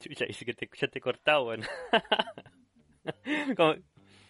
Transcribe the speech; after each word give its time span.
Chucha, 0.00 0.24
dice 0.26 0.44
que 0.44 0.54
te 0.54 0.64
escuchaste 0.64 1.00
cortado, 1.00 1.44
weón. 1.46 1.62
Como- 3.56 3.74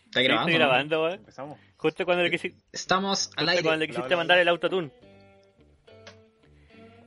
¿Está 0.04 0.22
grabando? 0.22 0.48
Estoy 0.48 0.54
grabando, 0.54 1.02
weón. 1.02 1.14
Empezamos. 1.14 1.58
Justo 1.76 2.04
cuando 2.04 2.24
le, 2.24 2.30
quisi- 2.32 2.54
Estamos 2.72 3.28
al 3.36 3.44
justo 3.44 3.50
aire. 3.50 3.62
cuando 3.62 3.78
le 3.80 3.86
quisiste 3.86 4.06
Hola, 4.08 4.16
mandar 4.16 4.38
el 4.38 4.48
autotune. 4.48 4.90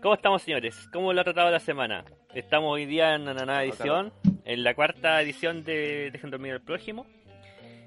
¿Cómo 0.01 0.15
estamos, 0.15 0.41
señores? 0.41 0.87
¿Cómo 0.91 1.13
lo 1.13 1.21
ha 1.21 1.23
tratado 1.23 1.49
la 1.51 1.59
semana? 1.59 2.03
Estamos 2.33 2.73
hoy 2.73 2.85
día 2.85 3.15
en 3.15 3.21
una 3.23 3.33
nueva 3.45 3.63
edición, 3.63 4.11
en 4.45 4.63
la 4.63 4.73
cuarta 4.73 5.21
edición 5.21 5.63
de 5.63 6.09
Dejen 6.11 6.29
dormir 6.29 6.53
al 6.53 6.61
prójimo. 6.61 7.05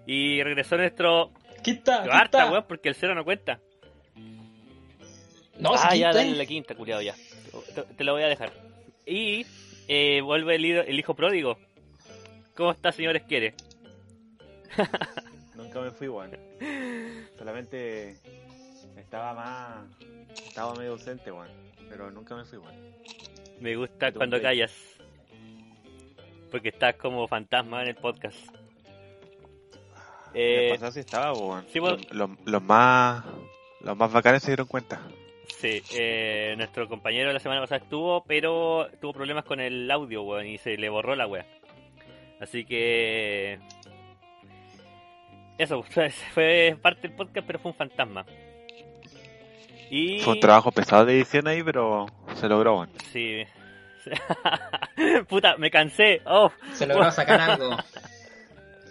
Y 0.06 0.42
regresó 0.42 0.76
nuestro 0.76 1.32
Quita, 1.62 2.04
cuarta, 2.04 2.38
quita. 2.40 2.50
weón, 2.52 2.64
porque 2.68 2.88
el 2.90 2.94
cero 2.94 3.14
no 3.14 3.24
cuenta. 3.24 3.60
No, 5.58 5.72
ah, 5.74 5.96
ya, 5.96 6.12
dale 6.12 6.36
la 6.36 6.44
quinta, 6.46 6.74
culiado, 6.74 7.00
ya. 7.02 7.14
Te, 7.74 7.82
te 7.82 8.04
lo 8.04 8.12
voy 8.12 8.22
a 8.22 8.28
dejar. 8.28 8.52
Y 9.06 9.44
eh, 9.88 10.20
vuelve 10.22 10.54
el, 10.56 10.64
hijo- 10.64 10.80
el 10.82 10.98
hijo 10.98 11.14
pródigo. 11.14 11.58
¿Cómo 12.54 12.70
está, 12.72 12.92
señores? 12.92 13.22
Quiere? 13.28 13.54
Nunca 15.54 15.80
me 15.80 15.90
fui, 15.90 16.08
weón. 16.08 16.30
Solamente 17.38 18.16
estaba 18.96 19.34
más. 19.34 19.86
Estaba 20.46 20.74
medio 20.74 20.92
ausente, 20.92 21.30
weón. 21.32 21.48
Pero 21.88 22.10
nunca 22.10 22.34
me 22.34 22.44
fui, 22.44 22.58
weón. 22.58 22.74
Me 23.60 23.76
gusta 23.76 24.12
cuando 24.12 24.40
callas. 24.40 24.72
Porque 26.50 26.68
estás 26.70 26.94
como 26.96 27.26
fantasma 27.28 27.82
en 27.82 27.88
el 27.88 27.96
podcast. 27.96 28.36
Eh, 30.34 30.66
el 30.66 30.74
pasado 30.74 30.92
sí 30.92 31.00
estaba, 31.00 31.32
weón. 31.32 31.64
sí. 31.72 31.78
Los, 31.78 32.12
los- 32.12 32.30
los 32.44 32.62
más. 32.62 33.24
Los 33.80 33.96
más 33.96 34.12
bacanes 34.12 34.42
se 34.42 34.50
dieron 34.50 34.66
cuenta. 34.66 35.00
Sí, 35.48 35.82
eh, 35.94 36.54
nuestro 36.56 36.88
compañero 36.88 37.32
la 37.32 37.38
semana 37.40 37.60
pasada 37.60 37.82
estuvo, 37.82 38.22
pero 38.24 38.88
tuvo 39.00 39.12
problemas 39.12 39.44
con 39.44 39.60
el 39.60 39.90
audio, 39.90 40.22
weón, 40.22 40.46
y 40.46 40.58
se 40.58 40.76
le 40.76 40.88
borró 40.88 41.14
la 41.16 41.26
wea. 41.26 41.46
Así 42.40 42.64
que... 42.64 43.58
Eso, 45.58 45.82
fue- 45.90 46.10
fue 46.10 46.76
parte 46.80 47.08
del 47.08 47.16
podcast, 47.16 47.46
pero 47.46 47.58
fue 47.58 47.70
un 47.72 47.76
fantasma. 47.76 48.26
Y... 49.90 50.20
Fue 50.20 50.34
un 50.34 50.40
trabajo 50.40 50.72
pesado 50.72 51.04
de 51.04 51.14
edición 51.14 51.46
ahí, 51.46 51.62
pero 51.62 52.06
se 52.34 52.48
logró, 52.48 52.74
weón. 52.76 52.90
Sí. 53.12 53.44
Puta, 55.28 55.56
me 55.56 55.70
cansé. 55.70 56.20
Oh. 56.26 56.50
Se 56.74 56.86
logró 56.86 57.10
sacar 57.10 57.40
algo. 57.40 57.76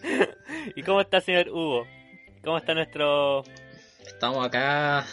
¿Y 0.76 0.82
cómo 0.84 1.02
está, 1.02 1.22
señor 1.22 1.50
Hugo? 1.50 1.86
¿Cómo 2.44 2.58
está 2.58 2.74
nuestro... 2.74 3.44
Estamos 4.06 4.46
acá 4.46 5.06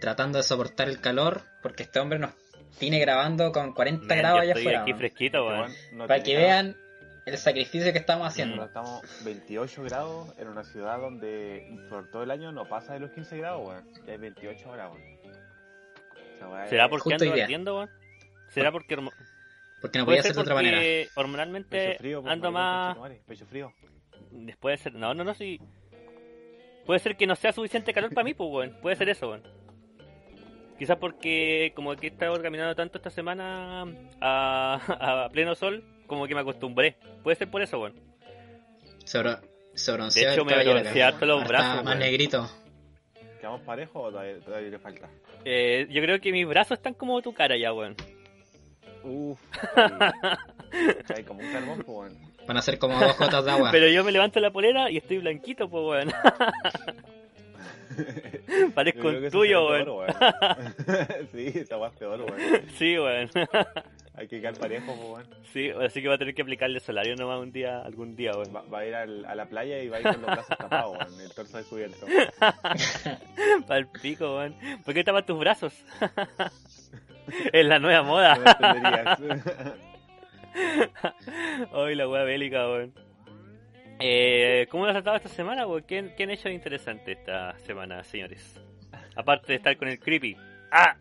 tratando 0.00 0.38
de 0.38 0.42
soportar 0.44 0.88
el 0.88 1.00
calor 1.00 1.42
porque 1.62 1.82
este 1.84 2.00
hombre 2.00 2.18
nos 2.18 2.32
tiene 2.78 2.98
grabando 3.00 3.52
con 3.52 3.72
40 3.72 4.06
Man, 4.06 4.18
grados 4.18 4.40
allá 4.40 4.50
estoy 4.52 4.62
afuera. 4.62 4.82
aquí 4.82 4.94
fresquito, 4.94 5.66
no 5.92 6.06
Para 6.06 6.22
que 6.22 6.36
vean 6.36 6.76
el 7.26 7.38
sacrificio 7.38 7.92
que 7.92 7.98
estamos 7.98 8.26
haciendo. 8.26 8.64
estamos 8.64 9.02
28 9.24 9.82
grados 9.84 10.38
en 10.38 10.48
una 10.48 10.64
ciudad 10.64 10.98
donde 10.98 11.86
por 11.88 12.10
todo 12.10 12.22
el 12.22 12.30
año 12.30 12.52
no 12.52 12.68
pasa 12.68 12.94
de 12.94 13.00
los 13.00 13.10
15 13.10 13.36
grados, 13.38 13.66
weón. 13.66 13.84
Ya 14.06 14.12
hay 14.12 14.18
28 14.18 14.68
ahora, 14.68 14.88
weón. 14.88 15.02
Esa 16.36 16.48
weá 16.48 16.66
¿Será 16.68 16.88
porque 16.88 17.14
ando 17.14 17.32
ardiendo, 17.32 17.76
weón? 17.76 17.90
¿Será 18.48 18.72
porque 18.72 18.96
Porque 19.80 19.98
no 19.98 20.04
podía 20.04 20.22
ser 20.22 20.34
de 20.34 20.40
otra 20.40 20.54
porque 20.54 20.70
manera. 20.70 21.10
hormonalmente 21.14 21.96
frío, 21.98 22.22
pues, 22.22 22.32
ando 22.32 22.50
más... 22.50 22.96
Pecho 23.26 23.46
frío. 23.46 23.72
Puede 24.58 24.76
ser... 24.78 24.94
No, 24.94 25.14
no, 25.14 25.22
no, 25.24 25.34
sí. 25.34 25.60
Puede 26.86 27.00
ser 27.00 27.16
que 27.16 27.26
no 27.26 27.36
sea 27.36 27.52
suficiente 27.52 27.92
calor 27.92 28.12
para 28.12 28.24
mí, 28.24 28.34
pues, 28.34 28.50
weón. 28.50 28.80
Puede 28.80 28.96
ser 28.96 29.08
eso, 29.08 29.28
weón. 29.28 29.59
Quizás 30.80 30.96
porque 30.96 31.72
como 31.76 31.94
que 31.94 32.06
he 32.06 32.10
estado 32.10 32.40
caminando 32.40 32.74
tanto 32.74 32.96
esta 32.96 33.10
semana 33.10 33.84
a, 34.18 35.26
a 35.26 35.28
pleno 35.28 35.54
sol, 35.54 35.84
como 36.06 36.26
que 36.26 36.34
me 36.34 36.40
acostumbré. 36.40 36.96
Puede 37.22 37.36
ser 37.36 37.50
por 37.50 37.60
eso, 37.60 37.78
weón. 37.78 38.00
Se, 39.04 39.22
se 39.74 39.92
bronceó 39.92 40.26
De 40.26 40.32
hecho, 40.32 40.42
me 40.46 40.64
bronceé 40.64 41.02
hasta 41.02 41.26
los 41.26 41.46
brazos, 41.46 41.70
Está 41.70 41.82
más 41.82 41.98
negrito. 41.98 42.50
¿Quedamos 43.38 43.60
parejos 43.60 44.06
o 44.06 44.10
todavía, 44.10 44.40
todavía 44.40 44.70
le 44.70 44.78
falta? 44.78 45.10
Eh, 45.44 45.86
yo 45.90 46.00
creo 46.00 46.18
que 46.18 46.32
mis 46.32 46.48
brazos 46.48 46.78
están 46.78 46.94
como 46.94 47.20
tu 47.20 47.34
cara 47.34 47.58
ya, 47.58 47.74
weón. 47.74 47.94
Uff. 49.04 49.38
Hay 51.14 51.24
como 51.24 51.40
un 51.40 51.52
carbón, 51.52 51.82
pues, 51.84 51.88
weón. 51.88 52.18
Van 52.46 52.56
a 52.56 52.62
ser 52.62 52.78
como 52.78 52.98
dos 52.98 53.18
gotas 53.18 53.44
de 53.44 53.50
agua. 53.50 53.68
Pero 53.72 53.86
yo 53.88 54.02
me 54.02 54.12
levanto 54.12 54.40
la 54.40 54.50
polera 54.50 54.90
y 54.90 54.96
estoy 54.96 55.18
blanquito, 55.18 55.68
pues, 55.68 55.84
weón. 55.84 56.12
Parezco 58.74 59.08
un 59.08 59.30
tuyo, 59.30 59.68
weón. 59.68 60.06
sí, 61.32 61.52
esa 61.54 61.76
weá 61.78 61.88
es 61.90 61.96
peor, 61.96 62.20
weón. 62.20 62.62
Sí, 62.76 62.98
weón. 62.98 63.30
Hay 64.14 64.28
que 64.28 64.40
quedar 64.40 64.54
parejo, 64.58 64.92
weón. 64.92 65.24
Sí, 65.52 65.70
así 65.70 66.02
que 66.02 66.08
va 66.08 66.14
a 66.16 66.18
tener 66.18 66.34
que 66.34 66.42
aplicarle 66.42 66.78
solario 66.80 67.16
nomás 67.16 67.40
un 67.40 67.52
día, 67.52 67.80
algún 67.80 68.14
día, 68.16 68.32
weón. 68.32 68.54
Va, 68.54 68.62
va 68.62 68.80
a 68.80 68.86
ir 68.86 68.94
al- 68.94 69.24
a 69.24 69.34
la 69.34 69.46
playa 69.46 69.82
y 69.82 69.88
va 69.88 69.96
a 69.96 70.00
ir 70.00 70.06
con 70.06 70.20
los 70.22 70.30
brazos 70.30 70.58
tapados, 70.58 70.98
weón. 70.98 71.20
El 71.20 71.34
torso 71.34 71.56
descubierto. 71.56 72.06
Para 73.66 73.78
el 73.80 73.86
pico, 73.88 74.36
weón. 74.36 74.54
¿Por 74.84 74.92
qué 74.94 75.04
tapas 75.04 75.24
tus 75.26 75.38
brazos? 75.38 75.72
es 77.52 77.64
la 77.66 77.78
nueva 77.78 78.02
No 78.02 78.08
moda. 78.08 78.34
entenderías. 78.34 79.18
Hoy 81.72 81.94
la 81.94 82.08
wea 82.08 82.24
bélica, 82.24 82.66
weón. 82.68 82.92
Eh, 84.00 84.66
¿Cómo 84.70 84.84
lo 84.84 84.90
has 84.90 84.94
tratado 84.94 85.16
esta 85.16 85.28
semana, 85.28 85.66
weón? 85.66 85.82
¿Qué, 85.82 86.12
¿Qué 86.16 86.22
han 86.22 86.30
hecho 86.30 86.48
de 86.48 86.54
interesante 86.54 87.12
esta 87.12 87.58
semana, 87.60 88.02
señores? 88.02 88.58
Aparte 89.14 89.48
de 89.48 89.56
estar 89.56 89.76
con 89.76 89.88
el 89.88 89.98
creepy. 89.98 90.36
¡Ah! 90.70 90.96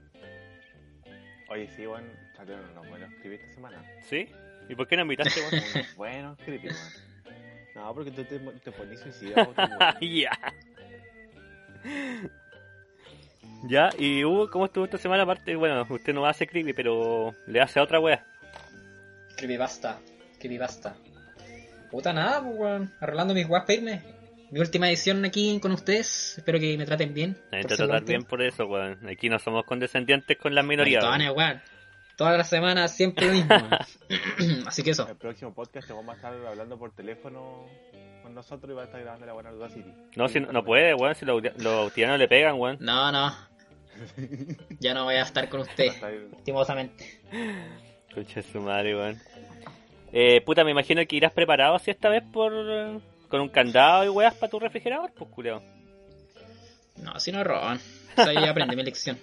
Oye, 1.50 1.70
sí, 1.76 1.88
weón. 1.88 2.04
Salieron 2.36 2.70
unos 2.72 2.88
buenos 2.90 3.14
creepy 3.22 3.36
esta 3.36 3.54
semana. 3.54 3.84
¿Sí? 4.04 4.28
¿Y 4.68 4.76
por 4.76 4.88
qué 4.88 4.96
no 4.98 5.04
invitaste, 5.04 5.40
weón? 5.40 5.64
Unos 5.76 5.96
buenos 5.96 6.38
creepy, 6.40 6.68
weón. 6.68 7.10
No, 7.76 7.94
porque 7.94 8.12
tú 8.12 8.24
te, 8.26 8.40
te 8.40 8.72
pones 8.72 9.00
suicida, 9.00 9.44
weón. 9.44 9.56
ya. 10.02 10.32
Ya, 13.64 13.90
y 13.98 14.24
Hugo, 14.24 14.50
¿cómo 14.50 14.66
estuvo 14.66 14.86
esta 14.86 14.98
semana? 14.98 15.24
Aparte, 15.24 15.56
bueno, 15.56 15.86
usted 15.90 16.14
no 16.14 16.26
hace 16.26 16.48
creepy, 16.48 16.74
pero 16.74 17.34
le 17.48 17.62
hace 17.62 17.80
a 17.80 17.84
otra 17.84 18.00
wea. 18.00 18.26
Creepypasta. 19.36 20.00
Creepypasta. 20.40 20.96
Puta 21.92 22.14
nada, 22.14 22.42
pues, 22.42 22.56
weón. 22.58 22.94
Arreglando 23.00 23.34
mis 23.34 23.48
para 23.48 23.74
irme. 23.74 24.02
Mi 24.52 24.60
última 24.60 24.88
edición 24.90 25.24
aquí 25.26 25.60
con 25.60 25.72
ustedes. 25.72 26.38
Espero 26.38 26.60
que 26.60 26.78
me 26.78 26.86
traten 26.86 27.14
bien. 27.14 27.38
Hay 27.52 27.62
que 27.62 27.68
por 27.68 27.78
ser 27.78 27.88
tratar 27.88 28.06
bien 28.06 28.24
por 28.24 28.42
eso, 28.42 28.66
weón. 28.66 29.08
Aquí 29.08 29.30
no 29.30 29.38
somos 29.40 29.64
condescendientes 29.66 30.38
con 30.38 30.56
las 30.56 30.66
minorías. 30.66 31.04
weón. 31.04 31.62
Todas 32.16 32.38
las 32.38 32.50
semanas 32.50 32.96
siempre 32.96 33.28
lo 33.28 33.34
mismo. 33.34 33.56
Así 34.68 34.84
que 34.84 34.92
eso. 34.92 35.08
El 35.08 35.16
próximo 35.16 35.54
podcast 35.54 35.88
te 35.88 35.94
vamos 35.94 36.14
a 36.14 36.16
estar 36.16 36.34
hablando 36.48 36.78
por 36.78 36.94
teléfono 36.94 37.66
con 38.24 38.34
nosotros 38.34 38.72
y 38.72 38.76
va 38.76 38.82
a 38.82 38.86
estar 38.86 39.02
grabando 39.02 39.26
la 39.26 39.34
buena 39.34 39.52
Duda 39.52 39.70
City. 39.70 39.94
No, 40.16 40.28
si 40.28 40.40
no, 40.40 40.52
no 40.52 40.64
puede, 40.66 40.94
weón, 40.96 41.16
si 41.16 41.26
los, 41.26 41.42
los 41.58 41.96
le 41.96 42.28
pegan, 42.28 42.56
weón. 42.60 42.78
No, 42.82 43.12
no. 43.12 43.34
Ya 44.80 44.94
no 44.94 45.04
voy 45.06 45.16
a 45.16 45.24
estar 45.24 45.50
con 45.50 45.62
usted, 45.62 45.88
Va 45.90 45.92
a 45.92 45.96
estar- 45.96 46.14
lastimosamente. 46.32 47.22
Concha 48.14 48.42
de 48.42 48.44
su 48.44 48.62
madre, 48.62 48.96
weón. 48.96 49.20
Eh, 50.12 50.42
puta, 50.42 50.64
me 50.64 50.72
imagino 50.72 51.02
que 51.08 51.16
irás 51.16 51.34
preparado 51.34 51.76
así 51.76 51.92
esta 51.92 52.10
vez 52.10 52.24
por... 52.32 52.52
con 53.28 53.42
un 53.42 53.50
candado 53.50 54.06
y 54.06 54.10
weas 54.10 54.34
para 54.36 54.50
tu 54.50 54.60
refrigerador, 54.60 55.12
pues, 55.14 55.30
culiao. 55.30 55.62
No, 56.98 57.20
si 57.20 57.32
no 57.32 57.44
roban. 57.44 57.80
O 58.18 58.24
sea, 58.24 58.34
yo 58.34 58.50
aprendí 58.52 58.76
mi 58.76 58.84
lección. 58.84 59.18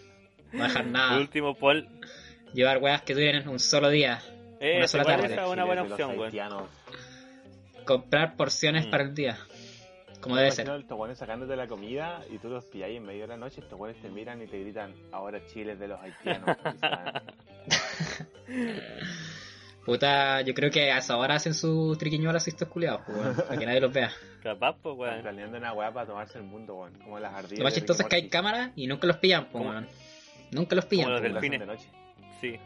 No 0.53 0.65
dejar 0.65 0.87
nada. 0.87 1.19
último, 1.19 1.55
Paul. 1.55 1.89
Llevar 2.55 2.79
weas 2.79 3.03
que 3.03 3.15
duren 3.15 3.49
un 3.49 3.59
solo 3.59 3.91
día. 3.91 4.23
Eh, 4.61 4.79
Una 4.79 4.89
sola 4.89 5.05
tarde. 5.05 5.27
esa 5.27 5.45
es 5.45 5.51
una 5.51 5.65
buena 5.65 5.83
opción, 5.83 6.19
weón. 6.19 6.33
Comprar 7.85 8.37
porciones 8.37 8.87
Mm. 8.87 8.91
para 8.91 9.03
el 9.05 9.15
día. 9.15 9.39
Como 10.21 10.37
debe 10.37 10.51
ser. 10.51 10.69
Estos 10.71 10.97
buenos 10.97 11.19
sacándote 11.19 11.55
la 11.57 11.69
comida 11.69 12.21
y 12.31 12.39
tú 12.39 12.49
los 12.49 12.65
pilláis 12.65 12.97
en 12.97 13.05
medio 13.05 13.23
de 13.23 13.29
la 13.29 13.37
noche. 13.37 13.61
Estos 13.61 13.79
buenos 13.79 14.01
te 14.01 14.09
miran 14.09 14.41
y 14.43 14.47
te 14.47 14.59
gritan: 14.59 14.95
Ahora 15.13 15.45
Chile 15.47 15.73
es 15.73 15.79
de 15.79 15.89
los 15.89 16.01
haitianos. 16.01 16.57
Puta, 19.87 20.41
yo 20.43 20.53
creo 20.53 20.69
que 20.71 20.91
a 20.91 20.99
esa 20.99 21.17
hora 21.17 21.37
hacen 21.37 21.55
sus 21.55 21.97
triquiñuelas 21.97 22.47
estos 22.49 22.69
culiados, 22.69 23.03
pues, 23.07 23.17
weón, 23.19 23.37
para 23.37 23.57
que 23.57 23.67
nadie 23.67 23.81
los 23.81 23.93
vea. 23.93 24.11
Capaz, 24.43 24.77
pues, 24.83 24.97
weón. 24.97 25.23
planeando 25.23 25.57
una 25.59 25.73
weá 25.73 25.93
para 25.93 26.07
tomarse 26.07 26.39
el 26.39 26.45
mundo, 26.45 26.75
weón. 26.75 26.99
Como 26.99 27.19
las 27.21 27.33
ardillas. 27.33 27.59
Lo 27.61 27.65
más 27.65 27.75
de 27.75 27.81
chistoso 27.81 28.03
es 28.03 28.09
que 28.09 28.19
y 28.19 28.23
hay 28.23 28.29
cámaras 28.29 28.73
y 28.75 28.87
nunca 28.89 29.07
los 29.07 29.17
pillan, 29.19 29.47
pues, 29.51 29.65
weón. 29.65 29.87
Nunca 30.51 30.75
los 30.75 30.87
pillan. 30.87 31.05
Como 31.07 31.13
los 31.15 31.21
pues, 31.23 31.33
delfines. 31.35 31.61
de 31.61 31.67
noche. 31.67 31.89
Sí. 32.41 32.59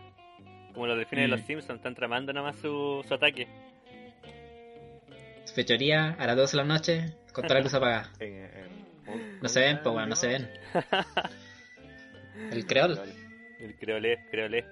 Como 0.72 0.86
los 0.86 0.96
delfines 0.96 1.24
de 1.24 1.28
Mm. 1.28 1.30
los 1.30 1.40
Simpsons, 1.46 1.76
están 1.78 1.94
tramando 1.94 2.32
nomás 2.32 2.56
su, 2.56 3.04
su 3.06 3.14
ataque. 3.14 3.46
Fechoría 5.54 6.16
a 6.18 6.26
las 6.26 6.36
12 6.36 6.56
de 6.56 6.62
la 6.62 6.68
noche 6.68 7.14
con 7.32 7.42
toda 7.44 7.56
la 7.56 7.60
luz 7.64 7.74
apagada. 7.74 8.10
En- 8.20 8.44
en- 9.08 9.40
No 9.42 9.48
se 9.48 9.60
ven, 9.60 9.80
pues, 9.82 9.94
weón, 9.94 10.08
no 10.08 10.16
se 10.16 10.28
ven. 10.28 10.50
El 12.52 12.64
creol. 12.66 12.98
El 13.58 13.74
creolé, 13.76 14.24
creolé. 14.30 14.64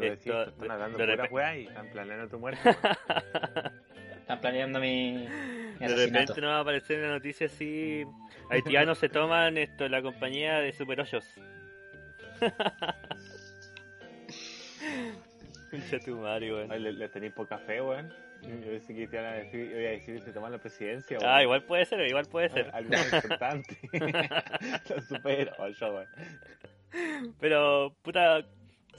Tú 0.00 0.10
decís, 0.10 0.26
Esto- 0.26 0.42
están 0.50 0.70
hablando 0.70 0.98
de 0.98 1.04
pura 1.04 1.24
repe- 1.24 1.30
weá 1.32 1.56
y 1.56 1.66
están 1.66 1.86
planeando 1.90 2.28
tu 2.28 2.38
muerte. 2.38 2.60
Están 4.20 4.40
planeando 4.42 4.78
mi, 4.78 5.26
mi 5.80 5.86
De 5.88 5.96
repente 6.06 6.40
nos 6.40 6.50
va 6.52 6.58
a 6.58 6.60
aparecer 6.60 6.98
en 6.98 7.02
la 7.02 7.08
noticia 7.14 7.46
así... 7.46 8.04
Haitianos 8.48 8.98
se 8.98 9.08
toman 9.08 9.58
esto 9.58 9.88
la 9.88 10.00
compañía 10.02 10.60
de 10.60 10.72
Super 10.72 11.00
8. 11.00 11.18
Concha 15.70 15.98
tu 16.00 16.16
madre, 16.16 16.52
weón. 16.52 16.70
Ay, 16.72 16.80
le, 16.80 16.92
le 16.92 17.08
tenéis 17.08 17.32
poca 17.32 17.58
fe, 17.58 17.80
weón. 17.80 18.12
Yo 18.42 18.48
pensé 18.70 18.94
que 18.94 19.06
te 19.06 19.16
iban 19.16 19.26
a 19.26 19.32
decir, 19.34 19.60
iba 19.70 19.88
a 19.88 19.92
decir 19.92 20.14
que 20.18 20.22
se 20.22 20.32
toman 20.32 20.52
la 20.52 20.58
presidencia, 20.58 21.18
weón. 21.18 21.30
Ah, 21.30 21.42
igual 21.42 21.62
puede 21.64 21.84
ser, 21.84 22.00
igual 22.08 22.26
puede 22.26 22.48
ser. 22.50 22.70
Algo 22.72 22.90
representante. 22.90 23.78
Lo 24.88 25.00
supero, 25.08 25.68
yo, 25.68 25.92
weón. 25.94 27.34
Pero, 27.38 27.94
puta, 28.02 28.44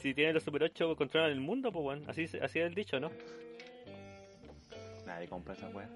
si 0.02 0.14
tienen 0.14 0.34
los 0.34 0.44
Super 0.44 0.64
8 0.64 0.96
controlan 0.96 1.32
el 1.32 1.40
mundo, 1.40 1.72
pues, 1.72 1.86
weón. 1.86 2.10
Así, 2.10 2.24
así 2.24 2.60
es 2.60 2.66
el 2.68 2.74
dicho, 2.76 3.00
¿no? 3.00 3.12
Nadie 5.06 5.28
compra 5.28 5.54
esa 5.54 5.68
weón. 5.70 5.90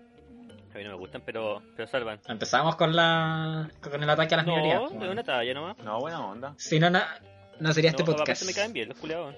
A 0.73 0.77
mí 0.77 0.83
no 0.83 0.89
me 0.91 0.95
gustan, 0.97 1.21
pero, 1.25 1.61
pero 1.75 1.87
salvan. 1.87 2.19
Empezamos 2.27 2.75
con 2.75 2.93
la 2.95 3.69
con 3.81 4.01
el 4.03 4.09
ataque 4.09 4.33
a 4.33 4.37
las 4.37 4.45
minorías. 4.45 4.75
No, 4.81 4.87
pues, 4.87 4.93
de 4.93 4.99
weón. 4.99 5.11
una 5.11 5.23
talla 5.23 5.53
nomás. 5.53 5.77
No, 5.79 5.99
buena 5.99 6.25
onda. 6.25 6.53
Si 6.57 6.79
no, 6.79 6.89
na- 6.89 7.19
no 7.59 7.71
sería 7.73 7.91
este 7.91 8.03
no, 8.03 8.07
podcast. 8.07 8.41
aparte 8.41 8.45
me 8.45 8.53
caen 8.53 8.73
bien 8.73 8.89
los 8.89 8.97
culiados. 8.99 9.35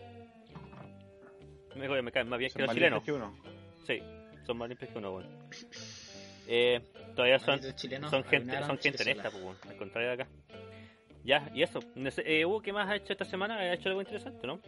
Me, 1.75 2.01
me 2.01 2.11
caen 2.11 2.27
más 2.27 2.39
bien 2.39 2.49
que 2.49 2.53
Son 2.53 2.61
los 2.63 2.67
más 2.69 2.75
chilenos. 2.75 3.07
limpios 3.07 3.19
que 3.19 3.23
uno. 3.45 3.55
Sí, 3.85 4.43
son 4.47 4.57
más 4.57 4.67
limpios 4.69 4.91
que 4.91 4.97
uno, 4.97 5.11
weón. 5.11 5.27
Eh, 6.47 6.81
todavía 7.15 7.37
son, 7.39 7.59
chilenos, 7.75 8.09
son 8.09 8.23
gente, 8.23 8.57
son 8.65 8.77
gente 8.79 9.03
honesta, 9.03 9.29
sola. 9.29 9.31
pues, 9.31 9.43
weón. 9.43 9.57
Al 9.69 9.77
contrario 9.77 10.07
de 10.09 10.13
acá. 10.15 10.27
Ya, 11.27 11.51
y 11.53 11.61
eso. 11.61 11.81
No 11.93 12.09
eh, 12.25 12.45
Hugo, 12.45 12.61
¿qué 12.61 12.71
más 12.71 12.89
ha 12.89 12.95
hecho 12.95 13.11
esta 13.11 13.25
semana? 13.25 13.57
Ha 13.57 13.73
hecho 13.73 13.89
algo 13.89 14.01
interesante, 14.01 14.47
¿no? 14.47 14.61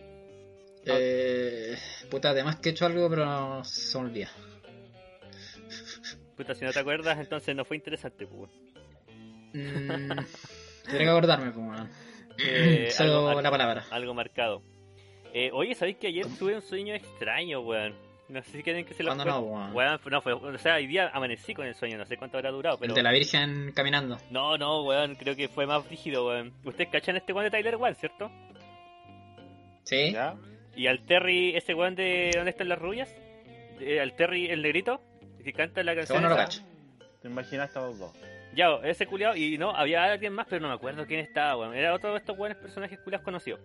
Eh, 0.85 1.77
puta, 2.11 2.31
además 2.31 2.57
que 2.57 2.69
he 2.69 2.71
hecho 2.73 2.85
algo, 2.85 3.09
pero 3.09 3.63
se 3.63 3.97
me 3.97 4.03
olvida. 4.03 4.29
Puta, 6.35 6.53
si 6.55 6.65
no 6.65 6.73
te 6.73 6.79
acuerdas, 6.79 7.17
entonces 7.17 7.55
no 7.55 7.63
fue 7.63 7.77
interesante, 7.77 8.27
pues. 8.27 8.51
Mm, 9.53 10.09
tendré 10.83 11.05
que 11.05 11.09
acordarme, 11.09 11.51
pues. 11.51 11.89
Eh, 12.39 12.89
algo- 12.99 13.41
la 13.41 13.51
palabra. 13.51 13.85
Algo 13.89 14.13
marcado. 14.13 14.61
Eh, 15.33 15.51
oye, 15.53 15.75
¿sabéis 15.75 15.95
que 15.97 16.07
ayer 16.07 16.25
tuve 16.37 16.55
un 16.55 16.61
sueño 16.61 16.93
extraño, 16.93 17.61
weón? 17.61 17.95
No 18.29 18.43
sé 18.43 18.51
si 18.51 18.63
quieren 18.63 18.85
que 18.85 18.93
se 18.93 19.01
lo 19.01 19.09
¿Cuándo 19.09 19.23
cuente. 19.23 19.41
no, 19.41 19.45
weón? 19.47 19.75
Weón, 19.75 19.99
no 20.11 20.21
fue, 20.21 20.33
o 20.33 20.57
sea, 20.59 20.75
hoy 20.75 20.85
día 20.85 21.09
amanecí 21.11 21.55
con 21.55 21.65
el 21.65 21.73
sueño, 21.73 21.97
no 21.97 22.05
sé 22.05 22.15
cuánto 22.15 22.37
habrá 22.37 22.51
durado, 22.51 22.77
pero... 22.77 22.91
El 22.91 22.95
de 22.95 23.03
la 23.03 23.11
Virgen 23.11 23.71
caminando. 23.73 24.17
No, 24.29 24.55
no, 24.55 24.83
weón, 24.83 25.15
creo 25.15 25.35
que 25.35 25.47
fue 25.47 25.65
más 25.65 25.87
rígido, 25.89 26.27
weón. 26.27 26.53
Ustedes 26.63 26.89
cachan 26.91 27.17
este 27.17 27.33
weón 27.33 27.45
de 27.45 27.51
Tyler 27.51 27.75
One, 27.75 27.95
¿cierto? 27.95 28.31
¿Sí? 29.83 30.11
¿Ya? 30.11 30.35
Y 30.75 30.85
al 30.85 31.03
Terry, 31.05 31.55
ese 31.55 31.73
weón 31.73 31.95
de 31.95 32.31
¿Dónde 32.35 32.51
están 32.51 32.69
las 32.69 32.77
rubias? 32.77 33.13
Eh, 33.79 33.99
al 33.99 34.15
Terry, 34.15 34.47
el 34.47 34.61
negrito, 34.61 35.01
que 35.43 35.51
canta 35.51 35.81
la 35.81 35.95
canción. 35.95 36.21
no 36.21 36.29
lo 36.29 36.35
cacho. 36.35 36.61
Te 37.23 37.27
imaginaste 37.27 37.79
a 37.79 37.81
los 37.81 37.97
dos. 37.97 38.11
Ya, 38.53 38.67
ese 38.83 39.07
culiao, 39.07 39.35
y 39.35 39.57
no, 39.57 39.75
había 39.75 40.03
alguien 40.03 40.33
más, 40.33 40.45
pero 40.47 40.61
no 40.61 40.67
me 40.67 40.75
acuerdo 40.75 41.07
quién 41.07 41.21
estaba, 41.21 41.57
weón. 41.57 41.75
Era 41.75 41.95
otro 41.95 42.11
de 42.11 42.19
estos 42.19 42.37
weones 42.37 42.57
personajes 42.57 42.99
culiados 42.99 43.25
conocidos. 43.25 43.59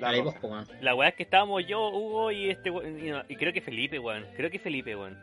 La 0.00 0.10
weón. 0.20 0.66
La 0.80 0.94
weá 0.94 1.08
es 1.10 1.14
que 1.14 1.22
estábamos 1.22 1.66
yo, 1.66 1.88
Hugo 1.90 2.30
y 2.30 2.50
este 2.50 2.70
weón, 2.70 2.98
y, 2.98 3.10
no, 3.10 3.22
y 3.28 3.36
creo 3.36 3.52
que 3.52 3.60
Felipe, 3.60 3.98
weón. 3.98 4.26
Creo 4.36 4.50
que 4.50 4.58
Felipe, 4.58 4.96
weón. 4.96 5.18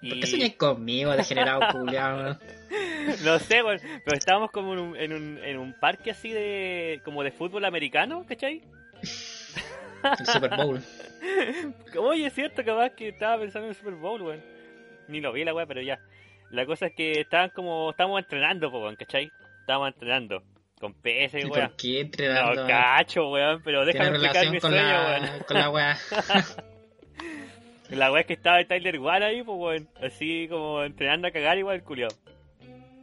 Y... 0.00 0.10
¿Por 0.10 0.20
qué 0.20 0.26
soñáis 0.26 0.56
conmigo, 0.56 1.16
degenerado, 1.16 1.60
culiao, 1.72 2.16
weón? 2.16 2.38
No 3.24 3.38
sé, 3.38 3.62
weón, 3.62 3.80
pero 4.04 4.16
estábamos 4.16 4.50
como 4.50 4.72
en 4.74 4.80
un, 4.80 4.96
en 4.96 5.12
un, 5.12 5.38
en 5.44 5.58
un 5.58 5.72
parque 5.74 6.10
así 6.10 6.30
de, 6.30 7.00
como 7.04 7.22
de 7.22 7.30
fútbol 7.30 7.64
americano, 7.64 8.24
¿cachai? 8.26 8.62
El 10.18 10.26
Super 10.26 10.56
Bowl. 10.56 10.80
Oye, 11.98 12.26
es 12.26 12.34
cierto, 12.34 12.64
capaz 12.64 12.90
que 12.90 13.08
estaba 13.08 13.40
pensando 13.40 13.66
en 13.66 13.70
el 13.70 13.76
Super 13.76 13.94
Bowl, 13.94 14.22
weón. 14.22 14.42
Ni 15.08 15.20
lo 15.20 15.32
vi 15.32 15.44
la 15.44 15.54
weá, 15.54 15.66
pero 15.66 15.82
ya. 15.82 16.00
La 16.50 16.66
cosa 16.66 16.86
es 16.86 16.94
que 16.94 17.20
estaban 17.20 17.50
como, 17.50 17.90
estábamos 17.90 18.20
entrenando, 18.20 18.70
po, 18.70 18.80
weón, 18.80 18.96
¿cachai? 18.96 19.30
Estábamos 19.60 19.88
entrenando. 19.88 20.42
Con 20.80 20.92
PS, 20.94 21.34
¿Y 21.34 21.44
weón. 21.46 21.50
por 21.68 21.76
qué 21.76 22.00
entrenando? 22.00 22.62
No, 22.62 22.68
cacho, 22.68 23.30
weón, 23.30 23.62
pero 23.64 23.84
déjame 23.86 24.10
explicar 24.10 24.34
relación 24.34 24.52
mi 24.54 24.60
con 24.60 24.70
sueño, 24.72 24.86
la, 24.86 25.20
weón. 25.30 25.42
con 25.46 25.56
la 25.58 25.70
weá. 25.70 25.98
La 27.90 28.10
weá 28.10 28.22
es 28.22 28.26
que 28.26 28.32
estaba 28.32 28.58
el 28.58 28.66
Tyler 28.66 28.98
One 28.98 29.24
ahí, 29.24 29.42
pues 29.44 29.56
weón. 29.58 29.88
Así 30.02 30.48
como 30.50 30.82
entrenando 30.82 31.28
a 31.28 31.30
cagar 31.30 31.56
igual, 31.56 31.82
culiao. 31.84 32.10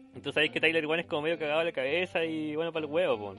Entonces 0.08 0.34
sabéis 0.34 0.52
que 0.52 0.60
Tyler 0.60 0.86
One 0.86 1.02
es 1.04 1.08
como 1.08 1.22
medio 1.24 1.40
cagado 1.40 1.60
de 1.60 1.66
la 1.66 1.72
cabeza 1.72 2.24
y 2.26 2.54
bueno 2.56 2.72
para 2.74 2.86
el 2.86 2.92
huevo, 2.92 3.18
po. 3.18 3.36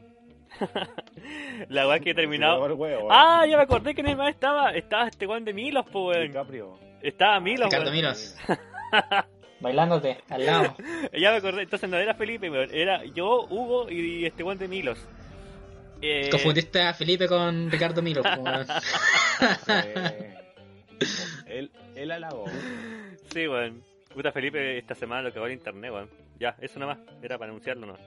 la 1.69 1.86
weá 1.86 1.96
es 1.96 2.02
que 2.02 2.10
he 2.10 2.14
terminado. 2.14 2.64
Huevo, 2.75 3.08
Ah, 3.10 3.44
ya 3.46 3.56
me 3.58 3.62
acordé 3.64 3.94
que 3.94 4.00
en 4.00 4.08
el 4.08 4.16
más 4.16 4.31
estaba. 4.31 4.70
Estaba 4.70 5.06
este 5.06 5.26
weón 5.26 5.44
de 5.44 5.52
Milos, 5.52 5.84
po 5.86 6.06
weón. 6.08 6.28
DiCaprio. 6.28 6.78
Estaba 7.02 7.38
Milos, 7.40 7.66
Ricardo 7.66 7.90
weón. 7.90 7.96
Milos. 7.96 8.36
Bailándote, 9.64 10.19
al 10.28 10.44
lado. 10.44 10.76
Ya 11.19 11.31
me 11.31 11.38
acordé, 11.38 11.62
entonces 11.62 11.88
no 11.88 11.96
era 11.96 12.14
Felipe. 12.14 12.50
Era 12.70 13.02
yo, 13.06 13.46
Hugo 13.49 13.90
y 13.90 14.26
este 14.26 14.43
weón 14.43 14.58
de 14.58 14.69
Milos. 14.69 14.99
Eh, 16.02 16.28
Confundiste 16.31 16.82
a 16.82 16.93
Felipe 16.93 17.26
con 17.26 17.70
Ricardo 17.70 18.02
Milos. 18.02 18.26
Eh, 19.69 20.34
él, 21.46 21.70
él 21.94 22.11
halagó. 22.11 22.44
Sí, 23.32 23.49
weón. 23.49 23.82
Puta 24.12 24.32
Felipe 24.32 24.76
esta 24.76 24.94
semana 24.94 25.22
lo 25.22 25.32
que 25.32 25.40
va 25.40 25.46
el 25.46 25.55
internet, 25.55 25.90
weón. 25.90 26.10
Ya, 26.38 26.55
eso 26.60 26.78
nomás. 26.78 26.99
Era 27.22 27.38
para 27.38 27.50
anunciarlo 27.50 27.87
nomás. 27.87 28.02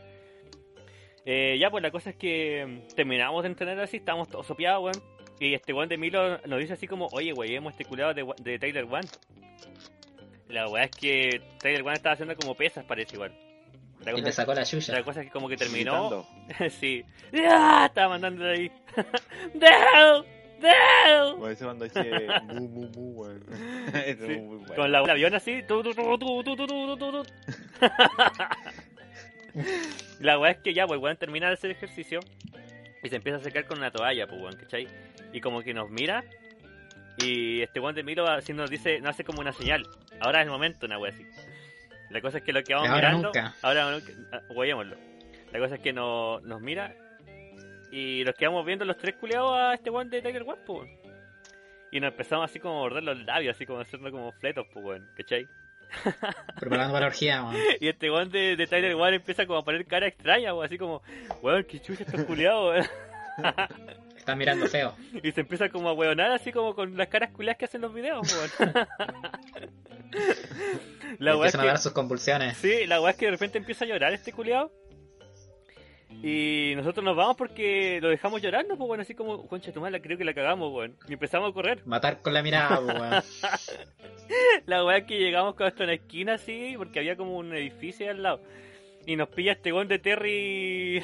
Eh, 1.25 1.57
ya, 1.59 1.71
pues 1.71 1.81
la 1.81 1.89
cosa 1.89 2.11
es 2.11 2.17
que 2.17 2.65
mm, 2.67 2.93
terminamos 2.95 3.41
de 3.41 3.49
entrenar 3.49 3.79
así, 3.79 3.97
estábamos 3.97 4.29
todos 4.29 4.45
sopeados, 4.45 4.83
weón. 4.83 5.03
Y 5.39 5.55
este 5.55 5.73
weón 5.73 5.89
de 5.89 5.97
Milo 5.97 6.37
nos 6.45 6.59
dice 6.59 6.73
así 6.73 6.85
como, 6.85 7.07
oye, 7.13 7.33
wey, 7.33 7.55
hemos 7.55 7.71
este 7.71 7.85
culado 7.85 8.13
de, 8.13 8.25
de 8.43 8.59
Taylor 8.59 8.83
One. 8.83 9.07
La 10.49 10.67
weá 10.69 10.85
es 10.85 10.91
que 10.91 11.41
Taylor 11.59 11.83
One 11.83 11.93
estaba 11.93 12.13
haciendo 12.13 12.35
como 12.35 12.55
pesas, 12.55 12.85
parece 12.85 13.15
igual. 13.15 13.33
La 14.03 14.17
Y 14.17 14.21
le 14.21 14.31
sacó 14.31 14.53
la 14.53 14.61
la 14.61 14.65
chucha. 14.65 15.03
cosa 15.03 15.21
es 15.21 15.27
que 15.27 15.31
como 15.31 15.49
que 15.49 15.57
terminó. 15.57 16.25
Sí. 16.79 17.03
¡Ah! 17.49 17.85
Estaba 17.87 18.09
mandando 18.09 18.45
ahí. 18.45 18.71
Ese 21.49 21.63
cuando 21.63 21.85
dice 21.85 22.03
mu 22.45 22.67
mu 22.67 22.89
mu, 22.89 23.21
weón. 23.21 23.43
Bueno. 24.17 24.75
Con 24.75 24.91
la, 24.91 25.01
el 25.01 25.09
avión 25.09 25.33
así. 25.35 25.63
tu, 25.67 25.83
tu, 25.83 25.93
tu, 25.93 26.17
tu, 26.17 26.43
tu, 26.43 26.55
tu, 26.55 26.67
tu, 26.67 26.97
tu, 26.97 27.11
tu. 27.11 27.23
la 30.19 30.39
weá 30.39 30.51
es 30.51 30.57
que 30.59 30.73
ya, 30.73 30.87
pues, 30.87 30.99
weón, 30.99 31.17
termina 31.17 31.47
de 31.47 31.53
hacer 31.53 31.71
ejercicio 31.71 32.19
y 33.03 33.09
se 33.09 33.15
empieza 33.15 33.37
a 33.37 33.41
secar 33.43 33.65
con 33.65 33.77
una 33.77 33.91
toalla, 33.91 34.27
pues, 34.27 34.41
weón, 34.41 34.55
¿cachai? 34.55 34.87
Y 35.33 35.41
como 35.41 35.61
que 35.61 35.73
nos 35.73 35.89
mira 35.89 36.23
y 37.17 37.61
este 37.61 37.79
weón 37.79 37.95
de 37.95 38.03
Milo 38.03 38.27
así 38.27 38.53
nos 38.53 38.69
dice, 38.69 38.99
nos 38.99 39.11
hace 39.11 39.23
como 39.23 39.41
una 39.41 39.51
señal. 39.53 39.85
Ahora 40.19 40.39
es 40.39 40.45
el 40.45 40.51
momento, 40.51 40.85
una 40.85 40.97
weá 40.99 41.11
así. 41.11 41.25
La 42.09 42.21
cosa 42.21 42.37
es 42.37 42.43
que 42.43 42.53
lo 42.53 42.63
que 42.63 42.73
vamos 42.73 42.89
Ahora 42.89 43.09
mirando. 43.09 43.27
nunca. 43.27 43.53
Ahora 43.61 43.91
nunca. 43.91 44.13
ah. 44.31 44.41
La 45.51 45.59
cosa 45.59 45.75
es 45.75 45.81
que 45.81 45.93
no, 45.93 46.39
nos 46.41 46.61
mira 46.61 46.95
y 47.91 48.23
nos 48.25 48.35
quedamos 48.35 48.65
viendo 48.65 48.85
los 48.85 48.97
tres 48.97 49.15
culeados 49.15 49.53
a 49.57 49.73
este 49.73 49.89
weón 49.89 50.09
de 50.09 50.21
Tiger 50.21 50.43
One, 50.43 50.61
pues. 50.65 50.89
Y 51.91 51.99
nos 51.99 52.11
empezamos 52.11 52.45
así 52.49 52.59
como 52.59 52.77
a 52.77 52.81
morder 52.81 53.03
los 53.03 53.17
labios, 53.19 53.55
así 53.55 53.65
como 53.65 53.79
hacernos 53.79 54.11
como 54.11 54.31
fletos, 54.33 54.67
pues, 54.73 54.85
weón, 54.85 55.09
¿cachai? 55.15 55.47
Preparando 56.59 56.93
para 56.93 57.05
la 57.05 57.07
orgía, 57.07 57.43
weón. 57.43 57.55
Y 57.79 57.87
este 57.87 58.11
weón 58.11 58.29
de, 58.29 58.55
de 58.57 58.67
Tyler 58.67 58.93
One 58.95 59.15
empieza 59.15 59.45
como 59.45 59.59
a 59.59 59.63
poner 59.63 59.85
cara 59.85 60.07
extraña, 60.07 60.53
weón, 60.53 60.65
así 60.65 60.77
como, 60.77 61.01
weón, 61.41 61.63
qué 61.63 61.79
chucha 61.79 62.03
estos 62.03 62.23
culiados, 62.25 62.75
weón. 62.75 62.87
Están 64.27 64.39
mirando 64.39 64.67
feo. 64.67 64.93
Y 65.23 65.31
se 65.31 65.39
empieza 65.39 65.69
como 65.69 65.87
a 65.87 65.93
weonar 65.93 66.31
así 66.31 66.51
como 66.51 66.75
con 66.75 66.97
las 66.97 67.07
caras 67.07 67.31
culiadas 67.31 67.57
que 67.57 67.63
hacen 67.63 67.79
los 67.79 67.93
videos, 67.93 68.27
weón. 68.59 68.73
la 71.19 71.37
weá 71.37 71.47
es 71.47 71.55
Empiezan 71.55 71.61
a 71.61 71.65
dar 71.65 71.75
que, 71.77 71.81
sus 71.81 71.93
convulsiones. 71.93 72.57
sí, 72.57 72.85
la 72.87 72.99
weá 72.99 73.11
es 73.11 73.17
que 73.17 73.27
de 73.27 73.31
repente 73.31 73.57
empieza 73.57 73.85
a 73.85 73.87
llorar 73.87 74.11
este 74.11 74.33
culiado. 74.33 74.73
Y 76.21 76.73
nosotros 76.75 77.05
nos 77.05 77.15
vamos 77.15 77.37
porque 77.37 77.99
lo 78.01 78.09
dejamos 78.09 78.41
llorando, 78.41 78.75
pues 78.75 78.85
bueno, 78.85 79.03
así 79.03 79.15
como, 79.15 79.47
concha 79.47 79.71
tu 79.71 79.79
madre, 79.79 80.01
creo 80.01 80.17
que 80.17 80.25
la 80.25 80.33
cagamos, 80.33 80.73
weón. 80.73 80.97
Y 81.07 81.13
empezamos 81.13 81.51
a 81.51 81.53
correr. 81.53 81.85
Matar 81.85 82.21
con 82.21 82.33
la 82.33 82.43
mirada, 82.43 82.81
pues, 82.81 82.99
weón. 82.99 83.23
La 84.65 84.83
weá 84.83 84.97
es 84.97 85.05
que 85.05 85.19
llegamos 85.19 85.55
hasta 85.57 85.85
una 85.85 85.93
esquina 85.93 86.33
así, 86.33 86.73
porque 86.75 86.99
había 86.99 87.15
como 87.15 87.37
un 87.37 87.55
edificio 87.55 88.05
ahí 88.05 88.09
al 88.09 88.23
lado. 88.23 88.41
Y 89.05 89.15
nos 89.15 89.29
pilla 89.29 89.53
este 89.53 89.71
weón 89.71 89.87
de 89.87 89.99
Terry. 89.99 91.01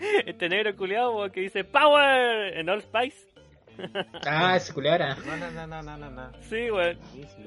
este 0.26 0.48
negro 0.48 0.74
culiado 0.76 1.30
que 1.30 1.40
dice 1.40 1.64
Power 1.64 2.56
en 2.56 2.68
All 2.68 2.82
Spice. 2.82 3.30
Ah, 4.26 4.56
ese 4.56 4.74
culebra. 4.74 5.14
No, 5.14 5.36
no, 5.36 5.50
no, 5.50 5.66
no, 5.66 5.82
no, 5.82 5.96
no, 5.96 6.10
no. 6.10 6.32
Sí, 6.42 6.70
weón. 6.70 6.98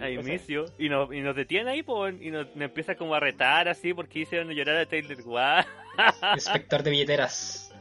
Ahí 0.01 0.15
inicio. 0.15 0.65
Y 0.79 0.89
nos, 0.89 1.13
y 1.13 1.21
nos 1.21 1.35
detiene 1.35 1.69
ahí, 1.69 1.83
pues, 1.83 2.15
y 2.19 2.31
nos, 2.31 2.47
nos 2.55 2.65
empieza 2.65 2.95
como 2.95 3.13
a 3.13 3.19
retar 3.19 3.67
así 3.67 3.93
porque 3.93 4.19
hicieron 4.19 4.49
llorar 4.49 4.77
a 4.77 4.85
Taylor 4.87 5.17
One. 5.25 5.65
Inspector 6.33 6.81
de 6.81 6.89
billeteras. 6.89 7.71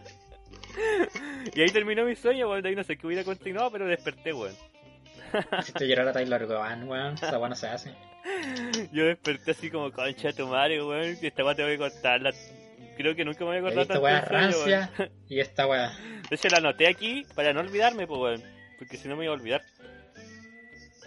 y 1.55 1.61
ahí 1.63 1.71
terminó 1.71 2.05
mi 2.05 2.15
sueño, 2.15 2.51
weón. 2.51 2.63
De 2.63 2.69
ahí 2.69 2.77
no 2.77 2.85
sé 2.85 2.99
qué 2.99 3.07
hubiera 3.07 3.25
continuado, 3.25 3.71
pero 3.71 3.87
desperté, 3.87 4.35
weón. 4.35 4.55
Hiciste 5.61 5.89
llorar 5.89 6.09
a 6.09 6.13
Tyler 6.13 6.47
Govan, 6.47 6.87
weón. 6.89 7.15
Esa 7.15 7.39
weón 7.39 7.51
no 7.51 7.57
se 7.57 7.69
hace. 7.69 7.95
Yo 8.93 9.07
desperté 9.07 9.53
así 9.53 9.71
como 9.71 9.91
concha 9.91 10.29
de 10.29 10.35
tu 10.35 10.47
madre, 10.47 10.83
weón. 10.83 11.17
Y 11.23 11.27
esta 11.27 11.43
weá 11.43 11.55
te 11.55 11.63
voy 11.63 11.75
a 11.75 11.79
contarla. 11.79 12.33
Creo 12.97 13.15
que 13.17 13.25
nunca 13.25 13.41
me 13.41 13.47
voy 13.47 13.57
a 13.57 13.59
He 13.59 13.61
acordar 13.61 13.79
visto 13.79 13.93
tanto 13.95 14.05
weón. 14.05 14.23
rancia 14.27 14.91
y 15.29 15.41
esta 15.41 15.67
weá. 15.67 15.93
Hecho 16.31 16.49
la 16.49 16.59
anoté 16.59 16.87
aquí 16.89 17.25
para 17.35 17.53
no 17.53 17.61
olvidarme, 17.61 18.07
pues, 18.07 18.21
weón. 18.21 18.43
Porque 18.79 18.97
si 18.97 19.09
no 19.09 19.17
me 19.17 19.25
iba 19.25 19.33
a 19.35 19.37
olvidar. 19.37 19.63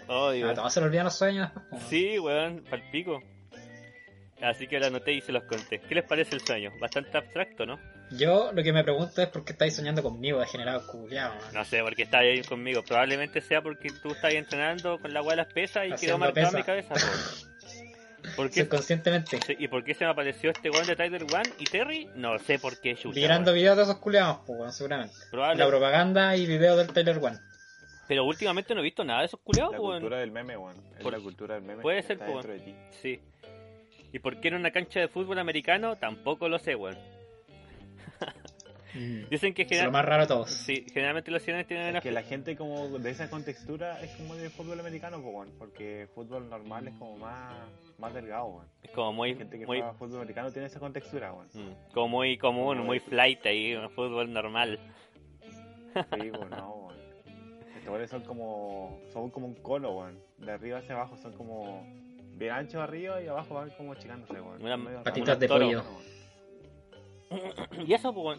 Ay, 0.08 0.42
Ah, 0.42 0.54
te 0.54 0.60
vas 0.60 0.76
a 0.76 0.80
olvidar 0.80 1.04
los 1.04 1.16
sueños. 1.16 1.50
Sí, 1.88 2.18
weón, 2.18 2.64
palpico. 2.70 3.22
Así 4.40 4.66
que 4.66 4.78
la 4.78 4.88
anoté 4.88 5.12
y 5.12 5.20
se 5.22 5.32
los 5.32 5.44
conté. 5.44 5.80
¿Qué 5.80 5.94
les 5.94 6.04
parece 6.04 6.34
el 6.34 6.42
sueño? 6.42 6.70
Bastante 6.78 7.16
abstracto, 7.16 7.64
¿no? 7.64 7.78
Yo 8.12 8.52
lo 8.52 8.62
que 8.62 8.72
me 8.72 8.84
pregunto 8.84 9.20
es 9.22 9.28
por 9.28 9.44
qué 9.44 9.52
estáis 9.52 9.74
soñando 9.74 10.02
conmigo, 10.02 10.38
degenerado 10.38 10.86
culiao, 10.86 11.34
man. 11.34 11.54
No 11.54 11.64
sé 11.64 11.80
por 11.82 11.96
qué 11.96 12.02
estás 12.02 12.20
ahí 12.20 12.42
conmigo. 12.42 12.82
Probablemente 12.82 13.40
sea 13.40 13.62
porque 13.62 13.88
tú 14.02 14.10
estás 14.12 14.34
entrenando 14.34 15.00
con 15.00 15.12
la 15.14 15.22
weá 15.22 15.30
de 15.36 15.36
las 15.42 15.52
pesas 15.52 15.86
y 15.88 15.92
quedó 15.94 16.18
marcado 16.18 16.48
en 16.50 16.54
mi 16.56 16.62
cabeza. 16.62 16.94
po. 18.30 18.36
¿Por 18.36 18.50
qué? 18.50 18.62
Subconscientemente. 18.62 19.38
¿Y 19.58 19.68
por 19.68 19.84
qué 19.84 19.94
se 19.94 20.04
me 20.04 20.10
apareció 20.10 20.50
este 20.50 20.70
weón 20.70 20.86
de 20.86 20.96
Tyler 20.96 21.22
One 21.22 21.50
y 21.58 21.64
Terry? 21.64 22.08
No 22.14 22.38
sé 22.38 22.58
por 22.58 22.80
qué, 22.80 22.94
chucha. 22.96 23.14
Mirando 23.20 23.50
weón. 23.50 23.60
videos 23.60 23.76
de 23.76 23.82
esos 23.84 23.96
culiados, 23.98 24.38
pues, 24.46 24.58
weón, 24.58 24.72
seguramente. 24.72 25.14
Probable- 25.30 25.58
La 25.64 25.68
propaganda 25.68 26.36
y 26.36 26.46
videos 26.46 26.76
del 26.78 26.88
Taylor 26.92 27.18
One. 27.22 27.38
Pero 28.08 28.24
últimamente 28.24 28.74
no 28.74 28.80
he 28.80 28.84
visto 28.84 29.04
nada 29.04 29.20
de 29.20 29.26
esos 29.26 29.40
culeados, 29.40 29.72
La 29.72 29.80
weón. 29.80 29.94
cultura 30.00 30.18
del 30.20 30.30
meme, 30.30 30.56
weón. 30.56 30.76
Es 30.96 31.02
Por- 31.02 31.12
la 31.12 31.18
cultura 31.20 31.54
del 31.56 31.64
meme. 31.64 31.82
puede 31.82 32.02
ser, 32.02 32.12
está 32.12 32.26
po, 32.26 32.32
dentro 32.34 32.52
de 32.52 32.58
ti. 32.60 32.74
Sí. 33.02 33.20
¿Y 34.12 34.18
por 34.20 34.40
qué 34.40 34.48
en 34.48 34.54
una 34.54 34.70
cancha 34.70 35.00
de 35.00 35.08
fútbol 35.08 35.38
americano? 35.38 35.96
Tampoco 35.96 36.48
lo 36.48 36.58
sé, 36.58 36.74
weón. 36.76 36.96
Dicen 39.30 39.54
que 39.54 39.62
Es 39.62 39.68
lo 39.68 39.74
general- 39.76 39.92
más 39.92 40.04
raro 40.04 40.22
de 40.22 40.28
todos. 40.28 40.50
sí, 40.50 40.84
generalmente 40.92 41.30
los 41.30 41.42
chilenos 41.44 41.66
tienen 41.66 41.88
una... 41.88 41.98
Es 41.98 42.02
que 42.02 42.10
la 42.12 42.22
gente 42.22 42.56
como 42.56 42.88
de 42.98 43.10
esa 43.10 43.28
contextura 43.30 44.00
es 44.02 44.10
como 44.16 44.34
de 44.36 44.50
fútbol 44.50 44.80
americano. 44.80 45.22
Porque 45.58 46.08
fútbol 46.14 46.48
normal 46.48 46.88
es 46.88 46.94
como 46.94 47.16
más, 47.18 47.54
más 47.98 48.14
delgado, 48.14 48.46
weón. 48.46 48.66
Es 48.82 48.90
como 48.92 49.12
muy... 49.12 49.32
La 49.32 49.38
gente 49.38 49.58
que 49.58 49.66
muy 49.66 49.78
juega 49.78 49.92
fútbol 49.94 50.16
americano 50.20 50.50
tiene 50.50 50.66
esa 50.68 50.80
contextura, 50.80 51.32
weón. 51.32 51.48
mm, 51.52 51.92
como 51.92 52.08
muy 52.08 52.38
común, 52.38 52.78
muy 52.84 53.00
flight 53.00 53.44
ahí, 53.46 53.74
un 53.74 53.90
fútbol 53.90 54.32
normal. 54.32 54.78
Sí, 55.94 56.30
pues 56.30 56.50
no. 56.50 56.86
Estos 57.86 58.10
son 58.10 58.22
como. 58.24 59.00
son 59.12 59.30
como 59.30 59.46
un 59.46 59.54
cono, 59.54 59.90
weón. 59.92 60.18
De 60.38 60.50
arriba 60.52 60.78
hacia 60.78 60.94
abajo 60.96 61.16
son 61.16 61.32
como. 61.34 61.86
bien 62.34 62.50
anchos 62.52 62.82
arriba 62.82 63.22
y 63.22 63.28
abajo 63.28 63.54
van 63.54 63.70
como 63.70 63.92
achicándose, 63.92 64.40
weón. 64.40 64.60
Una- 64.62 65.02
patitas 65.04 65.38
de 65.38 65.46
toro. 65.48 65.66
pollo. 65.66 65.84
y 67.86 67.92
eso, 67.94 68.12
pues. 68.12 68.38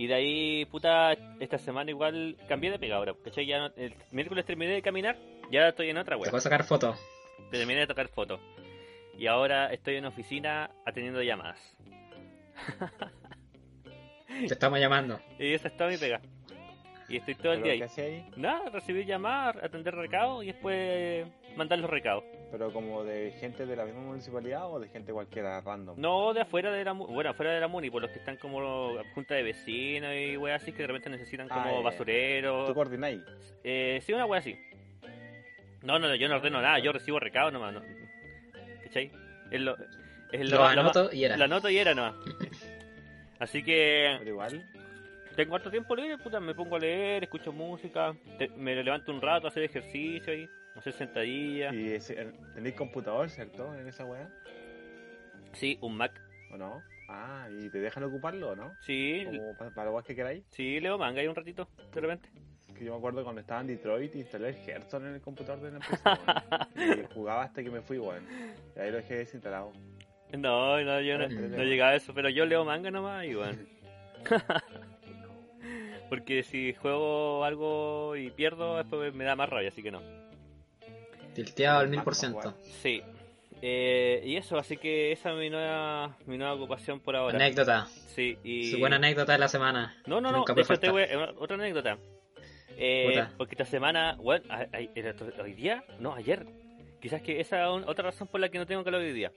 Y 0.00 0.06
de 0.06 0.14
ahí, 0.14 0.64
puta, 0.64 1.12
esta 1.40 1.58
semana 1.58 1.90
igual 1.90 2.34
cambié 2.48 2.70
de 2.70 2.78
pega 2.78 2.96
ahora, 2.96 3.12
¿cachai? 3.22 3.44
Ya 3.44 3.58
no- 3.58 3.74
el 3.76 3.92
miércoles 4.12 4.46
terminé 4.46 4.72
de 4.72 4.80
caminar, 4.80 5.18
ya 5.50 5.68
estoy 5.68 5.90
en 5.90 5.98
otra 5.98 6.16
Te 6.16 6.22
web. 6.22 6.30
puedo 6.30 6.40
sacar 6.40 6.64
fotos. 6.64 6.98
Terminé 7.50 7.80
de 7.80 7.86
tocar 7.86 8.08
fotos. 8.08 8.40
Y 9.18 9.26
ahora 9.26 9.70
estoy 9.70 9.96
en 9.96 10.06
oficina 10.06 10.70
atendiendo 10.86 11.22
llamadas. 11.22 11.58
Te 14.26 14.54
estamos 14.54 14.78
llamando. 14.80 15.20
Y 15.38 15.52
esa 15.52 15.68
es 15.68 15.76
toda 15.76 15.90
mi 15.90 15.98
pega. 15.98 16.22
Y 17.10 17.16
estoy 17.16 17.34
todo 17.34 17.52
el 17.54 17.62
día 17.62 17.74
¿qué 17.76 18.00
ahí. 18.02 18.12
ahí? 18.14 18.30
Nada, 18.36 18.70
recibir 18.70 19.04
llamadas, 19.04 19.56
atender 19.62 19.94
recados 19.94 20.44
y 20.44 20.48
después 20.48 21.26
mandar 21.56 21.78
los 21.80 21.90
recados. 21.90 22.22
Pero 22.52 22.72
como 22.72 23.02
de 23.04 23.32
gente 23.40 23.66
de 23.66 23.76
la 23.76 23.84
misma 23.84 24.00
municipalidad 24.02 24.70
o 24.72 24.78
de 24.80 24.88
gente 24.88 25.12
cualquiera 25.12 25.60
random. 25.60 25.96
No 26.00 26.32
de 26.32 26.40
afuera 26.42 26.70
de 26.72 26.84
la 26.84 26.92
bueno, 26.92 27.30
afuera 27.30 27.52
de 27.52 27.60
la 27.60 27.68
MUNI, 27.68 27.90
por 27.90 28.02
los 28.02 28.10
que 28.10 28.18
están 28.20 28.36
como 28.36 28.60
junta 29.14 29.34
de 29.34 29.42
vecinos 29.42 30.12
y 30.16 30.36
weas 30.36 30.62
así 30.62 30.72
que 30.72 30.78
de 30.82 30.86
repente 30.86 31.10
necesitan 31.10 31.48
Ah, 31.50 31.62
como 31.64 31.78
ya. 31.78 31.84
basureros. 31.84 32.68
¿Tú 32.68 32.74
coordináis? 32.74 33.20
Eh, 33.64 33.98
sí, 34.02 34.12
una 34.12 34.26
wea 34.26 34.38
así. 34.40 34.56
No, 35.82 35.98
no, 35.98 36.14
yo 36.14 36.28
no 36.28 36.36
ordeno 36.36 36.60
nada, 36.62 36.78
yo 36.78 36.92
recibo 36.92 37.18
recados 37.18 37.52
nomás. 37.52 37.72
No. 37.74 37.82
¿Cachai? 38.84 39.10
Es 39.50 39.60
lo, 39.60 39.76
es 40.30 40.48
lo, 40.50 40.56
Lo 40.58 40.62
lo- 40.74 40.80
anoto 40.80 41.12
y 41.12 41.24
era. 41.24 41.36
Lo 41.36 41.44
anoto 41.44 41.68
y 41.70 41.78
era 41.78 41.94
nomás. 41.94 42.14
Así 43.38 43.62
que 43.64 44.16
Pero 44.18 44.30
igual. 44.30 44.64
Tengo 45.36 45.56
harto 45.56 45.70
tiempo 45.70 45.94
libre, 45.96 46.18
puta, 46.18 46.40
me 46.40 46.54
pongo 46.54 46.76
a 46.76 46.78
leer, 46.78 47.24
escucho 47.24 47.52
música, 47.52 48.14
te- 48.38 48.48
me 48.48 48.74
levanto 48.82 49.12
un 49.12 49.20
rato 49.22 49.46
a 49.46 49.50
hacer 49.50 49.62
ejercicio 49.64 50.32
ahí, 50.32 50.48
hacer 50.76 50.92
sentadillas. 50.92 51.72
Y 51.74 51.92
ese- 51.92 52.32
tenéis 52.54 52.74
computador, 52.74 53.28
¿cierto? 53.30 53.74
En 53.74 53.86
esa 53.88 54.04
weá. 54.04 54.28
Sí, 55.52 55.78
un 55.80 55.96
Mac. 55.96 56.12
¿O 56.52 56.56
no? 56.56 56.82
Ah, 57.08 57.48
¿y 57.50 57.68
te 57.70 57.78
dejan 57.80 58.02
ocuparlo 58.04 58.50
o 58.50 58.56
no? 58.56 58.74
Sí, 58.80 59.22
Como 59.24 59.56
pa- 59.56 59.70
para 59.70 59.90
vos 59.90 60.04
que 60.04 60.14
queráis. 60.14 60.44
sí, 60.50 60.80
leo 60.80 60.98
manga 60.98 61.20
ahí 61.20 61.26
un 61.28 61.34
ratito, 61.34 61.68
de 61.94 62.00
repente. 62.00 62.28
Que 62.76 62.84
yo 62.84 62.92
me 62.92 62.98
acuerdo 62.98 63.22
cuando 63.24 63.40
estaba 63.40 63.60
en 63.60 63.66
Detroit 63.68 64.14
instalé 64.16 64.48
el 64.50 64.54
Hearthstone 64.56 65.08
en 65.08 65.14
el 65.14 65.20
computador 65.20 65.60
de 65.60 65.70
la 65.72 65.76
empresa. 65.76 66.18
Y 67.10 67.14
jugaba 67.14 67.42
hasta 67.44 67.62
que 67.62 67.70
me 67.70 67.80
fui, 67.82 67.98
weón. 67.98 68.24
Y 68.76 68.80
ahí 68.80 68.90
lo 68.90 68.96
dejé 68.98 69.16
desinstalado. 69.16 69.72
No, 70.36 70.80
no, 70.82 71.00
yo 71.00 71.18
no, 71.18 71.28
no 71.28 71.64
llegaba 71.64 71.90
a 71.92 71.96
eso, 71.96 72.14
pero 72.14 72.28
yo 72.30 72.46
leo 72.46 72.64
manga 72.64 72.90
nomás 72.90 73.24
y 73.26 73.34
bueno. 73.34 73.58
Porque 76.10 76.42
si 76.42 76.74
juego 76.74 77.44
algo 77.44 78.16
y 78.16 78.30
pierdo, 78.30 78.76
después 78.76 79.14
me 79.14 79.24
da 79.24 79.34
más 79.36 79.48
rabia, 79.48 79.68
así 79.68 79.82
que 79.82 79.90
no. 79.92 80.02
Tilteado 81.34 81.78
al 81.80 81.88
mil 81.88 82.02
por 82.02 82.14
ciento. 82.14 82.54
Sí. 82.82 83.02
Eh, 83.62 84.22
y 84.24 84.36
eso, 84.36 84.58
así 84.58 84.76
que 84.76 85.12
esa 85.12 85.30
es 85.32 85.38
mi 85.38 85.48
nueva, 85.50 86.16
mi 86.26 86.36
nueva 86.36 86.54
ocupación 86.54 86.98
por 87.00 87.14
ahora. 87.14 87.36
Anécdota. 87.36 87.86
Sí, 87.86 88.36
y... 88.42 88.70
Su 88.70 88.78
buena 88.78 88.96
anécdota 88.96 89.32
de 89.32 89.38
la 89.38 89.48
semana. 89.48 89.94
No, 90.06 90.20
no, 90.20 90.32
no, 90.32 90.44
de 90.44 90.44
puede 90.52 90.62
hecho 90.62 90.80
te 90.80 90.88
faltar. 90.88 90.90
voy 90.92 91.02
a- 91.02 91.34
otra 91.38 91.56
anécdota. 91.56 91.98
Eh, 92.76 93.22
porque 93.36 93.54
esta 93.54 93.66
semana, 93.66 94.16
bueno, 94.18 94.44
hoy 95.42 95.52
día, 95.54 95.84
no, 96.00 96.14
ayer. 96.14 96.46
Quizás 97.00 97.22
que 97.22 97.40
esa 97.40 97.62
es 97.64 97.84
otra 97.86 98.04
razón 98.04 98.28
por 98.28 98.40
la 98.40 98.48
que 98.48 98.58
no 98.58 98.66
tengo 98.66 98.82
calor 98.82 99.00
hoy 99.02 99.12
día. 99.12 99.30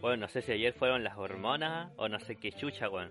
Bueno, 0.00 0.18
no 0.18 0.28
sé 0.28 0.42
si 0.42 0.52
ayer 0.52 0.74
fueron 0.74 1.02
las 1.02 1.16
hormonas 1.16 1.90
o 1.96 2.08
no 2.08 2.20
sé 2.20 2.36
qué 2.36 2.52
chucha, 2.52 2.88
weón. 2.90 3.10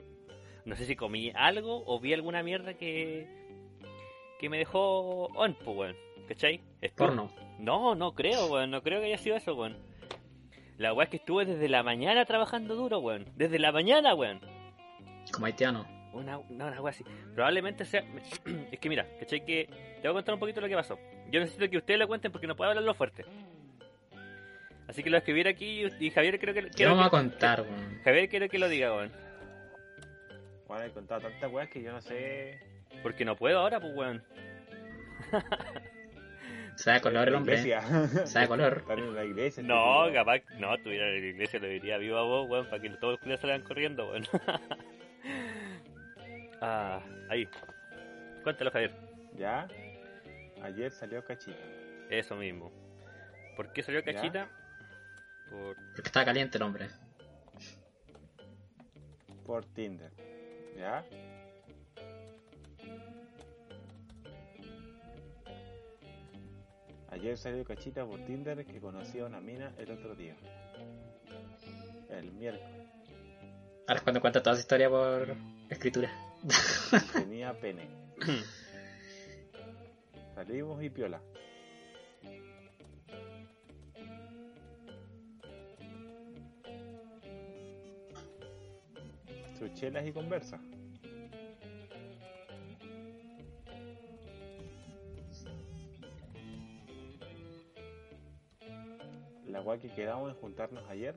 No 0.66 0.76
sé 0.76 0.86
si 0.86 0.96
comí 0.96 1.32
algo 1.36 1.84
o 1.86 2.00
vi 2.00 2.14
alguna 2.14 2.44
mierda 2.44 2.74
que 2.76 3.28
que 4.40 4.50
me 4.50 4.58
dejó 4.58 5.28
on, 5.28 5.56
pues, 5.56 5.78
weón. 5.78 5.96
¿Cachai? 6.28 6.60
Porno. 6.98 7.32
No, 7.60 7.96
no 7.96 8.14
creo, 8.14 8.48
weón. 8.48 8.72
No 8.72 8.84
creo 8.84 9.00
que 9.00 9.08
haya 9.08 9.18
sido 9.18 9.38
eso, 9.38 9.56
weón. 9.56 9.78
La 10.78 10.94
weá 10.94 11.06
es 11.06 11.10
que 11.10 11.18
estuve 11.18 11.46
desde 11.46 11.70
la 11.70 11.82
mañana 11.82 12.26
trabajando 12.26 12.76
duro, 12.76 13.00
weón. 13.00 13.26
Desde 13.36 13.58
la 13.58 13.72
mañana, 13.72 14.14
weón. 14.16 14.42
Como 15.32 15.46
haitiano. 15.46 15.88
Una, 16.12 16.34
no, 16.50 16.68
una 16.68 16.82
wea 16.82 16.92
así. 16.92 17.06
Probablemente 17.34 17.86
sea. 17.86 18.04
Es 18.72 18.80
que 18.80 18.90
mira, 18.90 19.08
¿cachai? 19.20 19.46
Que 19.46 19.68
te 20.02 20.08
voy 20.08 20.12
a 20.12 20.14
contar 20.14 20.34
un 20.34 20.40
poquito 20.40 20.62
lo 20.62 20.68
que 20.68 20.76
pasó. 20.76 21.00
Yo 21.32 21.40
necesito 21.40 21.70
que 21.70 21.78
ustedes 21.78 22.00
lo 22.00 22.08
cuenten 22.08 22.32
porque 22.32 22.48
no 22.48 22.56
puedo 22.56 22.70
hablarlo 22.70 22.94
fuerte. 22.94 23.26
Así 24.88 25.02
que 25.02 25.10
lo 25.10 25.18
escribiré 25.18 25.52
aquí 25.52 25.86
y 26.00 26.10
Javier 26.12 26.40
creo 26.40 26.54
que. 26.54 26.64
¿Qué 26.64 26.70
quiero 26.70 26.92
vamos 26.92 27.08
a 27.08 27.10
contar, 27.10 27.62
weón? 27.62 28.02
Javier 28.04 28.30
quiero 28.30 28.50
que 28.50 28.60
lo 28.60 28.68
diga, 28.68 28.94
weón. 28.94 29.23
Bueno, 30.74 30.88
he 30.88 30.92
contado 30.92 31.22
tantas 31.22 31.52
weas 31.52 31.70
que 31.70 31.84
yo 31.84 31.92
no 31.92 32.02
sé. 32.02 32.60
Porque 33.04 33.24
no 33.24 33.36
puedo 33.36 33.60
ahora, 33.60 33.80
pues, 33.80 33.96
weón. 33.96 34.24
Da 36.84 37.00
color 37.00 37.28
el 37.28 37.36
hombre. 37.36 37.60
Se 37.60 37.70
da 38.40 38.48
color. 38.48 38.80
Están 38.80 38.98
en 38.98 39.14
la 39.14 39.24
iglesia. 39.24 39.62
No, 39.62 40.12
capaz. 40.12 40.42
No, 40.58 40.76
tuviera 40.80 41.10
en 41.10 41.22
la 41.22 41.28
iglesia 41.28 41.60
lo 41.60 41.68
diría 41.68 42.00
viva 42.00 42.24
vos, 42.24 42.50
weón, 42.50 42.68
para 42.68 42.82
que 42.82 42.90
todos 42.90 43.14
los 43.14 43.20
culiados 43.20 43.42
salgan 43.42 43.62
corriendo, 43.62 44.10
weón. 44.10 44.26
ah, 46.62 47.00
ahí. 47.30 47.48
Cuéntalo, 48.42 48.72
Javier. 48.72 48.92
Ya. 49.38 49.68
Ayer 50.64 50.90
salió 50.90 51.24
Cachita. 51.24 51.56
Eso 52.10 52.36
mismo. 52.36 52.72
¿Por 53.56 53.72
qué 53.72 53.84
salió 53.84 54.04
cachita? 54.04 54.50
Por. 55.52 55.76
Porque 55.76 56.08
está 56.08 56.26
caliente 56.26 56.58
el 56.58 56.64
hombre. 56.64 56.88
Por 59.46 59.66
Tinder. 59.66 60.33
¿Ya? 60.76 61.06
Ayer 67.10 67.38
salió 67.38 67.64
Cachita 67.64 68.06
por 68.06 68.20
Tinder 68.26 68.66
que 68.66 68.80
conoció 68.80 69.26
a 69.26 69.28
una 69.28 69.40
mina 69.40 69.72
el 69.78 69.92
otro 69.92 70.16
día. 70.16 70.36
El 72.10 72.32
miércoles. 72.32 72.68
Ahora 73.88 73.98
es 73.98 74.02
cuando 74.02 74.22
cuenta 74.22 74.42
toda 74.42 74.56
esa 74.56 74.62
historia 74.62 74.90
por 74.90 75.36
escritura. 75.70 76.12
Tenía 77.14 77.54
pene. 77.60 77.88
Salimos 80.36 80.84
y 80.84 80.90
piola. 80.90 81.22
Sus 89.64 89.74
chelas 89.76 90.06
y 90.06 90.12
conversa. 90.12 90.60
La 99.48 99.62
guay 99.62 99.80
que 99.80 99.88
quedamos 99.94 100.34
en 100.34 100.38
juntarnos 100.42 100.84
ayer. 100.90 101.16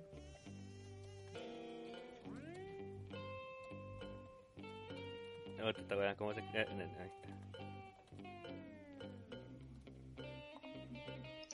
No, 5.59 5.71
esta 5.71 5.97
weá, 5.97 6.15
¿cómo 6.15 6.33
se.? 6.33 6.41
Ahí 6.41 7.11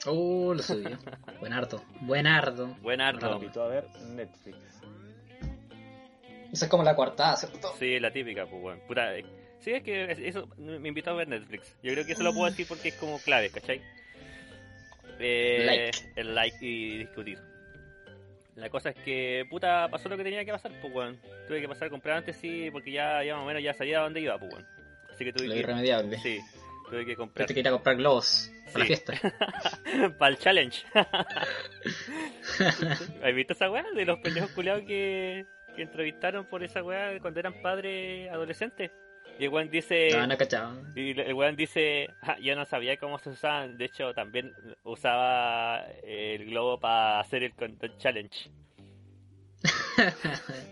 está. 0.03 0.11
Uh, 0.11 0.53
lo 0.53 0.61
subió. 0.61 0.99
Buenardo. 1.39 1.81
Buenardo. 2.01 2.67
Buen 2.83 2.99
Nos 2.99 3.15
harto. 3.15 3.33
invitó 3.33 3.63
a 3.63 3.67
ver 3.69 3.89
Netflix. 4.09 4.82
Esa 6.53 6.65
es 6.65 6.71
como 6.71 6.83
la 6.83 6.95
cuartada, 6.95 7.35
¿cierto? 7.35 7.73
Sí, 7.79 7.99
la 7.99 8.11
típica, 8.11 8.45
pues, 8.45 8.63
weón. 8.63 8.79
Puta, 8.87 9.17
eh, 9.17 9.25
sí, 9.59 9.71
es 9.71 9.83
que 9.83 10.11
es- 10.11 10.19
eso 10.19 10.47
me 10.57 10.87
invitó 10.87 11.09
a 11.09 11.13
ver 11.15 11.27
Netflix. 11.27 11.75
Yo 11.83 11.91
creo 11.91 12.05
que 12.05 12.11
eso 12.13 12.23
lo 12.23 12.31
puedo 12.33 12.49
decir 12.49 12.67
porque 12.67 12.89
es 12.89 12.95
como 12.95 13.19
clave, 13.19 13.49
¿cachai? 13.49 13.81
Eh, 15.19 15.63
Like. 15.65 15.91
El 16.15 16.35
like 16.35 16.57
y 16.65 16.97
discutir. 16.99 17.39
La 18.55 18.69
cosa 18.69 18.89
es 18.91 18.95
que, 18.97 19.45
puta, 19.49 19.87
pasó 19.89 20.09
lo 20.09 20.17
que 20.17 20.23
tenía 20.23 20.45
que 20.45 20.51
pasar, 20.51 20.71
pues, 20.79 20.93
weón. 20.93 21.19
Tuve 21.47 21.59
que 21.59 21.67
pasar 21.67 21.87
a 21.87 21.91
comprar 21.91 22.17
antes, 22.17 22.37
sí, 22.37 22.69
porque 22.71 22.91
ya, 22.91 23.23
ya 23.23 23.33
más 23.35 23.43
o 23.43 23.47
menos 23.47 23.63
ya 23.63 23.73
sabía 23.73 23.99
a 23.99 24.03
dónde 24.03 24.21
iba, 24.21 24.37
pues, 24.37 24.53
weón. 24.53 24.67
Así 25.11 25.25
que 25.25 25.33
tuve 25.33 25.47
Lo 25.47 25.53
que... 25.53 25.59
irremediable. 25.59 26.19
Sí, 26.19 26.39
tuve 26.89 27.03
que 27.05 27.15
comprar. 27.15 27.47
Te 27.47 27.53
quería 27.55 27.71
comprar 27.71 27.95
globos 27.95 28.51
para 28.71 28.79
la 28.79 28.85
Sí. 28.85 28.87
fiesta. 28.95 29.13
Para 30.19 30.31
el 30.31 30.37
challenge. 30.39 30.83
¿Has 33.23 33.35
visto 33.35 33.53
esa 33.53 33.69
weá 33.71 33.85
de 33.95 34.05
los 34.05 34.19
pendejos 34.19 34.51
culiados 34.51 34.83
que, 34.83 35.45
que 35.75 35.81
entrevistaron 35.81 36.45
por 36.45 36.63
esa 36.63 36.83
weá 36.83 37.19
cuando 37.19 37.39
eran 37.39 37.53
padres 37.61 38.29
adolescentes? 38.31 38.91
Y 39.39 39.45
el 39.45 39.49
weón 39.49 39.69
dice... 39.69 40.09
No, 40.13 40.27
no 40.27 40.37
cachaba. 40.37 40.75
Y 40.95 41.19
el 41.19 41.33
weón 41.33 41.55
dice, 41.55 42.07
"Ah, 42.21 42.37
yo 42.39 42.55
no 42.55 42.65
sabía 42.65 42.97
cómo 42.97 43.17
se 43.17 43.31
usaban, 43.31 43.77
de 43.77 43.85
hecho 43.85 44.13
también 44.13 44.53
usaba 44.83 45.85
el 46.03 46.45
globo 46.45 46.79
para 46.79 47.19
hacer 47.19 47.43
el 47.43 47.53
content 47.55 47.97
challenge. 47.97 48.51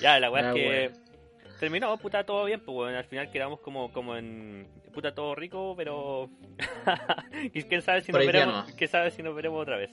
Ya, 0.00 0.18
la 0.18 0.30
weá 0.30 0.44
Ah, 0.44 0.48
es 0.48 0.54
que 0.54 0.88
bueno. 0.88 1.56
terminó, 1.60 1.98
puta, 1.98 2.24
todo 2.24 2.44
bien, 2.46 2.60
pues 2.60 2.74
weón, 2.76 2.94
al 2.94 3.04
final 3.04 3.30
quedamos 3.30 3.60
como, 3.60 3.92
como 3.92 4.16
en 4.16 4.66
puta 4.94 5.14
todo 5.14 5.34
rico, 5.34 5.74
pero 5.76 6.30
y 7.52 7.62
quién 7.64 7.82
sabe 7.82 8.00
si 8.00 8.10
Por 8.10 8.22
nos 8.22 8.32
veremos, 8.32 8.68
no. 8.70 8.76
quién 8.76 8.88
sabe 8.90 9.10
si 9.10 9.22
nos 9.22 9.34
veremos 9.34 9.60
otra 9.60 9.76
vez. 9.76 9.90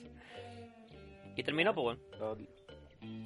Y 1.36 1.42
terminó, 1.42 1.74
pues 1.74 1.98
weón. 2.18 2.48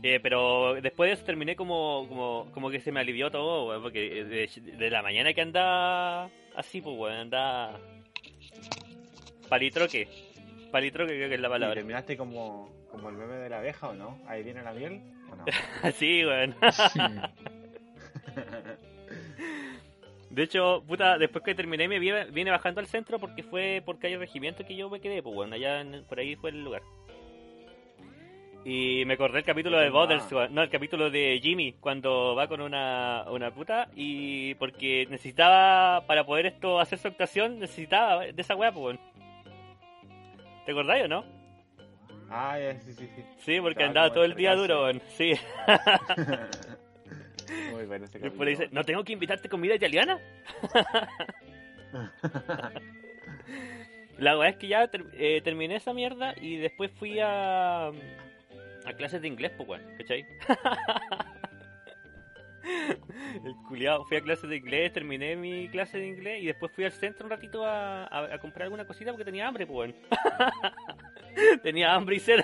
Eh, 0.03 0.19
pero 0.23 0.75
después 0.81 1.09
de 1.09 1.15
eso 1.15 1.25
terminé 1.25 1.55
como, 1.57 2.07
como, 2.09 2.47
como 2.53 2.71
que 2.71 2.81
se 2.81 2.91
me 2.93 3.01
alivió 3.01 3.31
todo, 3.31 3.69
weón, 3.69 3.83
porque 3.83 4.25
de, 4.25 4.49
de 4.77 4.91
la 4.91 5.03
mañana 5.03 5.33
que 5.35 5.43
andaba 5.43 6.31
así, 6.57 6.81
pues, 6.81 6.97
weón, 6.99 7.17
andaba 7.17 7.79
palitroque. 9.49 10.09
Palitroque 10.71 11.15
creo 11.15 11.29
que 11.29 11.35
es 11.35 11.41
la 11.41 11.49
¿Y 11.49 11.51
palabra. 11.51 11.75
terminaste 11.75 12.17
como, 12.17 12.71
como 12.91 13.09
el 13.11 13.17
meme 13.17 13.35
de 13.35 13.49
la 13.51 13.59
abeja 13.59 13.89
o 13.89 13.93
no? 13.95 14.19
Ahí 14.27 14.43
viene 14.43 14.63
la 14.63 14.73
miel 14.73 15.01
o 15.31 15.37
no? 15.37 15.45
Así, 15.83 16.25
weón. 16.25 16.55
De 20.31 20.45
hecho, 20.45 20.85
puta, 20.87 21.19
después 21.19 21.43
que 21.45 21.57
terminé 21.57 21.89
me 21.89 21.99
vine, 21.99 22.27
vine 22.27 22.53
bajando 22.53 22.79
al 22.81 22.87
centro 22.87 23.19
porque 23.19 23.43
fue 23.43 23.83
porque 23.85 24.07
hay 24.07 24.17
regimiento 24.17 24.65
que 24.65 24.77
yo 24.77 24.89
me 24.89 25.01
quedé, 25.01 25.23
pues, 25.25 25.35
weón, 25.37 25.53
allá 25.53 25.81
en- 25.81 26.05
por 26.05 26.21
ahí 26.21 26.37
fue 26.37 26.51
el 26.51 26.63
lugar. 26.63 26.83
Y 28.65 29.05
me 29.07 29.15
acordé 29.15 29.39
el 29.39 29.45
capítulo 29.45 29.79
de 29.79 29.91
weón, 29.91 30.55
no, 30.55 30.63
el 30.63 30.69
capítulo 30.69 31.09
de 31.11 31.41
Jimmy, 31.43 31.73
cuando 31.81 32.35
va 32.35 32.47
con 32.47 32.61
una, 32.61 33.25
una 33.31 33.51
puta 33.53 33.89
y 33.97 34.55
porque 34.57 35.07
necesitaba, 35.09 36.07
para 36.07 36.25
poder 36.27 36.45
esto 36.47 36.79
hacer 36.79 36.99
su 36.99 37.09
actuación, 37.09 37.59
necesitaba 37.59 38.27
de 38.27 38.35
esa 38.43 38.55
weá, 38.57 38.71
pues, 38.71 38.85
weón. 38.85 39.01
¿Te 40.67 40.73
acordáis 40.73 41.07
o 41.07 41.09
no? 41.09 41.25
Ah, 42.29 42.59
ya, 42.59 42.79
sí, 42.81 42.93
sí, 42.93 43.09
sí. 43.17 43.25
Sí, 43.39 43.61
porque 43.61 43.83
Estaba 43.83 43.89
andaba 43.89 44.13
todo 44.13 44.25
el 44.25 44.35
día 44.35 44.55
duro, 44.55 44.83
weón, 44.85 45.01
sí. 45.17 45.33
Muy 47.73 47.85
bueno 47.87 48.05
ese 48.05 48.19
Después 48.19 48.45
le 48.45 48.51
dice, 48.51 48.65
capítulo. 48.65 48.81
¿no 48.81 48.85
tengo 48.85 49.05
que 49.05 49.13
invitarte 49.15 49.49
comida 49.49 49.75
italiana? 49.75 50.19
La 54.19 54.35
verdad 54.35 54.51
es 54.51 54.57
que 54.57 54.69
ya 54.69 54.87
ter- 54.89 55.07
eh, 55.15 55.41
terminé 55.43 55.77
esa 55.77 55.95
mierda 55.95 56.35
y 56.39 56.59
después 56.59 56.91
fui 56.93 57.19
a, 57.21 57.91
a 58.91 58.97
clases 58.97 59.23
de 59.23 59.29
inglés, 59.29 59.53
pues, 59.57 59.69
weón, 59.69 59.83
¿cachai? 59.99 60.27
El 62.63 63.55
culiao, 63.69 64.05
fui 64.05 64.19
a 64.19 64.21
clases 64.21 64.51
de 64.51 64.57
inglés, 64.57 64.93
terminé 64.93 65.35
mi 65.35 65.69
clase 65.71 65.99
de 65.99 66.07
inglés 66.09 66.43
y 66.43 66.47
después 66.47 66.71
fui 66.73 66.85
al 66.85 66.93
centro 66.93 67.25
un 67.25 67.31
ratito 67.31 67.65
a, 67.65 68.05
a- 68.05 68.35
a 68.35 68.39
comprar 68.39 68.65
alguna 68.65 68.87
cosita 68.87 69.13
porque 69.13 69.25
tenía 69.25 69.49
hambre, 69.49 69.67
pues, 69.67 69.91
weón. 69.91 69.95
tenía 71.63 71.95
hambre 71.95 72.17
y 72.17 72.21
sed. 72.21 72.41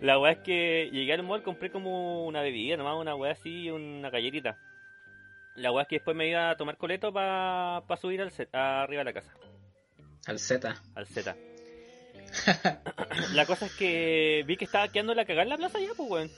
La 0.00 0.18
weá 0.18 0.32
es 0.32 0.38
que 0.38 0.88
llegué 0.92 1.12
al 1.12 1.22
mall, 1.22 1.42
compré 1.42 1.70
como 1.70 2.26
una 2.26 2.42
bebida, 2.42 2.76
nomás 2.76 2.96
una 2.98 3.14
weá 3.14 3.32
así 3.32 3.70
una 3.70 4.10
galletita. 4.10 4.58
La 5.54 5.70
weá 5.72 5.82
es 5.82 5.88
que 5.88 5.96
después 5.96 6.16
me 6.16 6.28
iba 6.28 6.50
a 6.50 6.56
tomar 6.56 6.76
coleto 6.78 7.12
para 7.12 7.82
subir 8.00 8.22
al 8.22 8.30
set, 8.30 8.48
arriba 8.54 9.00
de 9.00 9.04
la 9.04 9.12
casa, 9.12 9.34
Al 10.26 10.38
Z. 10.38 10.74
al 10.94 11.06
Z. 11.06 11.36
la 13.34 13.46
cosa 13.46 13.66
es 13.66 13.74
que 13.76 14.44
vi 14.46 14.56
que 14.56 14.64
estaba 14.64 14.88
quedando 14.88 15.14
la 15.14 15.24
cagada 15.24 15.42
en 15.44 15.48
la 15.50 15.56
plaza 15.56 15.78
ya, 15.80 15.88
pues 15.96 16.10
weón. 16.10 16.30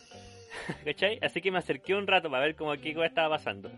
¿Cachai? 0.85 1.19
Así 1.23 1.41
que 1.41 1.51
me 1.51 1.59
acerqué 1.59 1.95
un 1.95 2.07
rato 2.07 2.31
para 2.31 2.45
ver 2.45 2.55
como 2.57 2.73
qué 2.77 2.95
cosa 2.95 3.07
estaba 3.07 3.37
pasando. 3.37 3.71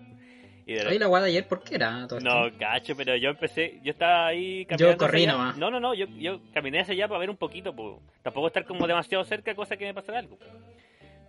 Y 0.67 0.75
de 0.75 0.87
Oye, 0.87 0.99
la 0.99 1.07
guada 1.07 1.27
ayer, 1.27 1.47
¿por 1.47 1.63
qué 1.63 1.75
era 1.75 2.07
todo 2.09 2.19
esto? 2.19 2.31
no, 2.31 2.59
cacho, 2.59 2.97
pero 2.97 3.15
yo 3.17 3.29
empecé, 3.31 3.81
yo 3.83 3.93
estaba 3.93 4.29
ahí 4.29 4.65
caminando. 4.65 4.97
corrí 4.97 5.19
hacia 5.25 5.31
allá. 5.33 5.39
nomás. 5.39 5.57
No, 5.59 5.71
no, 5.71 5.79
no, 5.79 5.93
yo, 5.95 6.07
yo 6.19 6.41
caminé 6.55 6.81
hacia 6.81 6.95
allá 6.95 7.07
para 7.07 7.21
ver 7.21 7.29
un 7.31 7.37
poquito, 7.37 7.75
pues. 7.75 7.97
Tampoco 8.23 8.47
estar 8.47 8.65
como 8.65 8.87
demasiado 8.87 9.25
cerca, 9.25 9.55
cosa 9.55 9.77
que 9.77 9.85
me 9.85 9.93
pasara 9.93 10.21
algo. 10.21 10.39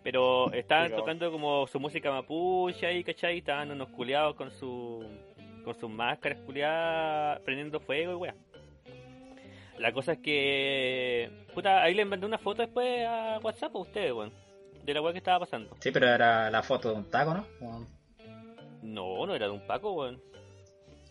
Pero 0.04 0.54
estaban 0.54 0.86
Pero- 0.88 0.98
tocando 1.00 1.32
como 1.32 1.68
su 1.68 1.80
música 1.80 2.12
mapuche 2.12 2.86
ahí, 2.86 3.04
¿cachai? 3.04 3.40
Estaban 3.40 3.72
unos 3.72 3.90
culiados 3.90 4.36
con 4.36 4.52
su 4.52 5.04
con 5.66 5.74
sus 5.74 5.90
máscaras 5.90 6.40
culiadas 6.42 7.40
prendiendo 7.42 7.80
fuego 7.80 8.12
y 8.12 8.16
weá. 8.16 8.36
La 9.78 9.92
cosa 9.92 10.14
es 10.14 10.20
que. 10.20 11.30
Puta, 11.54 11.84
ahí 11.84 11.94
le 11.94 12.06
mandé 12.06 12.26
una 12.26 12.38
foto 12.38 12.62
después 12.62 13.06
a 13.06 13.40
WhatsApp 13.44 13.76
a 13.76 13.80
ustedes, 13.80 14.14
weón. 14.14 14.32
De 14.84 14.94
la 14.94 15.02
weá 15.02 15.12
que 15.12 15.18
estaba 15.18 15.40
pasando. 15.40 15.76
Sí, 15.80 15.92
pero 15.92 16.08
era 16.08 16.50
la 16.50 16.62
foto 16.62 16.92
de 16.92 16.96
un 16.96 17.10
taco, 17.10 17.34
¿no? 17.34 17.46
No, 18.82 19.26
no 19.26 19.36
era 19.36 19.48
de 19.48 19.52
un 19.52 19.66
Paco, 19.66 19.94
weón. 19.94 20.22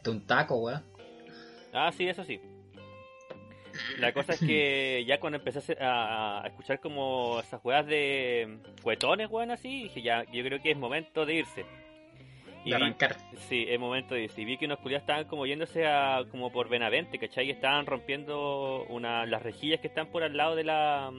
De 0.03 0.11
un 0.11 0.27
taco, 0.27 0.57
weón. 0.57 0.83
Ah, 1.72 1.90
sí, 1.92 2.09
eso 2.09 2.24
sí. 2.24 2.40
La 3.98 4.12
cosa 4.12 4.35
es 4.35 4.40
que 4.40 5.05
ya 5.09 5.18
cuando 5.18 5.38
empecé 5.38 5.77
a 5.83 6.42
a, 6.42 6.46
escuchar 6.46 6.81
como 6.81 7.40
esas 7.40 7.61
juegas 7.61 7.87
de 7.87 8.59
cuetones, 8.83 9.29
weón, 9.29 9.50
así, 9.50 9.85
dije 9.85 10.03
ya, 10.03 10.24
yo 10.31 10.44
creo 10.44 10.62
que 10.62 10.70
es 10.70 10.77
momento 10.77 11.27
de 11.27 11.35
irse. 11.35 11.66
Y 12.64 12.70
De 12.70 12.77
vi- 12.77 12.83
arrancar. 12.83 13.16
sí, 13.48 13.66
es 13.68 13.79
momento 13.79 14.14
de. 14.14 14.31
Y 14.37 14.44
vi 14.44 14.57
que 14.57 14.64
unos 14.66 14.79
culiados 14.79 15.03
estaban 15.03 15.24
como 15.27 15.46
yéndose 15.46 15.87
a, 15.87 16.24
como 16.31 16.50
por 16.50 16.68
Benavente, 16.68 17.18
¿cachai? 17.18 17.46
Y 17.46 17.50
estaban 17.50 17.87
rompiendo 17.87 18.85
una, 18.88 19.27
las 19.27 19.42
rejillas 19.42 19.81
que 19.81 19.88
están 19.88 20.07
por 20.09 20.22
al 20.22 20.37
lado 20.37 20.55
de 20.57 20.64
la 20.64 21.11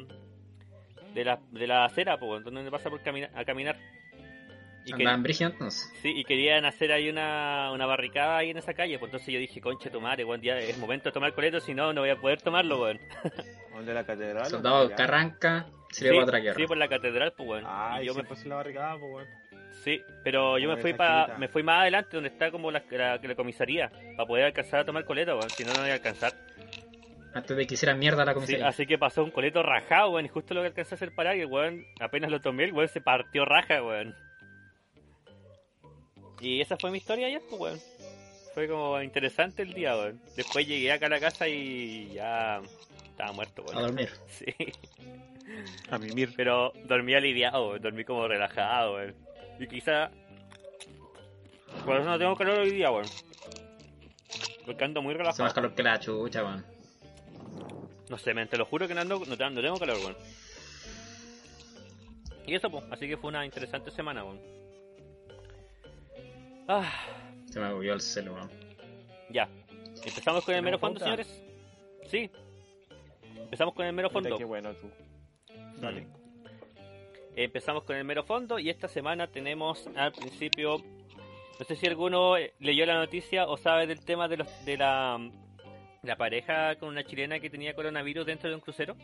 de 1.13 1.23
la, 1.23 1.39
de 1.51 1.67
la 1.67 1.86
acera, 1.86 2.17
pues, 2.19 2.43
donde 2.43 2.69
pasa 2.71 2.89
por 2.89 3.01
camina- 3.01 3.29
a 3.36 3.45
caminar. 3.45 3.77
Y 4.88 4.93
Andaban 4.93 5.23
entonces. 5.25 5.91
Sí, 6.01 6.12
y 6.15 6.23
querían 6.25 6.63
hacer 6.65 6.91
ahí 6.91 7.10
una, 7.10 7.71
una 7.73 7.88
barricada 7.88 8.38
ahí 8.38 8.51
en 8.51 8.58
esa 8.58 8.75
calle, 8.75 8.99
pues 8.99 9.10
entonces 9.10 9.34
yo 9.34 9.39
dije, 9.39 9.60
conche 9.60 9.89
madre, 9.99 10.23
weón, 10.25 10.41
ya 10.41 10.60
es 10.60 10.77
momento 10.77 11.10
de 11.10 11.13
tomar 11.13 11.34
coleto, 11.34 11.60
si 11.60 11.73
no, 11.73 11.91
no 11.91 12.01
voy 12.01 12.12
a 12.12 12.17
poder 12.17 12.39
tomarlo, 12.41 12.81
weón. 12.84 12.99
¿Dónde 13.73 13.93
la 13.95 14.05
catedral? 14.05 14.45
Soldado. 14.45 14.91
Carranca, 14.95 15.65
Sí, 15.89 16.01
sirve 16.01 16.12
para 16.15 16.23
otra 16.25 16.39
guerra. 16.39 16.55
sí, 16.55 16.67
por 16.67 16.77
la 16.77 16.88
catedral, 16.88 17.34
pues, 17.36 17.49
weón. 17.49 17.63
Ah, 17.65 17.99
y 18.01 18.05
yo 18.05 18.13
me, 18.13 18.36
se 18.36 18.47
la 18.47 18.55
barricada, 18.55 18.99
pues, 18.99 19.12
bueno. 19.12 19.29
Sí, 19.86 20.02
pero 20.24 20.58
yo 20.58 20.67
me 20.67 20.76
fui 20.82 20.89
esa 20.89 20.98
pa, 20.98 21.19
esquinita. 21.21 21.38
me 21.39 21.48
fui 21.48 21.63
más 21.63 21.82
adelante, 21.84 22.10
donde 22.17 22.30
está 22.30 22.52
como 22.52 22.71
la, 22.71 22.84
la, 22.91 23.17
la 23.17 23.36
comisaría, 23.36 23.89
para 24.17 24.28
poder 24.28 24.45
alcanzar 24.45 24.82
a 24.82 24.86
tomar 24.86 25.06
coleto, 25.06 25.38
weón, 25.38 25.50
si 25.50 25.63
no, 25.63 25.74
no 25.74 25.80
voy 25.82 25.91
a 25.91 25.93
alcanzar. 25.93 26.34
Antes 27.34 27.56
de 27.58 27.67
que 27.67 27.74
hiciera 27.76 27.93
mierda 27.95 28.24
la 28.26 28.32
Sí, 28.32 28.36
comisaría. 28.36 28.67
así 28.67 28.86
que 28.86 28.98
pasó 28.98 29.24
un 29.24 29.32
coleto 29.32 29.62
rajado, 29.63 30.10
weón, 30.12 30.26
y 30.26 30.30
justo 30.30 30.54
lo 30.54 30.62
que 30.62 30.67
alcancé 30.67 30.93
a 30.93 30.98
hacer 30.98 31.13
parar, 31.15 31.38
y 31.38 31.41
el 31.41 31.45
weón, 31.48 31.86
apenas 32.02 32.30
lo 32.32 32.41
tomé, 32.41 32.65
el 32.65 32.74
weón 32.74 32.89
se 32.89 33.00
partió 33.02 33.45
raja, 33.45 33.82
weón. 33.84 34.13
Y 36.41 36.62
esa 36.62 36.76
fue 36.78 36.91
mi 36.91 36.98
historia 36.98 37.28
ayer, 37.28 37.41
pues, 37.50 37.62
weón. 37.62 37.80
Fue 38.54 38.67
como 38.67 39.02
interesante 39.02 39.63
el 39.63 39.74
día, 39.74 39.95
weón. 39.95 40.19
Después 40.36 40.65
llegué 40.67 40.91
acá 40.91 41.08
a 41.08 41.10
la 41.10 41.19
casa 41.19 41.48
y 41.48 42.12
ya 42.13 42.62
estaba 43.10 43.32
muerto, 43.34 43.63
A 43.63 43.71
weón. 43.71 43.82
dormir. 43.88 44.10
Sí, 44.28 44.45
A 45.91 45.98
mimir. 45.98 46.34
pero 46.36 46.71
dormí 46.86 47.13
aliviado, 47.13 47.69
weón. 47.69 47.82
Dormí 47.82 48.04
como 48.04 48.28
relajado, 48.28 48.95
weón. 48.95 49.15
Y 49.60 49.68
quizá... 49.68 50.10
Por 51.86 51.98
eso 51.98 52.06
no 52.06 52.18
tengo 52.18 52.36
calor 52.36 52.60
hoy 52.60 52.72
día, 52.72 52.89
weón. 52.91 53.06
Porque 54.65 54.84
ando 54.84 55.02
muy 55.02 55.12
Hace 55.13 55.18
relajado. 55.20 55.44
más 55.44 55.54
calor 55.54 55.76
que 55.76 55.84
la 55.84 56.00
chucha, 56.00 56.44
weón. 56.44 56.65
No 58.10 58.18
sé, 58.18 58.34
men, 58.34 58.48
te 58.48 58.58
lo 58.58 58.65
juro 58.65 58.88
que 58.88 58.94
no, 58.96 59.02
ando, 59.02 59.20
no, 59.26 59.38
te- 59.38 59.50
no 59.50 59.62
tengo 59.62 59.78
calor, 59.78 59.98
weón. 59.98 60.15
Y 62.48 62.54
eso, 62.56 62.70
pues, 62.70 62.84
así 62.91 63.08
que 63.08 63.18
fue 63.18 63.30
una 63.30 63.46
interesante 63.46 63.91
semana, 63.91 64.24
weón. 64.24 64.39
Ah, 66.68 66.91
Se 67.52 67.60
me 67.60 67.70
movió 67.70 67.94
el 67.94 68.02
celo, 68.02 68.34
weón. 68.34 68.50
ya. 69.30 69.48
Empezamos 70.04 70.44
con 70.44 70.54
el 70.56 70.62
mero 70.62 70.78
¿Tenemos 70.78 71.00
fondo, 71.00 71.00
señores. 71.00 71.44
Sí. 72.10 72.30
Empezamos 73.38 73.74
con 73.74 73.86
el 73.86 73.94
mero 73.94 74.10
fondo. 74.10 74.38
Qué 74.38 74.44
bueno 74.46 74.74
tú. 74.76 74.89
Dale. 75.80 76.02
Mm. 76.02 76.25
Empezamos 77.36 77.84
con 77.84 77.98
el 77.98 78.06
mero 78.06 78.24
fondo 78.24 78.60
y 78.60 78.69
esta 78.69 78.88
semana 78.88 79.28
tenemos 79.28 79.89
al 79.95 80.13
principio, 80.13 80.78
no 81.60 81.65
sé 81.65 81.76
si 81.76 81.86
alguno 81.86 82.38
eh, 82.38 82.54
leyó 82.60 82.86
la 82.86 82.95
noticia 82.95 83.45
o 83.45 83.58
sabe 83.58 83.88
del 83.88 84.06
tema 84.06 84.30
de, 84.30 84.38
los, 84.38 84.65
de 84.65 84.78
la, 84.78 85.19
la 86.04 86.15
pareja 86.15 86.76
con 86.76 86.89
una 86.89 87.04
chilena 87.04 87.39
que 87.39 87.50
tenía 87.50 87.74
coronavirus 87.74 88.26
dentro 88.26 88.50
de 88.50 88.56
un 88.56 88.62
crucero. 88.62 88.95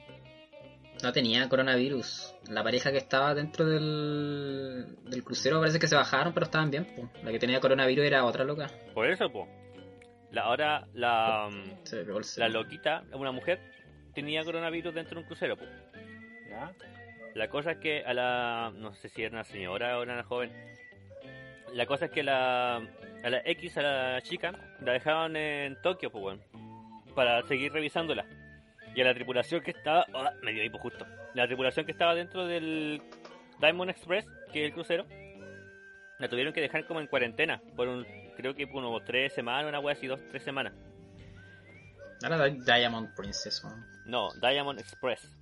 No 1.04 1.12
tenía 1.12 1.50
coronavirus. 1.50 2.36
La 2.50 2.64
pareja 2.64 2.92
que 2.92 3.00
estaba 3.00 3.34
dentro 3.34 3.66
del, 3.66 4.98
del 5.04 5.24
crucero 5.24 5.60
parece 5.60 5.80
que 5.80 5.88
se 5.88 5.96
bajaron, 5.96 6.34
pero 6.34 6.46
estaban 6.46 6.70
bien. 6.70 6.86
po. 6.86 7.10
La 7.24 7.32
que 7.32 7.40
tenía 7.40 7.60
coronavirus 7.60 8.06
era 8.06 8.24
otra 8.24 8.44
loca. 8.44 8.68
Por 8.94 9.10
eso, 9.10 9.30
po. 9.30 9.48
La, 10.32 10.44
ahora 10.44 10.88
la, 10.94 11.50
mm, 11.50 12.38
la 12.38 12.50
loquita, 12.50 13.04
una 13.14 13.32
mujer, 13.32 13.60
tenía 14.14 14.44
coronavirus 14.44 14.94
dentro 14.94 15.16
de 15.16 15.22
un 15.22 15.28
crucero. 15.28 15.58
po. 15.58 15.66
¿Ya? 16.50 16.72
La 17.36 17.48
cosa 17.50 17.72
es 17.72 17.78
que 17.78 18.04
a 18.06 18.14
la. 18.14 18.72
No 18.76 18.94
sé 18.94 19.10
si 19.10 19.24
era 19.24 19.32
una 19.34 19.44
señora 19.44 19.98
o 19.98 20.04
era 20.04 20.14
una 20.14 20.24
joven. 20.24 20.52
La 21.74 21.86
cosa 21.86 22.06
es 22.06 22.12
que 22.12 22.24
la. 22.24 22.78
A 23.24 23.30
la 23.30 23.42
X, 23.46 23.78
a 23.78 23.82
la 23.82 24.22
chica, 24.22 24.52
la 24.82 24.94
dejaron 24.94 25.36
en 25.36 25.80
Tokio, 25.82 26.12
pues, 26.12 26.24
weón. 26.24 26.42
Para 27.16 27.42
seguir 27.44 27.72
revisándola. 27.72 28.26
Y 28.96 29.02
a 29.02 29.06
la 29.06 29.14
tripulación 29.14 29.62
que 29.62 29.72
estaba. 29.72 30.06
ah, 30.14 30.34
me 30.42 30.52
dio 30.52 30.64
hipo 30.64 30.78
justo. 30.80 31.06
La 31.34 31.48
tripulación 31.48 31.86
que 31.86 31.94
estaba 31.94 32.14
dentro 32.16 32.46
del 32.46 33.02
Diamond 33.60 33.92
Express, 33.92 34.26
que 34.52 34.62
es 34.62 34.66
el 34.66 34.74
crucero, 34.74 35.06
la 36.20 36.28
tuvieron 36.28 36.52
que 36.54 36.62
dejar 36.62 36.86
como 36.86 37.00
en 37.00 37.08
cuarentena. 37.08 37.62
Por 37.76 37.88
un. 37.88 38.06
Creo 38.36 38.54
que 38.56 38.68
por 38.68 38.84
unos 38.84 39.06
tres 39.06 39.34
semanas, 39.34 39.70
una 39.70 39.80
wea 39.80 39.94
así, 39.94 40.08
dos, 40.08 40.20
tres 40.32 40.44
semanas. 40.44 40.74
Ahora 42.24 42.46
Di- 42.46 42.60
Diamond 42.66 43.16
Princess, 43.16 43.64
weón. 43.64 43.86
No, 44.06 44.30
Diamond 44.42 44.80
Express. 44.80 45.38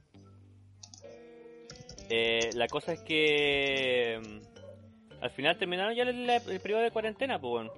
Eh, 2.09 2.49
la 2.55 2.67
cosa 2.67 2.93
es 2.93 3.01
que 3.01 4.19
mm, 4.21 5.23
al 5.23 5.29
final 5.31 5.57
terminaron 5.57 5.93
ya 5.95 6.03
el, 6.03 6.29
el 6.29 6.59
periodo 6.59 6.81
de 6.81 6.91
cuarentena, 6.91 7.39
pues 7.39 7.51
bueno. 7.51 7.73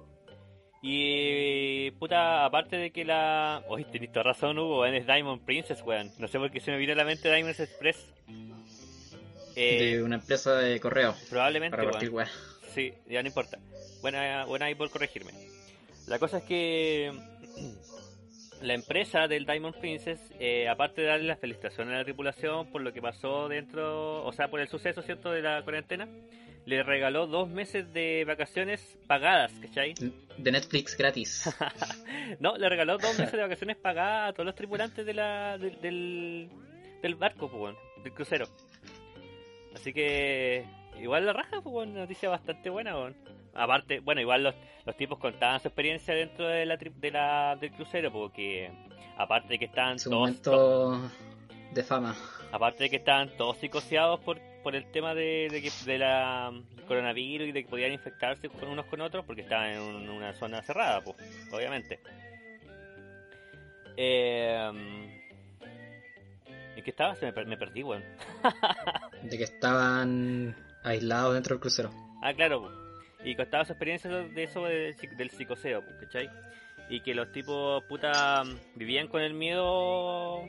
Y 0.84 1.92
puta, 1.92 2.44
aparte 2.44 2.76
de 2.76 2.90
que 2.90 3.04
la... 3.04 3.62
Oye, 3.68 3.84
tenés 3.84 4.10
toda 4.10 4.24
razón, 4.24 4.58
Hugo, 4.58 4.80
weón, 4.80 4.94
es 4.96 5.06
Diamond 5.06 5.44
Princess, 5.44 5.80
weón. 5.82 6.10
No 6.18 6.26
sé 6.26 6.38
por 6.38 6.50
qué 6.50 6.58
se 6.60 6.72
me 6.72 6.76
vino 6.78 6.92
a 6.92 6.96
la 6.96 7.04
mente 7.04 7.32
Diamond 7.32 7.54
Express. 7.60 8.04
Eh, 9.54 9.84
De 9.96 10.02
una 10.02 10.16
empresa 10.16 10.54
de 10.56 10.80
correo. 10.80 11.14
probablemente, 11.30 11.70
Para 11.76 11.82
weón. 11.84 11.92
partir 11.92 12.10
weá. 12.10 12.28
Sí, 12.74 12.92
ya 13.08 13.22
no 13.22 13.28
importa. 13.28 13.58
Buena, 14.00 14.44
buena 14.46 14.66
ahí 14.66 14.74
por 14.74 14.90
corregirme. 14.90 15.32
La 16.08 16.18
cosa 16.18 16.38
es 16.38 16.44
que 16.44 17.12
la 18.62 18.74
empresa 18.74 19.26
del 19.26 19.44
Diamond 19.44 19.76
Princess, 19.76 20.20
eh, 20.38 20.68
aparte 20.68 21.02
de 21.02 21.08
darle 21.08 21.26
las 21.26 21.38
felicitaciones 21.38 21.94
a 21.94 21.98
la 21.98 22.04
tripulación 22.04 22.70
por 22.70 22.82
lo 22.82 22.92
que 22.92 23.02
pasó 23.02 23.48
dentro, 23.48 24.24
o 24.24 24.32
sea, 24.32 24.48
por 24.48 24.60
el 24.60 24.68
suceso, 24.68 25.02
¿cierto?, 25.02 25.30
de 25.30 25.42
la 25.42 25.62
cuarentena, 25.62 26.08
le 26.64 26.82
regaló 26.82 27.26
dos 27.26 27.48
meses 27.48 27.92
de 27.92 28.24
vacaciones 28.24 28.98
pagadas, 29.06 29.52
¿cachai? 29.60 29.94
De 30.38 30.52
Netflix 30.52 30.96
gratis. 30.96 31.54
No, 32.40 32.56
le 32.56 32.68
regaló 32.68 32.98
dos 32.98 33.18
meses 33.18 33.32
de 33.32 33.42
vacaciones 33.42 33.76
pagadas 33.76 34.30
a 34.30 34.32
todos 34.32 34.46
los 34.46 34.54
tripulantes 34.54 35.04
de 35.04 35.12
la, 35.12 35.58
del, 35.58 35.80
del, 35.80 36.48
del 37.02 37.14
barco, 37.16 37.50
pues, 37.50 37.74
del 38.02 38.12
crucero. 38.14 38.46
Así 39.74 39.92
que, 39.92 40.64
igual 41.00 41.26
la 41.26 41.32
raja, 41.32 41.60
pues, 41.60 41.88
noticia 41.88 42.30
bastante 42.30 42.70
buena, 42.70 42.96
weón. 42.96 43.16
Aparte, 43.54 44.00
bueno, 44.00 44.20
igual 44.20 44.42
los, 44.44 44.54
los 44.86 44.96
tipos 44.96 45.18
contaban 45.18 45.60
su 45.60 45.68
experiencia 45.68 46.14
dentro 46.14 46.46
de 46.48 46.64
la, 46.66 46.76
de 46.76 47.10
la 47.10 47.56
del 47.56 47.70
crucero, 47.72 48.10
porque 48.12 48.70
aparte 49.16 49.48
de 49.48 49.58
que 49.58 49.66
estaban 49.66 49.98
Su 49.98 50.08
todos, 50.10 50.20
momento 50.20 51.10
de 51.72 51.82
fama. 51.84 52.16
aparte 52.50 52.84
de 52.84 52.90
que 52.90 52.96
estaban 52.96 53.36
todos 53.36 53.58
psicoseados 53.58 54.20
por, 54.20 54.40
por 54.62 54.74
el 54.74 54.90
tema 54.90 55.14
de, 55.14 55.48
de, 55.50 55.60
que, 55.62 55.70
de 55.84 55.98
la 55.98 56.50
del 56.76 56.84
coronavirus 56.86 57.48
y 57.48 57.52
de 57.52 57.62
que 57.64 57.68
podían 57.70 57.92
infectarse 57.92 58.48
con 58.48 58.68
unos 58.68 58.86
con 58.86 59.00
otros, 59.02 59.24
porque 59.26 59.42
estaban 59.42 59.70
en 59.70 59.80
un- 59.80 60.08
una 60.08 60.32
zona 60.34 60.62
cerrada, 60.62 61.00
pues, 61.02 61.16
obviamente. 61.52 62.00
Eh, 63.96 64.70
¿En 66.76 66.82
qué 66.84 66.90
estaba? 66.90 67.14
Se 67.16 67.26
me, 67.26 67.32
per- 67.32 67.46
me 67.46 67.56
perdí, 67.58 67.82
weón. 67.82 68.02
De 69.22 69.36
que 69.36 69.44
estaban 69.44 70.56
aislados 70.82 71.34
dentro 71.34 71.54
del 71.54 71.60
crucero. 71.60 71.90
Ah, 72.22 72.32
claro. 72.34 72.70
Y 73.24 73.34
contaba 73.36 73.64
su 73.64 73.72
experiencia 73.72 74.10
de 74.10 74.42
eso 74.42 74.64
de- 74.64 74.94
del 75.16 75.30
psicoseo, 75.30 75.82
¿cachai? 76.00 76.28
Y 76.88 77.00
que 77.00 77.14
los 77.14 77.30
tipos, 77.32 77.82
puta, 77.84 78.42
vivían 78.74 79.08
con 79.08 79.22
el 79.22 79.34
miedo 79.34 80.42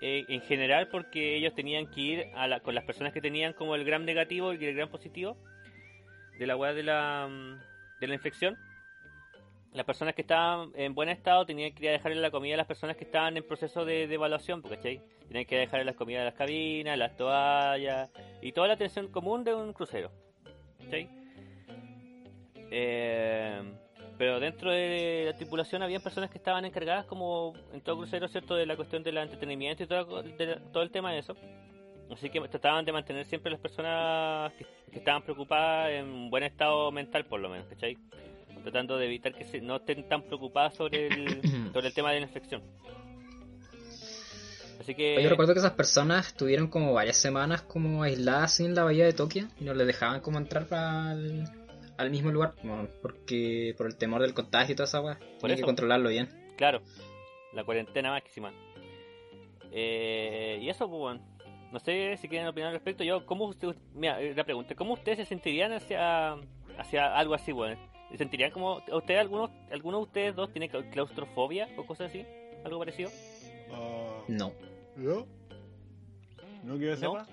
eh, 0.00 0.24
en 0.28 0.40
general 0.42 0.88
porque 0.88 1.36
ellos 1.36 1.54
tenían 1.54 1.86
que 1.90 2.00
ir 2.00 2.26
a 2.34 2.46
la- 2.46 2.60
con 2.60 2.74
las 2.74 2.84
personas 2.84 3.12
que 3.14 3.20
tenían 3.22 3.54
como 3.54 3.74
el 3.74 3.84
gram 3.84 4.04
negativo 4.04 4.52
y 4.52 4.62
el 4.64 4.74
gram 4.74 4.88
positivo 4.90 5.36
de 6.38 6.46
la 6.46 6.54
weá 6.54 6.74
de 6.74 6.82
la, 6.82 7.26
mm, 7.30 7.98
de 8.00 8.06
la 8.06 8.14
infección. 8.14 8.58
Las 9.72 9.84
personas 9.86 10.14
que 10.14 10.20
estaban 10.22 10.70
en 10.74 10.94
buen 10.94 11.08
estado 11.08 11.44
tenían 11.46 11.72
que 11.72 11.84
ir 11.84 11.88
a 11.88 11.92
dejarle 11.92 12.20
la 12.20 12.30
comida 12.30 12.54
a 12.54 12.56
las 12.58 12.66
personas 12.66 12.96
que 12.96 13.04
estaban 13.04 13.36
en 13.36 13.42
proceso 13.46 13.84
de, 13.86 14.06
de 14.06 14.14
evaluación, 14.14 14.62
¿cachai? 14.62 15.00
Tenían 15.28 15.44
que 15.46 15.56
dejarle 15.58 15.84
las 15.86 15.96
comidas 15.96 16.20
de 16.20 16.24
las 16.26 16.34
cabinas, 16.34 16.96
las 16.98 17.16
toallas 17.16 18.10
y 18.42 18.52
toda 18.52 18.68
la 18.68 18.74
atención 18.74 19.08
común 19.08 19.44
de 19.44 19.54
un 19.54 19.72
crucero. 19.72 20.10
¿cachai? 20.84 21.08
Eh, 22.70 23.60
pero 24.18 24.40
dentro 24.40 24.70
de 24.70 25.24
la 25.26 25.36
tripulación 25.36 25.82
había 25.82 26.00
personas 26.00 26.30
que 26.30 26.38
estaban 26.38 26.64
encargadas, 26.64 27.04
como 27.06 27.54
en 27.72 27.80
todo 27.82 27.98
crucero, 27.98 28.28
¿cierto?, 28.28 28.54
de 28.54 28.64
la 28.66 28.76
cuestión 28.76 29.02
del 29.02 29.18
entretenimiento 29.18 29.82
y 29.82 29.86
todo, 29.86 30.22
de- 30.22 30.60
todo 30.72 30.82
el 30.82 30.90
tema 30.90 31.12
de 31.12 31.18
eso. 31.18 31.36
Así 32.10 32.30
que 32.30 32.40
trataban 32.48 32.84
de 32.84 32.92
mantener 32.92 33.24
siempre 33.26 33.50
las 33.50 33.60
personas 33.60 34.52
que, 34.54 34.64
que 34.92 34.98
estaban 35.00 35.22
preocupadas 35.22 35.90
en 35.92 36.30
buen 36.30 36.44
estado 36.44 36.90
mental, 36.92 37.24
por 37.26 37.40
lo 37.40 37.48
menos, 37.48 37.66
¿cachai? 37.66 37.98
Tratando 38.62 38.96
de 38.96 39.06
evitar 39.06 39.34
que 39.34 39.44
se- 39.44 39.60
no 39.60 39.76
estén 39.76 40.08
tan 40.08 40.22
preocupadas 40.22 40.74
sobre 40.74 41.08
el, 41.08 41.42
sobre 41.74 41.88
el 41.88 41.94
tema 41.94 42.12
de 42.12 42.20
la 42.20 42.26
infección. 42.26 42.62
Así 44.80 44.94
que... 44.94 45.20
Yo 45.22 45.28
recuerdo 45.30 45.52
que 45.52 45.58
esas 45.58 45.72
personas 45.72 46.28
estuvieron 46.28 46.68
como 46.68 46.92
varias 46.92 47.16
semanas 47.16 47.62
como 47.62 48.02
aisladas 48.02 48.60
en 48.60 48.74
la 48.74 48.84
bahía 48.84 49.04
de 49.04 49.12
Tokio 49.12 49.48
y 49.60 49.64
no 49.64 49.74
les 49.74 49.86
dejaban 49.86 50.20
como 50.20 50.38
entrar 50.38 50.66
al, 50.72 51.44
al 51.98 52.10
mismo 52.10 52.30
lugar 52.30 52.54
porque 53.02 53.74
por 53.76 53.86
el 53.86 53.96
temor 53.96 54.22
del 54.22 54.34
contagio 54.34 54.72
y 54.72 54.76
toda 54.76 54.86
esa 54.86 55.00
weá. 55.00 55.18
Tienen 55.40 55.56
que 55.56 55.62
controlarlo 55.62 56.08
bien. 56.10 56.28
Claro, 56.56 56.80
la 57.52 57.64
cuarentena 57.64 58.10
máxima. 58.10 58.52
Eh, 59.72 60.58
y 60.62 60.68
eso, 60.68 60.88
pues, 60.88 60.98
bueno. 61.00 61.20
No 61.72 61.80
sé 61.80 62.16
si 62.18 62.28
quieren 62.28 62.46
opinar 62.48 62.68
al 62.68 62.74
respecto. 62.74 63.02
Yo, 63.04 63.26
¿cómo 63.26 63.46
usted, 63.46 63.74
mira, 63.92 64.20
eh, 64.22 64.32
la 64.34 64.44
pregunta, 64.44 64.74
¿cómo 64.74 64.94
ustedes 64.94 65.18
se 65.18 65.24
sentirían 65.24 65.72
hacia, 65.72 66.36
hacia 66.78 67.14
algo 67.16 67.34
así, 67.34 67.50
bueno? 67.52 67.76
¿Se 68.10 68.16
sentirían 68.18 68.52
como, 68.52 68.80
¿ustedes, 68.92 69.20
algunos, 69.20 69.50
alguno 69.72 69.98
de 69.98 70.02
ustedes 70.04 70.36
dos 70.36 70.52
tiene 70.52 70.70
clau- 70.70 70.88
claustrofobia 70.90 71.68
o 71.76 71.84
cosas 71.84 72.10
así? 72.10 72.24
¿Algo 72.64 72.78
parecido? 72.78 73.10
Ah, 73.72 74.22
No. 74.28 74.52
¿Yo? 74.96 75.26
¿No 76.62 76.76
quiero 76.78 76.96
¿No? 76.96 77.26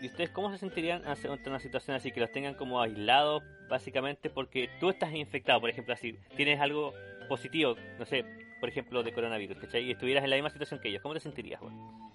¿Y 0.00 0.06
ustedes 0.06 0.30
cómo 0.30 0.50
se 0.50 0.58
sentirían 0.58 1.02
ante 1.06 1.28
una 1.50 1.58
situación 1.58 1.96
así, 1.96 2.10
que 2.10 2.20
los 2.20 2.32
tengan 2.32 2.54
como 2.54 2.80
aislados, 2.80 3.42
básicamente, 3.68 4.30
porque 4.30 4.70
tú 4.80 4.88
estás 4.88 5.12
infectado, 5.12 5.60
por 5.60 5.68
ejemplo, 5.68 5.92
así, 5.92 6.18
tienes 6.36 6.58
algo 6.58 6.94
positivo, 7.28 7.76
no 7.98 8.06
sé, 8.06 8.24
por 8.60 8.68
ejemplo, 8.70 9.02
de 9.02 9.12
coronavirus, 9.12 9.58
¿cachai? 9.58 9.84
Y 9.84 9.90
estuvieras 9.92 10.24
en 10.24 10.30
la 10.30 10.36
misma 10.36 10.50
situación 10.50 10.80
que 10.80 10.88
ellos, 10.88 11.02
¿cómo 11.02 11.14
te 11.14 11.20
sentirías, 11.20 11.60
weón? 11.60 12.12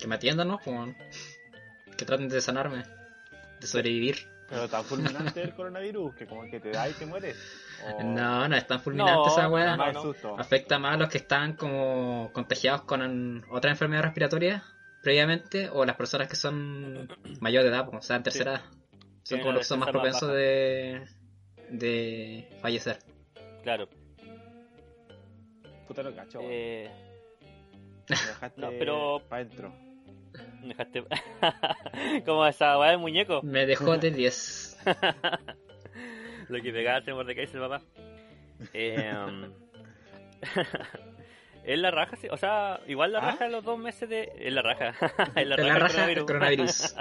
Que 0.00 0.06
me 0.06 0.14
atiendan, 0.14 0.48
¿no? 0.48 0.58
Como 0.60 0.94
que 1.96 2.04
traten 2.04 2.28
de 2.28 2.40
sanarme, 2.40 2.84
de 3.60 3.66
sobrevivir. 3.66 4.16
Pero 4.48 4.68
tan 4.68 4.84
fulminante 4.84 5.42
el 5.42 5.54
coronavirus 5.54 6.14
que 6.14 6.26
como 6.26 6.42
que 6.50 6.58
te 6.58 6.70
da 6.70 6.88
y 6.88 6.92
te 6.92 7.06
mueres. 7.06 7.36
O... 7.84 8.02
No, 8.02 8.48
no 8.48 8.56
es 8.56 8.66
tan 8.66 8.80
fulminante 8.80 9.12
No, 9.12 9.26
esa 9.28 9.48
weá. 9.48 9.76
No. 9.76 10.14
Afecta 10.38 10.78
más 10.78 10.94
a 10.94 10.96
los 10.96 11.08
que 11.08 11.18
están 11.18 11.52
como 11.54 12.30
contagiados 12.32 12.82
con 12.82 13.44
otra 13.50 13.70
enfermedad 13.70 14.02
respiratoria 14.02 14.64
previamente 15.02 15.68
o 15.70 15.84
las 15.84 15.96
personas 15.96 16.28
que 16.28 16.36
son 16.36 17.08
mayor 17.40 17.62
de 17.62 17.68
edad, 17.70 17.88
o 17.92 18.02
sea, 18.02 18.16
en 18.16 18.22
tercera 18.22 18.52
edad. 18.52 18.62
Son 19.22 19.38
como 19.40 19.52
los 19.52 19.60
que 19.60 19.64
son 19.66 19.80
más 19.80 19.90
propensos 19.90 20.32
de, 20.32 21.06
de 21.70 22.48
fallecer. 22.60 22.98
Claro. 23.62 23.88
Puta 25.86 26.02
lo 26.02 26.14
cacho. 26.14 26.40
Eh, 26.42 26.90
Me 28.08 28.16
dejaste 28.16 28.60
no, 28.60 28.70
pero- 28.78 29.22
pa' 29.28 29.38
dentro. 29.38 29.72
me 30.62 30.68
dejaste... 30.68 31.04
como 32.24 32.46
esa 32.46 32.78
weá 32.78 32.90
del 32.90 32.98
muñeco. 33.00 33.40
Me 33.42 33.66
dejó 33.66 33.96
de 33.98 34.10
10. 34.10 34.78
Lo 36.48 36.60
que 36.60 36.72
pegaba 36.72 37.00
se 37.02 37.12
Mordecai 37.14 37.44
el 37.44 37.60
papá. 37.60 37.82
Eh, 38.74 39.12
es 41.64 41.78
la 41.78 41.90
raja, 41.90 42.16
sí. 42.16 42.28
O 42.30 42.36
sea, 42.36 42.80
igual 42.86 43.12
la 43.12 43.18
¿Ah? 43.20 43.30
raja 43.32 43.44
de 43.44 43.50
los 43.50 43.64
dos 43.64 43.78
meses 43.78 44.08
de... 44.08 44.32
Es 44.38 44.52
la 44.52 44.62
raja. 44.62 44.94
es 45.36 45.46
la 45.46 45.56
raja, 45.56 46.06
la 46.06 46.20
coronavirus. 46.24 46.96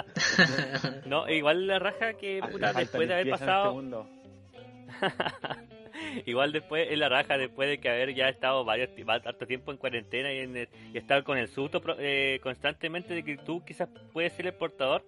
No, 1.06 1.28
igual 1.30 1.66
la 1.68 1.80
raja 1.80 2.14
que, 2.14 2.42
puta, 2.52 2.74
después 2.74 3.08
de 3.08 3.14
haber 3.14 3.28
este 3.30 3.40
pasado... 3.46 3.74
mundo. 3.74 4.08
Igual 6.26 6.52
después 6.52 6.88
es 6.90 6.98
la 6.98 7.10
raja 7.10 7.38
después 7.38 7.68
de 7.70 7.80
que 7.80 7.90
haber 7.90 8.14
ya 8.14 8.30
estado 8.30 8.64
varios 8.64 8.90
harto 9.08 9.46
tiempo 9.46 9.72
en 9.72 9.78
cuarentena 9.78 10.32
y, 10.32 10.40
en 10.40 10.56
el- 10.56 10.70
y 10.94 10.98
estar 10.98 11.24
con 11.24 11.38
el 11.38 11.48
susto 11.48 11.82
pro- 11.82 11.98
eh, 12.00 12.40
constantemente 12.42 13.14
de 13.14 13.24
que 13.24 13.38
tú 13.38 13.64
quizás 13.66 13.90
puedes 14.14 14.34
ser 14.34 14.48
el 14.48 14.54
portador 14.54 15.04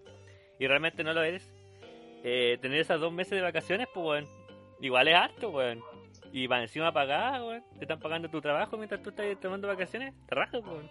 y 0.59 0.67
realmente 0.67 1.03
no 1.03 1.13
lo 1.13 1.23
eres. 1.23 1.49
Eh, 2.23 2.57
tener 2.61 2.79
esas 2.79 2.99
dos 2.99 3.11
meses 3.11 3.31
de 3.31 3.41
vacaciones, 3.41 3.87
pues 3.93 4.03
bueno, 4.03 4.27
igual 4.79 5.07
es 5.07 5.15
harto, 5.15 5.49
weón. 5.49 5.81
Y 6.33 6.47
va 6.47 6.61
encima 6.61 6.91
pagada, 6.93 7.43
weón. 7.43 7.63
Te 7.77 7.85
están 7.85 7.99
pagando 7.99 8.29
tu 8.29 8.39
trabajo 8.41 8.77
mientras 8.77 9.01
tú 9.03 9.09
estás 9.09 9.25
tomando 9.39 9.67
vacaciones. 9.67 10.13
Te 10.27 10.35
rajas, 10.35 10.61
weón. 10.63 10.89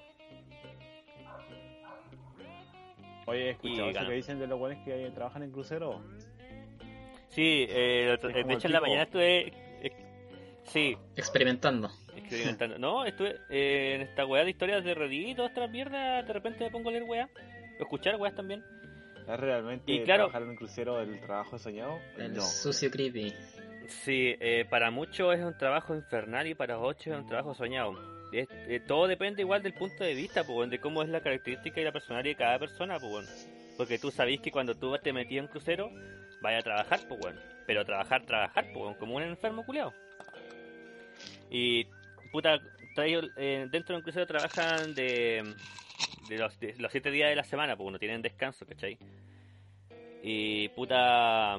Oye, 3.26 3.46
¿he 3.46 3.50
escuchado 3.50 3.88
Y 3.88 3.90
eso 3.96 4.06
que 4.08 4.14
dicen 4.14 4.38
de 4.38 4.46
los 4.46 4.58
buenos 4.58 4.84
que 4.84 5.10
trabajan 5.14 5.42
en 5.42 5.52
crucero? 5.52 6.02
Sí, 7.28 7.66
eh, 7.68 8.18
como 8.20 8.32
de 8.34 8.54
hecho 8.54 8.66
en 8.66 8.72
la 8.72 8.80
mañana 8.80 9.02
estuve... 9.04 9.52
eh, 9.82 9.92
sí, 10.64 10.96
Experimentando. 11.16 11.90
Inventando. 12.30 12.78
No, 12.78 13.04
estuve 13.04 13.36
eh, 13.50 13.94
en 13.96 14.00
esta 14.02 14.26
weá 14.26 14.44
de 14.44 14.50
historias 14.50 14.84
de 14.84 14.94
Reddit 14.94 15.28
y 15.28 15.34
todas 15.34 15.50
estas 15.52 15.70
mierdas. 15.70 16.26
De 16.26 16.32
repente 16.32 16.64
me 16.64 16.70
pongo 16.70 16.88
a 16.88 16.92
leer 16.92 17.04
weá. 17.04 17.28
O 17.78 17.82
escuchar 17.82 18.16
weas 18.16 18.34
también. 18.34 18.64
¿Es 19.28 19.38
realmente 19.40 19.92
Y 19.92 20.02
claro- 20.02 20.24
trabajar 20.24 20.42
en 20.42 20.48
un 20.50 20.56
crucero 20.56 21.00
el 21.00 21.20
trabajo 21.20 21.56
soñado? 21.58 21.98
El 22.18 22.34
No. 22.34 22.42
sucio 22.42 22.90
creepy. 22.90 23.32
Sí, 23.90 24.36
eh, 24.40 24.64
para 24.70 24.90
muchos 24.90 25.34
es 25.36 25.44
un 25.44 25.56
trabajo 25.58 25.94
infernal 25.94 26.46
y 26.46 26.54
para 26.54 26.78
otros 26.78 27.06
es 27.08 27.14
un 27.14 27.26
trabajo 27.26 27.54
soñado. 27.54 27.94
Eh, 28.32 28.80
todo 28.86 29.08
depende 29.08 29.42
igual 29.42 29.62
del 29.62 29.74
punto 29.74 30.04
de 30.04 30.14
vista, 30.14 30.44
pues, 30.44 30.70
de 30.70 30.78
cómo 30.78 31.02
es 31.02 31.08
la 31.08 31.20
característica 31.20 31.80
y 31.80 31.84
la 31.84 31.92
personalidad 31.92 32.30
de 32.32 32.36
cada 32.36 32.58
persona, 32.58 32.98
pues, 32.98 33.12
weón. 33.12 33.26
Porque 33.76 33.98
tú 33.98 34.10
sabés 34.10 34.40
que 34.40 34.52
cuando 34.52 34.74
tú 34.76 34.96
te 34.98 35.12
metías 35.12 35.44
en 35.44 35.50
crucero, 35.50 35.90
vaya 36.40 36.58
a 36.58 36.62
trabajar, 36.62 37.00
pues, 37.08 37.20
weón. 37.20 37.40
Pero 37.66 37.84
trabajar, 37.84 38.24
trabajar, 38.24 38.66
pues, 38.72 38.96
como 38.98 39.16
un 39.16 39.22
enfermo 39.22 39.64
culiado. 39.66 39.92
Y, 41.50 41.84
puta, 42.30 42.60
trae- 42.94 43.30
eh, 43.36 43.66
dentro 43.70 43.94
de 43.94 43.98
un 43.98 44.02
crucero 44.02 44.26
trabajan 44.26 44.94
de, 44.94 45.54
de, 46.28 46.38
los, 46.38 46.58
de 46.60 46.74
los 46.78 46.92
siete 46.92 47.10
días 47.10 47.30
de 47.30 47.36
la 47.36 47.44
semana, 47.44 47.76
pues, 47.76 47.90
no 47.92 47.98
tienen 47.98 48.22
descanso, 48.22 48.64
¿cachai? 48.64 48.96
Y, 50.22 50.68
puta, 50.70 51.58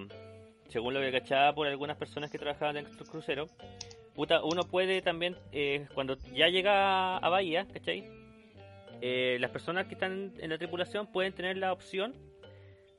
según 0.72 0.94
lo 0.94 1.02
que 1.02 1.12
cachaba 1.12 1.54
por 1.54 1.68
algunas 1.68 1.98
personas 1.98 2.32
que 2.32 2.40
trabajaban 2.40 2.76
dentro 2.76 2.96
del 2.96 3.08
crucero, 3.08 3.48
puta, 4.16 4.42
uno 4.44 4.64
puede 4.64 5.02
también, 5.02 5.36
eh, 5.52 5.88
cuando 5.94 6.18
ya 6.34 6.48
llega 6.48 7.18
a 7.18 7.30
Bahía, 7.30 7.68
¿cachai? 7.72 8.10
Eh, 9.02 9.38
las 9.42 9.52
personas 9.52 9.88
que 9.88 9.96
están 9.96 10.32
en 10.38 10.50
la 10.50 10.58
tripulación 10.58 11.08
pueden 11.08 11.34
tener 11.34 11.58
la 11.58 11.74
opción 11.74 12.14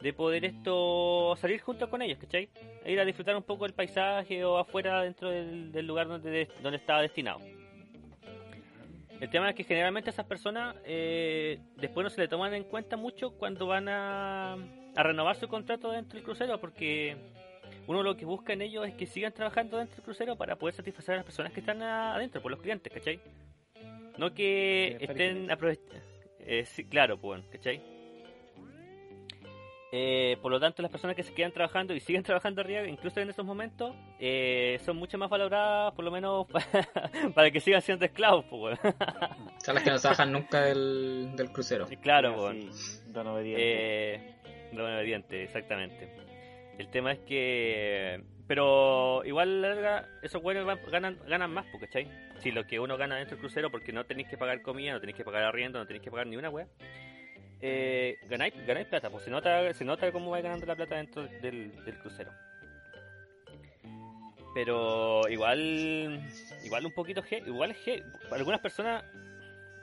de 0.00 0.12
poder 0.12 0.44
esto 0.44 1.34
salir 1.40 1.60
junto 1.60 1.88
con 1.88 2.02
ellos, 2.02 2.18
¿cachai? 2.18 2.50
Ir 2.84 3.00
a 3.00 3.04
disfrutar 3.04 3.36
un 3.36 3.42
poco 3.42 3.64
del 3.64 3.72
paisaje 3.72 4.44
o 4.44 4.58
afuera 4.58 5.00
dentro 5.02 5.30
del, 5.30 5.86
lugar 5.86 6.08
donde, 6.08 6.48
donde 6.62 6.76
estaba 6.76 7.00
destinado. 7.00 7.40
El 9.20 9.30
tema 9.30 9.48
es 9.48 9.54
que 9.54 9.64
generalmente 9.64 10.10
esas 10.10 10.26
personas 10.26 10.74
eh, 10.84 11.60
después 11.76 12.04
no 12.04 12.10
se 12.10 12.20
le 12.20 12.28
toman 12.28 12.52
en 12.52 12.64
cuenta 12.64 12.96
mucho 12.96 13.30
cuando 13.30 13.66
van 13.66 13.88
a 13.88 14.56
renovar 14.96 15.36
su 15.36 15.46
contrato 15.46 15.92
dentro 15.92 16.16
del 16.16 16.24
crucero 16.24 16.60
porque 16.60 17.16
uno 17.86 18.02
lo 18.02 18.16
que 18.16 18.24
busca 18.24 18.52
en 18.52 18.62
ellos 18.62 18.86
es 18.86 18.94
que 18.94 19.06
sigan 19.06 19.32
trabajando 19.32 19.76
dentro 19.78 19.96
del 19.96 20.04
crucero 20.04 20.36
para 20.36 20.56
poder 20.56 20.74
satisfacer 20.74 21.14
a 21.14 21.16
las 21.18 21.24
personas 21.24 21.52
que 21.52 21.60
están 21.60 21.82
a- 21.82 22.14
adentro, 22.14 22.40
por 22.40 22.50
los 22.50 22.60
clientes, 22.60 22.92
¿cachai? 22.92 23.20
No 24.18 24.32
que 24.34 24.96
Sí, 24.98 25.04
estén 25.04 25.46
que- 25.46 25.52
aprovechando... 25.52 25.94
sí, 26.64 26.84
claro, 26.84 27.18
pues, 27.18 27.42
¿cachai? 27.50 27.80
Eh, 29.94 30.38
por 30.40 30.50
lo 30.50 30.58
tanto, 30.58 30.80
las 30.80 30.90
personas 30.90 31.14
que 31.14 31.22
se 31.22 31.34
quedan 31.34 31.52
trabajando 31.52 31.94
y 31.94 32.00
siguen 32.00 32.22
trabajando 32.22 32.62
arriba, 32.62 32.86
incluso 32.86 33.20
en 33.20 33.28
esos 33.28 33.44
momentos, 33.44 33.94
eh, 34.18 34.78
son 34.84 34.96
mucho 34.96 35.18
más 35.18 35.28
valoradas, 35.28 35.92
por 35.92 36.04
lo 36.04 36.10
menos 36.10 36.46
para 37.34 37.50
que 37.50 37.60
sigan 37.60 37.82
siendo 37.82 38.04
esclavos, 38.06 38.44
pues, 38.48 38.78
bueno. 38.82 38.96
Son 39.62 39.74
las 39.74 39.84
que 39.84 39.90
no 39.90 39.98
trabajan 39.98 40.32
nunca 40.32 40.62
del, 40.62 41.32
del 41.36 41.52
crucero. 41.52 41.86
claro, 42.00 42.30
Sí, 42.30 42.34
pues. 42.36 42.42
bueno. 42.54 42.70
así, 42.70 43.12
don 43.12 43.26
obediente. 43.28 44.14
Eh, 44.14 44.34
no 44.72 44.84
obediente, 44.84 45.42
exactamente. 45.44 46.08
El 46.82 46.88
tema 46.90 47.12
es 47.12 47.20
que. 47.20 48.20
Pero 48.48 49.22
igual, 49.24 49.62
larga, 49.62 50.08
esos 50.20 50.42
van- 50.42 50.80
ganan, 50.90 51.16
ganan 51.28 51.52
más, 51.54 51.64
¿cachai? 51.80 52.08
Si 52.40 52.50
lo 52.50 52.64
que 52.66 52.80
uno 52.80 52.96
gana 52.96 53.14
dentro 53.16 53.36
del 53.36 53.40
crucero, 53.40 53.70
porque 53.70 53.92
no 53.92 54.04
tenéis 54.04 54.26
que 54.28 54.36
pagar 54.36 54.62
comida, 54.62 54.92
no 54.92 54.98
tenéis 55.00 55.16
que 55.16 55.24
pagar 55.24 55.44
arriendo, 55.44 55.78
no 55.78 55.86
tenéis 55.86 56.02
que 56.02 56.10
pagar 56.10 56.26
ni 56.26 56.36
una 56.36 56.50
wea, 56.50 56.66
eh, 57.60 58.16
ganáis, 58.28 58.52
ganáis 58.66 58.88
plata, 58.88 59.10
pues 59.10 59.22
se 59.22 59.30
nota, 59.30 59.72
se 59.72 59.84
nota 59.84 60.10
cómo 60.10 60.32
vais 60.32 60.42
ganando 60.42 60.66
la 60.66 60.74
plata 60.74 60.96
dentro 60.96 61.22
del, 61.40 61.84
del 61.84 61.98
crucero. 62.00 62.32
Pero 64.54 65.22
igual, 65.30 66.20
igual 66.64 66.84
un 66.86 66.92
poquito 66.92 67.22
G, 67.22 67.46
igual 67.46 67.70
es 67.70 67.86
G. 67.86 68.02
Para 68.24 68.36
algunas 68.38 68.60
personas, 68.60 69.04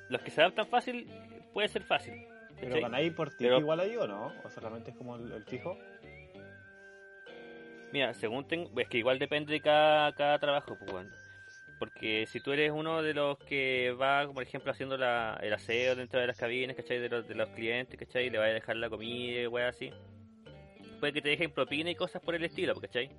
los 0.09 0.21
que 0.21 0.31
se 0.31 0.41
adaptan 0.41 0.67
fácil, 0.67 1.07
puede 1.53 1.69
ser 1.69 1.83
fácil. 1.83 2.13
¿Pero 2.55 2.67
¿cachai? 2.67 2.81
ganáis 2.81 3.13
por 3.13 3.29
ti 3.29 3.45
Pero- 3.45 3.59
igual 3.59 3.79
ahí 3.79 3.95
o 3.95 4.05
no? 4.05 4.33
¿O 4.43 4.49
solamente 4.49 4.91
es 4.91 4.97
como 4.97 5.15
el, 5.15 5.31
el 5.31 5.45
fijo? 5.45 5.77
Mira, 7.91 8.13
según 8.13 8.47
tengo, 8.47 8.69
es 8.79 8.87
que 8.87 8.99
igual 8.99 9.19
depende 9.19 9.51
de 9.51 9.61
cada, 9.61 10.13
cada 10.13 10.39
trabajo, 10.39 10.77
pues, 10.77 10.91
weón. 10.91 11.09
Porque 11.79 12.25
si 12.27 12.41
tú 12.41 12.51
eres 12.51 12.71
uno 12.71 13.01
de 13.01 13.13
los 13.13 13.37
que 13.39 13.91
va, 13.91 14.29
por 14.31 14.43
ejemplo, 14.43 14.71
haciendo 14.71 14.97
la, 14.97 15.39
el 15.41 15.53
aseo 15.53 15.95
dentro 15.95 16.19
de 16.19 16.27
las 16.27 16.37
cabinas, 16.37 16.75
¿cachai? 16.75 16.99
De 16.99 17.09
los, 17.09 17.27
de 17.27 17.35
los 17.35 17.49
clientes, 17.49 17.97
¿cachai? 17.97 18.27
Y 18.27 18.29
le 18.29 18.37
va 18.37 18.45
a 18.45 18.49
dejar 18.49 18.75
la 18.75 18.89
comida 18.89 19.41
y 19.41 19.47
weá 19.47 19.69
así. 19.69 19.89
Puede 20.99 21.13
que 21.13 21.21
te 21.21 21.29
dejen 21.29 21.51
propina 21.51 21.89
y 21.89 21.95
cosas 21.95 22.21
por 22.21 22.35
el 22.35 22.43
estilo, 22.43 22.73
pues, 22.73 22.87
¿cachai? 22.87 23.09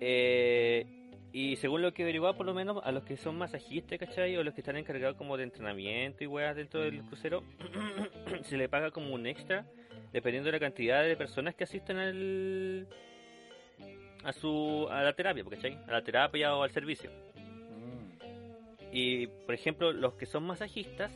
Eh, 0.00 0.84
y 1.32 1.56
según 1.56 1.82
lo 1.82 1.94
que 1.94 2.02
he 2.02 2.04
averiguado, 2.04 2.36
por 2.36 2.46
lo 2.46 2.52
menos, 2.52 2.82
a 2.84 2.90
los 2.90 3.04
que 3.04 3.16
son 3.16 3.38
masajistas, 3.38 3.98
¿cachai? 3.98 4.36
O 4.36 4.42
los 4.42 4.52
que 4.52 4.60
están 4.60 4.76
encargados 4.76 5.16
como 5.16 5.36
de 5.36 5.44
entrenamiento 5.44 6.24
y 6.24 6.26
weas 6.26 6.56
dentro 6.56 6.80
del 6.80 7.02
crucero, 7.04 7.44
se 8.42 8.56
le 8.56 8.68
paga 8.68 8.90
como 8.90 9.14
un 9.14 9.26
extra, 9.26 9.66
dependiendo 10.12 10.48
de 10.48 10.52
la 10.52 10.60
cantidad 10.60 11.04
de 11.04 11.16
personas 11.16 11.54
que 11.54 11.62
asisten 11.62 11.96
al 11.96 12.88
a 14.24 14.32
su 14.32 14.86
a 14.90 15.02
la 15.02 15.12
terapia, 15.12 15.44
¿cachai? 15.48 15.78
A 15.86 15.92
la 15.92 16.02
terapia 16.02 16.54
o 16.56 16.62
al 16.62 16.70
servicio. 16.70 17.10
Mm. 17.10 18.10
Y, 18.92 19.26
por 19.26 19.54
ejemplo, 19.54 19.92
los 19.92 20.14
que 20.14 20.26
son 20.26 20.44
masajistas 20.44 21.12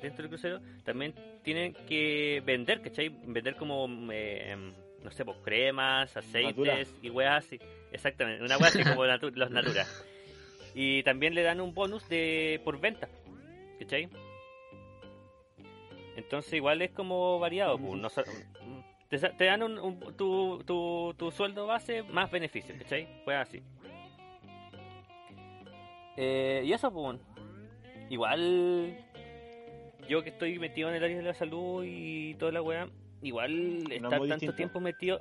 dentro 0.00 0.22
del 0.22 0.28
crucero 0.30 0.60
también 0.84 1.14
tienen 1.42 1.74
que 1.88 2.42
vender, 2.44 2.82
¿cachai? 2.82 3.08
Vender 3.08 3.56
como, 3.56 3.88
eh, 4.12 4.56
no 5.02 5.10
sé, 5.10 5.24
pues 5.24 5.38
cremas, 5.44 6.16
aceites 6.16 6.56
Natura. 6.56 6.78
y 7.02 7.10
weas 7.10 7.44
así. 7.44 7.58
Exactamente, 7.92 8.42
una 8.44 8.56
wea 8.58 8.68
así 8.68 8.82
como 8.82 9.04
natu- 9.04 9.34
los 9.34 9.50
Natura. 9.50 9.86
Y 10.74 11.02
también 11.02 11.34
le 11.34 11.42
dan 11.42 11.60
un 11.60 11.74
bonus 11.74 12.08
de 12.08 12.60
por 12.64 12.80
venta, 12.80 13.08
¿cachai? 13.78 14.08
Entonces 16.16 16.52
igual 16.54 16.82
es 16.82 16.90
como 16.90 17.38
variado, 17.38 17.78
pues, 17.78 18.00
no 18.00 18.08
te, 19.12 19.18
sa- 19.18 19.30
te 19.36 19.44
dan 19.44 19.62
un, 19.62 19.78
un- 19.78 20.16
tu, 20.16 20.62
tu, 20.64 21.12
tu 21.18 21.30
sueldo 21.30 21.66
base 21.66 22.02
más 22.02 22.30
beneficios, 22.30 22.78
¿cachai? 22.78 23.06
Pues 23.26 23.36
así. 23.36 23.62
Eh, 26.16 26.62
y 26.64 26.72
eso, 26.72 26.90
pues, 26.92 27.18
igual 28.10 28.96
yo 30.08 30.22
que 30.22 30.30
estoy 30.30 30.58
metido 30.58 30.88
en 30.88 30.96
el 30.96 31.04
área 31.04 31.16
de 31.16 31.22
la 31.22 31.34
salud 31.34 31.84
y 31.86 32.34
toda 32.34 32.52
la 32.52 32.62
weá, 32.62 32.88
igual 33.22 33.84
estar 33.90 34.10
tanto 34.10 34.24
distinto. 34.24 34.54
tiempo 34.56 34.80
metido, 34.80 35.20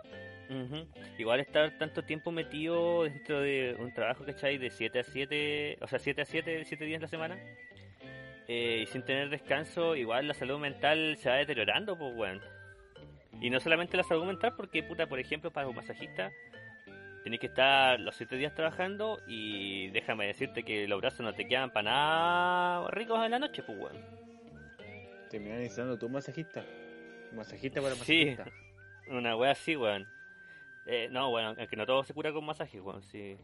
igual 1.17 1.39
estar 1.39 1.77
tanto 1.77 2.03
tiempo 2.03 2.31
metido 2.31 3.03
dentro 3.03 3.39
de 3.41 3.75
un 3.79 3.93
trabajo, 3.93 4.23
¿cachai? 4.25 4.57
De 4.57 4.69
7 4.69 4.99
a 4.99 5.03
7, 5.03 5.77
o 5.81 5.87
sea, 5.87 5.99
7 5.99 6.21
a 6.21 6.25
7, 6.25 6.63
7 6.65 6.85
días 6.85 6.99
a 6.99 7.03
la 7.03 7.07
semana, 7.07 7.37
eh, 8.47 8.79
y 8.83 8.85
sin 8.87 9.03
tener 9.03 9.29
descanso, 9.29 9.95
igual 9.95 10.27
la 10.27 10.33
salud 10.33 10.59
mental 10.59 11.15
se 11.17 11.29
va 11.29 11.35
deteriorando, 11.37 11.97
pues, 11.97 12.13
weón. 12.15 12.41
Y 13.41 13.49
no 13.49 13.59
solamente 13.59 13.97
la 13.97 14.03
salud 14.03 14.23
mental, 14.25 14.53
porque, 14.55 14.83
puta, 14.83 15.07
por 15.07 15.19
ejemplo, 15.19 15.51
para 15.51 15.67
un 15.67 15.75
masajista, 15.75 16.31
tenés 17.23 17.39
que 17.39 17.47
estar 17.47 17.99
los 17.99 18.15
7 18.15 18.35
días 18.35 18.53
trabajando 18.53 19.19
y 19.27 19.89
déjame 19.89 20.27
decirte 20.27 20.63
que 20.63 20.87
los 20.87 21.01
brazos 21.01 21.21
no 21.21 21.33
te 21.33 21.47
quedan 21.47 21.71
para 21.71 21.91
nada 21.91 22.87
ricos 22.91 23.23
en 23.25 23.31
la 23.31 23.39
noche, 23.39 23.63
pues, 23.63 23.77
weón. 23.79 23.97
Terminan 25.29 25.57
necesitando 25.59 25.97
tu 25.97 26.07
masajista. 26.07 26.63
Masajista 27.33 27.81
para 27.81 27.95
Sí. 27.95 28.25
masajista. 28.35 28.45
Una 29.07 29.35
wea 29.35 29.51
así, 29.51 29.75
weón. 29.75 30.07
Eh, 30.85 31.07
no, 31.11 31.29
bueno, 31.31 31.55
aunque 31.57 31.75
no 31.75 31.85
todo 31.85 32.03
se 32.03 32.13
cura 32.13 32.31
con 32.31 32.45
masajes, 32.45 32.79
weón. 32.79 33.01
Si, 33.03 33.37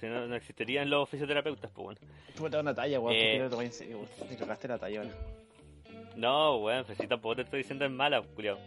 si 0.00 0.06
no, 0.06 0.26
no 0.26 0.36
existirían 0.36 0.88
los 0.88 1.08
fisioterapeutas, 1.08 1.70
pues, 1.70 1.84
weón. 1.86 1.98
Tú 2.34 2.48
me 2.48 2.58
una 2.58 2.74
talla, 2.74 2.98
weón. 2.98 3.14
Eh. 3.14 3.18
¿Por 3.20 3.30
qué 3.32 3.38
no 3.38 3.44
lo 3.44 3.50
tomas 3.50 3.66
en 3.66 3.72
serio, 3.72 3.96
weón? 3.98 4.28
Te 4.28 4.36
cagaste 4.36 4.68
la 4.68 4.78
talla, 4.78 5.00
weón. 5.00 5.12
No, 6.16 6.56
weón, 6.58 6.84
pues 6.84 6.96
si 6.96 7.06
tampoco 7.06 7.36
te 7.36 7.42
estoy 7.42 7.58
diciendo 7.58 7.84
en 7.84 7.94
mala, 7.94 8.22
culiao. 8.22 8.58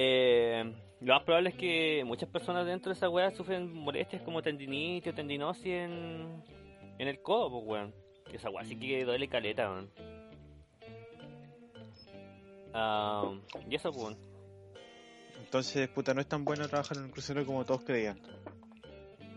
Eh, 0.00 0.62
lo 1.00 1.14
más 1.14 1.24
probable 1.24 1.48
es 1.50 1.56
que 1.56 2.04
muchas 2.06 2.28
personas 2.28 2.64
dentro 2.64 2.90
de 2.90 2.96
esa 2.96 3.08
weá 3.08 3.32
sufren 3.32 3.74
molestias 3.74 4.22
como 4.22 4.40
tendinitis 4.40 5.12
o 5.12 5.16
tendinosis 5.16 5.66
en, 5.66 6.40
en 6.98 7.08
el 7.08 7.20
codo, 7.20 7.50
pues, 7.50 7.64
weón. 7.66 7.94
Esa 8.32 8.48
weá 8.48 8.64
sí 8.64 8.76
que 8.78 9.04
duele 9.04 9.26
caleta, 9.26 9.68
weón. 9.68 9.90
Ah, 12.72 13.32
y 13.68 13.74
eso, 13.74 13.90
pues, 13.90 14.04
weón. 14.04 14.16
Entonces, 15.44 15.88
puta, 15.88 16.14
no 16.14 16.20
es 16.20 16.28
tan 16.28 16.44
bueno 16.44 16.68
trabajar 16.68 16.96
en 16.98 17.04
un 17.04 17.10
crucero 17.10 17.44
como 17.44 17.64
todos 17.64 17.82
creían. 17.82 18.20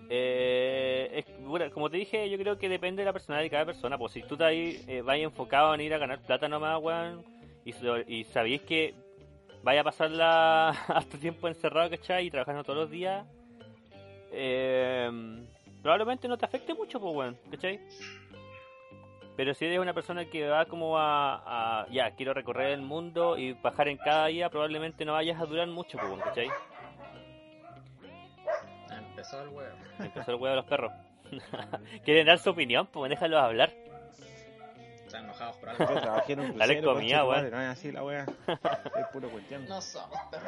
Eh, 0.10 1.10
es- 1.26 1.44
bueno, 1.44 1.72
como 1.72 1.90
te 1.90 1.98
dije, 1.98 2.30
yo 2.30 2.38
creo 2.38 2.60
que 2.60 2.70
depende 2.70 3.02
de 3.02 3.06
la 3.06 3.14
personalidad 3.14 3.46
de 3.46 3.50
cada 3.50 3.66
persona. 3.66 3.98
Pues 3.98 4.12
si 4.12 4.22
tú 4.22 4.38
te 4.38 4.44
ahí, 4.44 4.84
eh, 4.88 5.02
vas 5.02 5.18
enfocado 5.18 5.74
en 5.74 5.82
ir 5.82 5.94
a 5.96 5.98
ganar 5.98 6.22
plata 6.22 6.48
nomás, 6.48 6.80
weón, 6.84 7.24
y, 7.66 7.74
y 8.14 8.24
sabéis 8.26 8.62
que 8.62 8.94
vaya 9.64 9.82
a 9.82 9.84
pasarla 9.84 10.70
hasta 10.88 11.18
tiempo 11.18 11.48
encerrado, 11.48 11.90
¿cachai? 11.90 12.28
Y 12.28 12.32
trabajando 12.32 12.64
todos 12.64 12.80
los 12.80 12.92
días, 12.92 13.26
eh, 14.32 15.10
probablemente 15.82 16.28
no 16.28 16.38
te 16.38 16.46
afecte 16.46 16.74
mucho, 16.74 17.00
pues, 17.00 17.16
weón, 17.16 17.38
¿cachai? 17.50 17.80
Pero 19.38 19.54
si 19.54 19.66
eres 19.66 19.80
una 19.80 19.94
persona 19.94 20.26
que 20.26 20.48
va 20.48 20.66
como 20.66 20.98
a, 20.98 21.82
a, 21.82 21.88
ya, 21.90 22.12
quiero 22.12 22.34
recorrer 22.34 22.72
el 22.72 22.82
mundo 22.82 23.38
y 23.38 23.54
bajar 23.54 23.88
en 23.88 23.98
cada 23.98 24.28
día, 24.28 24.50
probablemente 24.50 25.06
no 25.06 25.14
vayas 25.14 25.40
a 25.40 25.46
durar 25.46 25.68
mucho, 25.68 25.98
pues, 25.98 26.10
weón, 26.10 26.22
¿cachai? 26.22 26.50
Empezó 28.92 29.42
el 29.42 29.50
huevo. 29.50 29.76
Empezó 30.00 30.32
el 30.32 30.38
huevo 30.38 30.48
de 30.48 30.56
los 30.56 30.66
perros. 30.66 30.92
Quieren 32.04 32.26
dar 32.26 32.40
su 32.40 32.50
opinión, 32.50 32.88
pues 32.88 33.10
déjalos 33.10 33.42
hablar. 33.42 33.72
Están 35.12 35.26
enojados 35.26 35.58
por 35.58 35.78
Yo 35.78 35.88
algo. 35.88 36.02
trabajé 36.02 36.34
en 36.34 36.40
un 36.40 36.58
Dale 36.58 36.74
crucero, 36.76 36.94
comida, 36.94 37.26
weón. 37.26 37.52
No 37.52 37.62
es 37.62 37.68
así 37.70 37.92
la 37.92 38.04
wea. 38.04 38.26
Es 38.96 39.08
puro 39.12 39.30
cuestión. 39.30 39.66
No 39.68 39.82
somos 39.82 40.18
perros. 40.32 40.48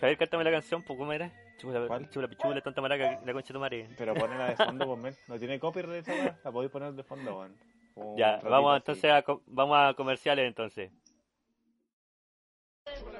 Javier, 0.00 0.18
cántame 0.18 0.44
la 0.44 0.50
canción, 0.50 0.82
pues 0.82 0.98
¿cómo 0.98 1.12
era? 1.12 1.30
Chula, 1.58 1.86
¿Cuál? 1.86 2.08
chula, 2.10 2.26
pichula, 2.26 2.60
tonta 2.62 2.80
maraca, 2.80 3.20
la 3.24 3.32
concha 3.32 3.48
de 3.48 3.52
tu 3.54 3.60
madre. 3.60 3.88
Pero 3.96 4.14
ponela 4.14 4.46
de 4.48 4.56
fondo, 4.56 4.86
pues, 4.86 4.98
men. 4.98 5.16
No 5.28 5.38
tiene 5.38 5.60
copyright 5.60 6.08
esa 6.08 6.12
wea. 6.12 6.38
La 6.42 6.50
podéis 6.50 6.72
poner 6.72 6.92
de 6.94 7.02
fondo, 7.04 7.38
weón. 7.38 8.16
Ya, 8.16 8.40
vamos 8.42 8.72
así. 8.72 8.78
entonces 8.78 9.12
a, 9.12 9.22
co- 9.22 9.42
vamos 9.46 9.78
a 9.78 9.94
comerciales 9.94 10.46
entonces. 10.46 10.90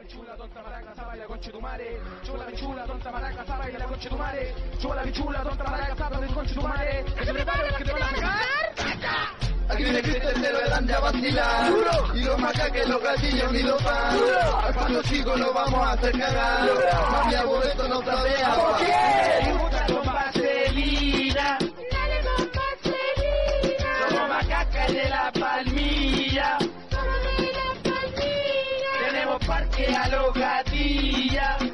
Chula, 0.08 0.34
tonta 0.36 0.62
maraca, 0.62 0.94
zapa 0.94 1.16
y 1.16 1.20
la 1.20 1.26
concha 1.26 1.46
de 1.46 1.52
tu 1.52 1.60
madre. 1.60 2.00
Chula, 2.24 2.46
bichula, 2.46 2.84
tonta 2.86 3.12
maraca, 3.12 3.44
zapa 3.44 3.70
y 3.70 3.72
la 3.74 3.84
concha 3.84 4.02
de 4.02 4.08
tu 4.10 4.16
madre. 4.16 4.54
Chula, 4.78 5.02
bichula, 5.04 5.42
tonta 5.44 5.64
maraca, 5.64 5.94
zapa 5.96 6.18
y 6.18 6.20
la 6.28 6.34
concha 6.34 6.48
de 6.50 6.54
tu 6.60 6.62
madre. 6.66 7.04
Que 7.16 7.24
se 7.26 7.32
preparen 7.34 7.74
que 7.76 7.84
te 7.84 7.92
van 7.92 8.02
a 8.02 8.76
sacar. 8.76 9.39
Aquí 9.70 9.84
viene 9.84 10.02
Cristian 10.02 10.42
de 10.42 10.48
grande 10.50 10.94
a 10.94 11.00
vacilar 11.00 11.72
Y 12.14 12.20
los 12.20 12.38
macaques, 12.38 12.88
los 12.88 13.02
gatillos 13.02 13.52
ni 13.52 13.62
los 13.62 13.82
pan 13.82 14.18
Al 14.64 14.74
paso 14.74 15.02
chicos 15.02 15.38
nos 15.38 15.54
vamos 15.54 15.86
a 15.86 15.92
hacer 15.92 16.12
cagar 16.18 16.68
Mami, 17.12 17.34
algo 17.34 17.60
de 17.60 17.68
esto 17.68 17.88
no 17.88 18.00
trapea 18.00 18.54
¿Por 18.54 18.78
qué? 18.78 19.70
Con 19.92 20.04
vaselina. 20.06 21.58
Dale 21.90 22.20
con 22.24 22.50
vaselina. 22.52 24.08
Somos 24.08 24.28
macacas 24.28 24.92
de 24.92 25.08
la 25.08 25.32
palmilla. 25.32 26.58
Somos 26.90 27.22
de 27.24 27.52
la 27.52 27.90
palmilla. 27.90 29.08
Tenemos 29.08 29.46
parque 29.46 29.96
a 29.96 30.08
los 30.08 30.34
gatillas. 30.34 31.69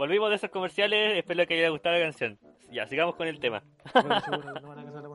Volvimos 0.00 0.30
de 0.30 0.36
esos 0.36 0.48
comerciales, 0.50 1.18
espero 1.18 1.46
que 1.46 1.54
haya 1.58 1.68
gustado 1.68 1.96
la 1.98 2.02
canción. 2.04 2.38
Ya, 2.72 2.86
sigamos 2.86 3.14
con 3.16 3.28
el 3.28 3.38
tema. 3.38 3.62
Bueno, 3.92 4.20
seguro 4.20 4.54
que 4.54 4.60
no 4.60 4.68
van 4.68 4.78
a 4.78 4.84
casar 4.84 5.02
la. 5.02 5.08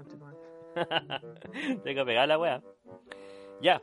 Tengo 1.84 2.02
que 2.02 2.06
pegar 2.06 2.28
la 2.28 2.38
wea. 2.38 2.62
Ya. 3.62 3.82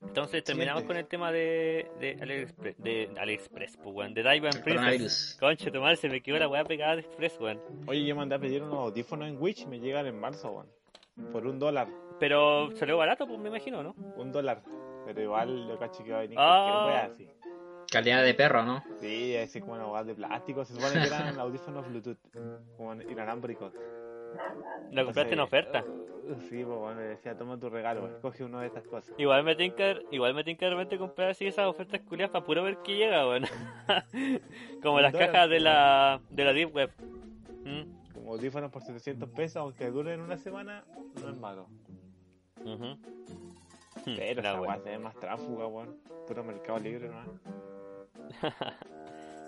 Entonces 0.00 0.42
terminamos 0.42 0.80
Siguiente. 0.82 0.86
con 0.86 0.96
el 0.96 1.06
tema 1.08 1.30
de, 1.30 1.90
de 2.00 2.16
AliExpress, 2.22 2.78
de 2.78 3.10
AliExpress, 3.18 3.76
pues, 3.76 3.94
weón, 3.94 4.14
de 4.14 4.22
Dive 4.22 4.48
and 4.48 4.56
El 4.56 4.62
Princess. 4.62 5.38
tu 5.38 5.80
madre, 5.80 5.96
se 5.96 6.08
me 6.08 6.22
quedó 6.22 6.38
la 6.38 6.48
wea 6.48 6.64
pegada 6.64 6.94
de 6.96 7.02
Express, 7.02 7.38
weón. 7.38 7.60
Oye, 7.86 8.06
yo 8.06 8.16
mandé 8.16 8.34
a 8.36 8.38
pedir 8.38 8.62
unos 8.62 8.78
audífonos 8.78 9.28
en 9.28 9.36
Wish 9.42 9.62
y 9.62 9.66
me 9.66 9.78
llegan 9.78 10.06
en 10.06 10.18
marzo, 10.18 10.52
weón. 10.52 10.68
Por 11.32 11.46
un 11.46 11.58
dólar. 11.58 11.88
Pero 12.18 12.70
salió 12.76 12.96
barato, 12.96 13.26
pues 13.26 13.38
me 13.38 13.48
imagino, 13.50 13.82
¿no? 13.82 13.94
Un 14.16 14.32
dólar. 14.32 14.62
Pero 15.04 15.20
igual 15.20 15.68
lo 15.68 15.78
cacho 15.78 16.02
que 16.02 16.12
va 16.12 16.18
a 16.18 16.22
venir 16.22 16.38
Ah. 16.40 16.86
cualquier 16.86 16.94
wea 16.94 17.04
así. 17.12 17.28
Calidad 17.90 18.22
de 18.22 18.34
perro, 18.34 18.64
¿no? 18.64 18.84
Sí, 19.00 19.36
así 19.36 19.60
como 19.60 19.74
una 19.74 19.86
hueá 19.88 20.04
de 20.04 20.14
plástico. 20.14 20.64
Se 20.64 20.74
supone 20.74 21.00
que 21.00 21.06
eran 21.06 21.38
audífonos 21.40 21.88
Bluetooth. 21.88 22.18
Como 22.76 22.94
inalámbricos. 22.94 23.72
Lo 24.92 25.04
compraste 25.04 25.34
en 25.34 25.40
Entonces, 25.40 25.66
oferta. 25.66 25.84
uh, 25.88 26.34
Sí, 26.48 26.64
pues 26.64 26.78
bueno, 26.78 27.00
decía, 27.00 27.36
toma 27.36 27.58
tu 27.58 27.68
regalo, 27.70 28.06
escoge 28.06 28.44
una 28.44 28.60
de 28.60 28.68
estas 28.68 28.86
cosas. 28.86 29.12
Igual 29.18 29.42
me 29.42 29.56
tinca, 29.56 29.96
igual 30.10 30.34
me 30.34 30.44
tinca 30.44 30.66
de 30.66 30.72
repente 30.72 30.98
comprar 30.98 31.30
así 31.30 31.46
esas 31.46 31.66
ofertas 31.66 32.00
culiadas 32.02 32.30
para 32.30 32.44
puro 32.44 32.62
ver 32.62 32.76
qué 32.84 32.96
llega, 32.96 33.26
weón. 33.26 33.44
Como 34.82 35.00
las 35.00 35.12
cajas 35.12 35.48
de 35.48 35.60
la, 35.60 36.20
de 36.30 36.44
la 36.44 36.52
Deep 36.52 36.74
Web. 36.74 36.90
Mm, 37.64 38.12
Como 38.14 38.32
audífonos 38.32 38.70
por 38.70 38.82
700 38.82 39.28
pesos, 39.30 39.56
aunque 39.56 39.90
duren 39.90 40.20
una 40.20 40.36
semana, 40.36 40.84
no 41.20 41.30
es 41.30 41.36
malo. 41.36 41.66
ujú. 42.64 42.96
Pero 44.16 44.42
La 44.42 44.50
esa 44.50 44.60
weá 44.60 44.78
se 44.78 44.90
ve 44.90 44.98
más 44.98 45.14
tráfuga, 45.18 45.66
weón. 45.66 45.96
Puro 46.26 46.44
mercado 46.44 46.78
libre, 46.78 47.08
¿no? 47.08 47.24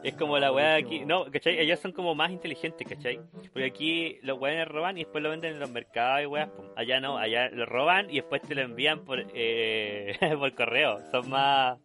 Es 0.03 0.17
como 0.17 0.37
la 0.37 0.51
weá 0.51 0.71
de 0.71 0.81
aquí. 0.83 1.05
No, 1.05 1.27
¿cachai? 1.31 1.61
Ellos 1.61 1.79
son 1.79 1.93
como 1.93 2.13
más 2.17 2.33
inteligentes, 2.33 2.89
¿cachai? 2.89 3.21
Porque 3.53 3.65
aquí 3.67 4.19
los 4.23 4.37
weones 4.37 4.67
roban 4.67 4.99
y 4.99 5.05
después 5.05 5.23
lo 5.23 5.31
venden 5.31 5.53
en 5.55 5.61
los 5.61 5.71
mercados 5.71 6.23
y 6.25 6.27
weas. 6.27 6.49
pum. 6.49 6.65
Allá 6.75 6.99
no, 7.01 7.19
allá 7.19 7.49
lo 7.51 7.67
roban 7.67 8.11
y 8.11 8.15
después 8.17 8.43
te 8.43 8.57
lo 8.57 8.63
envían 8.63 9.05
por, 9.05 9.25
eh, 9.33 10.17
por 10.39 10.53
correo. 10.57 10.99
Son 11.13 11.31
más. 11.31 11.79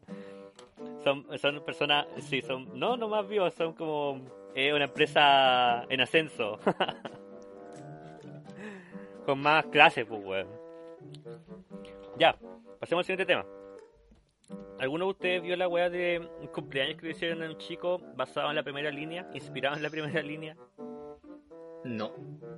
Son, 1.04 1.28
son 1.38 1.64
personas. 1.64 2.08
Sí, 2.22 2.42
son. 2.42 2.68
No, 2.80 2.98
no 2.98 3.08
más 3.08 3.28
vivos, 3.28 3.54
son 3.54 3.74
como. 3.74 4.20
eh, 4.56 4.74
una 4.74 4.86
empresa 4.86 5.84
en 5.88 6.02
ascenso. 6.02 6.58
Con 9.28 9.40
más 9.42 9.66
clases, 9.68 10.06
pues, 10.08 10.26
weón. 10.26 10.48
Ya, 12.18 12.36
pasemos 12.80 13.02
al 13.02 13.06
siguiente 13.06 13.26
tema. 13.26 13.46
¿Alguno 14.80 15.06
de 15.06 15.12
ustedes 15.12 15.42
vio 15.42 15.56
la 15.58 15.68
weá 15.68 15.90
de 15.90 16.20
un 16.40 16.48
cumpleaños 16.48 16.98
que 17.00 17.08
le 17.08 17.12
hicieron 17.12 17.44
a 17.44 17.50
un 17.50 17.58
chico 17.58 18.00
basado 18.16 18.50
en 18.50 18.56
la 18.56 18.64
primera 18.64 18.90
línea, 18.92 19.30
inspirado 19.34 19.76
en 19.76 19.84
la 19.84 19.90
primera 19.90 20.22
línea? 20.22 20.56
No. 21.84 22.14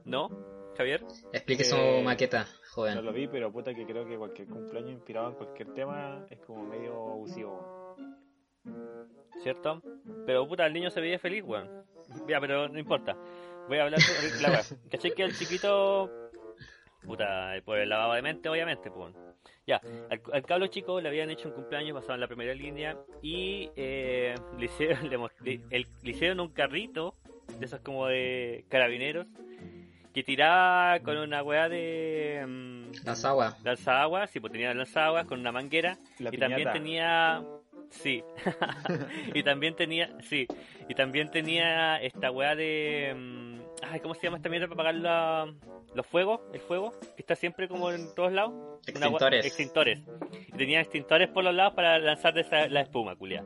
¿No? 0.05 0.29
¿Javier? 0.77 1.03
Explique 1.33 1.63
su 1.63 1.75
Eh, 1.75 2.01
maqueta, 2.03 2.43
No 2.43 2.47
joven. 2.73 3.05
lo 3.05 3.11
vi, 3.11 3.27
pero 3.27 3.51
puta 3.51 3.73
que 3.73 3.85
creo 3.85 4.05
que 4.05 4.17
cualquier 4.17 4.47
cumpleaños 4.47 4.91
inspirado 4.91 5.29
en 5.29 5.35
cualquier 5.35 5.73
tema 5.73 6.25
es 6.29 6.39
como 6.39 6.63
medio 6.65 6.93
abusivo, 6.93 7.95
weón. 8.65 9.09
¿Cierto? 9.41 9.81
Pero 10.25 10.47
puta, 10.47 10.65
el 10.65 10.73
niño 10.73 10.89
se 10.89 11.01
veía 11.01 11.19
feliz, 11.19 11.43
weón. 11.45 11.69
Ya, 12.27 12.39
pero 12.39 12.67
no 12.67 12.79
importa. 12.79 13.17
Voy 13.67 13.77
a 13.77 13.83
hablar 13.83 13.99
sobre 14.01 14.41
la 14.41 14.49
weá. 14.51 14.61
¿Cachai 14.91 15.11
que 15.13 15.23
el 15.23 15.35
chiquito... 15.35 16.09
Puta, 17.05 17.53
por 17.65 17.77
el 17.77 17.89
lavado 17.89 18.13
de 18.13 18.21
mente, 18.21 18.49
obviamente, 18.49 18.89
pues. 18.91 19.15
Ya, 19.65 19.81
al, 20.09 20.21
al 20.33 20.45
cabro 20.45 20.67
chico 20.67 20.99
le 20.99 21.09
habían 21.09 21.29
hecho 21.29 21.47
un 21.49 21.53
cumpleaños 21.53 21.93
basado 21.93 22.15
en 22.15 22.21
la 22.21 22.27
primera 22.27 22.53
línea 22.53 22.97
y 23.21 23.69
eh, 23.75 24.35
le, 24.57 24.65
hicieron, 24.65 25.09
le, 25.43 25.59
el- 25.69 25.87
le 26.03 26.11
hicieron 26.11 26.39
un 26.39 26.49
carrito 26.49 27.15
de 27.59 27.65
esos 27.65 27.79
como 27.81 28.07
de 28.07 28.65
carabineros 28.69 29.27
que 30.13 30.23
tiraba 30.23 30.99
con 31.01 31.17
una 31.17 31.43
weá 31.43 31.69
de 31.69 32.43
mm, 32.47 33.05
Lanzagua. 33.05 33.57
lanzaguas, 33.63 34.29
sí, 34.31 34.39
pues 34.39 34.51
tenía 34.51 34.73
lanzaguas 34.73 35.25
con 35.25 35.39
una 35.39 35.51
manguera 35.51 35.97
La 36.19 36.29
y 36.33 36.37
también 36.37 36.71
tenía 36.71 37.43
sí 37.91 38.23
y 39.33 39.43
también 39.43 39.75
tenía 39.75 40.09
sí 40.21 40.47
y 40.87 40.95
también 40.95 41.29
tenía 41.29 41.97
esta 42.01 42.31
weá 42.31 42.55
de 42.55 43.13
mm, 43.15 43.58
ay 43.91 43.99
cómo 43.99 44.13
se 44.15 44.21
llama 44.23 44.37
esta 44.37 44.49
mierda 44.49 44.67
para 44.67 44.89
apagar 44.89 44.95
la- 44.95 45.53
los 45.93 46.05
fuegos 46.05 46.41
el 46.53 46.59
fuego 46.59 46.91
que 47.15 47.21
está 47.21 47.35
siempre 47.35 47.67
como 47.67 47.91
en 47.91 48.13
todos 48.15 48.31
lados 48.31 48.51
Una 48.53 48.77
weá- 48.77 49.09
Extintores. 49.09 49.45
extintores 49.45 49.99
y 50.47 50.51
tenía 50.53 50.81
extintores 50.81 51.29
por 51.29 51.43
los 51.43 51.53
lados 51.53 51.73
para 51.73 51.99
lanzar 51.99 52.33
de 52.33 52.41
esa, 52.41 52.67
la 52.67 52.81
espuma 52.81 53.15
culia 53.15 53.45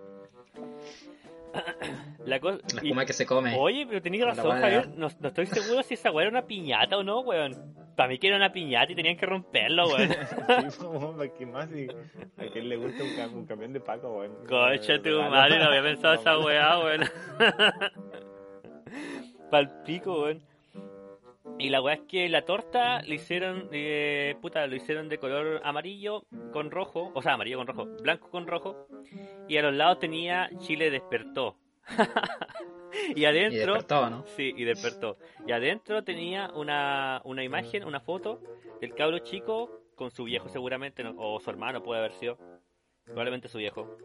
la 2.25 2.37
y- 2.37 2.85
espuma 2.87 3.05
que 3.05 3.13
se 3.13 3.25
come. 3.25 3.55
Oye, 3.59 3.85
pero 3.87 4.01
tenías 4.01 4.25
razón, 4.27 4.59
Javier. 4.59 4.89
No, 4.97 5.07
no 5.19 5.27
estoy 5.27 5.45
seguro 5.45 5.83
si 5.83 5.93
esa 5.93 6.11
weá 6.11 6.23
era 6.27 6.31
una 6.31 6.47
piñata 6.47 6.97
o 6.97 7.03
no, 7.03 7.19
weón. 7.21 7.75
Para 7.95 8.09
mí 8.09 8.17
que 8.17 8.25
era 8.27 8.37
una 8.37 8.51
piñata 8.51 8.91
y 8.91 8.95
tenían 8.95 9.15
que 9.17 9.25
romperlo, 9.27 9.87
weón. 9.87 10.09
Sí, 10.71 10.83
weón, 10.83 11.15
¿para 11.17 11.29
qué 11.31 11.45
más? 11.45 11.69
Si 11.69 11.87
a 12.37 12.51
quien 12.51 12.69
le 12.69 12.75
gusta 12.77 13.03
un, 13.03 13.09
cam- 13.11 13.33
un 13.33 13.45
camión 13.45 13.71
de 13.71 13.79
Paco, 13.81 14.17
weón. 14.17 14.33
Concha 14.47 14.99
tu 14.99 15.21
madre, 15.29 15.59
no 15.59 15.65
había 15.65 15.83
pensado 15.83 16.13
esa 16.15 16.39
weá, 16.39 16.79
weón. 16.79 17.03
Palpico, 19.53 20.23
weón. 20.23 20.41
Y 21.59 21.69
la 21.69 21.79
weá 21.79 21.93
es 21.93 22.01
que 22.07 22.27
la 22.27 22.43
torta 22.43 23.03
le 23.03 23.13
hicieron, 23.13 23.69
eh, 23.71 24.35
puta, 24.41 24.65
lo 24.65 24.75
hicieron 24.75 25.09
de 25.09 25.19
color 25.19 25.61
amarillo 25.63 26.23
con 26.51 26.71
rojo, 26.71 27.11
o 27.13 27.21
sea, 27.21 27.33
amarillo 27.33 27.57
con 27.59 27.67
rojo, 27.67 27.85
blanco 28.01 28.31
con 28.31 28.47
rojo, 28.47 28.87
y 29.47 29.57
a 29.57 29.61
los 29.61 29.75
lados 29.75 29.99
tenía 29.99 30.49
Chile 30.57 30.89
despertó. 30.89 31.55
y 33.15 33.21
Y 33.21 33.25
adentro, 33.25 33.73
despertó, 33.75 34.09
¿no? 34.09 34.25
Sí, 34.35 34.51
y 34.57 34.63
despertó. 34.63 35.17
Y 35.45 35.51
adentro 35.51 36.03
tenía 36.03 36.49
una, 36.55 37.21
una 37.23 37.43
imagen, 37.43 37.83
una 37.83 37.99
foto 37.99 38.41
del 38.81 38.95
cabro 38.95 39.19
chico 39.19 39.69
con 39.95 40.09
su 40.09 40.23
viejo 40.23 40.49
seguramente, 40.49 41.03
no- 41.03 41.13
o 41.17 41.39
su 41.39 41.47
hermano 41.51 41.83
puede 41.83 41.99
haber 41.99 42.13
sido. 42.13 42.39
Probablemente 43.05 43.47
su 43.49 43.59
viejo. 43.59 43.95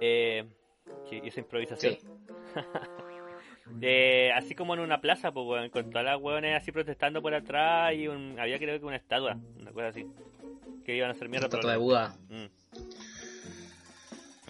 Eh, 0.00 0.44
sí, 1.10 1.20
esa 1.24 1.40
improvisación. 1.40 1.94
Sí. 1.94 2.06
Así 4.34 4.54
como 4.54 4.74
en 4.74 4.80
una 4.80 5.00
plaza, 5.00 5.32
pues, 5.32 5.46
weón, 5.46 5.70
con 5.70 5.90
todas 5.90 6.04
las 6.04 6.20
weones 6.20 6.56
así 6.56 6.70
protestando 6.72 7.22
por 7.22 7.34
atrás 7.34 7.94
y 7.94 8.08
un- 8.08 8.38
había 8.38 8.58
creo 8.58 8.78
que 8.78 8.86
una 8.86 8.96
estatua, 8.96 9.36
una 9.60 9.72
cosa 9.72 9.88
así. 9.88 10.06
Que 10.84 10.96
iban 10.96 11.08
a 11.10 11.12
hacer 11.12 11.28
mierda. 11.28 11.46
Estatua 11.46 11.70
pero 11.70 11.72
de. 11.72 11.84
Buda. 11.84 12.16
Mm. 12.28 12.46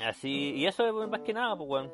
Así, 0.05 0.53
y 0.57 0.67
eso 0.67 0.87
es 1.05 1.09
más 1.09 1.21
que 1.21 1.33
nada, 1.33 1.57
pues, 1.57 1.69
weón. 1.71 1.93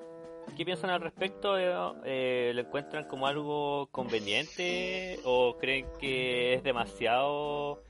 ¿Qué 0.57 0.65
piensan 0.65 0.91
al 0.91 1.01
respecto? 1.01 1.59
Eh, 1.59 1.73
eh, 2.05 2.53
¿Lo 2.55 2.63
encuentran 2.63 3.05
como 3.05 3.27
algo 3.27 3.89
conveniente 3.93 5.21
o 5.25 5.57
creen 5.59 5.87
que 6.01 6.55
es 6.55 6.63
demasiado 6.65 7.83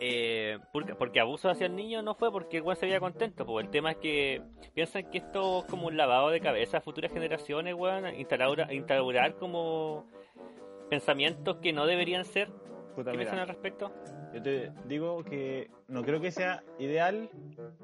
eh, 0.00 0.58
porque, 0.72 0.94
porque 0.94 1.20
abuso 1.20 1.48
hacia 1.48 1.66
el 1.66 1.76
niño 1.76 2.02
no 2.02 2.14
fue 2.14 2.30
porque 2.30 2.58
el 2.58 2.62
weón 2.62 2.76
se 2.76 2.86
veía 2.86 3.00
contento, 3.00 3.46
pues 3.46 3.64
el 3.64 3.70
tema 3.70 3.92
es 3.92 3.96
que 3.98 4.42
piensan 4.74 5.10
que 5.10 5.18
esto 5.18 5.60
es 5.60 5.64
como 5.66 5.86
un 5.86 5.96
lavado 5.96 6.30
de 6.30 6.40
cabeza 6.40 6.78
a 6.78 6.80
futuras 6.80 7.12
generaciones, 7.12 7.74
weón, 7.74 8.14
instaurar, 8.14 8.72
instaurar 8.72 9.36
como 9.36 10.06
pensamientos 10.90 11.56
que 11.56 11.72
no 11.72 11.86
deberían 11.86 12.24
ser. 12.24 12.50
Puta, 12.94 13.10
¿Qué 13.10 13.18
mira, 13.18 13.30
piensan 13.30 13.38
al 13.40 13.48
respecto? 13.48 13.92
Yo 14.34 14.42
te 14.42 14.72
digo 14.86 15.24
que 15.24 15.70
no 15.88 16.02
creo 16.02 16.20
que 16.20 16.30
sea 16.30 16.62
ideal, 16.78 17.30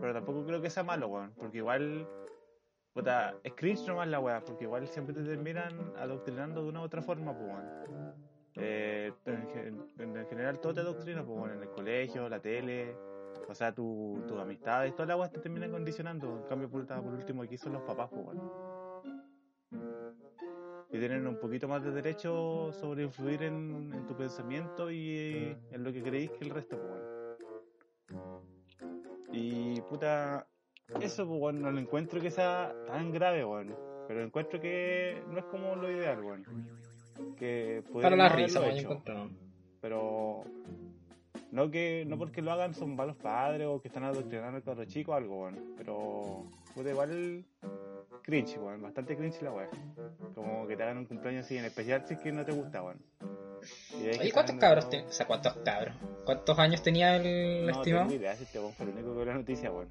pero 0.01 0.13
tampoco 0.13 0.45
creo 0.45 0.61
que 0.61 0.71
sea 0.71 0.83
malo, 0.83 1.09
weón. 1.09 1.33
Porque 1.39 1.59
igual, 1.59 2.07
puta, 2.93 3.35
es 3.43 3.53
cringe 3.55 3.87
nomás 3.87 4.09
la 4.09 4.21
weá, 4.21 4.41
porque 4.45 4.65
igual 4.65 4.87
siempre 4.89 5.15
te 5.15 5.23
terminan 5.23 5.95
adoctrinando 5.97 6.63
de 6.63 6.69
una 6.69 6.81
u 6.81 6.85
otra 6.85 7.03
forma, 7.03 7.37
pues, 7.37 7.49
weón. 7.49 8.32
Eh, 8.57 9.13
en, 9.27 9.83
en 9.99 10.27
general 10.27 10.61
todo 10.61 10.75
te 10.75 10.81
adoctrina, 10.81 11.25
pues, 11.25 11.39
weón, 11.39 11.53
en 11.57 11.63
el 11.63 11.71
colegio, 11.71 12.29
la 12.29 12.39
tele, 12.41 12.95
o 13.49 13.55
sea, 13.55 13.75
tu- 13.75 14.23
tus 14.29 14.39
amistades, 14.39 14.93
todas 14.95 15.09
las 15.09 15.19
weas 15.19 15.33
te 15.33 15.41
terminan 15.41 15.71
condicionando. 15.71 16.39
En 16.43 16.49
cambio, 16.49 16.69
por 16.69 16.83
último, 17.15 17.43
aquí 17.43 17.57
son 17.57 17.73
los 17.75 17.83
papás, 17.83 18.11
pues, 18.11 18.27
weón. 18.27 18.73
Y 20.91 20.99
tienen 20.99 21.27
un 21.27 21.37
poquito 21.39 21.67
más 21.69 21.83
de 21.83 21.91
derecho 21.91 22.71
sobre 22.73 23.05
influir 23.05 23.43
en, 23.45 23.91
en 23.95 24.07
tu 24.07 24.15
pensamiento 24.15 24.91
y 24.91 25.57
en 25.71 25.83
lo 25.85 25.91
que 25.91 26.03
creéis 26.03 26.31
que 26.33 26.45
el 26.45 26.51
resto, 26.51 26.77
pues, 26.79 26.91
weón. 28.11 28.43
Y 29.33 29.81
puta, 29.83 30.47
eso, 31.01 31.27
pues, 31.27 31.41
weón, 31.41 31.63
no 31.63 31.71
lo 31.71 31.79
encuentro 31.79 32.21
que 32.21 32.31
sea 32.31 32.75
tan 32.87 33.11
grave, 33.13 33.45
weón. 33.45 33.75
Pero 34.07 34.23
encuentro 34.23 34.61
que 34.61 35.23
no 35.29 35.39
es 35.39 35.45
como 35.47 35.75
lo 35.75 35.91
ideal, 35.91 36.23
weón. 36.23 36.45
Que 37.37 37.83
Para 37.93 38.17
la 38.17 38.29
risa, 38.29 38.67
hecho. 38.69 39.03
Pero 39.81 40.45
no 41.51 41.71
que 41.71 42.05
no 42.07 42.17
porque 42.17 42.41
lo 42.41 42.53
hagan 42.53 42.75
son 42.75 42.97
malos 42.97 43.17
padres 43.17 43.67
o 43.69 43.81
que 43.81 43.89
están 43.89 44.05
adoctrinando 44.05 44.57
al 44.57 44.63
cabro 44.63 44.85
chico 44.87 45.13
o 45.13 45.15
algo, 45.15 45.43
weón. 45.43 45.75
Pero 45.77 46.47
puta, 46.75 46.91
igual 46.91 47.45
cringe, 48.23 48.59
weón. 48.59 48.81
Bastante 48.81 49.17
cringe 49.17 49.43
la 49.43 49.53
weá. 49.53 49.69
Como 50.35 50.67
que 50.67 50.77
te 50.77 50.83
hagan 50.83 50.99
un 50.99 51.07
cumpleaños 51.07 51.45
así, 51.45 51.59
en 51.59 51.65
especial 51.65 52.05
si 52.07 52.15
es 52.15 52.21
que 52.21 52.33
no 52.33 52.45
te 52.45 52.53
gusta, 52.53 52.83
weón. 52.83 52.99
Y 54.23 54.31
¿cuántos 54.31 54.57
cabros? 54.57 54.87
O 54.87 55.13
sea, 55.13 55.27
¿cuántos 55.27 55.55
cabros? 55.59 55.95
¿Cuántos 56.25 56.59
años 56.59 56.83
tenía 56.83 57.17
el 57.17 57.67
No 57.67 57.73
estimado? 57.73 58.09
tengo 58.09 58.21
idea 58.21 58.35
si 58.35 58.45
este 58.45 58.59
fue 58.59 58.87
el 58.87 58.93
único 58.93 59.11
que 59.11 59.17
vio 59.17 59.25
la 59.27 59.35
noticia, 59.35 59.71
weón. 59.71 59.89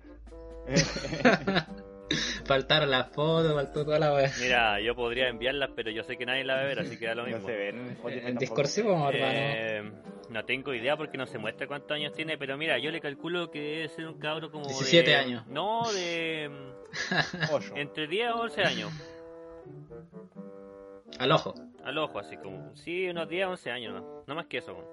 Faltaron 2.45 2.89
las 2.91 3.09
fotos, 3.09 3.53
faltó 3.53 3.85
toda 3.85 3.99
la 3.99 4.13
wea. 4.13 4.31
Mira, 4.39 4.79
yo 4.81 4.95
podría 4.95 5.27
enviarlas, 5.29 5.69
pero 5.75 5.91
yo 5.91 6.03
sé 6.03 6.17
que 6.17 6.25
nadie 6.25 6.43
la 6.43 6.55
va 6.55 6.61
a 6.61 6.65
ver, 6.65 6.79
así 6.79 6.97
que 6.97 7.05
da 7.07 7.15
lo 7.15 7.23
no 7.27 7.27
mismo. 7.29 7.47
se 7.47 7.55
ven 7.55 7.95
tampoco. 7.95 8.39
discursivo, 8.39 8.91
hermano. 9.09 9.13
Eh, 9.33 9.91
no 10.29 10.45
tengo 10.45 10.73
idea 10.73 10.95
porque 10.97 11.17
no 11.17 11.25
se 11.27 11.37
muestra 11.37 11.67
cuántos 11.67 11.91
años 11.91 12.13
tiene, 12.13 12.37
pero 12.37 12.57
mira, 12.57 12.77
yo 12.79 12.89
le 12.91 13.01
calculo 13.01 13.51
que 13.51 13.59
debe 13.61 13.87
ser 13.89 14.07
un 14.07 14.17
cabro 14.19 14.49
como 14.51 14.65
17 14.65 15.09
de- 15.09 15.15
años. 15.15 15.45
No, 15.47 15.91
de 15.91 16.49
mm, 16.49 17.75
entre 17.77 18.07
10 18.07 18.31
o 18.31 18.41
11 18.41 18.61
años. 18.63 18.91
Al 21.19 21.31
ojo. 21.31 21.53
Al 21.83 21.97
ojo, 21.97 22.19
así 22.19 22.37
como. 22.37 22.75
Sí, 22.75 23.07
unos 23.09 23.27
10 23.27 23.47
o 23.47 23.49
11 23.51 23.71
años, 23.71 23.93
no, 23.93 24.23
no 24.25 24.35
más 24.35 24.45
que 24.47 24.59
eso. 24.59 24.73
weón. 24.73 24.87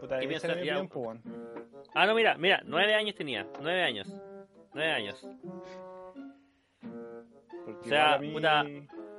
Puta, 0.00 0.18
¿Qué 0.18 0.28
piensas? 0.28 0.54
Ya, 0.56 0.62
tiempo, 0.74 1.00
weón. 1.00 1.22
Ah, 1.94 2.06
no, 2.06 2.14
mira, 2.14 2.36
mira, 2.36 2.60
9 2.64 2.94
años 2.94 3.14
tenía, 3.14 3.46
9 3.60 3.82
años. 3.82 4.08
9 4.74 4.90
años. 4.92 5.26
Porque 7.64 7.80
O 7.80 7.84
sea, 7.84 8.14
a 8.14 8.18
mí, 8.18 8.32
puta- 8.32 8.64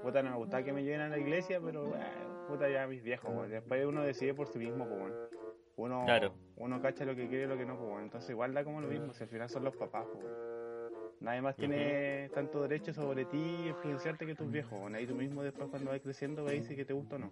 puta, 0.01 0.21
no 0.23 0.31
me 0.31 0.37
gustaba 0.37 0.63
que 0.63 0.73
me 0.73 0.83
lleven 0.83 1.01
a 1.01 1.09
la 1.09 1.17
iglesia, 1.17 1.59
pero 1.63 1.95
eh, 1.95 1.99
puta 2.47 2.69
ya 2.69 2.85
mis 2.87 3.01
viejos. 3.03 3.49
Después 3.49 3.85
uno 3.85 4.03
decide 4.03 4.33
por 4.33 4.47
sí 4.47 4.59
mismo, 4.59 4.87
pues, 4.87 4.99
weón. 5.01 5.13
Uno, 5.77 6.03
Claro. 6.05 6.33
uno 6.57 6.81
cacha 6.81 7.03
lo 7.05 7.15
que 7.15 7.27
quiere 7.27 7.45
y 7.45 7.47
lo 7.47 7.57
que 7.57 7.65
no, 7.65 7.75
pues, 7.77 7.89
weón. 7.89 8.03
Entonces 8.03 8.29
igual 8.29 8.53
da 8.53 8.63
como 8.63 8.81
lo 8.81 8.87
mismo, 8.87 9.13
si 9.13 9.23
al 9.23 9.29
final 9.29 9.49
son 9.49 9.63
los 9.63 9.75
papás, 9.75 10.05
pues. 10.13 10.25
Nadie 11.21 11.41
más 11.41 11.55
tiene 11.55 12.29
tanto 12.33 12.61
derecho 12.61 12.93
sobre 12.93 13.25
ti 13.25 13.37
y 13.37 13.67
influenciarte 13.69 14.25
que 14.25 14.35
tus 14.35 14.51
viejos, 14.51 14.79
weón. 14.79 14.95
Ahí 14.95 15.07
tú 15.07 15.15
mismo 15.15 15.41
después 15.43 15.69
cuando 15.69 15.89
vas 15.91 16.01
creciendo 16.01 16.43
veis 16.43 16.65
si 16.67 16.75
que 16.75 16.85
te 16.85 16.93
gusta 16.93 17.15
o 17.15 17.19
no. 17.19 17.31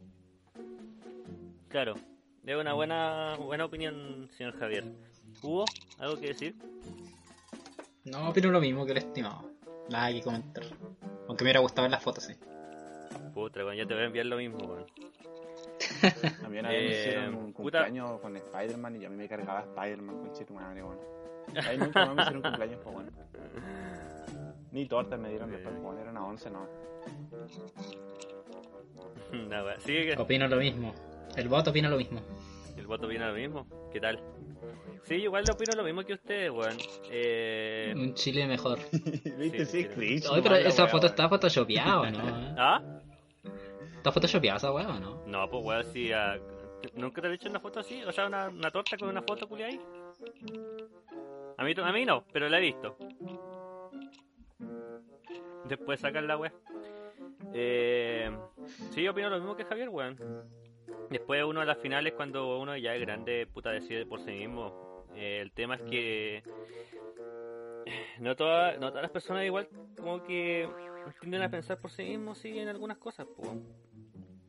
Claro, 1.69 1.95
es 2.45 2.55
una 2.55 2.73
buena, 2.73 3.35
buena 3.37 3.65
opinión, 3.65 4.27
señor 4.31 4.53
Javier. 4.57 4.85
¿Hubo 5.41 5.65
algo 5.99 6.19
que 6.19 6.27
decir? 6.27 6.55
No, 8.05 8.29
opino 8.29 8.49
lo 8.51 8.59
mismo 8.59 8.85
que 8.85 8.91
el 8.91 8.97
estimado. 8.99 9.49
Nada 9.89 10.11
que 10.11 10.21
comentar. 10.21 10.63
Aunque 11.27 11.43
me 11.43 11.47
hubiera 11.47 11.59
gustado 11.61 11.83
ver 11.83 11.91
las 11.91 12.03
fotos, 12.03 12.23
sí. 12.25 12.33
Puta, 13.33 13.63
weón, 13.63 13.75
yo 13.77 13.87
te 13.87 13.93
voy 13.93 14.03
a 14.03 14.05
enviar 14.07 14.25
lo 14.27 14.37
mismo, 14.37 14.57
weón. 14.65 14.85
A 16.45 16.49
mí 16.49 16.59
una 16.59 16.69
vez 16.69 16.81
me 16.83 16.87
Eh, 16.95 16.99
hicieron 16.99 17.35
un 17.35 17.53
puta. 17.53 17.79
cumpleaños 17.79 18.19
con 18.21 18.35
Spider-Man 18.37 19.01
y 19.01 19.05
a 19.05 19.09
mí 19.09 19.15
me 19.17 19.27
cargaba 19.27 19.61
Spider-Man 19.61 20.17
con 20.17 20.45
tu 20.45 20.53
madre, 20.53 20.83
weón. 20.83 20.99
Ahí 21.67 21.77
nunca 21.77 22.05
más 22.05 22.15
me 22.15 22.21
hicieron 22.21 22.41
cumpleaños, 22.41 22.79
pues, 22.83 22.95
weón. 22.95 23.11
Ni 24.71 24.87
tortas 24.87 25.19
me 25.19 25.29
dieron 25.29 25.51
después, 25.51 25.75
weón. 25.81 25.97
Eran 25.99 26.17
a 26.17 26.25
11, 26.25 26.49
no. 26.51 26.67
Nada, 29.49 29.63
weón. 29.65 29.81
Sigue 29.81 30.15
que 30.15 30.21
Opino 30.21 30.47
lo 30.47 30.57
mismo. 30.57 30.93
El 31.35 31.47
voto 31.49 31.71
opina 31.71 31.89
lo 31.89 31.97
mismo. 31.97 32.21
El 32.77 32.87
voto 32.87 33.05
opina 33.07 33.27
lo 33.29 33.35
mismo. 33.35 33.67
¿Qué 33.91 33.99
tal? 33.99 34.19
Sí, 35.03 35.15
igual 35.15 35.43
le 35.45 35.51
opino 35.53 35.73
lo 35.75 35.83
mismo 35.83 36.03
que 36.03 36.13
ustedes, 36.13 36.49
weón. 36.49 36.77
Eh... 37.11 37.93
Un 37.95 38.13
chile 38.13 38.47
mejor. 38.47 38.79
¿Viste? 38.91 39.65
Sí, 39.65 39.83
Sí, 39.83 39.83
sí. 39.83 39.89
cringe, 39.89 40.27
Oye, 40.29 40.41
pero 40.41 40.55
esa 40.55 40.83
weá, 40.83 40.91
foto 40.91 41.07
está 41.07 41.27
photoshopeada, 41.27 41.99
¿o 42.01 42.11
no? 42.11 42.19
¿Ah? 42.57 42.81
¿Está 43.97 44.11
photoshopeada 44.11 44.57
esa 44.57 44.71
weá 44.71 44.87
o 44.87 44.99
no? 44.99 45.23
No, 45.27 45.49
pues 45.49 45.65
weón, 45.65 45.83
sí. 45.91 46.11
ah, 46.13 46.37
¿Nunca 46.95 47.21
te 47.21 47.27
he 47.29 47.33
hecho 47.33 47.49
una 47.49 47.59
foto 47.59 47.79
así? 47.79 48.03
O 48.03 48.11
sea, 48.11 48.27
una, 48.27 48.47
una 48.49 48.71
torta 48.71 48.97
con 48.97 49.09
una 49.09 49.21
foto 49.21 49.47
culia 49.47 49.67
ahí. 49.67 49.79
A 51.57 51.63
mí, 51.63 51.73
a 51.77 51.91
mí 51.91 52.05
no, 52.05 52.25
pero 52.31 52.49
la 52.49 52.57
he 52.57 52.61
visto. 52.61 52.97
Después 55.65 55.99
sacar 55.99 56.23
la 56.23 56.37
wea. 56.37 56.53
Eh, 57.53 58.29
sí, 58.91 59.07
opino 59.07 59.29
lo 59.29 59.37
mismo 59.37 59.55
que 59.55 59.63
Javier, 59.65 59.89
weón. 59.89 60.17
Después 61.09 61.43
uno 61.43 61.61
a 61.61 61.65
las 61.65 61.77
finales, 61.77 62.13
cuando 62.13 62.59
uno 62.59 62.75
ya 62.77 62.95
es 62.95 63.01
grande, 63.01 63.47
puta, 63.53 63.71
decide 63.71 64.05
por 64.05 64.19
sí 64.19 64.31
mismo. 64.31 65.05
Eh, 65.15 65.39
el 65.41 65.51
tema 65.51 65.75
es 65.75 65.81
que 65.83 66.43
no, 68.19 68.35
toda- 68.35 68.73
no 68.77 68.89
todas 68.89 69.03
las 69.03 69.11
personas 69.11 69.45
igual 69.45 69.67
como 69.97 70.23
que 70.23 70.67
tienden 71.19 71.41
a 71.43 71.49
pensar 71.49 71.79
por 71.79 71.91
sí 71.91 72.03
mismos, 72.03 72.37
sí, 72.39 72.57
en 72.57 72.67
algunas 72.67 72.97
cosas. 72.97 73.27
po. 73.27 73.55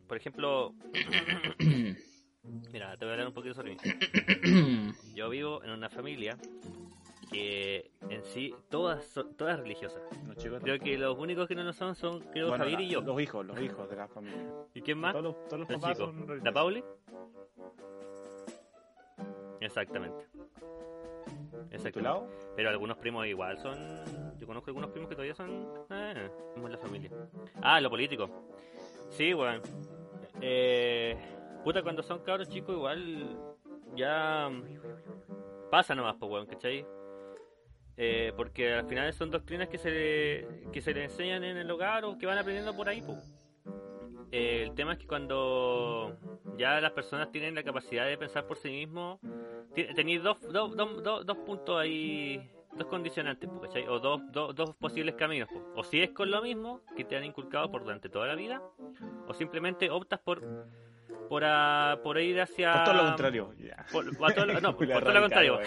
Por 0.07 0.17
ejemplo, 0.17 0.73
mira, 2.73 2.97
te 2.97 3.05
voy 3.05 3.09
a 3.11 3.13
hablar 3.13 3.27
un 3.27 3.35
poquito 3.35 3.55
sobre 3.55 3.73
mí. 3.73 3.77
Yo 5.15 5.29
vivo 5.29 5.63
en 5.65 5.71
una 5.71 5.91
familia 5.91 6.39
que 7.35 7.91
en 8.11 8.25
sí 8.25 8.55
todas 8.71 9.05
son 9.05 9.35
todas 9.37 9.59
religiosas. 9.61 10.01
Los 10.27 10.37
chicos 10.37 10.61
Creo 10.63 10.79
que 10.79 10.97
los 10.99 11.19
únicos 11.19 11.49
que 11.49 11.55
no 11.55 11.63
lo 11.65 11.73
son 11.73 11.95
son 11.95 12.21
creo 12.33 12.49
Bueno, 12.49 12.65
Javier 12.65 12.81
y 12.81 12.87
la- 12.87 12.93
yo. 12.93 13.01
Los 13.03 13.21
hijos, 13.21 13.45
los 13.47 13.61
hijos 13.61 13.89
de 13.91 13.97
la 13.97 14.09
familia. 14.09 14.53
¿Y 14.75 14.81
quién 14.83 14.99
más? 14.99 15.13
Todos 15.13 15.25
los, 15.25 15.45
todos 15.49 15.59
los 15.61 15.69
papás 15.69 15.93
chicos. 15.99 16.11
son 16.11 16.21
¿La 16.21 16.27
religiosos. 16.27 16.55
Pauli? 16.55 16.85
Exactamente. 19.61 20.25
¿De 20.27 21.59
tu 21.61 21.75
Exactamente. 21.77 22.03
lado? 22.03 22.27
Pero 22.57 22.69
algunos 22.71 22.97
primos 22.99 23.27
igual 23.27 23.59
son. 23.59 23.75
Yo 24.39 24.47
conozco 24.47 24.71
algunos 24.71 24.91
primos 24.91 25.09
que 25.09 25.15
todavía 25.15 25.35
son. 25.35 25.69
Eh, 25.91 26.29
como 26.55 26.67
en 26.67 26.73
la 26.73 26.79
familia. 26.79 27.11
Ah, 27.63 27.81
lo 27.81 27.91
político. 27.91 28.29
Sí, 29.11 29.33
weón. 29.35 29.61
Eh, 30.41 31.17
puta, 31.65 31.83
cuando 31.83 32.03
son 32.03 32.21
cabros 32.21 32.49
chicos, 32.49 32.75
igual. 32.77 33.37
Ya. 33.97 34.51
Pasa 35.71 35.95
nomás, 35.95 36.17
pues, 36.19 36.31
weón, 36.31 36.47
¿cachai? 36.47 36.85
Eh, 37.97 38.33
porque 38.37 38.75
al 38.75 38.87
final 38.87 39.13
son 39.13 39.31
doctrinas 39.31 39.69
que 39.69 39.79
se, 39.79 39.91
le, 39.91 40.71
que 40.73 40.81
se 40.81 40.93
le 40.93 41.05
enseñan 41.05 41.45
en 41.45 41.57
el 41.57 41.71
hogar 41.71 42.05
o 42.05 42.19
que 42.19 42.27
van 42.27 42.39
aprendiendo 42.39 42.75
por 42.75 42.89
ahí. 42.89 43.03
Eh, 44.33 44.65
el 44.65 44.75
tema 44.75 44.95
es 44.95 44.99
que 44.99 45.07
cuando 45.07 46.17
ya 46.57 46.81
las 46.81 46.91
personas 46.91 47.31
tienen 47.31 47.55
la 47.55 47.63
capacidad 47.63 48.07
de 48.07 48.19
pensar 48.19 48.47
por 48.47 48.57
sí 48.57 48.69
mismos, 48.69 49.21
tenéis 49.95 50.23
dos, 50.23 50.41
dos, 50.53 50.77
dos, 50.77 51.03
dos, 51.05 51.25
dos 51.25 51.37
puntos 51.39 51.79
ahí, 51.79 52.51
dos 52.77 52.89
condicionantes. 52.89 53.49
O 53.89 54.01
dos, 54.01 54.21
dos, 54.33 54.55
dos 54.57 54.75
posibles 54.75 55.15
caminos. 55.15 55.49
po. 55.49 55.63
O 55.77 55.85
si 55.85 56.01
es 56.01 56.11
con 56.11 56.33
lo 56.33 56.43
mismo 56.43 56.81
que 56.97 57.05
te 57.05 57.17
han 57.17 57.25
inculcado 57.25 57.71
por 57.71 57.85
durante 57.85 58.09
toda 58.09 58.27
la 58.27 58.35
vida, 58.35 58.61
o 59.29 59.35
simplemente 59.35 59.89
optas 59.91 60.19
por 60.19 60.43
por, 61.29 61.45
a- 61.45 61.99
por 62.03 62.19
ir 62.21 62.41
hacia... 62.41 62.73
Por 62.73 62.85
todo 62.85 62.95
lo 62.95 63.05
contrario. 63.05 63.55
Ya. 63.59 63.87
Por, 63.91 64.07
a 64.09 64.35
todo 64.35 64.47
lo- 64.47 64.61
no, 64.61 64.77
por 64.77 64.87
todo 64.89 65.13
lo 65.15 65.21
contrario. 65.21 65.59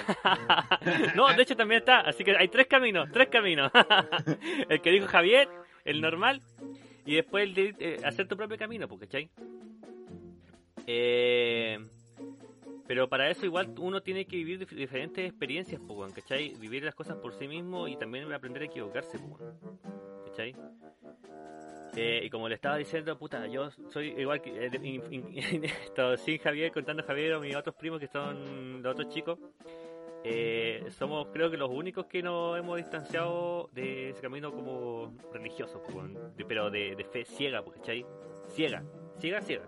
no, 1.16 1.34
de 1.34 1.42
hecho 1.44 1.56
también 1.56 1.80
está, 1.80 2.02
así 2.02 2.24
que 2.24 2.36
hay 2.38 2.48
tres 2.48 2.68
caminos, 2.68 3.10
tres 3.12 3.28
caminos. 3.30 3.72
el 4.70 4.82
que 4.82 4.92
dijo 4.92 5.08
Javier, 5.08 5.48
el 5.86 6.02
normal, 6.02 6.42
y 7.06 7.16
después 7.16 7.44
el 7.46 7.54
de 7.54 7.76
eh, 7.80 7.98
hacer 8.04 8.28
tu 8.28 8.36
propio 8.36 8.58
camino, 8.58 8.88
pues, 8.88 9.02
¿cachai? 9.02 9.30
Eh, 10.86 11.80
pero 12.88 13.10
para 13.10 13.30
eso 13.30 13.46
igual 13.46 13.74
uno 13.80 14.02
tiene 14.02 14.26
que 14.26 14.38
vivir 14.38 14.60
dif- 14.66 14.76
diferentes 14.76 15.28
experiencias, 15.28 15.82
pues, 15.86 16.14
¿cachai? 16.14 16.54
Vivir 16.60 16.84
las 16.84 16.96
cosas 16.96 17.18
por 17.18 17.34
sí 17.34 17.48
mismo 17.48 17.88
y 17.88 17.98
también 17.98 18.32
aprender 18.32 18.64
a 18.64 18.66
equivocarse, 18.66 19.20
pues, 19.20 19.42
¿cachai? 20.28 20.56
Eh, 22.00 22.22
y 22.26 22.30
como 22.30 22.48
le 22.48 22.54
estaba 22.54 22.78
diciendo, 22.78 23.18
puta, 23.18 23.48
yo 23.48 23.72
soy 23.90 24.10
igual 24.20 24.40
que 24.40 24.52
eh, 24.68 26.18
sin 26.18 26.38
Javier, 26.38 26.72
contando 26.72 27.02
a 27.02 27.08
Javier 27.08 27.34
o 27.34 27.40
mis 27.40 27.56
otros 27.56 27.74
primos 27.76 28.00
que 28.00 28.08
son 28.08 28.84
los 28.84 28.92
otros 28.92 29.10
chicos. 29.10 29.40
eh, 30.24 30.86
somos 30.92 31.30
creo 31.34 31.50
que 31.50 31.58
los 31.58 31.72
únicos 31.72 32.06
que 32.06 32.22
nos 32.22 32.56
hemos 32.60 32.78
distanciado 32.78 33.70
de 33.74 34.12
ese 34.12 34.22
camino 34.22 34.52
como 34.52 35.12
religioso, 35.34 35.82
pero 36.48 36.70
de, 36.70 36.96
de 36.96 37.04
fe 37.04 37.26
ciega, 37.26 37.64
pues, 37.64 37.78
¿cachai? 37.78 38.06
Ciega, 38.50 38.84
ciega, 39.18 39.42
ciega. 39.42 39.66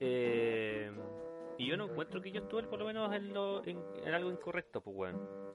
Eh, 0.00 0.63
y 1.58 1.66
yo 1.66 1.76
no 1.76 1.84
encuentro 1.84 2.20
que 2.20 2.30
yo 2.30 2.40
estuve 2.40 2.64
por 2.64 2.78
lo 2.78 2.86
menos 2.86 3.12
en, 3.14 3.32
lo, 3.32 3.64
en, 3.64 3.82
en 4.04 4.14
algo 4.14 4.30
incorrecto, 4.30 4.80
pues, 4.80 4.96
weón. 4.96 5.54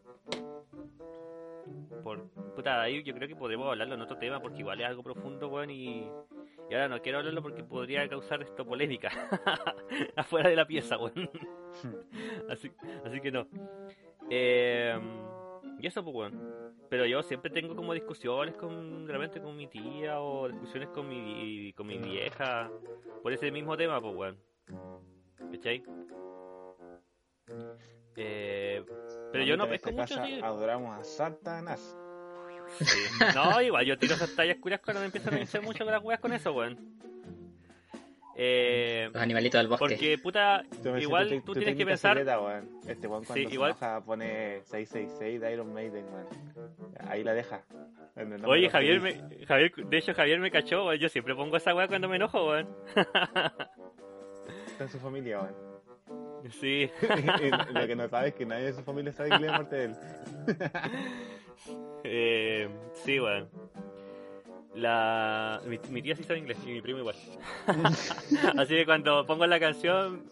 Por 2.03 2.29
puta, 2.55 2.81
ahí 2.81 3.03
yo 3.03 3.13
creo 3.13 3.27
que 3.27 3.35
podremos 3.35 3.67
hablarlo 3.67 3.95
en 3.95 4.01
otro 4.01 4.17
tema 4.17 4.41
porque 4.41 4.59
igual 4.59 4.79
es 4.81 4.87
algo 4.87 5.03
profundo, 5.03 5.49
weón, 5.49 5.69
y, 5.69 6.07
y 6.69 6.73
ahora 6.73 6.87
no 6.87 7.01
quiero 7.01 7.19
hablarlo 7.19 7.41
porque 7.41 7.63
podría 7.63 8.07
causar 8.07 8.41
esto 8.41 8.65
polémica 8.65 9.09
afuera 10.15 10.49
de 10.49 10.55
la 10.55 10.65
pieza, 10.65 10.97
weón. 10.97 11.29
así, 12.49 12.71
así 13.05 13.21
que 13.21 13.31
no. 13.31 13.47
Eh, 14.29 14.97
y 15.79 15.87
eso, 15.87 16.03
pues, 16.03 16.15
weón. 16.15 16.59
Pero 16.89 17.05
yo 17.05 17.21
siempre 17.21 17.51
tengo 17.51 17.75
como 17.75 17.93
discusiones 17.93 18.55
con, 18.55 19.05
de 19.05 19.13
repente 19.13 19.39
con 19.39 19.55
mi 19.55 19.67
tía 19.67 20.19
o 20.19 20.47
discusiones 20.49 20.89
con 20.89 21.07
mi, 21.07 21.71
con 21.73 21.85
mi 21.85 21.99
vieja 21.99 22.71
por 23.21 23.31
ese 23.31 23.51
mismo 23.51 23.77
tema, 23.77 24.01
pues, 24.01 24.15
weón. 24.15 24.37
¿Cachai? 25.51 25.83
Eh, 28.15 28.83
pero 29.31 29.43
yo 29.43 29.55
no 29.57 29.67
pesco 29.67 29.91
mucho, 29.91 30.15
casa 30.15 30.25
sí. 30.25 30.39
adoramos 30.43 30.99
a 30.99 31.03
Satanás. 31.03 31.95
Sí. 32.77 32.99
No, 33.33 33.61
igual, 33.61 33.85
yo 33.85 33.97
tiro 33.97 34.13
esas 34.15 34.35
tallas 34.35 34.57
curas 34.57 34.79
cuando 34.83 34.99
me 34.99 35.07
empiezan 35.07 35.33
a 35.33 35.39
hinchar 35.39 35.61
mucho 35.63 35.83
con 35.83 35.93
las 35.93 36.03
weas 36.03 36.19
con 36.19 36.33
eso, 36.33 36.51
weón. 36.53 36.77
Eh, 38.41 39.09
Los 39.11 39.21
animalitos 39.21 39.59
del 39.59 39.67
bosque. 39.67 39.79
porque, 39.95 40.17
puta, 40.17 40.63
igual 40.99 41.41
tú 41.43 41.53
tienes 41.53 41.75
que 41.75 41.85
pensar. 41.85 42.15
secreta, 42.17 42.39
weón. 42.39 42.69
Este 42.87 43.07
weón 43.07 43.23
cuando 43.25 43.33
Sí, 43.43 43.47
se 43.47 43.53
igual- 43.53 43.71
enoja 43.71 44.01
pone 44.01 44.61
666 44.65 45.41
de 45.41 45.53
Iron 45.53 45.73
Maiden, 45.73 46.05
weón. 46.13 46.27
Ahí 47.09 47.23
la 47.23 47.33
deja. 47.33 47.63
Oye, 48.45 48.69
Javier, 48.69 49.01
me, 49.01 49.45
Javier, 49.45 49.71
de 49.75 49.97
hecho, 49.97 50.13
Javier 50.13 50.39
me 50.39 50.51
cachó, 50.51 50.85
weón. 50.85 50.99
Yo 50.99 51.09
siempre 51.09 51.35
pongo 51.35 51.57
esa 51.57 51.73
wea 51.73 51.87
cuando 51.87 52.07
me 52.07 52.17
enojo, 52.17 52.47
weón. 52.49 52.67
En 54.79 54.89
su 54.89 54.99
familia, 54.99 55.41
weón. 55.41 56.51
Sí. 56.51 56.89
Lo 57.73 57.85
que 57.87 57.95
no 57.95 58.07
sabe 58.07 58.29
es 58.29 58.35
que 58.35 58.45
nadie 58.45 58.65
de 58.65 58.73
su 58.73 58.81
familia 58.83 59.11
sabe 59.11 59.29
que 59.31 59.39
le 59.39 59.47
parte 59.47 59.75
de 59.75 59.85
él. 59.85 59.95
Eh, 62.05 62.69
sí, 63.03 63.19
weón. 63.19 63.49
La... 64.75 65.59
Mi, 65.65 65.77
mi 65.89 66.01
tía 66.01 66.15
sí 66.15 66.23
sabe 66.23 66.39
inglés 66.39 66.57
y 66.65 66.71
mi 66.71 66.81
primo 66.81 66.99
igual. 66.99 67.15
Así 68.57 68.75
que 68.75 68.85
cuando 68.85 69.25
pongo 69.25 69.45
la 69.45 69.59
canción, 69.59 70.29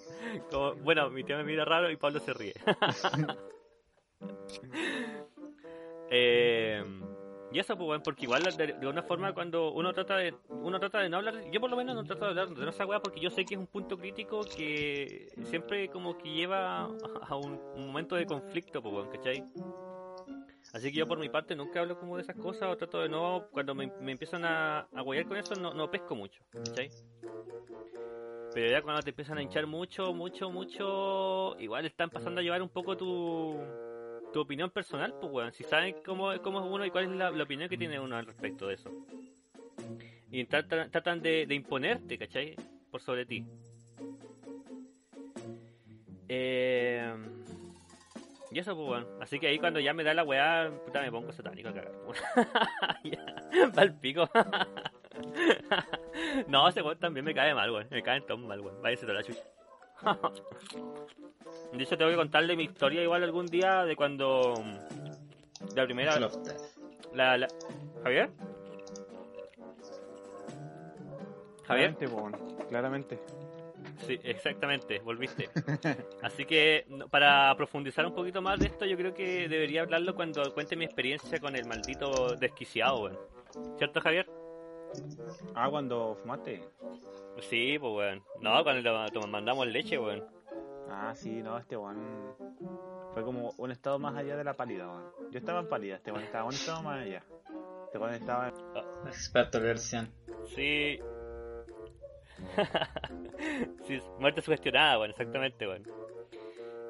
como- 0.49 0.75
bueno, 0.75 1.09
mi 1.09 1.25
tía 1.25 1.35
me 1.35 1.43
mira 1.43 1.65
raro 1.65 1.91
y 1.91 1.97
Pablo 1.97 2.21
se 2.21 2.33
ríe. 2.33 2.53
Eh, 6.09 6.56
y 7.57 7.59
eso, 7.59 7.75
pues, 7.75 7.89
weón, 7.89 8.03
porque 8.03 8.25
igual 8.25 8.55
de, 8.55 8.73
de 8.73 8.87
una 8.87 9.01
forma 9.01 9.33
cuando 9.33 9.71
uno 9.71 9.91
trata 9.91 10.15
de 10.15 10.31
uno 10.47 10.79
trata 10.79 10.99
de 10.99 11.09
no 11.09 11.17
hablar, 11.17 11.49
yo 11.51 11.59
por 11.59 11.71
lo 11.71 11.75
menos 11.75 11.95
no 11.95 12.03
trato 12.03 12.25
de 12.25 12.29
hablar 12.29 12.49
de 12.49 12.69
esa 12.69 12.85
weá 12.85 12.99
porque 12.99 13.19
yo 13.19 13.31
sé 13.31 13.45
que 13.45 13.55
es 13.55 13.59
un 13.59 13.65
punto 13.65 13.97
crítico 13.97 14.41
que 14.41 15.31
siempre 15.45 15.89
como 15.89 16.15
que 16.19 16.29
lleva 16.29 16.83
a- 16.83 17.35
un, 17.35 17.59
momento 17.87 18.15
de 18.15 18.27
conflicto, 18.27 18.79
pues, 18.79 18.93
weón, 18.93 19.09
¿cachai? 19.09 19.43
Así 20.71 20.91
que 20.91 20.99
yo 20.99 21.07
por 21.07 21.17
mi 21.17 21.29
parte 21.29 21.55
nunca 21.55 21.79
hablo 21.79 21.99
como 21.99 22.15
de 22.15 22.21
esas 22.21 22.35
cosas 22.35 22.69
o 22.71 22.77
trato 22.77 23.01
de 23.01 23.09
no, 23.09 23.47
cuando 23.51 23.73
me, 23.73 23.91
empiezan 24.05 24.45
a, 24.45 24.81
a 24.81 25.03
con 25.03 25.37
eso 25.37 25.55
no, 25.55 25.73
no 25.73 25.89
pesco 25.89 26.13
mucho, 26.13 26.43
¿cachai? 26.51 26.91
Pero 28.53 28.69
ya 28.69 28.83
cuando 28.83 29.01
te 29.01 29.09
empiezan 29.09 29.39
a 29.39 29.41
hinchar 29.41 29.65
mucho, 29.65 30.13
mucho, 30.13 30.51
mucho, 30.51 31.59
igual 31.59 31.87
están 31.87 32.11
pasando 32.11 32.39
a 32.39 32.43
llevar 32.43 32.61
un 32.61 32.69
poco 32.69 32.95
tu, 32.95 33.59
tu 34.33 34.41
opinión 34.41 34.69
personal, 34.69 35.13
pues 35.19 35.31
weón, 35.31 35.53
si 35.53 35.63
saben 35.63 35.95
cómo, 36.05 36.31
cómo 36.41 36.59
es 36.59 36.71
uno 36.71 36.85
y 36.85 36.91
cuál 36.91 37.05
es 37.05 37.11
la, 37.11 37.43
opinión 37.43 37.69
que 37.69 37.77
tiene 37.77 37.99
uno 37.99 38.15
al 38.15 38.25
respecto 38.25 38.67
de 38.67 38.75
eso. 38.75 38.91
Y 40.29 40.43
tratan, 40.45 41.21
de, 41.21 41.47
imponerte, 41.49 42.17
¿cachai? 42.17 42.55
Por 42.91 43.01
sobre 43.01 43.25
ti. 43.25 43.45
Eh... 46.27 47.15
Y 48.51 48.59
eso, 48.59 48.75
pues, 48.75 48.89
weón. 48.89 49.21
Así 49.21 49.39
que 49.39 49.47
ahí 49.47 49.59
cuando 49.59 49.79
ya 49.79 49.93
me 49.93 50.03
da 50.03 50.13
la 50.13 50.23
weá, 50.23 50.71
puta, 50.85 51.01
me 51.01 51.11
pongo 51.11 51.31
satánico 51.31 51.69
a 51.69 51.73
cagar. 51.73 51.93
ya, 53.03 53.71
pa'l 53.73 53.93
pico. 53.99 54.29
no, 56.47 56.67
ese 56.67 56.81
weón 56.81 56.99
también 56.99 57.25
me 57.25 57.33
cae 57.33 57.53
mal, 57.53 57.69
weón. 57.69 57.87
Me 57.91 58.01
cae 58.01 58.21
todo 58.21 58.37
mal, 58.37 58.61
weón. 58.61 58.81
Váyase 58.81 59.05
toda 59.05 59.15
la 59.15 59.23
chucha. 59.23 59.43
de 61.73 61.83
hecho, 61.83 61.97
tengo 61.97 62.11
que 62.11 62.17
contarle 62.17 62.55
mi 62.55 62.63
historia 62.63 63.03
igual 63.03 63.23
algún 63.23 63.45
día 63.47 63.85
de 63.85 63.95
cuando... 63.95 64.53
La 65.75 65.85
primera... 65.85 66.19
La, 67.13 67.37
la... 67.37 67.47
¿Javier? 68.03 68.29
¿Javier? 71.65 71.95
Claramente, 71.95 72.07
weón. 72.07 72.57
Claramente. 72.69 73.19
Sí, 74.05 74.19
exactamente, 74.23 74.99
volviste. 74.99 75.49
Así 76.21 76.45
que 76.45 76.85
para 77.09 77.53
profundizar 77.57 78.05
un 78.05 78.13
poquito 78.13 78.41
más 78.41 78.59
de 78.59 78.67
esto, 78.67 78.85
yo 78.85 78.95
creo 78.95 79.13
que 79.13 79.49
debería 79.49 79.81
hablarlo 79.81 80.15
cuando 80.15 80.53
cuente 80.53 80.75
mi 80.75 80.85
experiencia 80.85 81.39
con 81.39 81.55
el 81.55 81.65
maldito 81.65 82.35
desquiciado, 82.35 83.01
weón. 83.01 83.19
¿Cierto, 83.77 83.99
Javier? 84.01 84.27
Ah, 85.55 85.69
cuando 85.69 86.15
fumaste. 86.21 86.63
Sí, 87.49 87.77
pues, 87.79 87.93
weón. 87.93 88.23
No, 88.41 88.63
cuando 88.63 89.09
lo 89.13 89.27
mandamos 89.27 89.67
leche, 89.67 89.97
weón. 89.97 90.23
Ah, 90.89 91.13
sí, 91.15 91.41
no, 91.41 91.57
este 91.57 91.75
weón. 91.77 92.35
Fue 93.13 93.23
como 93.23 93.51
un 93.57 93.71
estado 93.71 93.99
más 93.99 94.15
allá 94.15 94.35
de 94.37 94.43
la 94.43 94.53
pálida, 94.53 94.87
weón. 94.87 95.03
Yo 95.31 95.39
estaba 95.39 95.59
en 95.59 95.67
pálida, 95.67 95.95
este 95.95 96.11
weón 96.11 96.23
estaba 96.23 96.45
un 96.45 96.53
estado 96.53 96.81
más 96.83 97.01
allá. 97.01 97.23
Este 97.85 97.97
weón 97.97 98.13
estaba 98.13 98.49
en... 98.49 99.07
Experto 99.07 99.59
versión. 99.59 100.09
Sí. 100.55 100.99
sí, 103.87 103.99
muerte 104.19 104.41
sugestionada, 104.41 104.97
weón, 104.99 105.11
exactamente, 105.11 105.67
weón. 105.67 105.83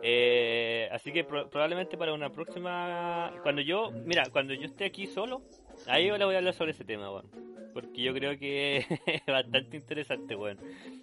Eh, 0.03 0.87
así 0.91 1.11
que 1.11 1.23
pro- 1.23 1.49
probablemente 1.49 1.97
para 1.97 2.13
una 2.13 2.29
próxima... 2.29 3.33
Cuando 3.41 3.61
yo, 3.61 3.91
mira, 3.91 4.23
cuando 4.31 4.53
yo 4.53 4.65
esté 4.65 4.85
aquí 4.85 5.07
solo, 5.07 5.41
ahí 5.87 6.07
yo 6.07 6.17
le 6.17 6.25
voy 6.25 6.35
a 6.35 6.37
hablar 6.39 6.53
sobre 6.53 6.71
ese 6.71 6.85
tema, 6.85 7.11
weón. 7.11 7.56
Porque 7.77 8.01
yo 8.01 8.11
creo 8.11 8.39
que 8.39 8.77
es 9.05 9.25
bastante 9.27 9.77
interesante, 9.77 10.35
weón. 10.35 10.57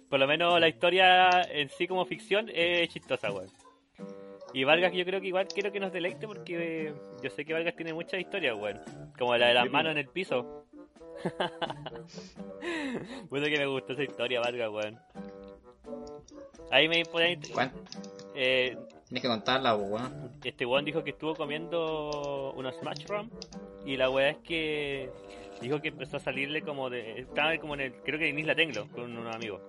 Por 0.09 0.19
lo 0.19 0.27
menos 0.27 0.59
la 0.59 0.67
historia 0.67 1.29
en 1.49 1.69
sí 1.69 1.87
como 1.87 2.03
ficción 2.05 2.51
es 2.53 2.89
chistosa, 2.89 3.31
weón. 3.31 3.47
Y 4.53 4.65
Vargas 4.65 4.91
yo 4.91 5.05
creo 5.05 5.21
que 5.21 5.27
igual 5.27 5.47
quiero 5.47 5.71
que 5.71 5.79
nos 5.79 5.93
deleite 5.93 6.27
porque 6.27 6.93
yo 7.23 7.29
sé 7.29 7.45
que 7.45 7.53
Vargas 7.53 7.77
tiene 7.77 7.93
muchas 7.93 8.19
historias, 8.19 8.57
weón. 8.57 8.81
Como 9.17 9.37
la 9.37 9.47
de 9.47 9.53
las 9.53 9.63
Sí, 9.63 9.69
manos 9.69 9.93
en 9.93 9.99
el 9.99 10.07
piso. 10.09 10.64
Puta 13.29 13.45
que 13.45 13.57
me 13.57 13.65
gustó 13.65 13.93
esa 13.93 14.03
historia, 14.03 14.39
Vargas, 14.41 14.69
weón. 14.71 14.99
Ahí 16.71 16.87
me 16.87 17.03
ponen... 17.05 17.39
Eh, 18.35 18.77
tienes 19.07 19.21
que 19.21 19.27
contarla, 19.27 19.75
weón. 19.75 20.31
este 20.43 20.65
weón 20.65 20.85
dijo 20.85 21.03
que 21.03 21.11
estuvo 21.11 21.35
comiendo 21.35 22.53
unos 22.55 22.75
Smash 22.77 23.05
Rum 23.07 23.29
y 23.85 23.97
la 23.97 24.09
weá 24.09 24.29
es 24.31 24.37
que 24.37 25.09
dijo 25.61 25.79
que 25.81 25.89
empezó 25.89 26.17
a 26.17 26.19
salirle 26.19 26.61
como 26.61 26.89
de... 26.89 27.19
Estaba 27.21 27.55
como 27.57 27.75
en 27.75 27.81
el... 27.81 27.93
Creo 28.01 28.19
que 28.19 28.29
en 28.29 28.39
Isla 28.39 28.55
Tenglo 28.55 28.87
con 28.89 29.15
unos 29.17 29.35
amigos. 29.35 29.61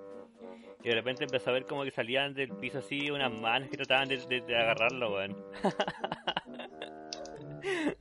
Y 0.83 0.89
de 0.89 0.95
repente 0.95 1.25
empezó 1.25 1.51
a 1.51 1.55
ver 1.55 1.67
como 1.67 1.85
que 1.85 1.91
salían 1.91 2.33
del 2.35 2.51
piso 2.57 2.79
así 2.79 3.11
unas 3.11 3.33
manos 3.33 3.69
que 3.69 3.77
trataban 3.77 4.09
de, 4.09 4.19
de- 4.19 4.41
de 4.41 4.57
agarrarlo, 4.57 5.15
weón. 5.15 5.37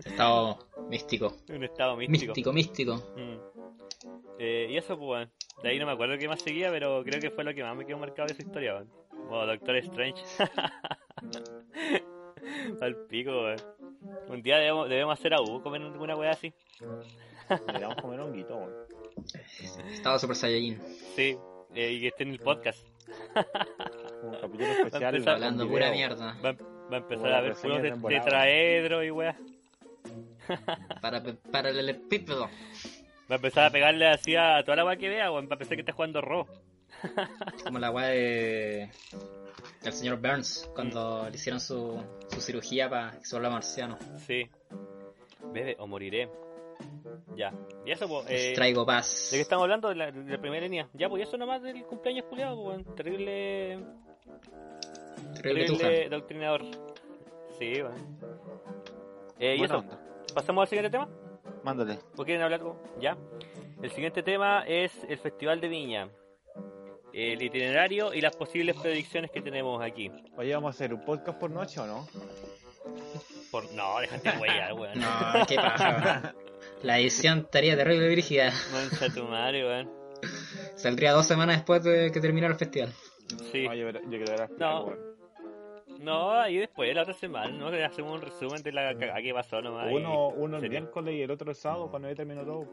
Estado 0.03 0.59
místico. 0.89 1.37
Un 1.49 1.63
estado 1.63 1.95
místico. 1.97 2.33
Místico, 2.33 2.53
místico. 2.53 2.95
Mm. 3.15 3.37
Eh, 4.39 4.67
y 4.71 4.77
eso, 4.77 4.97
pues, 4.97 5.09
weón. 5.09 5.31
De 5.63 5.69
ahí 5.69 5.79
no 5.79 5.85
me 5.85 5.93
acuerdo 5.93 6.17
qué 6.17 6.27
más 6.27 6.41
seguía, 6.41 6.69
pero 6.69 7.03
creo 7.03 7.21
que 7.21 7.31
fue 7.31 7.43
lo 7.43 7.53
que 7.53 7.63
más 7.63 7.75
me 7.75 7.85
quedó 7.85 7.97
marcado 7.97 8.27
de 8.27 8.33
esa 8.33 8.43
historia, 8.43 8.75
weón. 8.75 8.89
Como 9.09 9.45
Doctor 9.45 9.75
Strange. 9.77 10.21
Al 12.81 12.95
pico, 13.07 13.31
weón. 13.31 13.57
Un 14.27 14.41
día 14.41 14.57
debemos, 14.57 14.89
debemos 14.89 15.19
hacer 15.19 15.33
a 15.33 15.41
U, 15.41 15.61
comer 15.61 15.81
alguna 15.81 16.15
weá 16.15 16.31
así. 16.31 16.53
Deberíamos 17.49 17.95
comer 17.97 18.19
honguito, 18.19 18.55
weón. 18.55 18.73
Estado 19.91 20.19
Super 20.19 20.35
Saiyajin. 20.35 20.79
Sí, 21.15 21.37
eh, 21.73 21.91
y 21.91 22.01
que 22.01 22.07
esté 22.07 22.23
en 22.23 22.31
el 22.31 22.39
podcast. 22.39 22.85
Un 24.23 24.33
capítulo 24.33 24.65
especial. 24.65 25.15
empezar 25.15 25.35
Hablando 25.35 25.67
pura 25.67 25.91
mierda. 25.91 26.37
Va, 26.43 26.55
va 26.91 26.97
a 26.97 26.99
empezar 26.99 27.33
a 27.33 27.41
ver 27.41 27.55
puros 27.55 27.81
de, 27.81 27.91
tetraedro 27.91 29.03
y 29.03 29.11
weá. 29.11 29.37
Para, 31.01 31.23
para 31.51 31.69
el 31.69 31.89
epípedo. 31.89 32.49
Va 33.29 33.35
a 33.35 33.35
empezar 33.35 33.65
a 33.65 33.69
pegarle 33.71 34.07
así 34.07 34.35
a 34.35 34.63
toda 34.63 34.77
la 34.77 34.85
weá 34.85 34.97
que 34.97 35.09
vea, 35.09 35.31
weón. 35.31 35.47
Va 35.49 35.55
a 35.55 35.57
pensar 35.57 35.75
que 35.75 35.81
está 35.81 35.93
jugando 35.93 36.21
Ro. 36.21 36.45
Como 37.63 37.79
la 37.79 37.89
weá 37.89 38.07
de. 38.07 38.91
del 39.81 39.93
señor 39.93 40.21
Burns. 40.21 40.69
Cuando 40.75 41.27
le 41.27 41.35
hicieron 41.35 41.59
su, 41.59 42.03
su 42.29 42.41
cirugía 42.41 42.89
para 42.89 43.11
que 43.17 43.25
se 43.25 43.35
vuelva 43.35 43.49
marciano. 43.49 43.97
Sí. 44.17 44.47
Bebe 45.51 45.75
o 45.79 45.87
moriré. 45.87 46.29
Ya. 47.35 47.51
Y 47.83 47.91
eso, 47.91 48.07
pues. 48.07 48.25
Eh, 48.29 48.53
traigo 48.53 48.85
paz. 48.85 49.29
¿De 49.31 49.37
qué 49.37 49.41
estamos 49.41 49.63
hablando? 49.63 49.89
De 49.89 49.95
la, 49.95 50.11
de 50.11 50.31
la 50.31 50.39
primera 50.39 50.61
línea. 50.63 50.87
Ya, 50.93 51.09
pues 51.09 51.21
y 51.21 51.23
eso 51.23 51.37
nomás 51.37 51.63
del 51.63 51.83
cumpleaños 51.83 52.25
culiado, 52.25 52.55
pues, 52.55 52.67
weón. 52.67 52.95
Terrible. 52.95 53.79
Terrible. 55.41 55.65
Terrible 55.65 56.09
doctrinador. 56.09 56.61
Sí, 57.57 57.81
weón. 57.81 58.19
Eh, 59.39 59.55
y 59.57 59.63
eso, 59.63 59.79
onda. 59.79 59.99
Pasamos 60.35 60.61
al 60.63 60.67
siguiente 60.67 60.91
tema. 60.91 61.09
Mándale. 61.63 61.97
¿O 62.15 62.23
quieren 62.23 62.43
hablar 62.43 62.59
algo? 62.59 62.79
Ya. 62.99 63.17
El 63.81 63.89
siguiente 63.91 64.21
tema 64.21 64.63
es 64.67 64.91
el 65.09 65.17
Festival 65.17 65.59
de 65.61 65.67
Viña. 65.67 66.09
El 67.13 67.41
itinerario 67.41 68.13
y 68.13 68.21
las 68.21 68.35
posibles 68.35 68.75
predicciones 68.75 69.31
que 69.31 69.41
tenemos 69.41 69.81
aquí. 69.81 70.11
Oye, 70.37 70.53
¿vamos 70.53 70.67
a 70.67 70.75
hacer 70.75 70.93
un 70.93 71.03
podcast 71.05 71.39
por 71.39 71.49
noche 71.49 71.79
o 71.79 71.87
no? 71.87 72.07
Por... 73.51 73.71
No, 73.73 73.99
déjate 73.99 74.29
huellar, 74.37 74.73
weón. 74.79 74.99
No, 74.99 75.07
qué 75.47 75.55
paja. 75.55 76.35
La 76.83 76.99
edición 76.99 77.39
estaría 77.39 77.75
terrible 77.77 78.11
brígida. 78.11 78.51
Mancha 78.73 79.09
tu 79.13 79.23
madre, 79.23 79.65
weón. 79.65 79.91
Saldría 80.75 81.13
dos 81.13 81.25
semanas 81.25 81.57
después 81.57 81.83
de 81.83 82.11
que 82.11 82.19
terminara 82.19 82.53
el 82.53 82.59
festival. 82.59 82.93
Sí. 83.51 83.65
No, 83.65 83.73
yo, 83.73 83.89
yo 83.91 84.01
creo 84.01 84.25
que 84.25 84.33
era 84.33 84.49
No. 84.59 85.14
No, 85.99 86.31
ahí 86.31 86.57
después, 86.57 86.93
la 86.93 87.01
otra 87.03 87.13
semana, 87.13 87.49
¿no? 87.51 87.71
Que 87.71 87.83
Hacemos 87.83 88.13
un 88.13 88.21
resumen 88.21 88.61
de 88.61 88.71
la 88.71 88.97
cagada 88.97 89.21
que 89.21 89.33
pasó 89.33 89.61
nomás. 89.61 89.91
Uno, 89.91 90.29
uno 90.29 90.57
el 90.57 90.69
miércoles 90.69 91.15
y 91.15 91.21
el 91.21 91.31
otro 91.31 91.49
el 91.49 91.55
sábado, 91.55 91.89
cuando 91.89 92.09
ya 92.09 92.15
terminó 92.15 92.43
todo. 92.43 92.67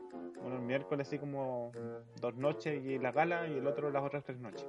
Uno 0.45 0.57
el 0.57 0.63
miércoles 0.63 1.07
así 1.07 1.19
como 1.19 1.71
dos 2.21 2.35
noches 2.35 2.85
y 2.85 2.99
la 2.99 3.13
gala 3.13 3.47
y 3.47 3.59
el 3.59 3.67
otro 3.67 3.91
las 3.91 4.03
otras 4.03 4.25
tres 4.25 4.39
noches. 4.39 4.67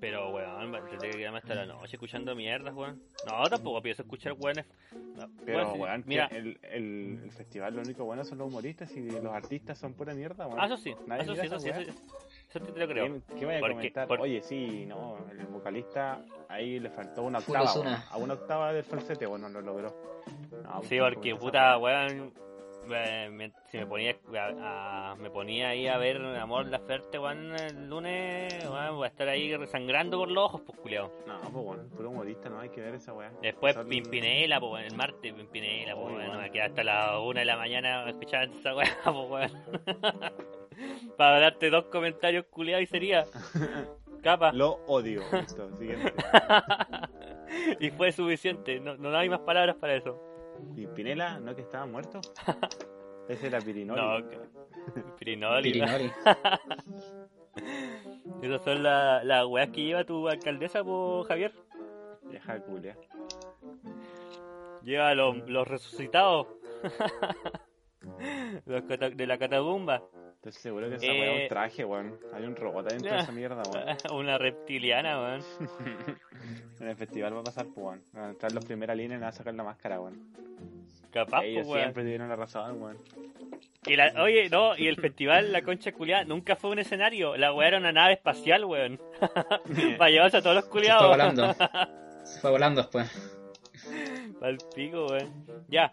Pero, 0.00 0.30
weón, 0.30 0.72
tendré 0.90 1.10
que 1.10 1.18
quedarme 1.18 1.38
hasta 1.38 1.54
la 1.54 1.66
noche 1.66 1.96
escuchando 1.96 2.34
mierdas, 2.36 2.74
weón. 2.74 3.02
No, 3.26 3.48
tampoco 3.48 3.80
pienso 3.80 4.02
escuchar 4.02 4.34
weones. 4.38 4.66
No, 4.92 5.28
Pero, 5.46 5.72
weón, 5.74 6.04
mira, 6.06 6.26
el, 6.26 6.58
el, 6.62 7.20
el 7.24 7.32
festival 7.32 7.74
lo 7.74 7.80
único 7.82 8.04
bueno 8.04 8.22
son 8.24 8.38
los 8.38 8.48
humoristas 8.48 8.94
y 8.96 9.08
los 9.10 9.32
artistas 9.32 9.78
son 9.78 9.94
pura 9.94 10.12
mierda, 10.14 10.46
weón. 10.46 10.60
ah, 10.60 10.66
eso 10.66 10.76
sí, 10.76 10.94
Nadie 11.06 11.22
eso 11.22 11.34
sí, 11.34 11.40
eso 11.46 11.58
sí, 11.58 11.70
eso. 11.70 11.92
Eso 12.58 12.72
te 12.72 12.80
lo 12.80 12.86
creo. 12.88 13.06
¿Qué, 13.28 13.34
qué 13.38 13.44
vaya 13.46 13.58
a 13.58 13.60
Porque- 13.60 13.74
comentar? 13.76 14.08
por- 14.08 14.20
Oye, 14.20 14.42
sí, 14.42 14.84
no, 14.86 15.16
el 15.30 15.46
vocalista 15.46 16.20
ahí 16.48 16.78
le 16.80 16.90
faltó 16.90 17.22
una 17.22 17.38
octava, 17.38 17.72
weón. 17.74 17.86
a 18.10 18.16
una 18.16 18.34
octava 18.34 18.72
del 18.72 18.84
falsete, 18.84 19.26
bueno, 19.26 19.48
no 19.48 19.60
lo 19.60 19.72
logró. 19.72 19.94
No, 20.62 20.82
Sí, 20.84 20.98
porque 20.98 21.34
puta, 21.36 21.76
weón, 21.78 22.32
me, 22.86 23.30
me- 23.30 23.52
si 23.70 23.78
me 23.78 23.86
ponía 23.86 24.14
a, 24.62 25.12
a- 25.12 25.14
me 25.16 25.30
ponía 25.30 25.70
ahí 25.70 25.86
a 25.88 25.96
ver 25.96 26.18
Amor 26.22 26.66
la 26.66 26.78
Ferte, 26.80 27.18
weón, 27.18 27.54
el 27.58 27.88
lunes, 27.88 28.52
weón, 28.68 28.96
voy 28.96 29.04
a 29.04 29.08
estar 29.08 29.26
ahí 29.28 29.54
resangrando 29.56 30.18
por 30.18 30.30
los 30.30 30.44
ojos, 30.44 30.62
pues, 30.66 30.78
culiao. 30.80 31.10
No, 31.26 31.40
pues 31.40 31.64
bueno, 31.64 31.82
puro 31.96 32.10
humorista, 32.10 32.48
no 32.50 32.60
hay 32.60 32.68
que 32.68 32.80
ver 32.82 32.94
esa 32.94 33.12
weá. 33.14 33.32
Después 33.42 33.74
Son- 33.74 33.88
Pimpinela, 33.88 34.60
pues, 34.60 34.72
weón, 34.72 34.84
el 34.84 34.94
martes 34.96 35.32
Pimpinela, 35.32 35.94
pues, 35.94 36.06
weón, 36.06 36.22
no 36.26 36.30
weón. 36.32 36.42
me 36.42 36.50
quedé 36.50 36.62
hasta 36.62 36.84
las 36.84 37.18
una 37.20 37.40
de 37.40 37.46
la 37.46 37.56
mañana 37.56 38.08
escuchando 38.08 38.56
esa 38.58 38.74
weá, 38.74 38.86
pues, 39.04 39.30
weón. 39.52 39.52
Para 41.16 41.40
darte 41.40 41.70
dos 41.70 41.86
comentarios 41.86 42.46
culiados 42.46 42.84
y 42.84 42.86
sería 42.86 43.24
capa. 44.22 44.52
Lo 44.52 44.80
odio. 44.86 45.22
Listo, 45.32 45.76
siguiente. 45.78 46.12
y 47.80 47.90
fue 47.90 48.12
suficiente, 48.12 48.80
no, 48.80 48.96
no 48.96 49.16
hay 49.16 49.28
más 49.28 49.40
palabras 49.40 49.76
para 49.76 49.94
eso. 49.94 50.20
¿Y 50.76 50.86
Pinela, 50.86 51.38
no 51.40 51.54
que 51.54 51.62
estaba 51.62 51.86
muerto? 51.86 52.20
Ese 53.28 53.46
era 53.46 53.60
Pirinoli. 53.60 54.00
No, 54.00 54.28
Pirinoli. 55.18 55.72
Pirinori. 55.72 56.12
Esas 58.42 58.62
son 58.62 58.82
las 58.82 59.24
las 59.24 59.46
weas 59.46 59.70
que 59.70 59.82
lleva 59.84 60.04
tu 60.04 60.28
alcaldesa, 60.28 60.84
po, 60.84 61.24
Javier. 61.24 61.52
Vieja 62.24 62.60
culia. 62.60 62.96
Lleva 64.82 65.14
los, 65.14 65.48
los 65.48 65.66
resucitados. 65.66 66.48
los 68.66 69.16
de 69.16 69.26
la 69.26 69.38
catagumba. 69.38 70.02
Estoy 70.44 70.52
seguro 70.52 70.88
que 70.90 70.96
esa 70.96 71.06
Eh, 71.06 71.20
weá 71.20 71.32
es 71.36 71.42
un 71.42 71.48
traje, 71.48 71.84
weón. 71.86 72.18
Hay 72.34 72.44
un 72.44 72.54
robot 72.54 72.86
adentro 72.86 73.14
de 73.14 73.18
esa 73.20 73.32
mierda, 73.32 73.62
weón. 73.72 73.96
Una 74.12 74.36
reptiliana, 74.38 75.18
weón. 75.20 75.42
en 76.80 76.88
el 76.88 76.96
festival 76.96 77.34
va 77.34 77.40
a 77.40 77.44
pasar, 77.44 77.64
pues, 77.66 77.78
weón. 77.86 78.02
Van 78.12 78.24
a 78.24 78.28
entrar 78.30 78.52
los 78.52 78.64
primeras 78.64 78.96
líneas 78.96 79.18
y 79.18 79.20
van 79.22 79.28
a 79.30 79.32
sacar 79.32 79.54
la 79.54 79.64
máscara, 79.64 80.00
weón. 80.00 80.20
Capaz, 81.10 81.44
Ellos 81.44 81.66
weón. 81.66 81.80
siempre 81.80 82.02
tuvieron 82.02 82.28
la 82.28 82.36
razón, 82.36 82.82
weón. 82.82 82.98
Y 83.86 83.96
la- 83.96 84.12
oye, 84.22 84.48
no, 84.50 84.76
y 84.76 84.88
el 84.88 84.96
festival 84.96 85.52
La 85.52 85.62
Concha 85.62 85.92
Culiada 85.92 86.24
nunca 86.24 86.56
fue 86.56 86.70
un 86.70 86.78
escenario. 86.78 87.36
La 87.36 87.52
wea 87.54 87.68
era 87.68 87.78
una 87.78 87.92
nave 87.92 88.14
espacial, 88.14 88.64
weón. 88.66 89.00
Para 89.98 90.10
llevarse 90.10 90.38
a 90.38 90.42
todos 90.42 90.56
los 90.56 90.64
Se 90.64 90.70
fue 90.70 90.80
culiados. 90.80 91.08
volando. 91.08 91.54
Se 92.24 92.40
fue 92.40 92.50
volando 92.50 92.80
después. 92.82 93.30
Al 94.42 94.58
pico, 94.74 95.06
weón. 95.06 95.46
Ya. 95.68 95.90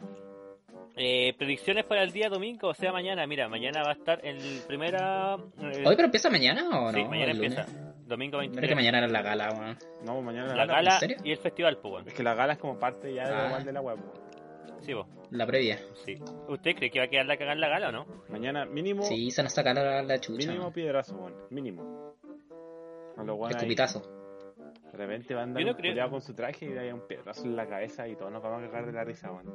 Eh, 0.97 1.33
predicciones 1.37 1.85
para 1.85 2.03
el 2.03 2.11
día 2.11 2.27
domingo, 2.29 2.67
o 2.69 2.73
sea, 2.73 2.91
mañana. 2.91 3.25
Mira, 3.25 3.47
mañana 3.47 3.81
va 3.83 3.91
a 3.91 3.93
estar 3.93 4.19
el 4.25 4.61
primera. 4.67 5.35
eh, 5.59 5.83
¿Hoy 5.85 5.95
pero 5.95 6.05
empieza 6.05 6.29
mañana 6.29 6.67
o 6.69 6.91
no? 6.91 6.97
sí, 6.97 7.03
mañana 7.05 7.31
empieza. 7.31 7.65
Domingo 8.05 8.39
Mira 8.39 8.51
que 8.51 8.57
23. 8.57 8.75
mañana 8.75 8.97
era 8.97 9.07
la 9.07 9.21
gala, 9.21 9.51
weón. 9.53 9.77
No, 10.05 10.21
mañana 10.21 10.47
la, 10.49 10.55
La 10.55 10.65
gala. 10.65 10.75
gala 10.75 10.93
¿en 10.95 10.99
serio? 10.99 11.17
y 11.23 11.31
el 11.31 11.37
festival, 11.37 11.77
pues, 11.77 11.93
weón. 11.93 12.07
Es 12.07 12.13
que 12.13 12.23
la 12.23 12.33
gala 12.33 12.53
es 12.53 12.59
como 12.59 12.77
parte 12.77 13.13
ya 13.13 13.25
de 13.27 13.33
Ah. 13.33 13.39
lo 13.43 13.47
igual 13.47 13.63
de 13.65 13.71
la 13.71 13.81
web. 13.81 13.97
Sí, 14.81 14.93
vos. 14.93 15.07
La 15.29 15.45
previa. 15.45 15.79
Sí. 16.03 16.17
¿Usted 16.49 16.75
cree 16.75 16.89
que 16.91 16.99
va 16.99 17.05
a 17.05 17.07
quedar 17.07 17.25
la 17.25 17.37
cagada 17.37 17.53
en 17.53 17.61
la 17.61 17.69
gala 17.69 17.89
o 17.89 17.91
no? 17.93 18.05
Mañana 18.29 18.65
mínimo, 18.65 19.03
Sí, 19.03 19.31
se 19.31 19.43
nos 19.43 19.53
saca 19.53 19.73
la, 19.73 20.01
la 20.01 20.19
chucha. 20.19 20.49
mínimo 20.49 20.73
piedrazo, 20.73 21.15
weón. 21.15 21.35
Mínimo. 21.51 22.15
A 23.15 23.21
ahí, 23.21 23.51
Escupitazo. 23.51 24.01
de 24.91 24.97
repente 24.97 25.33
va 25.35 25.41
a 25.41 25.43
andar 25.43 25.63
no 25.63 25.75
creo- 25.77 26.09
con 26.09 26.21
su 26.21 26.33
traje 26.33 26.65
y 26.65 26.77
hay 26.77 26.91
un 26.91 27.07
piedrazo 27.07 27.45
en 27.45 27.55
la 27.55 27.65
cabeza 27.67 28.07
y 28.09 28.15
todos 28.15 28.31
nos 28.31 28.41
vamos 28.43 28.63
a 28.63 28.65
cagar 28.67 28.87
de 28.87 28.91
la 28.93 29.03
risa, 29.05 29.31
weón. 29.31 29.45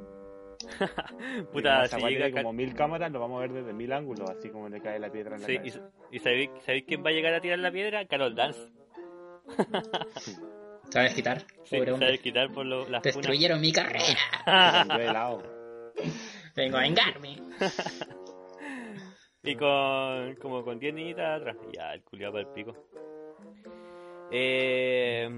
Puta, 1.51 1.87
si 1.87 1.95
llega 1.97 2.07
tiene 2.25 2.31
como 2.31 2.53
mil 2.53 2.73
cámaras, 2.73 3.11
lo 3.11 3.19
vamos 3.19 3.37
a 3.37 3.41
ver 3.41 3.53
desde 3.53 3.73
mil 3.73 3.91
ángulos, 3.93 4.29
así 4.29 4.49
como 4.49 4.67
le 4.69 4.81
cae 4.81 4.99
la 4.99 5.11
piedra 5.11 5.35
en 5.35 5.41
la 5.41 5.47
Sí, 5.47 5.53
y, 5.53 5.57
cabeza. 5.57 5.89
y 6.11 6.19
¿sabéis, 6.19 6.49
sabéis 6.65 6.83
quién 6.87 7.03
va 7.05 7.09
a 7.09 7.13
llegar 7.13 7.33
a 7.33 7.41
tirar 7.41 7.59
la 7.59 7.71
piedra? 7.71 8.05
Carol 8.05 8.35
Dance. 8.35 8.59
¿Sabes 10.89 11.13
quitar? 11.13 11.41
Sí, 11.65 11.77
Pobre 11.77 11.97
sabes 11.97 12.19
quitar 12.21 12.51
por 12.51 12.65
lo, 12.65 12.87
las. 12.87 13.03
Destruyeron 13.03 13.59
mi 13.59 13.71
carrera. 13.71 14.17
Vengo 16.55 16.77
a 16.77 16.81
vengarme. 16.81 17.37
Y 19.43 19.55
con 19.55 20.35
como 20.41 20.63
con 20.63 20.79
10 20.79 20.93
niñitas 20.93 21.41
atrás. 21.41 21.57
Ya, 21.73 21.93
el 21.93 22.03
culiado 22.03 22.33
para 22.33 22.47
el 22.47 22.53
pico. 22.53 22.73
Eh, 24.31 25.29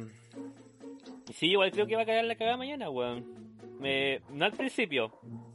sí, 1.33 1.47
igual 1.51 1.71
creo 1.71 1.85
que 1.87 1.95
va 1.95 2.03
a 2.03 2.05
caer 2.05 2.25
la 2.25 2.35
cagada 2.35 2.57
mañana, 2.57 2.89
weón. 2.89 3.48
Me- 3.79 4.21
no 4.29 4.45
al 4.45 4.51
principio. 4.53 5.11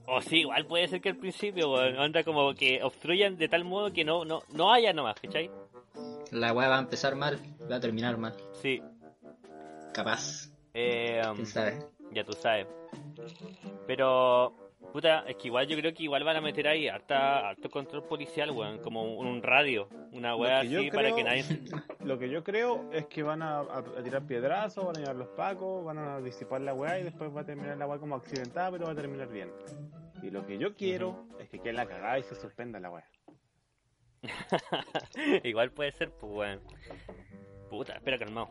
O 0.07 0.21
sí, 0.21 0.41
igual 0.41 0.67
puede 0.67 0.89
ser 0.89 1.01
que 1.01 1.11
al 1.11 1.17
principio, 1.17 1.73
weón. 1.73 1.97
Onda 1.99 2.25
como 2.25 2.55
que 2.55 2.83
obstruyan 2.83 3.37
de 3.37 3.49
tal 3.49 3.65
modo 3.65 3.93
que 3.93 4.05
no, 4.05 4.25
no, 4.25 4.43
no 4.53 4.73
haya 4.73 4.93
nomás, 4.93 5.17
¿cachai? 5.21 5.51
La 6.31 6.53
weá 6.53 6.69
va 6.69 6.77
a 6.77 6.81
empezar 6.81 7.15
mal, 7.17 7.39
va 7.71 7.77
a 7.77 7.81
terminar 7.81 8.17
mal. 8.19 8.35
Sí. 8.55 8.83
Capaz. 9.93 10.51
Eh, 10.75 11.23
¿Quién 11.35 11.47
sabe? 11.47 11.79
ya 12.13 12.25
tú 12.25 12.33
sabes. 12.33 12.67
Pero, 13.87 14.55
puta, 14.95 15.25
es 15.27 15.35
que 15.35 15.49
igual 15.49 15.67
yo 15.67 15.77
creo 15.77 15.93
que 15.93 16.05
igual 16.05 16.23
van 16.23 16.37
a 16.37 16.41
meter 16.41 16.69
ahí 16.69 16.87
harta, 16.87 17.49
harto 17.49 17.69
control 17.69 18.05
policial, 18.05 18.53
weón. 18.53 18.79
Como 18.79 19.03
un, 19.19 19.43
radio. 19.43 19.89
Una 20.13 20.37
weá 20.37 20.61
así 20.61 20.89
para 20.93 21.13
que 21.13 21.25
nadie... 21.25 21.45
Lo 22.05 22.17
que 22.17 22.29
yo 22.31 22.45
creo 22.45 22.89
es 22.93 23.07
que 23.07 23.25
van 23.25 23.43
a, 23.43 23.59
a- 23.59 23.79
a 23.79 24.03
tirar 24.05 24.25
piedrazos, 24.25 24.85
van 24.87 24.97
a 24.97 25.01
llevar 25.01 25.17
los 25.17 25.29
pacos, 25.31 25.85
van 25.85 25.99
a 25.99 26.21
disipar 26.21 26.61
la 26.61 26.75
weá 26.75 27.01
y 27.01 27.03
después 27.03 27.35
va 27.35 27.41
a 27.41 27.45
terminar 27.45 27.77
la 27.77 27.89
weá 27.89 27.99
como 27.99 28.15
accidentada, 28.15 28.71
pero 28.71 28.85
va 28.87 28.93
a 28.93 28.95
terminar 28.95 29.27
bien. 29.29 29.51
Y 30.23 30.31
lo 30.31 30.47
que 30.47 30.59
yo 30.59 30.75
quiero 30.77 31.27
es 31.41 31.49
que 31.49 31.59
quede 31.59 31.73
la 31.73 31.87
cagada 31.87 32.21
y 32.21 32.23
se 32.23 32.37
suspenda 32.37 32.79
la 32.79 32.91
weá. 32.91 33.05
Igual 35.43 35.73
puede 35.73 35.91
ser, 35.91 36.13
pues, 36.13 36.33
weón. 36.33 36.61
Puta, 37.69 37.95
espera, 37.95 38.17
calmado. 38.17 38.49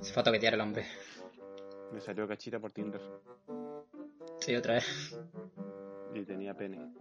Se 0.00 0.12
fue 0.12 0.20
a 0.20 0.24
toquetear 0.24 0.52
el 0.52 0.60
hombre. 0.60 0.84
Me 1.94 2.00
salió 2.00 2.26
cachita 2.26 2.58
por 2.58 2.72
Tinder 2.72 3.00
Sí, 4.40 4.56
otra 4.56 4.74
vez. 4.74 5.16
y 6.12 6.24
tenía 6.24 6.52
pene. 6.52 6.92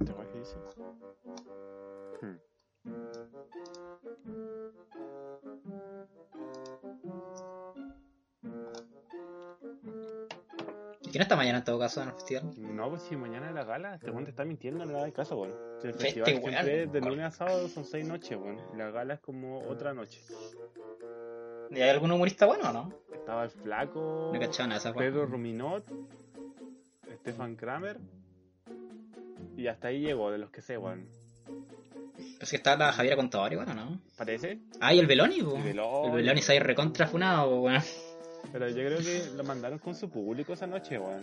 ¿Esta 0.00 0.14
weá 0.14 0.28
qué 0.32 0.38
dice? 0.38 0.56
Hmm. 2.22 2.36
¿Y 11.06 11.10
quién 11.10 11.22
está 11.22 11.36
mañana 11.36 11.58
en 11.58 11.64
todo 11.64 11.78
caso 11.78 12.02
en 12.02 12.08
el 12.08 12.14
festival? 12.14 12.50
No, 12.58 12.90
pues 12.90 13.02
si 13.02 13.16
mañana 13.16 13.48
es 13.48 13.54
la 13.54 13.64
gala, 13.64 13.94
este 13.94 14.10
weón 14.10 14.24
te 14.24 14.30
está 14.30 14.44
mintiendo, 14.44 14.84
no 14.84 14.92
le 14.92 14.98
hagas 14.98 15.12
caso, 15.12 15.36
weón. 15.36 15.54
El 15.82 15.94
festival 15.94 16.34
weón. 16.34 16.42
siempre 16.42 16.82
es 16.82 16.92
de 16.92 17.00
lunes 17.00 17.24
a 17.26 17.30
sábado, 17.30 17.68
son 17.68 17.84
seis 17.84 18.06
noches, 18.06 18.36
weón. 18.36 18.60
La 18.76 18.90
gala 18.90 19.14
es 19.14 19.20
como 19.20 19.60
otra 19.68 19.94
noche. 19.94 20.20
¿Y 21.70 21.80
hay 21.80 21.90
algún 21.90 22.10
humorista 22.10 22.46
bueno 22.46 22.70
o 22.70 22.72
no? 22.72 22.92
Estaba 23.12 23.44
el 23.44 23.50
flaco, 23.50 24.32
No 24.32 24.38
de 24.38 24.76
esa. 24.76 24.92
Pedro 24.92 25.26
Ruminot, 25.26 25.84
Stefan 27.20 27.56
Kramer. 27.56 27.98
Y 29.56 29.68
hasta 29.68 29.88
ahí 29.88 30.00
llegó, 30.00 30.30
de 30.30 30.38
los 30.38 30.50
que 30.50 30.60
sé, 30.60 30.76
weón. 30.76 31.08
Pero 32.16 32.50
que 32.50 32.56
está 32.56 32.76
la 32.76 32.92
Javiera 32.92 33.16
Contador 33.16 33.52
igual, 33.52 33.68
¿o 33.70 33.74
no? 33.74 34.00
¿Parece? 34.16 34.60
Ah, 34.80 34.92
y 34.92 34.98
el 34.98 35.06
Beloni, 35.06 35.42
po. 35.42 35.56
El 35.56 35.62
Beloni. 35.62 36.08
El 36.08 36.14
Beloni 36.14 36.42
se 36.42 36.56
ha 36.56 36.60
recontra 36.60 37.06
funado, 37.06 37.50
po, 37.50 37.60
weón. 37.60 37.82
Pero 38.52 38.68
yo 38.68 38.76
creo 38.76 38.98
que 38.98 39.36
lo 39.36 39.44
mandaron 39.44 39.78
con 39.78 39.94
su 39.94 40.08
público 40.08 40.52
esa 40.52 40.66
noche, 40.66 40.98
weón. 40.98 41.20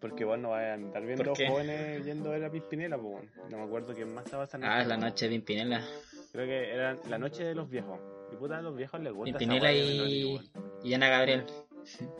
Porque 0.00 0.24
bueno, 0.24 0.50
vayan 0.50 0.70
a 0.70 0.74
andar 0.74 1.06
viendo 1.06 1.24
¿Por 1.32 1.46
jóvenes 1.46 2.04
yendo 2.04 2.30
a 2.30 2.32
ver 2.32 2.44
a 2.44 2.50
Pimpinela, 2.50 2.96
weón. 2.96 3.30
No 3.50 3.58
me 3.58 3.64
acuerdo 3.64 3.94
quién 3.94 4.12
más 4.12 4.24
estaba 4.24 4.44
esa 4.44 4.58
noche. 4.58 4.72
Ah, 4.72 4.82
es 4.82 4.88
la 4.88 4.96
noche 4.96 5.26
de 5.26 5.30
Pimpinela. 5.36 5.84
Creo 6.32 6.46
que 6.46 6.74
era 6.74 6.98
la 7.08 7.18
noche 7.18 7.44
de 7.44 7.54
los 7.54 7.70
viejos. 7.70 8.00
Y 8.32 8.36
puta, 8.36 8.58
a 8.58 8.62
los 8.62 8.76
viejos 8.76 9.00
les 9.00 9.12
gusta. 9.12 9.38
Pimpinela 9.38 9.72
y... 9.72 10.40
Y 10.82 10.94
Ana 10.94 11.08
Gabriel. 11.08 11.46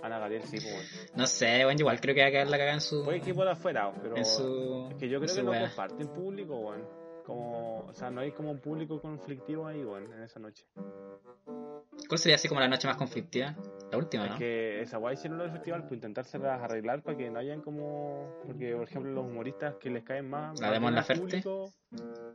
Ana 0.02 0.18
Gabriel 0.18 0.42
sí, 0.44 0.58
pues 0.60 0.66
weón. 0.66 0.86
No 1.16 1.26
sé, 1.26 1.64
weón, 1.64 1.78
igual 1.78 2.00
creo 2.00 2.14
que 2.14 2.20
va 2.20 2.28
a 2.28 2.30
quedar 2.30 2.48
la 2.48 2.58
cagada 2.58 2.74
en 2.74 2.80
su... 2.80 3.02
Fue 3.04 3.16
equipo 3.16 3.44
de 3.44 3.50
afuera, 3.50 3.92
pero. 4.00 4.16
En 4.16 4.24
su... 4.24 4.88
Es 4.90 4.96
que 4.96 5.08
yo 5.08 5.20
creo 5.20 5.34
que 5.34 5.42
no 5.42 5.52
comparten 5.52 6.08
público, 6.08 6.54
weón. 6.56 7.01
Como, 7.24 7.80
o 7.86 7.94
sea, 7.94 8.10
no 8.10 8.20
hay 8.20 8.32
como 8.32 8.50
un 8.50 8.58
público 8.58 9.00
conflictivo 9.00 9.66
ahí, 9.66 9.84
weón, 9.84 10.12
en 10.12 10.22
esa 10.22 10.40
noche. 10.40 10.66
¿Cuál 12.08 12.18
sería 12.18 12.34
así 12.34 12.48
como 12.48 12.60
la 12.60 12.68
noche 12.68 12.88
más 12.88 12.96
conflictiva? 12.96 13.54
La 13.90 13.98
última, 13.98 14.24
Es 14.24 14.30
¿no? 14.32 14.38
que 14.38 14.80
esa 14.82 14.98
guay 14.98 15.14
hicieron 15.14 15.38
lo 15.38 15.44
del 15.44 15.52
festival, 15.52 15.82
pues 15.82 15.92
intentárselas 15.94 16.60
arreglar 16.60 17.02
para 17.02 17.16
que 17.16 17.30
no 17.30 17.38
hayan 17.38 17.60
como. 17.60 18.28
Porque, 18.46 18.74
por 18.74 18.84
ejemplo, 18.84 19.12
los 19.12 19.24
humoristas 19.26 19.76
que 19.76 19.90
les 19.90 20.02
caen 20.02 20.28
más. 20.28 20.60
La 20.60 20.70
Laferte. 20.78 21.20
público, 21.22 21.72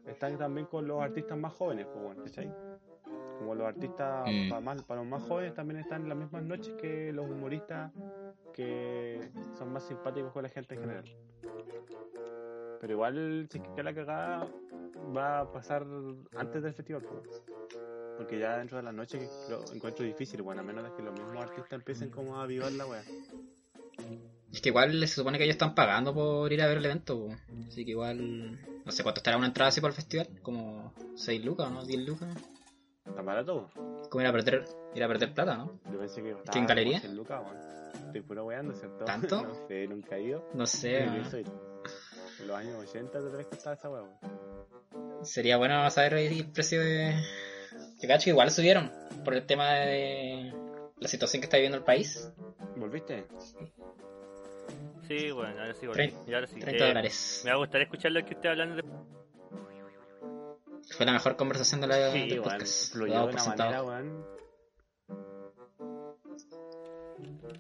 Están 0.06 0.38
también 0.38 0.68
con 0.68 0.88
los 0.88 1.02
artistas 1.02 1.38
más 1.38 1.54
jóvenes, 1.54 1.86
pues 1.92 2.04
bueno, 2.04 2.24
¿cachai? 2.24 2.52
Como 3.40 3.54
los 3.56 3.68
artistas 3.68 4.26
Mm. 4.32 4.50
para, 4.50 4.62
más, 4.62 4.84
para 4.84 5.02
los 5.02 5.10
más 5.10 5.22
jóvenes 5.24 5.54
también 5.54 5.80
están 5.80 6.04
en 6.04 6.10
las 6.10 6.18
mismas 6.18 6.44
noches 6.44 6.74
que 6.82 7.12
los 7.12 7.30
humoristas 7.30 7.92
que 8.54 9.30
son 9.58 9.74
más 9.74 9.84
simpáticos 9.84 10.32
con 10.32 10.44
la 10.44 10.50
gente 10.50 10.74
en 10.76 10.82
general. 10.82 11.04
Pero 12.80 12.94
igual, 12.94 13.48
si 13.52 13.58
es 13.58 13.64
que 13.64 13.70
queda 13.72 13.84
la 13.84 13.94
cagada, 13.96 14.48
va 15.16 15.40
a 15.40 15.52
pasar 15.52 15.86
antes 16.36 16.64
del 16.64 16.74
festival. 16.74 17.04
Porque 18.18 18.40
ya 18.40 18.58
dentro 18.58 18.78
de 18.78 18.84
la 18.84 18.92
noche 18.92 19.30
lo 19.50 19.64
encuentro 19.74 20.06
difícil, 20.06 20.42
bueno, 20.42 20.62
a 20.62 20.64
menos 20.64 20.84
de 20.84 20.96
que 20.96 21.04
los 21.04 21.14
mismos 21.14 21.44
artistas 21.44 21.74
empiecen 21.74 22.10
como 22.10 22.38
a 22.38 22.44
avivar 22.44 22.72
la 22.72 22.86
wea. 22.86 23.04
Es 24.52 24.62
que 24.62 24.70
igual 24.70 25.00
se 25.08 25.16
supone 25.16 25.38
que 25.38 25.44
ellos 25.44 25.56
están 25.56 25.76
pagando 25.76 26.14
por 26.14 26.52
ir 26.52 26.62
a 26.62 26.68
ver 26.68 26.78
el 26.78 26.86
evento, 26.86 27.20
po. 27.20 27.36
Así 27.68 27.84
que 27.86 27.92
igual... 27.92 28.60
No 28.86 28.92
sé 28.92 29.04
cuánto 29.04 29.20
estará 29.20 29.38
una 29.38 29.48
entrada 29.48 29.70
así 29.70 29.82
por 29.82 29.90
el 29.90 29.96
festival. 29.96 30.28
Como 30.42 30.94
6 31.16 31.44
lucas, 31.46 31.70
¿no? 31.70 31.86
10 31.86 32.08
lucas. 32.08 32.30
¿Está 33.06 33.22
barato? 33.22 33.70
Como 34.10 34.22
ir 34.22 34.28
a 34.28 34.32
perder, 34.32 34.66
ir 34.96 35.04
a 35.04 35.08
perder 35.08 35.34
plata, 35.34 35.58
¿no? 35.58 35.80
Yo 35.92 36.00
pensé 36.00 36.24
que 36.24 36.32
estaba 36.32 36.52
¿Que 36.52 36.60
en 36.60 36.66
galería? 36.66 37.02
como 37.02 37.14
100 37.14 37.18
lucas, 37.18 37.42
weón. 37.44 37.78
Estoy 38.08 38.22
puro 38.22 38.46
weando, 38.46 38.74
¿cierto? 38.74 39.06
¿Tanto? 39.06 39.42
no 39.48 39.68
sé, 39.68 39.88
nunca 39.88 40.18
he 40.18 40.24
ido. 40.24 40.50
No 40.54 40.66
sé, 40.66 41.06
En 42.40 42.48
los 42.48 42.58
años 42.58 42.76
80 42.90 43.20
te 43.20 43.38
que 43.38 43.44
costaba 43.46 43.76
esa 43.76 43.90
weón. 43.90 44.10
Sería 45.24 45.58
bueno 45.58 45.90
saber 45.90 46.14
el 46.16 46.46
precio 46.52 46.80
de... 46.82 47.16
Que 48.00 48.08
cacho 48.08 48.26
que 48.26 48.30
igual 48.32 48.52
subieron 48.52 48.92
por 49.26 49.34
el 49.34 49.46
tema 49.46 49.72
de 49.72 50.54
la 51.00 51.08
situación 51.08 51.42
que 51.42 51.46
está 51.46 51.58
viviendo 51.58 51.78
el 51.78 51.84
país. 51.84 52.32
¿Volviste? 52.76 53.26
Sí, 55.08 55.32
bueno, 55.32 55.60
ahora 55.60 55.74
sí, 55.74 55.88
volví. 55.88 56.14
Y 56.28 56.34
ahora 56.34 56.48
sí. 56.48 56.60
30 56.60 56.84
Eh, 56.84 56.88
dólares. 56.90 57.42
Me 57.44 57.52
va 57.52 57.56
a 57.56 57.60
gustar 57.60 57.82
escuchar 57.82 58.12
lo 58.12 58.24
que 58.26 58.34
usted 58.36 58.50
hablando 58.50 58.76
de... 58.76 58.84
Fue 60.96 61.06
la 61.06 61.12
mejor 61.14 61.36
conversación 61.36 61.82
de 61.82 61.88
la, 61.88 62.12
Sí, 62.12 62.30
del 62.30 62.42
podcast. 62.42 62.94
Fluyó 62.94 63.28
de 63.28 63.34
una 63.34 63.44
manera, 63.44 63.84
weón. 63.84 64.26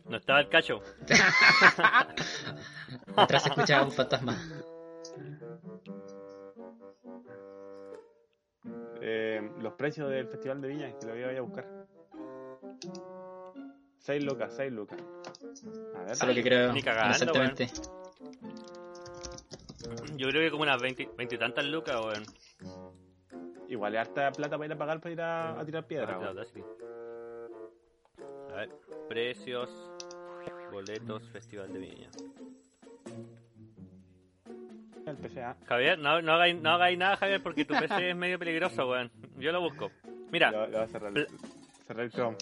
No 0.05 0.17
estaba 0.17 0.39
el 0.41 0.49
cacho. 0.49 0.81
Mientras 3.15 3.43
se 3.43 3.49
escuchaba 3.49 3.85
un 3.85 3.91
fantasma. 3.91 4.35
Eh, 9.01 9.49
los 9.61 9.73
precios 9.73 10.09
del 10.09 10.27
Festival 10.27 10.61
de 10.61 10.67
Viña, 10.67 10.91
que 10.99 11.05
lo 11.05 11.13
voy 11.13 11.23
a 11.35 11.41
buscar. 11.41 11.65
6 13.99 14.23
lucas, 14.23 14.53
6 14.55 14.71
lucas. 14.71 14.99
A 15.95 16.03
ver, 16.03 16.15
Solo 16.15 16.33
que 16.33 16.43
creo 16.43 16.73
ni 16.73 16.81
cagando, 16.81 17.09
inocentemente. 17.09 17.67
Yo 20.15 20.29
creo 20.29 20.41
que 20.41 20.51
como 20.51 20.63
unas 20.63 20.81
20, 20.81 21.11
20 21.17 21.35
y 21.35 21.37
tantas 21.37 21.65
lucas, 21.65 21.95
weón. 22.03 22.23
igual 23.67 23.95
es 23.95 24.01
harta 24.01 24.31
plata 24.31 24.57
para 24.57 24.65
ir 24.67 24.73
a 24.73 24.77
pagar 24.77 24.99
para 24.99 25.11
ir 25.13 25.21
a, 25.21 25.59
a 25.59 25.65
tirar 25.65 25.85
piedra, 25.85 26.19
Ah. 26.21 26.33
A 28.57 28.61
ver, 28.61 28.69
precios, 29.07 29.69
boletos, 30.71 31.21
Festival 31.29 31.71
de 31.71 31.77
Viña. 31.79 32.09
El 35.05 35.15
PCA. 35.17 35.55
Javier, 35.67 35.99
no, 35.99 36.21
no, 36.23 36.33
hagáis, 36.33 36.59
no 36.59 36.71
hagáis 36.71 36.97
nada, 36.97 37.17
Javier, 37.17 37.41
porque 37.43 37.65
tu 37.65 37.75
PC 37.75 38.09
es 38.09 38.15
medio 38.15 38.39
peligroso, 38.39 38.89
weón. 38.89 39.11
Yo 39.37 39.51
lo 39.51 39.61
busco. 39.61 39.91
Mira, 40.31 40.49
Lo, 40.51 40.65
lo 40.65 40.79
va 40.79 40.83
a 40.85 40.87
cerrar. 40.87 41.13
Cerrar 41.85 42.05
el 42.05 42.11
Chrome. 42.11 42.35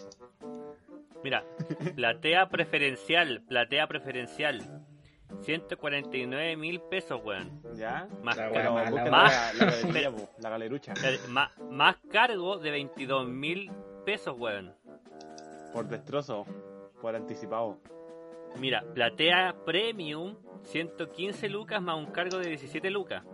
mira. 1.22 1.44
Platea 1.96 2.48
preferencial, 2.50 3.42
platea 3.42 3.86
preferencial. 3.88 4.86
149 5.42 6.56
mil 6.56 6.80
pesos, 6.80 7.20
weón. 7.26 7.62
¿Ya? 7.76 8.08
Más, 8.24 8.38
La 8.38 8.50
cargo, 8.52 8.76
Más- 8.76 8.92
la, 9.60 9.70
galería, 9.74 10.14
galerucha. 10.40 10.94
más, 11.28 11.52
más 11.70 11.98
cargo 12.10 12.58
de 12.58 12.72
22 12.72 13.28
mil 13.28 13.70
pesos, 14.06 14.34
weón. 14.40 14.74
Por 15.76 15.90
destrozo. 15.90 16.46
Por 17.02 17.18
anticipado. 17.18 17.78
Mira, 18.58 18.86
platea 18.94 19.58
premium, 19.66 20.38
115 20.64 21.50
lucas 21.50 21.82
más 21.82 21.98
un 21.98 22.06
cargo 22.14 22.38
de 22.38 22.48
17 22.48 22.90
lucas. 22.90 23.26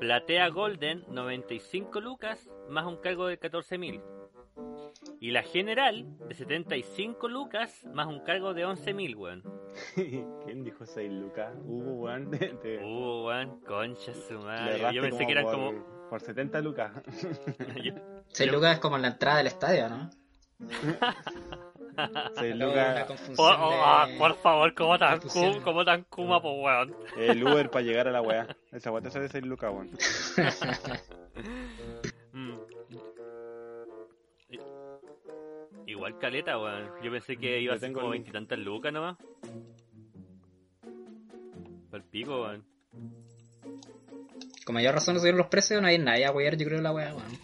Platea 0.00 0.48
golden, 0.48 1.04
95 1.10 2.00
lucas 2.00 2.50
más 2.70 2.86
un 2.86 2.96
cargo 2.96 3.26
de 3.26 3.36
14 3.36 3.76
mil. 3.76 4.00
Y 5.20 5.30
la 5.30 5.42
general, 5.42 6.06
de 6.26 6.34
75 6.34 7.28
lucas 7.28 7.86
más 7.92 8.06
un 8.06 8.20
cargo 8.20 8.54
de 8.54 8.64
11 8.64 8.94
mil, 8.94 9.14
weón. 9.14 9.42
¿Quién 9.94 10.64
dijo 10.64 10.86
6 10.86 11.12
lucas? 11.12 11.54
Hugo, 11.66 11.92
weón. 11.92 12.30
Uh, 12.82 13.26
weón, 13.26 13.60
concha 13.60 14.14
su 14.14 14.38
madre. 14.38 14.94
Yo 14.94 15.02
pensé 15.02 15.26
que 15.26 15.32
eran 15.32 15.44
por, 15.44 15.52
como. 15.52 16.08
Por 16.08 16.20
70 16.22 16.60
lucas. 16.62 16.92
yo- 17.84 17.92
6 18.28 18.50
lucas 18.50 18.74
es 18.74 18.80
como 18.80 18.96
en 18.96 19.02
la 19.02 19.08
entrada 19.08 19.36
del 19.36 19.48
estadio, 19.48 19.90
¿no? 19.90 20.10
6 22.38 22.56
Luego 22.56 22.72
una 22.72 23.00
lucas. 23.00 23.30
oh, 23.36 23.48
ah, 23.84 24.06
de- 24.08 24.16
por 24.18 24.34
favor, 24.36 24.74
como 24.74 24.98
tan, 24.98 25.18
confusión. 25.20 25.54
cu- 25.54 25.62
como 25.62 25.84
tan 25.84 26.04
kuma, 26.04 26.40
pues, 26.40 26.54
weón. 26.58 26.96
El 27.18 27.44
Uber 27.46 27.70
para 27.70 27.84
llegar 27.84 28.08
a 28.08 28.12
la 28.12 28.22
weá. 28.22 28.46
Esa 28.72 28.90
weá 28.90 29.02
te 29.02 29.10
sale 29.10 29.28
6 29.28 29.44
lucas, 29.44 29.70
weón. 29.72 29.90
Mm. 32.34 32.56
Igual 35.86 36.18
caleta, 36.18 36.58
weón. 36.58 36.90
Yo 37.02 37.10
pensé 37.10 37.36
que 37.36 37.60
iba 37.60 37.74
a 37.74 37.78
ser 37.78 37.92
como 37.92 38.06
el 38.06 38.12
veintitantas 38.12 38.58
lucas 38.58 38.92
nomás. 38.92 39.16
Al 41.92 42.04
pico, 42.04 42.42
weón. 42.42 42.64
Con 44.64 44.74
mayor 44.74 44.94
razón 44.94 45.18
subieron 45.18 45.38
los 45.38 45.48
precios, 45.48 45.82
no 45.82 45.88
hay 45.88 45.98
nadie 45.98 46.24
a 46.24 46.30
wear, 46.32 46.56
yo 46.56 46.66
creo, 46.66 46.80
la 46.80 46.92
wea, 46.92 47.14
weón. 47.14 47.38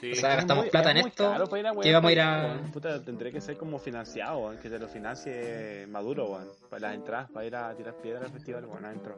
Sí. 0.00 0.12
O 0.12 0.14
sea, 0.14 0.30
Es 0.30 0.36
gastamos 0.36 0.64
muy- 0.64 0.70
plata 0.70 0.90
es 0.92 0.96
en 1.00 1.06
esto, 1.06 1.30
caro 1.32 1.46
para 1.46 1.60
ir 1.60 1.66
a 1.66 1.70
que 1.72 1.76
weá, 1.78 1.88
íbamos 1.88 2.08
a 2.08 2.12
ir 2.12 2.20
a-. 2.20 2.60
Puta, 2.72 3.02
tendría 3.04 3.32
que 3.32 3.40
ser 3.40 3.56
como 3.56 3.78
financiado, 3.78 4.38
weón. 4.40 4.58
Que 4.58 4.68
te 4.68 4.78
lo 4.78 4.88
financie 4.88 5.86
Maduro, 5.88 6.26
weón. 6.26 6.48
Para 6.68 6.80
las 6.88 6.94
entradas, 6.96 7.30
para 7.30 7.46
ir 7.46 7.56
a 7.56 7.74
tirar 7.74 7.94
piedra 7.96 8.26
al 8.26 8.30
festival, 8.32 8.66
weón, 8.66 8.84
adentro. 8.84 9.16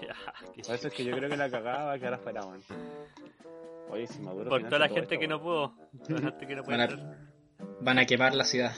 Por 0.66 0.74
eso 0.74 0.88
es 0.88 0.94
que 0.94 1.04
yo 1.04 1.16
creo 1.16 1.30
que 1.30 1.36
la 1.36 1.48
cagada 1.50 1.84
va 1.84 1.92
a 1.92 1.98
quedar 1.98 2.14
afuera, 2.14 2.44
weón. 2.44 2.62
Oye, 3.90 4.06
si 4.08 4.20
Maduro. 4.20 4.50
Por 4.50 4.64
toda 4.64 4.78
la 4.80 4.88
gente 4.88 5.14
esto, 5.14 5.18
que 5.20 5.28
no 5.28 5.40
pudo. 5.40 5.72
Toda 6.08 6.20
la 6.20 6.30
gente 6.30 6.46
que 6.48 6.56
no 6.56 6.62
puede 6.64 6.78
Van 6.78 6.88
a- 6.88 6.92
entrar. 6.92 7.16
Van 7.80 7.98
a 8.00 8.04
quemar 8.04 8.34
la 8.34 8.44
ciudad. 8.44 8.72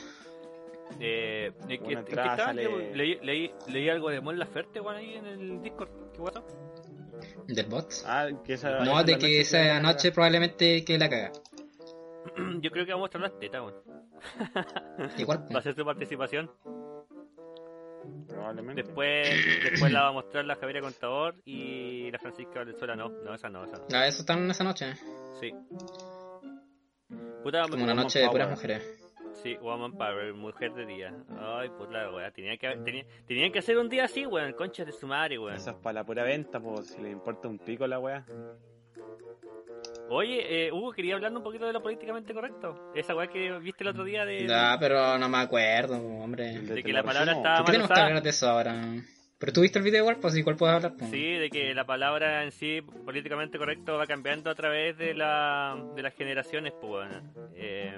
Eh, 1.01 1.53
¿en 1.63 1.69
qué- 1.69 1.75
Una 1.79 2.01
en 2.01 2.05
qué 2.05 2.11
entrada 2.11 2.31
estaba? 2.33 2.49
sale- 2.49 2.95
leí, 2.95 3.19
leí, 3.23 3.51
leí 3.69 3.89
algo 3.89 4.11
de 4.11 4.21
Mon 4.21 4.39
Laferte, 4.39 4.81
weón, 4.81 4.97
ahí 4.97 5.15
en 5.15 5.27
el 5.27 5.63
Discord. 5.63 5.89
¿Qué 6.15 6.21
WhatsApp? 6.21 6.45
¿Del 7.49 7.67
bot? 7.67 7.91
Ah, 8.05 8.29
que 8.45 8.53
esa. 8.55 8.81
No, 8.85 8.93
esa 8.93 9.05
de 9.05 9.19
que 9.19 9.27
noche 9.27 9.41
esa 9.41 9.81
noche 9.81 10.13
probablemente 10.13 10.85
que 10.85 10.99
la 10.99 11.09
caga. 11.09 11.33
Yo 12.61 12.71
creo 12.71 12.85
que 12.85 12.93
vamos 12.93 13.11
a 13.15 13.19
mostrar 13.19 13.23
las 13.23 13.39
tetas, 13.41 13.63
weón. 13.63 13.75
Igual, 15.19 15.47
Va 15.55 15.61
a 15.61 15.63
ser 15.63 15.75
su 15.75 15.85
participación. 15.85 16.51
Probablemente. 18.29 18.83
Después, 18.83 19.29
después 19.65 19.91
la 19.91 20.03
va 20.03 20.09
a 20.09 20.13
mostrar 20.13 20.45
la 20.45 20.57
Javiera 20.57 20.81
Contador 20.83 21.37
y 21.47 22.11
la 22.11 22.19
Francisca 22.19 22.59
Valenzuela 22.59 22.97
no. 22.97 23.09
No, 23.09 23.35
esa 23.35 23.49
no, 23.49 23.65
esa 23.65 23.79
no. 23.79 23.85
ah, 23.95 24.07
eso 24.07 24.21
están 24.21 24.51
esa 24.51 24.65
noche. 24.65 24.95
Sí. 25.41 25.55
Puta, 27.43 27.63
Como 27.69 27.85
una 27.85 27.95
noche 27.95 28.19
de 28.19 28.29
puras 28.29 28.51
mujeres. 28.51 28.83
Sí, 29.43 29.57
Woman 29.61 29.93
Power, 29.93 30.35
mujer 30.35 30.73
de 30.75 30.87
día. 30.87 31.15
Ay, 31.39 31.69
puta, 31.71 32.11
weá. 32.11 32.31
Tenía 32.31 32.57
que, 32.57 32.67
haber- 32.67 32.85
tenía, 32.85 33.05
tenían 33.27 33.53
que 33.53 33.59
hacer 33.61 33.79
un 33.79 33.89
día 33.89 34.05
así, 34.05 34.27
weón. 34.27 34.53
Concha 34.55 34.85
de 34.85 34.93
su 34.93 35.07
madre, 35.07 35.39
weón. 35.39 35.55
Eso 35.57 35.71
es 35.71 35.77
para 35.77 35.95
la 35.95 36.05
pura 36.05 36.25
venta, 36.25 36.59
pues 36.61 36.89
si 36.89 37.01
le 37.03 37.11
importa 37.11 37.47
un 37.49 37.59
pico 37.59 37.87
la 37.87 37.99
weá. 37.99 38.25
Oye, 40.11 40.67
eh, 40.67 40.73
Hugo, 40.73 40.93
quería 40.93 41.15
hablar 41.15 41.33
un 41.37 41.43
poquito 41.43 41.67
de 41.67 41.73
lo 41.73 41.83
políticamente 41.83 42.33
correcto. 42.33 42.93
Esa 42.95 43.15
weá 43.15 43.27
que 43.29 43.59
viste 43.59 43.85
el 43.85 43.89
otro 43.91 44.05
día 44.05 44.25
de, 44.25 44.47
Ya, 44.47 44.77
pero 44.81 45.19
no 45.19 45.29
me 45.29 45.39
acuerdo, 45.39 45.97
hombre. 45.99 46.59
De 46.61 46.75
te 46.77 46.83
que 46.83 46.93
la 46.93 47.03
palabra 47.03 47.33
estaba 47.33 47.59
¿Por 47.59 47.67
qué 47.67 47.79
mal 47.79 47.89
tenemos 47.89 47.91
que 47.93 48.01
hablar 48.01 48.23
de 48.23 48.31
eso 48.31 48.49
ahora? 48.49 48.83
Pero 49.39 49.53
tú 49.53 49.61
viste 49.61 49.79
el 49.79 49.85
video 49.85 50.01
igual, 50.01 50.17
pues 50.21 50.35
igual 50.37 50.57
puedes 50.57 50.75
hablar. 50.75 50.95
pues. 50.99 51.11
Sí, 51.11 51.23
de 51.35 51.49
que 51.51 51.73
la 51.75 51.85
palabra 51.85 52.43
en 52.43 52.51
sí, 52.51 52.81
políticamente 53.05 53.57
correcto, 53.59 53.97
va 53.97 54.07
cambiando 54.07 54.51
a 54.51 54.55
través 54.55 54.97
de, 54.99 55.15
la, 55.15 55.81
de 55.95 56.03
las 56.03 56.15
generaciones, 56.15 56.73
pues, 56.81 56.91
bueno. 56.91 57.23
Eh, 57.55 57.95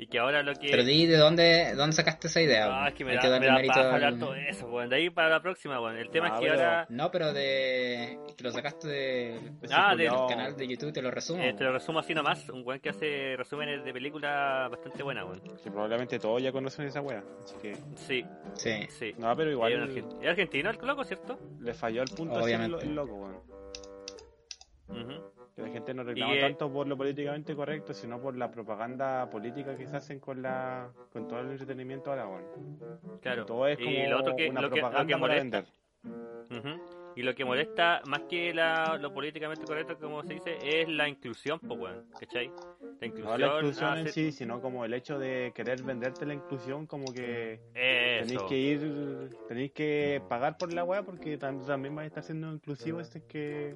y 0.00 0.06
que 0.06 0.18
ahora 0.20 0.42
lo 0.44 0.54
que... 0.54 0.68
Pero 0.70 0.84
di 0.84 1.06
de 1.06 1.16
dónde, 1.16 1.74
dónde 1.74 1.96
sacaste 1.96 2.28
esa 2.28 2.40
idea. 2.40 2.66
Ah, 2.66 2.68
weón. 2.76 2.86
es 2.88 2.94
que 2.94 3.04
me 3.04 3.10
Hay 3.10 3.16
da, 3.16 3.22
que 3.22 3.40
me 3.40 3.46
da 3.46 3.62
paja 3.66 3.80
al- 3.80 3.94
hablar 3.94 4.18
todo 4.18 4.34
eso, 4.36 4.68
bueno. 4.68 4.88
De 4.90 4.96
ahí 4.96 5.10
para 5.10 5.28
la 5.28 5.40
próxima, 5.42 5.78
bueno. 5.80 5.98
El 5.98 6.08
tema 6.10 6.28
Ah, 6.28 6.34
es 6.34 6.40
que 6.40 6.46
pero- 6.46 6.52
ahora... 6.60 6.86
No, 6.88 7.10
pero 7.10 7.32
de. 7.32 8.18
que 8.36 8.44
lo 8.44 8.50
sacaste 8.52 8.86
de- 8.88 9.40
Ah, 9.72 9.96
del 9.96 10.08
del 10.10 10.26
canal 10.28 10.56
de 10.56 10.68
YouTube, 10.68 10.92
te 10.92 11.02
lo 11.02 11.10
resumo. 11.10 11.42
eh, 11.42 11.52
te 11.52 11.64
lo 11.64 11.72
resumo 11.72 11.98
así 11.98 12.14
nomás, 12.14 12.48
un 12.48 12.62
buen 12.62 12.78
que 12.80 12.90
hace 12.90 13.34
resúmenes 13.36 13.84
de 13.84 13.92
películas 13.92 14.70
bastante 14.70 15.02
buenas, 15.02 15.26
bueno. 15.26 15.42
Que 15.62 15.70
probablemente 15.70 16.18
todos 16.20 16.40
ya 16.42 16.52
conocen 16.52 16.86
esa 16.86 17.00
wea. 17.00 17.24
Así 17.42 17.56
que. 17.60 17.74
Sí, 17.96 18.24
Sí. 18.54 18.86
sí. 18.88 19.14
No, 19.18 19.34
pero 19.36 19.50
Es 19.50 19.54
igual 19.54 19.74
un 19.82 19.88
argen- 19.90 20.22
es 20.22 20.28
argentino 20.28 20.70
el 20.70 20.78
loco, 20.86 21.02
¿cierto? 21.04 21.38
le 21.60 21.74
falló 21.74 22.02
el 22.02 22.08
punto 22.08 22.36
así 22.36 22.44
Obviamente. 22.44 22.84
el, 22.84 22.90
el 22.90 22.94
loco, 22.94 23.14
weón. 23.14 23.42
Ujú. 24.88 25.37
Que 25.58 25.62
la 25.64 25.70
gente 25.70 25.92
no 25.92 26.04
reclama 26.04 26.36
Y, 26.36 26.38
tanto 26.38 26.72
por 26.72 26.86
lo 26.86 26.96
políticamente 26.96 27.56
correcto, 27.56 27.92
sino 27.92 28.20
por 28.20 28.36
la 28.36 28.48
propaganda 28.48 29.28
política 29.28 29.76
que 29.76 29.88
se 29.88 29.96
hacen 29.96 30.20
con 30.20 30.40
la 30.40 30.88
con 31.12 31.26
todo 31.26 31.40
el 31.40 31.50
entretenimiento 31.50 32.10
ahora, 32.12 32.28
weón. 32.28 32.78
Claro. 33.20 33.44
Todo 33.44 33.66
es 33.66 33.76
como 33.76 33.90
y 33.90 34.06
lo 34.06 34.20
otro 34.20 34.36
que, 34.36 34.48
una 34.50 34.60
lo 34.60 34.70
que, 34.70 34.76
lo 34.76 34.82
propaganda 34.82 35.06
que 35.16 35.20
para 35.20 35.34
molesta, 35.34 35.64
vender. 36.02 36.68
Ujú. 36.74 36.82
Y 37.16 37.22
lo 37.22 37.34
que 37.34 37.44
molesta, 37.44 38.00
más 38.06 38.20
que 38.30 38.54
la, 38.54 38.96
lo 39.00 39.12
políticamente 39.12 39.64
correcto, 39.64 39.98
como 39.98 40.22
se 40.22 40.34
dice, 40.34 40.58
es 40.62 40.88
la 40.88 41.08
inclusión, 41.08 41.58
pues, 41.58 41.80
weón. 41.80 42.04
¿Cachai? 42.20 42.46
La 42.46 42.54
No 43.00 43.06
inclusión. 43.06 43.40
la 43.40 43.46
inclusión 43.56 43.98
en 43.98 44.06
hace- 44.06 44.12
sí, 44.12 44.30
sino 44.30 44.60
como 44.60 44.84
el 44.84 44.94
hecho 44.94 45.18
de 45.18 45.50
querer 45.56 45.82
venderte 45.82 46.24
la 46.24 46.34
inclusión, 46.34 46.86
como 46.86 47.12
que 47.12 47.58
tenéis 47.74 48.42
que 48.48 48.56
ir, 48.56 49.30
tenéis 49.48 49.72
que 49.72 50.22
pagar 50.28 50.56
por 50.56 50.72
la 50.72 50.84
weá 50.84 51.02
porque 51.02 51.36
tam- 51.36 51.66
también 51.66 51.96
vais 51.96 52.04
a 52.04 52.06
estar 52.06 52.22
siendo 52.22 52.52
inclusivo 52.52 53.00
este 53.00 53.18
es 53.18 53.24
que 53.24 53.74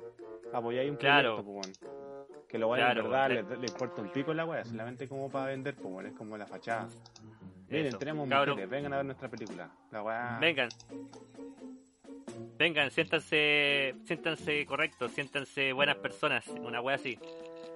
apoyáis 0.53 0.91
un 0.91 0.97
Claro. 0.97 1.37
proyecto, 1.43 1.53
pues, 1.53 1.67
weón. 1.83 2.47
Que 2.49 2.59
lo 2.59 2.69
vayan 2.69 2.87
Claro, 2.93 3.01
en 3.01 3.11
verdad, 3.11 3.59
le- 3.59 3.67
importa 3.67 4.03
un 4.03 4.13
pico 4.13 4.35
la 4.35 4.45
weá, 4.45 4.65
solamente 4.65 5.09
como 5.09 5.31
para 5.31 5.47
vender, 5.47 5.75
pues, 5.75 6.07
es 6.09 6.13
como 6.13 6.37
la 6.37 6.47
fachada. 6.47 6.89
Miren, 7.69 7.87
Eso. 7.87 7.99
tenemos 7.99 8.29
mujeres, 8.29 8.69
vengan 8.69 8.93
a 8.93 8.97
ver 8.97 9.07
nuestra 9.07 9.29
película. 9.31 9.71
La 9.91 10.03
weá. 10.03 10.39
Vengan. 10.41 10.69
Vengan, 12.59 12.91
siéntanse, 12.91 13.95
siéntanse 14.05 14.67
correctos, 14.67 15.11
siéntanse 15.13 15.73
buenas 15.73 15.97
personas, 15.97 16.47
una 16.49 16.81
wea 16.81 16.97
así. 16.97 17.19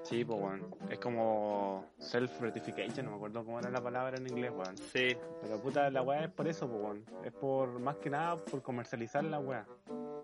Sí, 0.09 0.25
pues, 0.25 0.39
weón. 0.41 0.65
Es 0.89 0.99
como 1.01 1.85
self-gratification, 1.99 3.05
no 3.05 3.11
me 3.13 3.17
acuerdo 3.17 3.45
cómo 3.45 3.59
era 3.59 3.71
la 3.71 3.81
palabra 3.81 4.17
en 4.17 4.27
inglés, 4.29 4.53
weón. 4.55 4.77
Sí, 4.77 5.17
Pero 5.43 5.61
puta, 5.61 5.91
la 5.91 6.03
weá 6.03 6.25
es 6.25 6.31
por 6.31 6.47
eso, 6.47 6.69
pues, 6.69 6.81
weón. 6.81 7.05
Es 7.25 7.33
por, 7.33 7.81
más 7.81 7.97
que 7.97 8.11
nada, 8.11 8.37
por 8.37 8.63
comercializar 8.63 9.25
la 9.25 9.41
weá. 9.41 9.67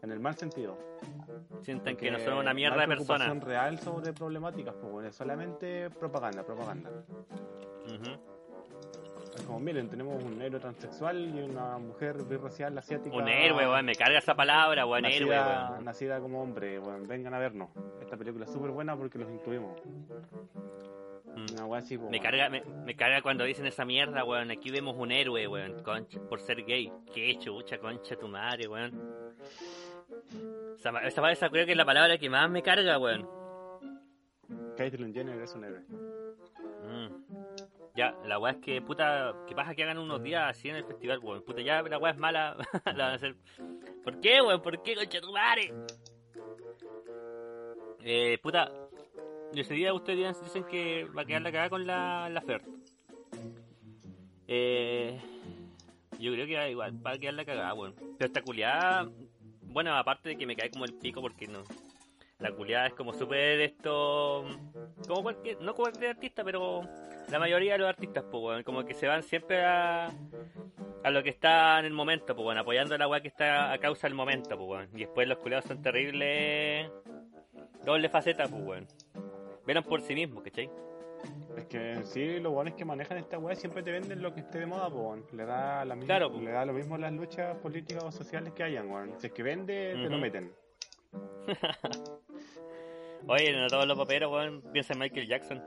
En 0.02 0.10
el 0.12 0.20
mal 0.20 0.36
sentido. 0.36 0.78
Porque 1.64 1.96
que 1.96 2.10
no 2.10 2.18
son 2.20 2.34
una 2.34 2.54
mierda 2.54 2.76
no 2.76 2.82
de 2.82 2.88
personas. 2.88 3.22
preocupación 3.26 3.40
real 3.40 3.78
sobre 3.78 4.12
problemáticas, 4.12 4.74
pues, 4.80 4.92
weón. 4.92 5.06
Es 5.06 5.16
solamente 5.16 5.90
propaganda, 5.90 6.44
propaganda. 6.44 6.90
Ujú. 7.86 8.18
Es 9.34 9.42
como, 9.44 9.60
miren, 9.60 9.88
tenemos 9.88 10.22
un 10.22 10.38
negro 10.38 10.60
transexual 10.60 11.18
y 11.34 11.40
una 11.42 11.78
mujer 11.78 12.16
birracial 12.24 12.76
asiática. 12.76 13.16
Un 13.16 13.28
héroe, 13.28 13.66
weón, 13.66 13.86
me 13.86 13.94
carga 13.94 14.18
esa 14.18 14.34
palabra, 14.34 14.84
weón, 14.86 15.04
héroe, 15.06 15.34
Nacida, 15.34 15.70
weón. 15.70 15.84
nacida 15.84 16.20
como 16.20 16.42
hombre, 16.42 16.78
weón. 16.78 17.06
Vengan 17.08 17.32
a 17.34 17.38
vernos. 17.38 17.70
Esta 18.00 18.16
película 18.16 18.44
es 18.44 18.52
súper 18.52 18.70
buena 18.70 18.94
porque 18.96 19.18
los 19.18 19.30
incluimos. 19.30 19.80
Mm. 21.34 21.54
Una 21.54 21.64
weá 21.64 21.80
así, 21.80 21.96
Me 21.96 22.20
carga, 22.20 22.50
me, 22.50 22.62
me 22.84 22.94
carga 22.94 23.22
cuando 23.22 23.44
dicen 23.44 23.64
esa 23.66 23.86
mierda, 23.86 24.22
weón. 24.24 24.50
Aquí 24.50 24.70
vemos 24.70 24.94
un 24.98 25.10
héroe, 25.10 25.46
weón, 25.48 25.82
concha, 25.82 26.20
por 26.28 26.40
ser 26.40 26.62
gay. 26.64 26.92
Qué 27.14 27.38
chucha, 27.38 27.78
concha 27.78 28.16
tu 28.16 28.28
madre, 28.28 28.68
weón. 28.68 28.92
Esa, 30.76 30.90
esa, 31.06 31.32
esa 31.32 31.48
creo 31.48 31.64
que 31.64 31.72
es 31.72 31.78
la 31.78 31.86
palabra 31.86 32.18
que 32.18 32.28
más 32.28 32.50
me 32.50 32.62
carga, 32.62 32.98
weón. 32.98 33.26
Caitlyn 34.76 35.14
Jenner 35.14 35.40
es 35.40 35.54
un 35.54 35.64
héroe. 35.64 35.80
Mm. 36.84 37.41
Ya, 37.94 38.14
la 38.24 38.38
weá 38.38 38.52
es 38.52 38.58
que, 38.58 38.80
puta, 38.80 39.34
que 39.46 39.54
pasa 39.54 39.74
que 39.74 39.82
hagan 39.82 39.98
unos 39.98 40.22
días 40.22 40.48
así 40.48 40.68
en 40.70 40.76
el 40.76 40.84
festival, 40.84 41.18
weón. 41.18 41.42
Puta, 41.42 41.60
ya 41.60 41.82
la 41.82 41.98
weá 41.98 42.12
es 42.12 42.18
mala, 42.18 42.56
la 42.86 42.92
van 42.92 43.00
a 43.00 43.14
hacer. 43.14 43.36
¿Por 44.02 44.20
qué, 44.20 44.40
weón? 44.40 44.62
¿Por 44.62 44.82
qué, 44.82 44.94
concha 44.94 45.20
tu 45.20 45.32
madre? 45.32 45.72
Eh, 48.04 48.38
puta, 48.42 48.72
ese 49.54 49.74
día 49.74 49.92
ustedes 49.92 50.42
dicen 50.42 50.64
que 50.64 51.04
va 51.16 51.22
a 51.22 51.24
quedar 51.24 51.42
la 51.42 51.52
cagada 51.52 51.70
con 51.70 51.86
la, 51.86 52.28
la 52.30 52.40
Fer. 52.40 52.62
Eh, 54.48 55.20
yo 56.18 56.32
creo 56.32 56.46
que 56.46 56.56
va- 56.56 56.68
igual 56.68 57.06
va 57.06 57.12
a 57.12 57.18
quedar 57.18 57.34
la 57.34 57.44
cagada, 57.44 57.74
weón. 57.74 57.94
Pero 57.94 58.26
esta 58.26 58.42
culiada, 58.42 59.08
bueno, 59.64 59.94
aparte 59.94 60.30
de 60.30 60.36
que 60.36 60.46
me 60.46 60.56
cae 60.56 60.70
como 60.70 60.84
el 60.84 60.94
pico 60.94 61.20
porque 61.20 61.46
no. 61.46 61.62
La 62.42 62.50
culiada 62.50 62.88
es 62.88 62.94
como 62.94 63.12
súper 63.12 63.60
esto. 63.60 64.44
Como 65.06 65.22
cualquier. 65.22 65.60
No 65.60 65.74
cualquier 65.74 66.10
artista, 66.10 66.42
pero 66.42 66.82
la 67.30 67.38
mayoría 67.38 67.74
de 67.74 67.78
los 67.78 67.88
artistas, 67.88 68.24
pues, 68.28 68.42
weón. 68.42 68.62
Como 68.64 68.84
que 68.84 68.94
se 68.94 69.06
van 69.06 69.22
siempre 69.22 69.64
a. 69.64 70.10
A 71.04 71.10
lo 71.10 71.22
que 71.22 71.30
está 71.30 71.78
en 71.78 71.84
el 71.84 71.92
momento, 71.92 72.34
pues, 72.34 72.44
weón. 72.44 72.58
Apoyando 72.58 72.96
a 72.96 72.98
la 72.98 73.06
weá 73.06 73.20
que 73.20 73.28
está 73.28 73.72
a 73.72 73.78
causa 73.78 74.08
del 74.08 74.16
momento, 74.16 74.56
pues, 74.56 74.68
weón. 74.68 74.88
Y 74.92 75.00
después 75.00 75.28
los 75.28 75.38
culiados 75.38 75.66
son 75.66 75.80
terribles. 75.82 76.90
Doble 77.84 78.08
faceta, 78.08 78.48
pues, 78.48 78.62
weón. 78.62 78.88
Verán 79.64 79.84
por 79.84 80.00
sí 80.00 80.14
mismos, 80.16 80.42
¿cachai? 80.42 80.68
Es 81.56 81.66
que 81.66 82.02
sí 82.02 82.40
los 82.40 82.52
buenos 82.52 82.74
que 82.74 82.84
manejan 82.84 83.18
esta 83.18 83.38
weá 83.38 83.54
siempre 83.54 83.84
te 83.84 83.92
venden 83.92 84.20
lo 84.20 84.34
que 84.34 84.40
esté 84.40 84.58
de 84.58 84.66
moda, 84.66 84.88
weón. 84.88 85.24
Le 85.32 85.44
da 85.44 85.84
la 85.84 85.94
misma, 85.94 86.06
Claro, 86.06 86.40
le 86.40 86.50
da 86.50 86.64
lo 86.64 86.72
mismo 86.72 86.98
las 86.98 87.12
luchas 87.12 87.56
políticas 87.58 88.02
o 88.02 88.10
sociales 88.10 88.52
que 88.52 88.64
hayan, 88.64 88.90
weón. 88.90 89.14
Si 89.18 89.28
es 89.28 89.32
que 89.32 89.44
vende, 89.44 89.92
te 89.92 90.08
lo 90.08 90.18
meten. 90.18 90.52
Oye, 93.28 93.52
no 93.58 93.66
todos 93.68 93.86
los 93.86 93.96
paperos, 93.98 94.32
weón, 94.32 94.62
piensa 94.72 94.92
en 94.94 94.98
Michael 95.00 95.26
Jackson. 95.28 95.62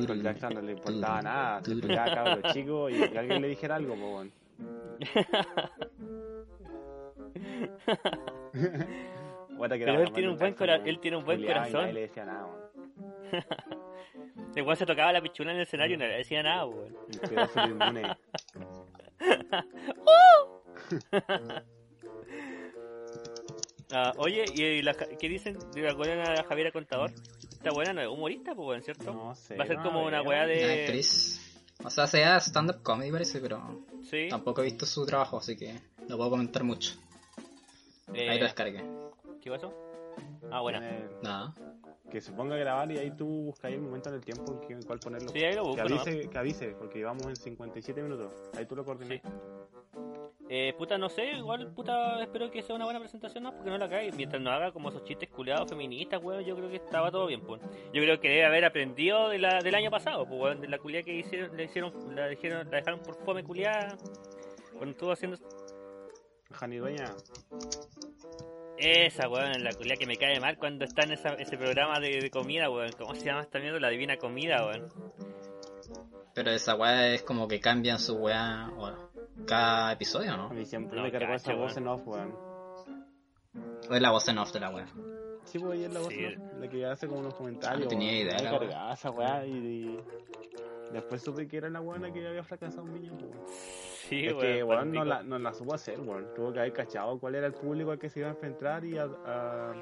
Michael 0.00 0.22
Jackson 0.22 0.54
no 0.54 0.60
le 0.62 0.72
importaba 0.72 1.22
nada, 1.22 1.58
se 1.58 1.64
tururú. 1.64 1.86
peleaba 1.88 2.14
cabro 2.14 2.52
chico 2.52 2.88
y 2.90 3.08
que 3.10 3.18
alguien 3.18 3.42
le 3.42 3.48
dijera 3.48 3.76
algo, 3.76 3.94
po, 3.96 4.14
weón. 4.16 4.32
Pero 9.84 10.00
él 10.02 10.12
tiene 10.12 10.28
un 10.30 10.38
buen 10.38 10.54
cora- 10.54 10.76
él 10.84 10.98
tiene 11.00 11.16
un 11.16 11.24
buen 11.24 11.40
corazón. 11.44 11.80
nadie 11.82 11.92
le 11.92 12.00
decía 12.02 12.24
nada, 12.24 12.46
weón. 12.46 12.62
El 14.54 14.62
weón 14.62 14.76
se 14.76 14.86
tocaba 14.86 15.12
la 15.12 15.20
pichula 15.20 15.50
en 15.52 15.56
el 15.58 15.62
escenario 15.64 15.94
y 15.96 15.98
no 15.98 16.06
le 16.06 16.16
decía 16.18 16.42
nada, 16.42 16.66
weón. 16.66 16.96
Ah, 23.92 24.12
oye, 24.16 24.44
¿y 24.54 24.82
la, 24.82 24.94
qué 24.94 25.28
dicen 25.28 25.58
de 25.74 25.82
la 25.82 25.94
coreana 25.94 26.42
Javiera 26.44 26.72
Contador? 26.72 27.10
Esta 27.52 27.70
buena 27.70 27.92
no 27.92 28.00
es 28.00 28.08
humorista, 28.08 28.54
pues, 28.54 28.84
¿cierto? 28.84 29.12
No 29.12 29.34
sé. 29.34 29.56
Va 29.56 29.64
a 29.64 29.66
ser 29.66 29.76
no, 29.76 29.82
como 29.84 30.04
una 30.04 30.22
weá 30.22 30.44
Una 30.44 30.46
de... 30.52 30.84
actriz. 30.84 31.38
O 31.84 31.90
sea, 31.90 32.06
sea 32.06 32.36
stand-up 32.40 32.82
comedy 32.82 33.10
parece, 33.10 33.40
pero 33.40 33.84
Sí. 34.02 34.28
tampoco 34.30 34.62
he 34.62 34.64
visto 34.64 34.86
su 34.86 35.04
trabajo, 35.04 35.38
así 35.38 35.56
que 35.56 35.74
no 36.08 36.16
puedo 36.16 36.30
comentar 36.30 36.64
mucho. 36.64 36.94
eh, 38.14 38.28
Ahí 38.30 38.38
lo 38.38 38.44
descargué. 38.44 38.84
¿Qué 39.40 39.50
pasó? 39.50 39.72
Ah, 40.50 40.60
buena. 40.60 40.80
Nada. 41.22 41.54
Que 42.12 42.20
se 42.20 42.30
ponga 42.32 42.54
a 42.56 42.58
grabar 42.58 42.92
y 42.92 42.98
ahí 42.98 43.10
tú 43.10 43.26
buscáis 43.26 43.74
el 43.74 43.80
momento 43.80 44.10
en 44.10 44.16
el 44.16 44.20
tiempo 44.20 44.52
en 44.52 44.60
que- 44.60 44.72
en 44.74 44.82
cuál 44.82 44.98
ponerlo. 44.98 45.30
Sí, 45.30 45.42
ahí 45.42 45.54
lo 45.54 45.62
Que 45.62 45.68
busco, 45.70 45.88
¿no? 45.88 45.94
avise, 46.00 46.28
que 46.28 46.38
avise, 46.38 46.68
porque 46.78 46.98
llevamos 46.98 47.26
en 47.26 47.36
57 47.36 48.02
minutos. 48.02 48.30
Ahí 48.54 48.66
tú 48.66 48.76
lo 48.76 48.84
coordinas. 48.84 49.20
Sí. 49.22 49.28
Eh, 50.50 50.74
puta, 50.76 50.98
no 50.98 51.08
sé, 51.08 51.24
igual, 51.32 51.72
puta, 51.72 52.22
espero 52.22 52.50
que 52.50 52.60
sea 52.62 52.76
una 52.76 52.84
buena 52.84 53.00
presentación, 53.00 53.44
¿no? 53.44 53.54
Porque 53.54 53.70
no 53.70 53.78
la 53.78 53.88
cae. 53.88 54.12
Mientras 54.12 54.42
no 54.42 54.50
haga 54.50 54.70
como 54.72 54.90
esos 54.90 55.02
chistes 55.04 55.30
culiados 55.30 55.70
feministas, 55.70 56.22
weón, 56.22 56.44
yo 56.44 56.54
creo 56.54 56.68
que 56.68 56.76
estaba 56.76 57.10
todo 57.10 57.26
bien, 57.26 57.40
pues. 57.40 57.62
Yo 57.94 58.02
creo 58.02 58.20
que 58.20 58.28
debe 58.28 58.44
haber 58.44 58.66
aprendido 58.66 59.30
de 59.30 59.38
la, 59.38 59.60
del 59.60 59.74
año 59.74 59.90
pasado, 59.90 60.26
pues, 60.26 60.38
weón, 60.38 60.60
de 60.60 60.68
la 60.68 60.78
culiada 60.78 61.04
que 61.04 61.14
hicieron, 61.14 61.56
le 61.56 61.64
hicieron, 61.64 62.14
la, 62.14 62.28
dijeron, 62.28 62.68
la 62.70 62.76
dejaron 62.76 63.00
por 63.00 63.14
fome 63.24 63.42
culiada. 63.42 63.96
Cuando 64.74 64.90
estuvo 64.90 65.12
haciendo 65.12 65.38
Jani 66.50 66.76
Dueña, 66.76 67.06
esa, 68.82 69.28
weón, 69.28 69.62
la 69.62 69.72
culiada 69.72 69.96
que 69.98 70.06
me 70.06 70.16
cae 70.16 70.38
mal 70.40 70.56
cuando 70.58 70.84
está 70.84 71.02
en 71.04 71.12
esa, 71.12 71.30
ese 71.34 71.56
programa 71.56 71.98
de, 72.00 72.20
de 72.20 72.30
comida, 72.30 72.68
weón. 72.70 72.92
¿Cómo 72.98 73.14
se 73.14 73.24
llama 73.24 73.42
esta 73.42 73.58
mierda? 73.58 73.78
La 73.80 73.88
divina 73.90 74.16
comida, 74.16 74.66
weón. 74.66 74.88
Pero 76.34 76.50
esa 76.50 76.74
weá 76.76 77.08
es 77.14 77.22
como 77.22 77.46
que 77.46 77.60
cambian 77.60 77.98
su 77.98 78.14
weá 78.16 78.70
cada 79.46 79.92
episodio, 79.92 80.32
a 80.32 80.36
¿no? 80.36 80.48
mí 80.50 80.64
siempre 80.64 80.96
No, 80.96 81.02
me 81.04 81.12
cargó 81.12 81.34
esa 81.34 81.52
voz 81.54 81.72
weón. 81.76 81.78
en 81.82 81.88
off, 81.88 82.02
weón. 82.06 82.34
O 83.90 83.94
es 83.94 84.00
la 84.00 84.10
voz 84.10 84.26
en 84.28 84.38
off 84.38 84.52
de 84.52 84.60
la 84.60 84.70
weá. 84.70 84.86
Sí, 85.44 85.58
pues 85.58 85.72
ahí 85.72 85.84
es 85.84 85.92
la 85.92 86.00
voz 86.00 86.08
Sí. 86.08 86.24
en 86.24 86.40
off, 86.40 86.52
la 86.60 86.68
que 86.68 86.86
hace 86.86 87.06
como 87.08 87.20
unos 87.20 87.34
comentarios. 87.34 87.82
No 87.82 87.88
tenía 87.88 88.12
weón. 88.12 88.22
idea, 88.26 88.36
Me 88.38 88.42
la 88.44 88.58
cargaba 88.58 88.92
esa 88.94 89.10
weá 89.10 89.46
y, 89.46 89.50
y 89.52 89.98
después 90.92 91.20
supe 91.22 91.46
que 91.46 91.56
era 91.58 91.68
la 91.68 91.80
buena 91.80 92.10
que 92.12 92.26
había 92.26 92.42
fracasado 92.44 92.84
un 92.84 92.94
niño, 92.94 93.12
weón. 93.14 93.32
Sí, 94.12 94.26
Es 94.26 94.32
weón. 94.34 94.40
que, 94.42 94.62
weón, 94.64 94.92
no 94.92 95.04
la, 95.04 95.22
no 95.22 95.38
la 95.38 95.54
supo 95.54 95.74
hacer, 95.74 96.00
weón. 96.00 96.28
Tuvo 96.34 96.52
que 96.52 96.58
haber 96.60 96.72
cachado 96.72 97.18
cuál 97.18 97.34
era 97.34 97.46
el 97.46 97.54
público 97.54 97.90
al 97.92 97.98
que 97.98 98.08
se 98.10 98.20
iba 98.20 98.28
a 98.28 98.32
enfrentar 98.32 98.84
y, 98.84 98.98
a, 98.98 99.04
a- 99.04 99.74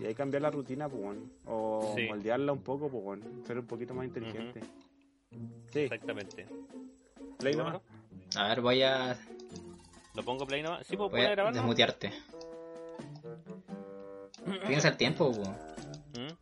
y 0.00 0.04
ahí 0.06 0.14
cambiar 0.14 0.42
la 0.42 0.50
rutina, 0.50 0.88
pues, 0.88 1.02
weón. 1.02 1.32
O 1.46 1.92
Sí. 1.96 2.06
moldearla 2.08 2.52
un 2.52 2.62
poco, 2.62 2.88
pues, 2.90 3.02
weón. 3.04 3.42
Ser 3.46 3.58
un 3.58 3.66
poquito 3.66 3.94
más 3.94 4.04
inteligente. 4.06 4.60
Sí, 5.72 5.80
Exactamente. 5.80 6.46
play 7.38 7.54
nomás. 7.54 7.80
A 8.36 8.48
ver, 8.48 8.60
voy 8.60 8.82
a 8.82 9.16
¿Lo 10.14 10.22
pongo 10.22 10.46
play 10.46 10.62
nomás? 10.62 10.86
Sí, 10.86 10.96
pues 10.96 11.10
Voy 11.10 11.20
puede 11.20 11.26
a 11.26 11.30
grabar. 11.32 11.52
desmutearte. 11.54 12.10
Piensa 14.66 14.88
el 14.88 14.96
tiempo, 14.96 15.30
po. 15.32 15.42
¿Mm? 16.18 16.32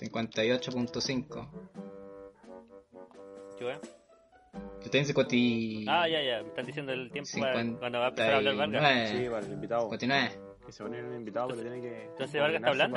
58.5. 0.00 1.48
¿Qué 3.58 3.64
wea? 4.84 4.88
Yo 4.88 4.88
estoy 4.88 5.00
en 5.00 5.06
50 5.06 5.34
y... 5.34 5.86
Ah, 5.88 6.06
ya, 6.06 6.22
ya. 6.22 6.42
Me 6.42 6.48
están 6.48 6.66
diciendo 6.66 6.92
el 6.92 7.10
tiempo 7.10 7.30
para 7.40 7.52
cuando 7.78 7.98
va 8.00 8.04
a 8.04 8.08
empezar 8.10 8.34
a 8.34 8.36
hablar 8.36 8.56
Vargas. 8.56 9.08
59. 9.10 9.24
Sí, 9.24 9.30
para 9.30 9.46
el 9.46 9.52
invitado. 9.52 9.80
59. 9.82 10.30
Que 10.66 10.72
se 10.72 10.82
pone 10.82 10.98
el 10.98 11.14
invitado, 11.14 11.48
pero 11.48 11.60
tiene 11.62 11.80
que. 11.80 12.04
Entonces, 12.04 12.40
Vargas 12.40 12.56
está 12.56 12.70
hablando. 12.70 12.96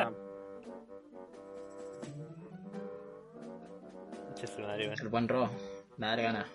Madre, 4.59 4.87
weón. 4.87 4.99
El 5.01 5.09
buen 5.09 5.27
robo. 5.27 5.49
Dale 5.97 6.23
gana. 6.23 6.45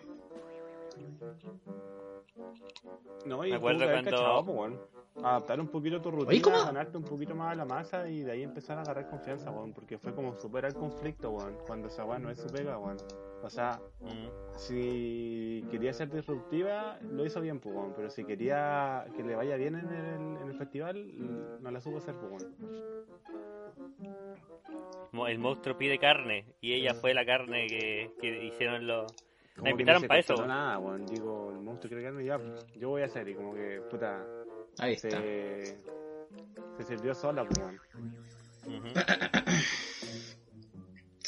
No, 3.26 3.44
y 3.44 3.50
Me 3.50 3.56
acuerdo 3.56 3.84
cuando- 3.86 4.10
cachado, 4.10 4.44
pues, 4.44 4.58
weón. 4.58 4.80
Adaptar 5.22 5.60
un 5.60 5.68
poquito 5.68 6.00
tu 6.00 6.10
rutina, 6.10 6.48
Oye, 6.48 6.64
ganarte 6.64 6.96
un 6.96 7.04
poquito 7.04 7.34
más 7.34 7.52
a 7.52 7.54
la 7.54 7.64
masa 7.66 8.08
y 8.08 8.20
de 8.22 8.32
ahí 8.32 8.42
empezar 8.42 8.78
a 8.78 8.80
agarrar 8.80 9.08
confianza, 9.10 9.50
weón. 9.50 9.72
Porque 9.74 9.98
fue 9.98 10.14
como 10.14 10.34
superar 10.34 10.70
el 10.70 10.76
conflicto, 10.76 11.30
weón. 11.30 11.58
Cuando 11.66 11.88
esa 11.88 12.04
weón 12.04 12.22
no 12.22 12.30
es 12.30 12.38
su 12.38 12.46
pega, 12.48 12.78
weón. 12.78 12.96
O 13.42 13.50
sea, 13.50 13.80
Mm. 14.00 14.28
si 14.56 15.64
quería 15.70 15.92
ser 15.92 16.10
disruptiva, 16.10 16.98
lo 17.02 17.24
hizo 17.26 17.40
bien, 17.40 17.58
pues, 17.60 17.74
weón. 17.74 17.92
Pero 17.96 18.08
si 18.10 18.24
quería 18.24 19.04
que 19.16 19.22
le 19.22 19.34
vaya 19.34 19.56
bien 19.56 19.74
en 19.74 19.88
el, 19.92 20.36
en 20.42 20.48
el 20.48 20.54
festival, 20.54 21.60
no 21.62 21.70
la 21.70 21.80
supo 21.80 21.98
hacer, 21.98 22.14
pues, 22.14 22.42
weón. 22.42 22.56
Mo- 25.12 25.26
El 25.26 25.38
monstruo 25.38 25.76
pide 25.76 25.98
carne 25.98 26.54
y 26.60 26.72
ella 26.72 26.94
fue 26.94 27.12
la 27.14 27.24
carne 27.26 27.66
que, 27.66 28.12
que 28.20 28.44
hicieron 28.46 28.86
los. 28.86 29.12
La 29.56 29.70
invitaron 29.70 30.00
no 30.00 30.04
se 30.04 30.08
para 30.08 30.20
eso. 30.20 30.34
controló 30.34 30.54
nada, 30.54 30.78
weón. 30.78 31.06
Digo, 31.06 31.50
el 31.50 31.58
monstruo 31.60 31.88
quiere 31.90 32.04
carne, 32.04 32.24
ya, 32.24 32.40
yo 32.78 32.88
voy 32.88 33.02
a 33.02 33.06
hacer. 33.06 33.28
Y 33.28 33.34
como 33.34 33.54
que, 33.54 33.82
puta, 33.90 34.24
Ahí 34.78 34.94
está. 34.94 35.10
se, 35.10 35.78
se 36.78 36.84
sirvió 36.84 37.14
sola, 37.14 37.44
pues, 37.44 37.58
weón. 37.58 37.80
Ujú. 38.66 38.88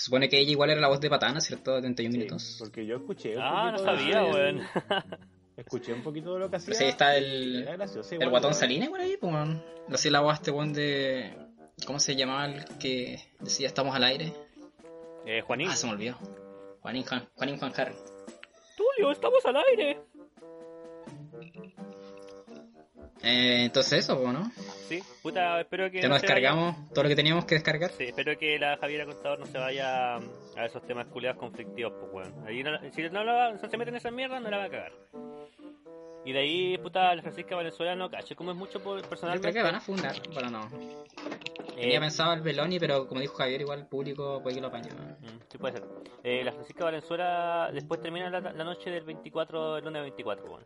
Se 0.05 0.09
supone 0.09 0.29
que 0.29 0.39
ella 0.39 0.51
igual 0.51 0.69
era 0.69 0.83
la 0.83 0.89
voz 0.89 1.01
de 1.01 1.09
Patana, 1.09 1.41
¿cierto? 1.41 1.77
De 1.77 1.81
31 1.81 2.13
Sí, 2.13 2.19
minutos. 2.19 2.57
porque 2.59 2.85
yo 2.85 2.97
escuché. 2.97 3.37
Ah, 3.41 3.71
no 3.73 3.79
sabía, 3.79 4.23
weón. 4.23 4.61
Escuché 5.57 5.95
un 5.95 6.03
poquito 6.03 6.35
de 6.35 6.41
lo 6.41 6.51
que 6.51 6.57
hacía. 6.57 6.67
Pero 6.67 6.79
sí, 6.79 6.85
ahí 6.85 6.91
está 6.91 7.17
el, 7.17 7.65
gracioso, 7.65 8.15
el 8.15 8.29
guatón. 8.29 8.53
Salines 8.53 8.91
por 8.91 9.01
ahí, 9.01 9.17
pues, 9.17 9.33
weón. 9.33 9.65
Hacía 9.91 10.11
la 10.11 10.21
voz 10.21 10.35
este 10.35 10.51
weón 10.51 10.75
de... 10.75 11.35
¿Cómo 11.87 11.99
se 12.01 12.17
llamaba 12.17 12.45
el 12.45 12.67
que 12.79 13.19
decía 13.41 13.67
estamos 13.67 13.97
al 13.97 14.05
aire? 14.05 14.35
Eh, 15.25 15.41
Juanín. 15.41 15.69
Ah, 15.71 15.75
se 15.75 15.87
me 15.87 15.95
olvidó. 15.95 16.19
Juanín 16.83 17.05
Juan, 17.05 17.27
Juanín 17.37 17.59
Juan 17.59 17.73
Harry. 17.75 17.95
Tulio, 18.77 19.11
estamos 19.11 19.43
al 19.47 19.57
aire. 19.71 20.01
Eh, 23.23 23.65
entonces 23.65 24.05
eso, 24.05 24.21
pues, 24.21 24.35
¿no? 24.35 24.53
Sí, 24.89 25.03
puta, 25.23 25.61
espero 25.61 25.91
que. 25.91 26.01
Ya 26.03 26.09
no 26.09 26.15
nos 26.15 26.21
se 26.21 26.27
vaya- 26.27 26.35
descargamos 26.37 26.89
todo 26.91 27.03
lo 27.05 27.09
que 27.09 27.17
teníamos 27.17 27.45
que 27.47 27.55
descargar. 27.55 27.91
Sí, 27.93 28.05
espero 28.05 28.37
que 28.39 28.59
la 28.59 28.77
Javiera 28.77 29.07
Contador 29.07 29.39
no 29.41 29.47
se 29.47 29.59
vaya 29.59 30.17
a 30.17 30.65
esos 30.67 30.83
temas 30.87 31.07
culiados 31.07 31.39
conflictivos, 31.39 31.93
pues, 32.01 32.13
weón. 32.13 32.47
Ahí 32.47 32.63
no- 32.63 32.79
si 32.93 33.03
no, 33.11 33.25
la 33.25 33.57
se 33.59 33.77
mete 33.79 33.91
en 33.91 33.97
esa 33.97 34.11
mierda, 34.11 34.41
no 34.41 34.51
la 34.51 34.59
va 34.59 34.65
a 34.65 34.71
cagar. 34.71 34.93
Y 36.27 36.33
de 36.33 36.39
ahí, 36.39 36.79
puta, 36.79 37.15
la 37.15 37.21
Francisca 37.23 37.55
Valenzuela 37.55 37.95
no 37.95 38.11
cacho, 38.11 38.35
como 38.35 38.51
es 38.51 38.57
mucho 38.57 38.83
por, 38.83 39.03
Yo 39.03 39.41
creo 39.41 39.53
que 39.53 39.63
van 39.63 39.75
a 39.75 39.81
fundar. 39.81 40.15
Bueno, 40.33 40.51
no. 40.51 40.71
eh, 41.77 41.81
Tenía 41.83 42.01
pensado 42.01 42.33
el 42.33 42.41
Beloni, 42.41 42.79
pero 42.79 43.07
como 43.07 43.21
dijo 43.21 43.35
Javier, 43.35 43.61
igual 43.61 43.81
el 43.81 43.87
público 43.87 44.41
puede 44.43 44.55
que 44.57 44.63
lo 44.63 44.69
apañe. 44.69 44.89
mm, 44.91 45.41
sí, 45.51 45.59
puede 45.59 45.75
ser. 45.75 45.85
Eh, 46.23 46.43
la 46.43 46.53
Francisca 46.53 46.85
Valenzuela 46.85 47.71
después 47.75 48.01
termina 48.01 48.31
la, 48.31 48.41
la 48.41 48.65
noche 48.65 48.89
del 48.91 49.05
24, 49.05 49.77
el 49.79 49.85
lunes 49.85 50.01
24, 50.03 50.61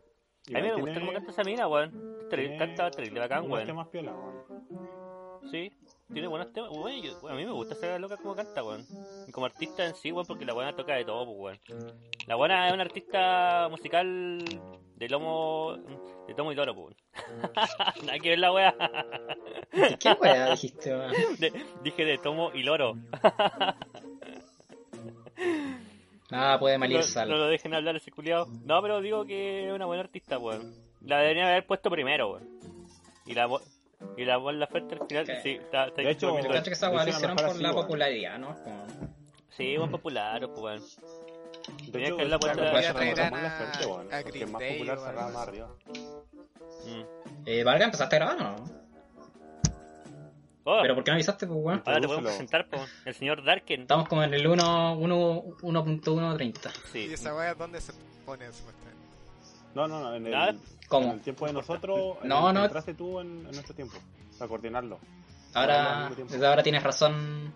weón. 0.53 0.57
A 0.57 0.61
mí 0.61 0.61
me 0.61 0.67
Igual 0.67 0.81
gusta 0.81 0.93
tiene- 0.93 0.99
cómo 0.99 1.13
canta 1.13 1.31
esa 1.31 1.43
mina, 1.43 1.67
weón. 1.67 2.19
Tiene 2.29 2.57
Canta 2.57 2.91
terrible 2.91 3.19
bacán, 3.21 3.39
unos 3.39 3.51
weón. 3.53 3.65
temas 3.67 3.87
piola, 3.87 4.13
weón. 4.13 4.69
Sí, 5.49 5.71
tiene 6.13 6.27
buenos 6.27 6.51
temas. 6.53 6.69
Weón, 6.71 7.01
yo- 7.01 7.27
a 7.29 7.33
mí 7.33 7.45
me 7.45 7.51
gusta 7.51 7.73
esa 7.73 7.97
loca 7.97 8.17
como 8.17 8.35
canta, 8.35 8.63
weón. 8.63 8.85
Y 9.27 9.31
como 9.31 9.45
artista 9.47 9.83
en 9.85 9.95
sí, 9.95 10.11
weón, 10.11 10.27
porque 10.27 10.45
la 10.45 10.53
buena 10.53 10.75
toca 10.75 10.93
de 10.95 11.05
todo, 11.05 11.25
pues, 11.25 11.59
weón. 11.69 11.93
La 12.27 12.35
buena 12.35 12.67
es 12.67 12.73
una 12.73 12.83
artista 12.83 13.67
musical 13.71 14.43
de 14.95 15.09
lomo, 15.09 15.77
de 16.27 16.33
tomo 16.35 16.51
y 16.51 16.55
loro, 16.55 16.75
pues, 16.75 16.95
weón. 17.25 17.51
Nada 18.05 18.19
que 18.19 18.29
ver 18.29 18.39
la 18.39 18.51
weá. 18.53 18.75
¿Qué 19.99 20.11
weá 20.21 20.51
dijiste, 20.51 20.95
weón? 20.95 21.13
De- 21.39 21.65
dije 21.83 22.05
de 22.05 22.17
tomo 22.19 22.51
y 22.53 22.61
loro. 22.63 22.93
Nada 26.31 26.59
puede 26.59 26.77
malir 26.77 26.97
No, 26.97 27.03
sal. 27.03 27.29
no 27.29 27.37
lo 27.37 27.47
dejen 27.47 27.73
hablar 27.73 27.95
ese 27.95 28.11
culiado. 28.11 28.45
No, 28.65 28.81
pero 28.81 29.01
digo 29.01 29.25
que 29.25 29.67
es 29.67 29.73
una 29.73 29.85
buena 29.85 30.03
artista, 30.03 30.37
weón. 30.37 30.73
La 31.01 31.19
deberían 31.19 31.47
haber 31.47 31.65
puesto 31.65 31.89
primero, 31.89 32.33
weón. 32.33 32.47
Y 33.25 33.33
la 33.33 33.47
y 34.17 34.23
la 34.25 34.37
Laferte 34.37 34.95
al 34.95 35.07
final, 35.07 35.23
Ok. 35.23 35.29
sí, 35.43 35.49
está, 35.51 35.87
está 35.87 36.01
De 36.01 36.11
hecho, 36.11 36.33
cacho 36.35 36.63
que 36.65 36.69
esa 36.71 36.89
lo 36.91 37.07
hicieron 37.09 37.35
por 37.35 37.45
así, 37.45 37.61
la 37.61 37.71
weón. 37.71 37.81
popularidad, 37.81 38.37
¿no? 38.39 38.55
Como- 38.63 38.85
Sí, 39.57 39.75
buen 39.77 39.91
popular, 39.91 40.47
pues, 40.47 40.59
weón. 40.61 40.83
Tenía 41.91 42.07
que 42.07 42.13
haberla 42.13 42.39
puesto 42.39 42.61
la- 42.61 42.81
se 42.81 42.93
traerán 42.93 43.15
retomó 43.15 43.27
en 43.27 43.33
a- 43.33 43.43
la 43.43 43.51
fuerte, 43.51 43.85
weón, 43.85 44.07
porque 44.23 44.43
es 44.43 44.51
más 44.51 44.63
popular 44.63 44.99
algo 44.99 45.21
más 45.21 45.47
arriba. 45.47 45.69
Mm. 46.85 47.01
Eh, 47.45 47.63
Vargas, 47.63 47.85
¿empezaste 47.85 48.15
a 48.15 48.19
grabar 48.19 48.37
o 48.37 48.43
no? 48.43 48.78
Oh, 50.71 50.79
¿Pero 50.83 50.93
por 50.95 51.03
qué 51.03 51.11
no 51.11 51.15
avisaste, 51.15 51.47
pues, 51.47 51.59
weón? 51.61 51.81
ahora 51.85 51.99
te 52.01 52.07
podemos 52.07 52.29
presentar, 52.31 52.67
po. 52.69 52.77
El 53.05 53.15
señor 53.15 53.43
Darken. 53.43 53.81
Estamos 53.81 54.07
como 54.07 54.23
en 54.23 54.33
el 54.33 54.45
1 54.45 54.97
1 54.97 55.43
1.130. 55.61 56.69
¿Y 56.69 56.87
Sí. 56.91 57.13
esa 57.13 57.35
weá 57.35 57.53
dónde 57.55 57.81
se 57.81 57.93
pone 58.25 58.45
supuestamente? 58.51 58.99
No, 59.73 59.87
no, 59.87 59.99
no, 59.99 60.13
en 60.15 60.25
el, 60.27 60.31
Nada. 60.31 60.55
¿Cómo? 60.87 61.07
en 61.07 61.13
el 61.13 61.21
tiempo 61.21 61.47
de 61.47 61.53
nosotros, 61.53 62.17
en 62.23 62.29
No, 62.29 62.47
el 62.49 62.53
que 62.53 62.59
no. 62.59 62.65
entraste 62.65 62.93
tú 62.93 63.19
en, 63.19 63.27
en 63.47 63.51
nuestro 63.51 63.73
tiempo, 63.73 63.97
para 64.37 64.47
coordinarlo. 64.49 64.99
Ahora, 65.55 66.11
desde 66.15 66.45
ahora 66.45 66.61
tienes 66.61 66.83
razón 66.83 67.51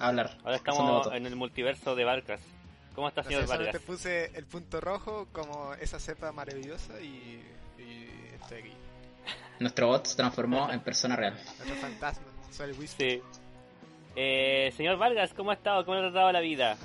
a 0.00 0.08
hablar. 0.08 0.36
Ahora 0.42 0.56
estamos 0.56 1.06
en 1.12 1.26
el 1.26 1.36
multiverso 1.36 1.94
de 1.94 2.04
Vargas. 2.04 2.40
¿Cómo 2.96 3.06
está, 3.08 3.22
señor 3.22 3.46
Vargas? 3.46 3.70
te 3.72 3.80
puse 3.80 4.36
el 4.36 4.46
punto 4.46 4.80
rojo 4.80 5.28
como 5.32 5.74
esa 5.74 6.00
cepa 6.00 6.32
maravillosa 6.32 7.00
y, 7.00 7.40
y 7.78 8.08
estoy 8.40 8.58
aquí. 8.58 8.72
Nuestro 9.60 9.86
bot 9.88 10.06
se 10.06 10.16
transformó 10.16 10.70
en 10.72 10.80
persona 10.80 11.14
real. 11.14 11.38
Otro 11.62 11.74
fantasma, 11.76 12.26
Whisper. 12.78 13.10
Sí. 13.18 13.22
Eh, 14.16 14.72
señor 14.76 14.96
Vargas, 14.98 15.32
¿cómo 15.34 15.50
ha 15.50 15.54
estado? 15.54 15.84
¿Cómo 15.84 15.96
le 15.98 16.06
ha 16.06 16.10
tratado 16.10 16.32
la 16.32 16.40
vida? 16.40 16.76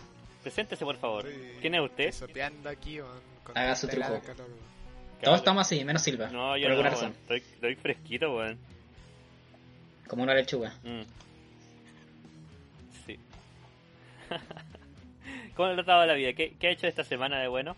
Preséntese, 0.43 0.84
por 0.86 0.97
favor. 0.97 1.26
Estoy- 1.28 1.57
¿Quién 1.61 1.76
es 1.76 1.82
usted? 1.82 2.11
sopeando 2.11 2.70
aquí 2.70 2.97
con, 2.99 3.09
con 3.43 3.57
Haga 3.57 3.76
su 3.76 3.88
truco. 3.88 4.22
calor. 4.26 4.47
Todos 5.24 5.38
estamos 5.38 5.61
así, 5.61 5.84
menos 5.86 6.01
Silva. 6.01 6.28
No, 6.28 6.57
yo 6.57 6.64
por 6.64 6.70
no, 6.70 6.74
alguna 6.76 6.89
razón. 6.89 7.11
Estoy, 7.22 7.38
estoy 7.38 7.76
fresquito, 7.76 8.36
weón. 8.36 8.57
Como 10.07 10.24
una 10.24 10.34
lechuga. 10.36 10.74
Mm. 10.84 11.01
Sí. 13.05 13.18
¿Cómo 15.55 15.68
le 15.68 15.74
ha 15.74 15.78
tratado 15.78 16.05
la 16.05 16.14
vida? 16.14 16.34
¿Qué, 16.34 16.55
¿Qué 16.59 16.68
ha 16.68 16.72
hecho 16.72 16.88
esta 16.88 17.03
semana 17.05 17.39
de 17.39 17.47
bueno? 17.47 17.76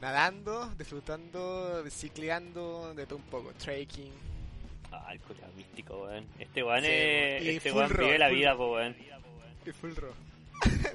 Nadando, 0.00 0.68
disfrutando, 0.78 1.84
cicleando, 1.90 2.94
de 2.94 3.06
todo 3.06 3.16
un 3.16 3.24
poco, 3.24 3.52
trekking. 3.54 4.12
Ah, 5.06 5.14
el 5.14 5.20
místico, 5.56 6.02
weón. 6.04 6.26
Este 6.38 6.62
weón 6.62 6.80
Sí, 6.82 6.86
es. 6.90 7.42
y 7.42 7.48
Este 7.56 7.72
weón 7.72 7.90
vive 7.90 8.18
la 8.18 8.28
vida, 8.28 8.56
po, 8.56 8.72
weón. 8.74 8.94
Y 9.66 9.70
full 9.72 9.94
rock. 9.94 10.14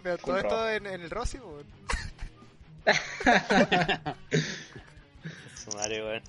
Pero 0.04 0.18
Full 0.20 0.26
todo 0.26 0.38
esto 0.38 0.70
en, 0.70 0.86
en 0.88 1.02
el 1.02 1.10
Rossi, 1.10 1.38
weón. 1.40 1.66
Su 5.56 5.72
madre, 5.78 6.04
weón. 6.04 6.22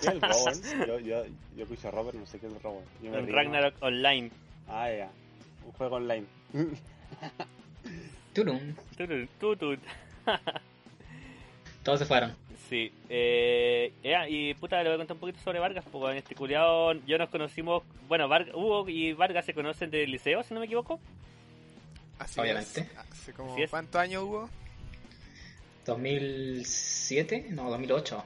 ¿Qué 0.00 0.08
es 0.08 0.14
el 0.14 0.20
Robin? 0.20 0.86
Yo, 0.86 0.98
yo, 1.00 1.24
yo 1.56 1.62
escucho 1.62 1.90
Robert, 1.90 2.16
no 2.18 2.26
sé 2.26 2.38
qué 2.38 2.46
es 2.46 2.52
el 2.52 2.60
Robin. 2.60 2.84
Yo 3.02 3.10
me 3.10 3.18
En 3.18 3.32
Ragnarok 3.32 3.74
Online. 3.82 4.30
Ah, 4.68 4.90
ya. 4.90 5.10
Un 5.66 5.72
juego 5.72 5.96
online. 5.96 6.26
Tulum. 8.34 8.74
Tutut, 8.96 9.28
tutut. 9.38 9.80
Todos 11.82 11.98
se 11.98 12.06
fueron. 12.06 12.34
Sí, 12.70 12.90
eh, 13.08 13.92
ya, 14.02 14.26
y 14.28 14.54
puta, 14.54 14.80
le 14.82 14.88
voy 14.90 14.94
a 14.94 14.98
contar 14.98 15.16
un 15.16 15.20
poquito 15.20 15.40
sobre 15.40 15.58
Vargas, 15.58 15.84
porque 15.90 16.12
en 16.12 16.18
este 16.18 16.34
culiao 16.36 16.92
yo 17.04 17.18
nos 17.18 17.28
conocimos, 17.28 17.82
bueno, 18.08 18.28
Vargas, 18.28 18.54
Hugo 18.54 18.88
y 18.88 19.12
Vargas 19.12 19.44
se 19.44 19.52
conocen 19.54 19.90
del 19.90 20.08
liceo, 20.10 20.42
si 20.44 20.54
no 20.54 20.60
me 20.60 20.66
equivoco. 20.66 20.98
Así 22.20 22.38
Obviamente. 22.40 22.80
es. 22.82 22.96
Hace 22.96 23.32
como, 23.32 23.52
Así 23.54 23.62
es. 23.64 23.70
¿cuántos 23.70 24.00
años 24.00 24.22
hubo? 24.22 24.48
2007, 25.86 27.46
no, 27.50 27.70
2008. 27.70 28.24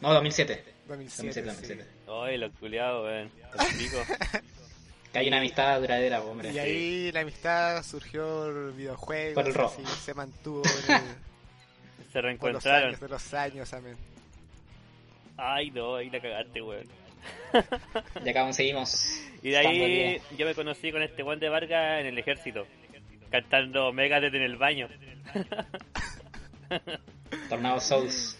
No, 0.00 0.14
2007. 0.14 0.64
2007. 0.88 1.42
2007, 1.42 1.46
2007. 1.46 1.84
Ay, 2.24 2.38
los 2.38 2.52
culiados, 2.58 3.04
weón. 3.04 3.30
Que 5.12 5.20
hay 5.20 5.28
una 5.28 5.38
amistad 5.38 5.80
duradera, 5.80 6.20
hombre. 6.22 6.52
Y 6.52 6.58
ahí 6.58 7.12
la 7.12 7.20
amistad 7.20 7.82
surgió 7.82 8.46
el 8.46 8.72
videojuego. 8.72 9.34
Por 9.36 9.46
el 9.46 9.54
rojo. 9.54 9.82
así, 9.82 10.04
se 10.04 10.12
mantuvo 10.12 10.62
en 10.86 10.94
el- 10.96 11.02
Se 12.22 12.36
por 12.38 12.52
los 12.52 12.64
reencontraron. 12.64 12.88
años 12.88 13.00
de 13.00 13.08
los 13.08 13.34
años, 13.34 13.72
amén. 13.74 13.96
Ay, 15.36 15.70
no, 15.70 15.96
ahí 15.96 16.10
la 16.10 16.20
cagaste, 16.20 16.62
weón. 16.62 16.86
Y 18.24 18.28
acá 18.28 18.42
conseguimos. 18.42 19.06
Y 19.42 19.50
de 19.50 19.58
ahí 19.58 20.20
yo 20.36 20.46
me 20.46 20.54
conocí 20.54 20.92
con 20.92 21.02
este 21.02 21.22
weón 21.22 21.40
de 21.40 21.48
Vargas 21.48 22.00
en 22.00 22.06
el 22.06 22.18
ejército, 22.18 22.66
cantando 23.30 23.92
Megadeth 23.92 24.34
en 24.34 24.42
el 24.42 24.56
baño. 24.56 24.88
Tornado 27.48 27.80
Souls. 27.80 28.36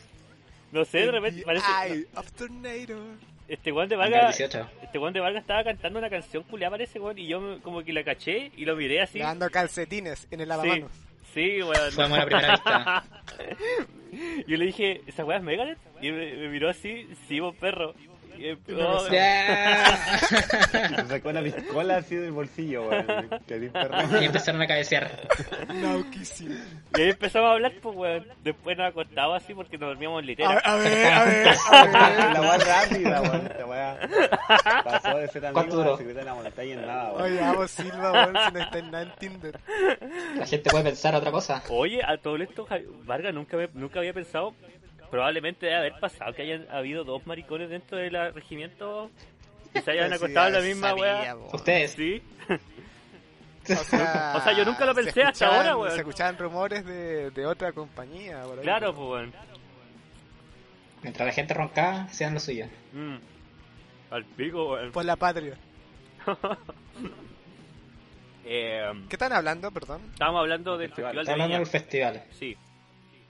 No 0.72 0.84
sé, 0.84 0.98
de 0.98 1.10
repente 1.12 1.42
parece. 1.42 2.06
Of 2.14 2.30
Tornado. 2.32 3.02
Este 3.48 3.72
weón 3.72 3.88
de 3.88 3.96
Vargas. 3.96 4.36
18. 4.36 4.70
Este 4.82 4.98
weón 4.98 5.14
de 5.14 5.20
Vargas 5.20 5.40
estaba 5.42 5.64
cantando 5.64 5.98
una 5.98 6.10
canción 6.10 6.42
culiada, 6.44 6.72
parece, 6.72 7.00
weón. 7.00 7.18
Y 7.18 7.26
yo 7.26 7.40
me- 7.40 7.58
como 7.60 7.82
que 7.82 7.92
la 7.92 8.04
caché 8.04 8.52
y 8.56 8.64
lo 8.66 8.76
miré 8.76 9.00
así. 9.00 9.18
Dando 9.18 9.48
calcetines 9.50 10.28
en 10.30 10.40
el 10.42 10.48
lavamanos. 10.48 10.90
sí, 10.92 10.98
weón. 11.36 11.92
Fue 11.92 12.04
amor 12.04 12.20
a 12.20 12.26
primera 12.26 12.52
vista. 12.52 13.04
Yo 14.46 14.56
le 14.56 14.66
dije, 14.66 15.02
¿esa 15.06 15.24
weá 15.24 15.38
es 15.38 15.44
Megadeth? 15.44 15.78
Y 16.00 16.10
me, 16.10 16.34
me 16.34 16.48
miró 16.48 16.68
así, 16.68 17.08
sí, 17.28 17.40
vos 17.40 17.54
perro. 17.56 17.94
Oh, 18.78 19.08
Ya. 19.10 19.96
Se 20.28 21.06
sacó 21.08 21.28
una 21.30 21.42
piscola 21.42 21.96
así 21.98 22.16
del 22.16 22.32
bolsillo, 22.32 22.88
weón. 22.88 23.06
Que 23.46 23.58
bien 23.58 23.72
perro. 23.72 23.96
Y 24.20 24.24
empezaron 24.24 24.60
a 24.62 24.66
cabecear. 24.66 25.10
Nauquísimo. 25.74 26.54
y 26.96 27.00
ahí 27.00 27.10
empezamos 27.10 27.48
a 27.48 27.52
hablar, 27.52 27.72
pues, 27.82 27.96
weón. 27.96 28.26
Después 28.44 28.76
nos 28.76 28.88
acostaba 28.88 29.36
así 29.36 29.54
porque 29.54 29.78
nos 29.78 29.88
dormíamos 29.90 30.20
en 30.20 30.24
A, 30.24 30.26
litera. 30.26 30.50
a 30.58 30.74
ver, 30.76 31.12
a 31.12 31.24
ver, 31.24 31.48
a 31.48 32.08
ver. 32.10 32.32
La 32.34 32.40
weá 32.40 32.58
rápida, 32.58 33.22
weón. 33.22 33.50
La 33.58 33.66
weá 33.66 33.98
pasó 34.84 35.16
de 35.18 35.28
ser 35.28 35.42
¿Cuánto 35.42 35.60
amigo 35.60 35.76
duró? 35.76 35.94
a 35.94 35.98
secreta 35.98 36.18
de 36.20 36.24
la 36.26 36.34
montaña 36.34 36.72
en 36.74 36.86
nada, 36.86 37.12
weón. 37.12 37.22
Oye, 37.22 37.40
vamos 37.40 37.70
Silva, 37.70 38.12
weón, 38.12 38.36
si 38.46 38.52
no 38.52 38.60
está 38.60 38.78
en 38.78 38.90
nada 38.90 39.02
en 39.04 39.12
Tinder. 39.18 39.60
La 40.36 40.46
gente 40.46 40.70
puede 40.70 40.84
pensar 40.84 41.14
otra 41.14 41.30
cosa. 41.30 41.62
Oye, 41.70 42.00
a 42.04 42.16
todo 42.18 42.36
esto, 42.36 42.66
Vargas 43.04 43.34
nunca, 43.34 43.56
me- 43.56 43.68
nunca 43.74 43.98
había 44.00 44.12
pensado. 44.12 44.54
Probablemente 45.10 45.66
debe 45.66 45.78
haber 45.78 45.92
pasado 46.00 46.32
que 46.34 46.42
hayan 46.42 46.66
habido 46.70 47.04
dos 47.04 47.26
maricones 47.26 47.70
dentro 47.70 47.96
del 47.98 48.34
regimiento 48.34 49.10
que 49.72 49.80
se 49.82 49.90
hayan 49.92 50.12
acostado 50.12 50.48
en 50.48 50.52
la 50.54 50.60
misma 50.60 50.94
weá. 50.94 51.36
Ustedes. 51.52 51.92
Sí, 51.92 52.22
O 53.70 53.74
sea, 53.84 54.34
O 54.36 54.40
sea, 54.40 54.52
yo 54.56 54.64
nunca 54.64 54.84
lo 54.84 54.94
pensé 54.94 55.22
hasta 55.22 55.46
ahora, 55.46 55.76
weón. 55.76 55.92
Se 55.92 55.98
escuchaban 55.98 56.36
rumores 56.38 56.84
de, 56.84 57.30
de 57.30 57.46
otra 57.46 57.72
compañía. 57.72 58.42
por 58.42 58.58
ahí. 58.58 58.64
claro, 58.64 58.94
pues, 58.94 59.08
weón. 59.08 59.32
Mientras 61.02 61.26
la 61.26 61.32
gente 61.32 61.54
roncaba, 61.54 62.02
hacían 62.02 62.34
lo 62.34 62.40
suyo. 62.40 62.66
Mm. 62.92 63.16
Al 64.10 64.24
pico, 64.24 64.72
weón. 64.72 64.92
Por 64.92 65.04
la 65.04 65.16
patria. 65.16 65.54
Eh, 68.50 68.82
¿Qué 69.10 69.16
están 69.16 69.32
hablando, 69.34 69.70
perdón? 69.70 70.00
estábamos 70.12 70.40
hablando 70.40 70.78
del 70.78 70.88
Festival. 70.88 71.12
de 71.14 71.20
hablando 71.20 71.44
Viña. 71.44 71.58
del 71.58 71.66
festival. 71.66 72.24
Sí. 72.30 72.56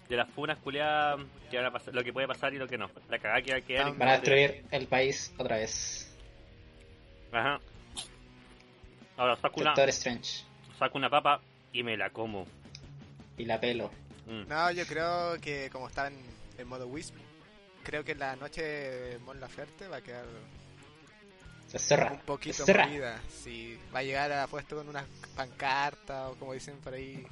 De 0.08 0.16
las 0.16 0.28
funas 0.30 0.58
culiadas 0.58 1.20
que 1.50 1.56
van 1.58 1.66
a 1.66 1.70
pasar, 1.70 1.94
lo 1.94 2.02
que 2.02 2.12
puede 2.12 2.26
pasar 2.26 2.54
y 2.54 2.58
lo 2.58 2.66
que 2.66 2.78
no. 2.78 2.90
La 3.10 3.18
cagada 3.18 3.42
que 3.42 3.52
va 3.52 3.58
a 3.58 3.60
quedar. 3.60 3.88
en- 3.88 3.98
Van 3.98 4.08
a 4.08 4.12
destruir 4.12 4.64
el 4.70 4.86
país 4.86 5.32
otra 5.36 5.56
vez. 5.56 6.10
Ajá. 7.32 7.60
Ahora 9.16 9.36
saco 9.36 9.60
una, 9.60 9.70
Doctor 9.70 9.88
Strange. 9.90 10.44
saco 10.78 10.96
una 10.98 11.10
papa 11.10 11.40
y 11.72 11.82
me 11.82 11.96
la 11.96 12.10
como. 12.10 12.46
Y 13.36 13.44
la 13.44 13.60
pelo. 13.60 13.90
Mm. 14.26 14.48
No, 14.48 14.70
yo 14.70 14.86
creo 14.86 15.38
que 15.40 15.68
como 15.70 15.88
estaba 15.88 16.08
en, 16.08 16.18
en 16.56 16.66
modo 16.68 16.86
Wisp, 16.86 17.14
creo 17.82 18.04
que 18.04 18.14
la 18.14 18.36
noche 18.36 18.62
de 18.62 19.18
Mon 19.18 19.40
Laferte 19.40 19.88
va 19.88 19.96
a 19.96 20.00
quedar 20.00 20.24
Se 21.66 21.78
cerra. 21.78 22.12
un 22.12 22.20
poquito 22.20 22.56
Se 22.56 22.64
cerra. 22.64 22.86
movida. 22.86 23.20
Sí, 23.28 23.78
va 23.94 23.98
a 24.00 24.02
llegar 24.02 24.32
a 24.32 24.46
puesto 24.46 24.76
con 24.76 24.88
una 24.88 25.04
pancarta 25.36 26.28
o 26.30 26.34
como 26.36 26.52
dicen 26.54 26.76
por 26.78 26.94
ahí, 26.94 27.26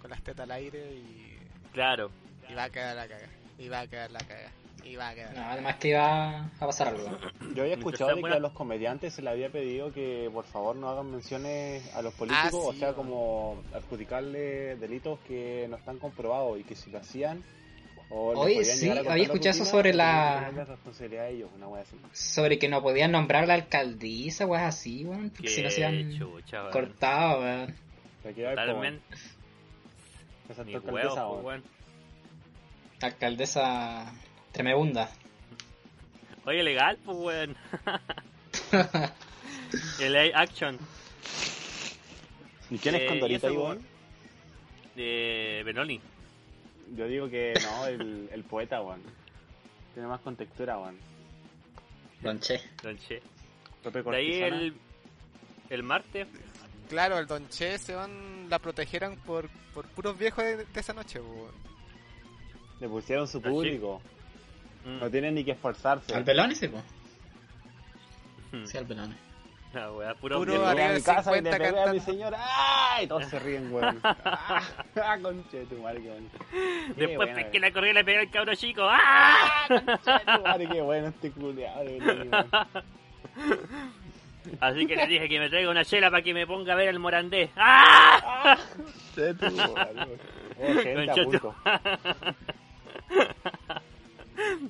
con 0.00 0.10
las 0.10 0.22
tetas 0.22 0.44
al 0.44 0.50
aire 0.52 0.92
y, 0.94 1.37
Claro. 1.78 2.10
y 2.50 2.54
va 2.54 2.64
a 2.64 2.70
quedar 2.70 2.96
la 2.96 3.06
caga. 3.08 3.26
Y 3.58 3.68
va 3.68 3.80
a 3.80 3.86
quedar 3.86 4.10
la 4.10 4.18
caga. 4.20 4.50
Y 4.84 4.96
va 4.96 5.08
a 5.10 5.14
quedar. 5.14 5.34
No, 5.34 5.42
además 5.44 5.76
que 5.76 5.88
iba 5.88 6.44
a 6.46 6.50
pasar 6.58 6.88
algo. 6.88 7.18
Yo 7.54 7.62
había 7.62 7.74
escuchado 7.74 8.14
de 8.16 8.22
que 8.22 8.28
a 8.28 8.38
los 8.40 8.52
comediantes 8.52 9.12
se 9.14 9.22
les 9.22 9.32
había 9.32 9.50
pedido 9.50 9.92
que 9.92 10.30
por 10.32 10.44
favor 10.46 10.76
no 10.76 10.88
hagan 10.88 11.10
menciones 11.10 11.94
a 11.94 12.00
los 12.02 12.14
políticos, 12.14 12.54
Ah, 12.64 12.68
o 12.68 12.72
sea, 12.72 12.92
como 12.94 13.62
adjudicarle 13.74 14.76
delitos 14.76 15.18
que 15.26 15.66
no 15.68 15.76
están 15.76 15.98
comprobados 15.98 16.58
y 16.58 16.64
que 16.64 16.74
si 16.74 16.90
lo 16.90 16.98
hacían 16.98 17.42
podían 18.08 18.64
sí, 18.64 18.88
había 18.88 19.22
escuchado 19.24 19.54
eso 19.56 19.64
sobre 19.66 19.92
la- 19.92 20.38
que 20.46 20.50
tener 20.50 20.68
responsabilidad 20.68 21.24
de 21.24 21.30
ellos, 21.34 21.50
una 21.54 21.68
wea 21.68 21.82
así. 21.82 21.96
Sobre 22.12 22.58
que 22.58 22.68
no 22.68 22.80
podían 22.82 23.12
nombrar 23.12 23.46
la 23.46 23.54
alcaldesa, 23.54 24.46
weas 24.46 24.64
así, 24.64 25.04
weón. 25.04 25.30
Porque 25.30 25.48
si 25.48 25.62
no 25.62 25.70
se 25.70 25.82
weón. 25.82 26.18
cortado, 26.72 27.40
weón. 27.42 27.74
Totalmente. 28.22 29.02
Esa 30.48 30.64
Ni 30.64 30.74
alcaldesa, 30.74 31.26
huevos, 31.28 31.44
weón. 31.44 31.62
pues, 31.62 31.62
weón. 31.62 31.64
Alcaldesa 33.02 34.12
tremebunda. 34.52 35.10
Oye, 36.46 36.62
legal, 36.62 36.98
pues, 37.04 37.16
weón. 37.18 37.56
El 40.00 40.16
action 40.34 40.78
¿Y 42.70 42.78
quién 42.78 42.94
Eh, 42.94 42.98
es 42.98 43.04
y 43.04 43.08
Condorita, 43.08 43.50
Ivonne? 43.50 43.80
de 44.96 45.62
Benoni. 45.64 46.00
Yo 46.96 47.06
digo 47.06 47.28
que 47.28 47.52
no, 47.62 47.86
el, 47.86 48.28
el 48.32 48.44
poeta, 48.44 48.80
weón. 48.82 49.02
Tiene 49.94 50.08
más 50.08 50.20
contextura, 50.20 50.78
weón. 50.78 50.98
Don 52.22 52.40
Che. 52.40 52.60
Don 52.82 52.98
Che. 52.98 53.22
Pepe 53.82 54.02
De 54.02 54.16
ahí 54.16 54.42
el, 54.42 54.74
el 55.70 55.82
martes. 55.82 56.26
Claro, 56.88 57.18
el 57.18 57.26
Don 57.26 57.48
Che 57.48 57.78
se 57.78 57.94
van, 57.94 58.48
la 58.48 58.58
protegieron 58.58 59.16
por, 59.16 59.48
por 59.74 59.86
puros 59.88 60.18
viejos 60.18 60.42
de, 60.44 60.56
de 60.64 60.80
esa 60.80 60.92
noche, 60.94 61.20
weón. 61.20 61.52
Le 62.80 62.88
pusieron 62.88 63.26
su 63.28 63.42
público. 63.42 64.00
mm, 64.84 64.98
No 65.00 65.10
tienen 65.10 65.34
ni 65.34 65.44
que 65.44 65.50
esforzarse. 65.52 66.14
¿Al 66.14 66.24
pelón 66.24 66.52
ese, 66.52 66.68
po? 66.68 66.82
mm, 68.52 68.64
Sí, 68.64 68.78
al 68.78 68.86
pelón. 68.86 69.16
La 69.74 69.92
weá, 69.92 70.14
puro, 70.14 70.38
Puro 70.38 70.66
arriba 70.66 70.86
a 70.86 70.88
de 70.92 70.94
mi 70.96 71.02
casa 71.02 71.30
y 71.36 71.42
le 71.42 71.50
50 71.52 71.58
pegué 71.58 71.82
a 71.82 71.92
mi 71.92 72.00
señora. 72.00 72.38
¡Ay! 72.40 73.06
Todos 73.06 73.26
se 73.26 73.38
ríen, 73.38 73.70
weón. 73.70 74.00
¡Ah! 74.02 74.62
Conche 75.22 75.58
de 75.58 75.66
tu 75.66 75.76
madre, 75.82 76.00
qué 76.00 76.08
bueno. 76.08 76.28
Después 76.96 77.16
buena, 77.16 77.34
pesqué 77.34 77.60
la 77.60 77.70
correa 77.70 77.90
y 77.90 77.94
le 77.94 78.04
pegué 78.04 78.18
al 78.20 78.30
cabro 78.30 78.54
chico. 78.54 78.80
¡Ah! 78.84 79.66
conche 79.68 80.10
de 80.10 80.18
tu 80.20 80.42
madre, 80.42 80.68
qué 80.72 80.80
bueno 80.80 81.08
este 81.08 81.30
culiado. 81.32 81.84
Así 84.60 84.86
que 84.86 84.96
le 84.96 85.06
dije 85.06 85.28
que 85.28 85.38
me 85.38 85.48
traiga 85.48 85.70
una 85.70 85.84
chela 85.84 86.10
para 86.10 86.22
que 86.22 86.34
me 86.34 86.46
ponga 86.46 86.72
a 86.72 86.76
ver 86.76 86.88
el 86.88 86.98
morandés. 86.98 87.50
¡Ah! 87.56 88.58
Conche 89.14 89.34
de 89.34 89.34
tu 89.34 89.50
madre, 89.72 90.18
weón. 90.58 91.10
Oh. 91.10 91.54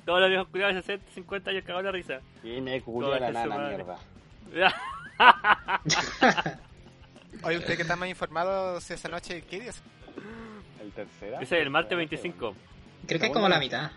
Todos 0.05 0.21
los 0.21 0.29
viejos 0.29 0.47
culiados 0.47 0.75
de 0.75 0.81
60, 0.81 1.11
50 1.13 1.51
años 1.51 1.63
cagados 1.63 1.85
la 1.85 1.91
risa. 1.91 2.19
Y 2.43 2.61
me 2.61 2.81
culió 2.81 3.11
Conche 3.11 3.31
la 3.31 3.45
nana, 3.45 3.69
mierda. 3.69 3.97
Oye, 7.43 7.57
usted 7.57 7.75
que 7.75 7.83
está 7.83 7.95
más 7.95 8.09
informado 8.09 8.81
si 8.81 8.93
esa 8.93 9.09
noche, 9.09 9.43
¿qué 9.49 9.59
día 9.59 9.69
es? 9.69 9.81
El 10.81 10.91
tercera. 10.91 11.39
Ese 11.41 11.57
es 11.57 11.63
el 11.63 11.69
martes 11.69 11.97
25. 11.97 12.55
Creo 13.07 13.19
que 13.19 13.27
es 13.27 13.31
como 13.31 13.47
la 13.47 13.59
mitad. 13.59 13.91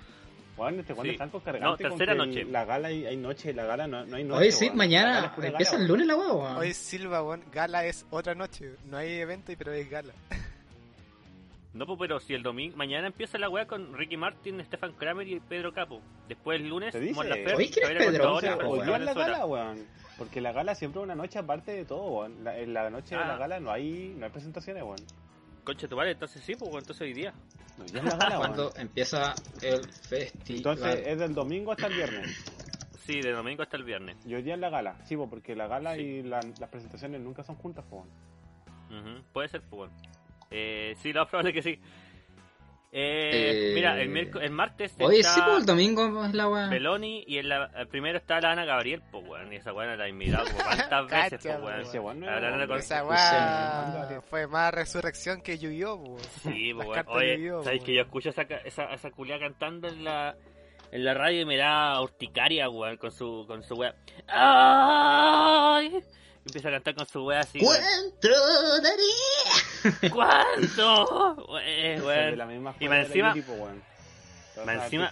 Bueno, 0.56 0.80
este 0.80 0.92
Juan 0.94 1.06
Sí. 1.06 1.10
de 1.12 1.16
Franco 1.16 1.38
es 1.38 1.44
cargante 1.44 1.66
No, 1.84 1.88
tercera 1.90 2.14
noche. 2.14 2.44
La 2.44 2.64
gala 2.64 2.88
hay, 2.88 3.06
hay 3.06 3.16
noche, 3.16 3.52
la 3.54 3.64
gala 3.64 3.86
no, 3.86 4.04
no 4.04 4.16
hay 4.16 4.24
noche. 4.24 4.40
Oye, 4.40 4.52
sí, 4.52 4.70
mañana 4.70 5.32
empieza 5.42 5.76
el 5.76 5.86
lunes 5.88 6.06
la 6.06 6.14
weón. 6.16 6.56
Hoy 6.56 6.74
Silva, 6.74 7.22
weón, 7.22 7.42
gala 7.50 7.84
es 7.86 8.06
otra 8.10 8.34
noche. 8.34 8.74
No 8.90 8.98
hay 8.98 9.12
evento, 9.20 9.52
pero 9.56 9.72
es 9.72 9.88
gala. 9.90 10.12
No, 11.74 11.86
pues, 11.86 11.98
pero 12.00 12.20
si 12.20 12.34
el 12.34 12.42
domingo, 12.42 12.76
mañana 12.76 13.06
empieza 13.06 13.38
la 13.38 13.48
weá 13.48 13.66
con 13.66 13.96
Ricky 13.96 14.18
Martin, 14.18 14.62
Stefan 14.66 14.92
Kramer 14.92 15.26
y 15.26 15.40
Pedro 15.40 15.72
Capo. 15.72 16.02
Después 16.28 16.60
el 16.60 16.68
lunes, 16.68 16.92
¿Te 16.92 17.00
dice? 17.00 17.14
Mon 17.14 17.26
Laferte, 17.30 17.54
Oye, 17.54 17.70
¿quién 17.70 17.84
es 17.86 17.92
Javier 17.92 18.12
Pedro? 18.12 18.38
Capo, 18.42 18.68
hoy 18.68 18.80
es 18.80 19.00
la 19.00 19.14
gala, 19.14 19.46
weón. 19.46 19.86
Porque 20.18 20.42
la 20.42 20.52
gala 20.52 20.74
siempre 20.74 21.00
es 21.00 21.04
una 21.04 21.14
noche 21.14 21.38
aparte 21.38 21.72
de 21.72 21.86
todo, 21.86 22.10
weón. 22.10 22.44
La- 22.44 22.58
en 22.58 22.74
la 22.74 22.90
noche 22.90 23.14
de 23.16 23.22
Ah. 23.22 23.26
la 23.28 23.36
gala 23.38 23.58
no 23.58 23.70
hay, 23.70 24.14
no 24.18 24.26
hay 24.26 24.30
presentaciones, 24.30 24.82
weón. 24.82 24.98
Concha 25.64 25.86
tu 25.88 25.96
madre, 25.96 26.12
entonces 26.12 26.42
sí, 26.42 26.56
pues 26.56 26.70
entonces 26.72 27.00
hoy 27.02 27.12
día. 27.12 27.32
No, 27.78 27.86
ya 27.86 27.98
es 28.00 28.04
la 28.04 28.16
gala, 28.16 28.36
Cuando 28.36 28.72
empieza 28.76 29.34
el 29.60 29.86
festival. 29.88 30.56
Entonces 30.58 31.02
es 31.06 31.18
del 31.18 31.34
domingo 31.34 31.72
hasta 31.72 31.86
el 31.86 31.94
viernes. 31.94 32.44
Sí, 33.06 33.20
de 33.20 33.32
domingo 33.32 33.62
hasta 33.62 33.76
el 33.76 33.84
viernes. 33.84 34.16
Y 34.26 34.34
hoy 34.34 34.42
día 34.42 34.54
es 34.54 34.60
la 34.60 34.70
gala. 34.70 34.96
Sí, 35.04 35.16
po, 35.16 35.28
porque 35.28 35.56
la 35.56 35.66
gala 35.68 35.94
Sí. 35.94 36.00
y 36.02 36.22
la- 36.22 36.40
las 36.60 36.68
presentaciones 36.70 37.20
nunca 37.20 37.42
son 37.42 37.56
juntas, 37.56 37.84
weón. 37.90 38.08
Ujú, 38.90 39.22
Puede 39.32 39.48
ser, 39.48 39.62
pues. 39.62 39.90
Eh, 40.50 40.94
sí, 40.98 41.12
lo 41.12 41.20
más 41.20 41.30
probable 41.30 41.52
que 41.52 41.62
sí. 41.62 41.80
Eh, 42.94 43.70
Eh, 43.70 43.72
Mira, 43.74 43.98
el, 43.98 44.10
miércoles, 44.10 44.46
el 44.46 44.52
martes 44.54 44.94
Oye, 45.00 45.20
está 45.20 45.32
sí, 45.34 45.40
pues 45.46 45.60
el 45.60 45.66
domingo 45.66 46.24
es 46.26 46.34
la 46.34 46.46
weá. 46.48 46.68
Peloni 46.68 47.24
y 47.26 47.38
en 47.38 47.48
la, 47.48 47.70
el 47.74 47.88
primero 47.88 48.18
está 48.18 48.38
la 48.38 48.50
Ana 48.52 48.66
Gabriel, 48.66 49.02
pues 49.10 49.26
weón. 49.26 49.50
Y 49.50 49.56
esa 49.56 49.72
weá 49.72 49.96
la 49.96 50.06
he 50.06 50.12
mirado 50.12 50.44
como 50.44 50.58
cuántas 50.62 51.06
veces, 51.32 51.56
pues 51.62 51.94
weón. 51.94 52.20
Con- 52.20 52.78
Esa 52.78 53.04
weá 53.04 54.20
fue 54.28 54.46
más 54.46 54.74
resurrección 54.74 55.40
que 55.40 55.56
Yu-Gi-Oh! 55.58 55.94
weón. 55.96 56.20
Sí, 56.42 56.72
pues 56.74 56.86
weón. 56.88 57.04
Oye, 57.08 57.36
Yu-Gi-Oh, 57.38 57.62
¿sabes 57.64 57.78
weón. 57.78 57.86
que 57.86 57.94
yo 57.94 58.02
escucho 58.02 58.28
esa, 58.28 58.42
esa, 58.42 58.84
esa 58.92 59.10
culia 59.10 59.38
cantando 59.38 59.88
en 59.88 60.04
la, 60.04 60.36
en 60.90 61.04
la 61.04 61.14
radio 61.14 61.40
y 61.40 61.44
me 61.46 61.56
da 61.56 61.98
urticaria, 62.02 62.68
weón, 62.68 62.98
con 62.98 63.10
su, 63.10 63.44
con 63.48 63.62
su 63.62 63.74
weá. 63.74 63.94
¡Ay! 64.28 65.98
Empieza 66.44 66.68
a 66.68 66.72
cantar 66.72 66.94
con 66.96 67.06
su 67.06 67.24
weá 67.24 67.40
así. 67.40 67.60
¿Cuánto? 67.60 68.28
Weón, 70.08 71.62
Ese 71.66 71.94
es 71.94 72.02
weón. 72.02 72.30
de 72.30 72.36
la 72.36 72.46
misma 72.46 72.74
Y 72.80 72.88
más 72.88 73.06
encima-. 73.06 73.34
Todos 73.34 74.66
más 74.66 74.84
encima-. 74.84 75.10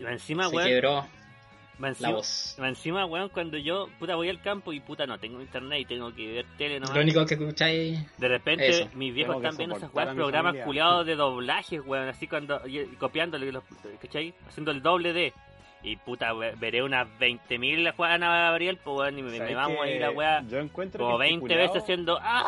Encima, 0.00 0.48
Se 0.48 0.56
weón. 0.56 0.68
quebró. 0.68 1.06
Más 1.78 1.98
La 1.98 2.08
encima, 2.08 2.10
voz. 2.12 2.54
más 2.58 2.68
encima, 2.68 3.06
weón, 3.06 3.28
cuando 3.30 3.56
yo, 3.56 3.88
puta, 3.98 4.14
voy 4.14 4.28
al 4.28 4.42
campo 4.42 4.70
y 4.74 4.80
puta, 4.80 5.06
no 5.06 5.18
tengo 5.18 5.40
internet 5.40 5.80
y 5.80 5.84
tengo 5.86 6.14
que 6.14 6.30
ver 6.30 6.46
tele 6.58 6.78
nomás. 6.78 6.94
Lo 6.94 7.00
único 7.00 7.24
que 7.24 7.34
escucháis. 7.34 7.98
De 8.18 8.28
repente, 8.28 8.68
Eso. 8.68 8.88
mis 8.94 9.14
viejos 9.14 9.36
Tengo 9.36 9.48
están 9.48 9.56
viendo 9.56 9.76
weas, 9.94 10.10
mi 10.10 10.14
programas 10.16 10.56
culiados 10.66 11.06
de 11.06 11.16
doblajes, 11.16 11.80
weón, 11.86 12.08
así 12.08 12.26
cuando, 12.26 12.60
y 12.68 12.84
copiándole, 12.98 13.50
los, 13.50 13.64
¿cachai? 14.02 14.34
Haciendo 14.46 14.72
el 14.72 14.82
doble 14.82 15.14
de. 15.14 15.32
Y 15.82 15.96
puta, 15.96 16.34
we- 16.34 16.54
veré 16.56 16.82
unas 16.82 17.08
20.000 17.18 17.82
la 17.84 17.92
Juana 17.92 18.28
Gabriel, 18.50 18.78
pues 18.84 18.98
weón, 18.98 19.18
y 19.18 19.22
me, 19.22 19.30
me 19.30 19.38
¿Sabes 19.38 19.56
vamos 19.56 19.78
que 19.82 19.90
a 19.90 19.94
ir 19.96 20.04
a 20.04 20.10
weá 20.10 20.42
Yo 20.46 20.58
encuentro 20.58 21.04
como 21.04 21.18
que 21.18 21.24
este 21.24 21.34
20 21.38 21.54
culiao- 21.54 21.58
veces 21.68 21.82
haciendo 21.82 22.18
¡Ah! 22.22 22.44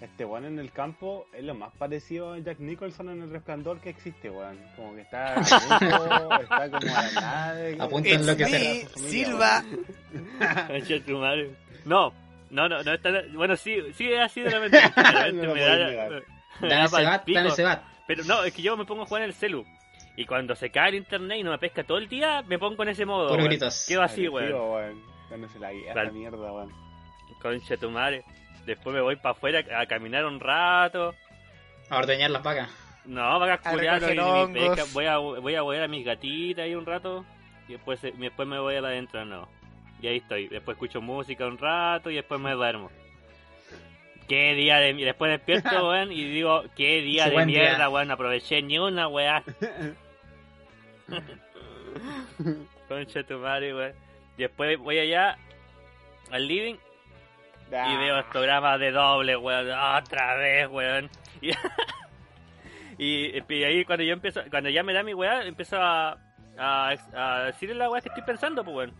Este 0.00 0.24
weón 0.24 0.44
en 0.46 0.58
el 0.58 0.72
campo 0.72 1.26
es 1.32 1.44
lo 1.44 1.54
más 1.54 1.72
parecido 1.78 2.32
a 2.32 2.38
Jack 2.38 2.58
Nicholson 2.58 3.08
en 3.10 3.22
el 3.22 3.30
resplandor 3.30 3.78
que 3.80 3.90
existe, 3.90 4.30
weón. 4.30 4.58
Como 4.74 4.94
que 4.96 5.02
está 5.02 5.34
a 5.34 5.34
punto, 5.78 6.40
está 6.40 6.70
como 6.70 6.96
a 6.96 7.02
la 7.02 7.12
nada. 7.20 7.54
de- 7.54 7.74
A 7.80 7.88
punto 7.88 8.08
de 8.08 8.14
It's 8.14 8.20
enloquecer. 8.22 8.60
me, 8.60 8.80
Su 8.82 8.88
familia, 8.98 9.10
Silva. 9.10 9.64
Tu 11.06 11.18
madre. 11.18 11.50
No, 11.84 12.12
no, 12.50 12.68
no, 12.68 12.82
no 12.82 12.92
está. 12.94 13.10
Bueno, 13.34 13.56
sí, 13.56 13.76
sí 13.94 14.10
es 14.12 14.20
así 14.20 14.40
de 14.40 14.50
repente. 14.50 14.76
De 14.78 15.02
repente 15.02 15.32
No 15.32 15.44
lo 15.48 15.54
me 15.54 15.60
da- 15.60 15.76
negar. 15.88 16.10
me 16.60 16.68
Dame 16.68 16.74
da 16.74 16.84
ese 16.84 17.04
bat, 17.04 17.28
dame 17.28 17.48
ese 17.48 17.62
bat. 17.62 17.82
Pero 18.08 18.24
no, 18.24 18.42
es 18.44 18.52
que 18.52 18.62
yo 18.62 18.76
me 18.76 18.84
pongo 18.84 19.02
a 19.02 19.06
jugar 19.06 19.22
en 19.22 19.28
el 19.28 19.34
celu. 19.34 19.64
Y 20.16 20.26
cuando 20.26 20.54
se 20.54 20.70
cae 20.70 20.90
el 20.90 20.94
internet 20.96 21.38
y 21.38 21.42
no 21.42 21.50
me 21.50 21.58
pesca 21.58 21.84
todo 21.84 21.98
el 21.98 22.08
día, 22.08 22.42
me 22.46 22.58
pongo 22.58 22.82
en 22.82 22.90
ese 22.90 23.06
modo. 23.06 23.28
Puro 23.30 23.44
gritos. 23.44 23.86
Quedo 23.88 24.02
así, 24.02 24.28
weón. 24.28 25.02
Dándose 25.30 25.58
la 25.58 25.72
guía, 25.72 25.94
la 25.94 26.10
mierda, 26.10 26.52
weón. 26.52 26.70
Concha 27.40 27.76
tu 27.76 27.90
madre. 27.90 28.22
Después 28.66 28.94
me 28.94 29.00
voy 29.00 29.16
para 29.16 29.30
afuera 29.30 29.64
a 29.80 29.86
caminar 29.86 30.24
un 30.26 30.38
rato. 30.38 31.14
A 31.90 31.98
ordeñar 31.98 32.30
las 32.30 32.42
vacas. 32.42 32.68
No, 33.04 33.40
va 33.40 33.50
a 33.50 33.54
A 33.54 33.58
culiar 33.58 34.00
recoger 34.00 34.16
ni- 34.16 34.22
ni 34.22 34.28
hongos. 34.60 34.76
pesca. 34.76 34.90
Voy 34.92 35.06
a, 35.06 35.16
voy 35.18 35.54
a 35.56 35.62
ver 35.64 35.82
a 35.82 35.88
mis 35.88 36.04
gatitas 36.04 36.64
ahí 36.64 36.74
un 36.74 36.86
rato. 36.86 37.24
Y 37.68 37.72
después, 37.72 38.00
después 38.02 38.46
me 38.46 38.60
voy 38.60 38.76
a 38.76 38.78
adentro, 38.78 39.24
no. 39.24 39.48
Y 40.00 40.06
ahí 40.08 40.18
estoy. 40.18 40.48
Después 40.48 40.76
escucho 40.76 41.00
música 41.00 41.46
un 41.46 41.58
rato 41.58 42.10
y 42.10 42.16
después 42.16 42.40
me 42.40 42.52
duermo. 42.52 42.90
Qué 44.32 44.54
día 44.54 44.78
de 44.78 44.94
mi- 44.94 45.04
Después 45.04 45.30
despierto, 45.30 45.68
weón, 45.90 46.10
y 46.10 46.24
digo, 46.24 46.62
qué 46.74 47.02
día 47.02 47.24
de 47.26 47.32
día. 47.32 47.44
mierda, 47.44 47.90
weón. 47.90 48.08
No 48.08 48.14
aproveché 48.14 48.62
ni 48.62 48.78
una, 48.78 49.06
weá. 49.06 49.42
Concha 52.88 53.22
tu 53.24 53.38
madre, 53.38 53.74
weón. 53.74 53.92
Después 54.38 54.78
voy 54.78 54.98
allá 54.98 55.36
al 56.30 56.46
living 56.48 56.74
y 56.74 57.74
Ah, 57.74 57.98
veo 57.98 58.18
estos 58.18 58.32
programas 58.32 58.78
de 58.80 58.90
doble, 58.90 59.36
weón. 59.36 59.70
Otra 59.70 60.34
vez, 60.36 60.66
weón. 60.70 61.10
Y, 61.42 61.50
y, 62.98 63.42
y 63.54 63.64
ahí 63.64 63.84
cuando 63.84 64.04
yo 64.04 64.14
empiezo, 64.14 64.40
cuando 64.50 64.70
ya 64.70 64.82
me 64.82 64.92
da 64.94 65.02
mi 65.02 65.12
weá, 65.14 65.42
empiezo 65.44 65.76
a, 65.78 66.16
a, 66.58 66.94
a 67.14 67.42
decirle 67.44 67.74
la 67.74 67.90
weá 67.90 68.00
que 68.00 68.08
estoy 68.08 68.24
pensando, 68.24 68.64
pues 68.64 68.76
weón. 68.76 68.94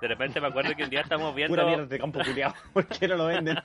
De 0.00 0.08
repente 0.08 0.40
me 0.40 0.48
acuerdo 0.48 0.74
que 0.76 0.84
un 0.84 0.90
día 0.90 1.00
estamos 1.00 1.34
viendo. 1.34 1.52
Pura 1.54 1.64
mierda 1.66 1.86
de 1.86 1.98
campo 1.98 2.20
culiado. 2.22 2.54
¿Por 2.74 2.86
qué 2.86 3.08
no 3.08 3.16
lo 3.16 3.26
venden? 3.26 3.56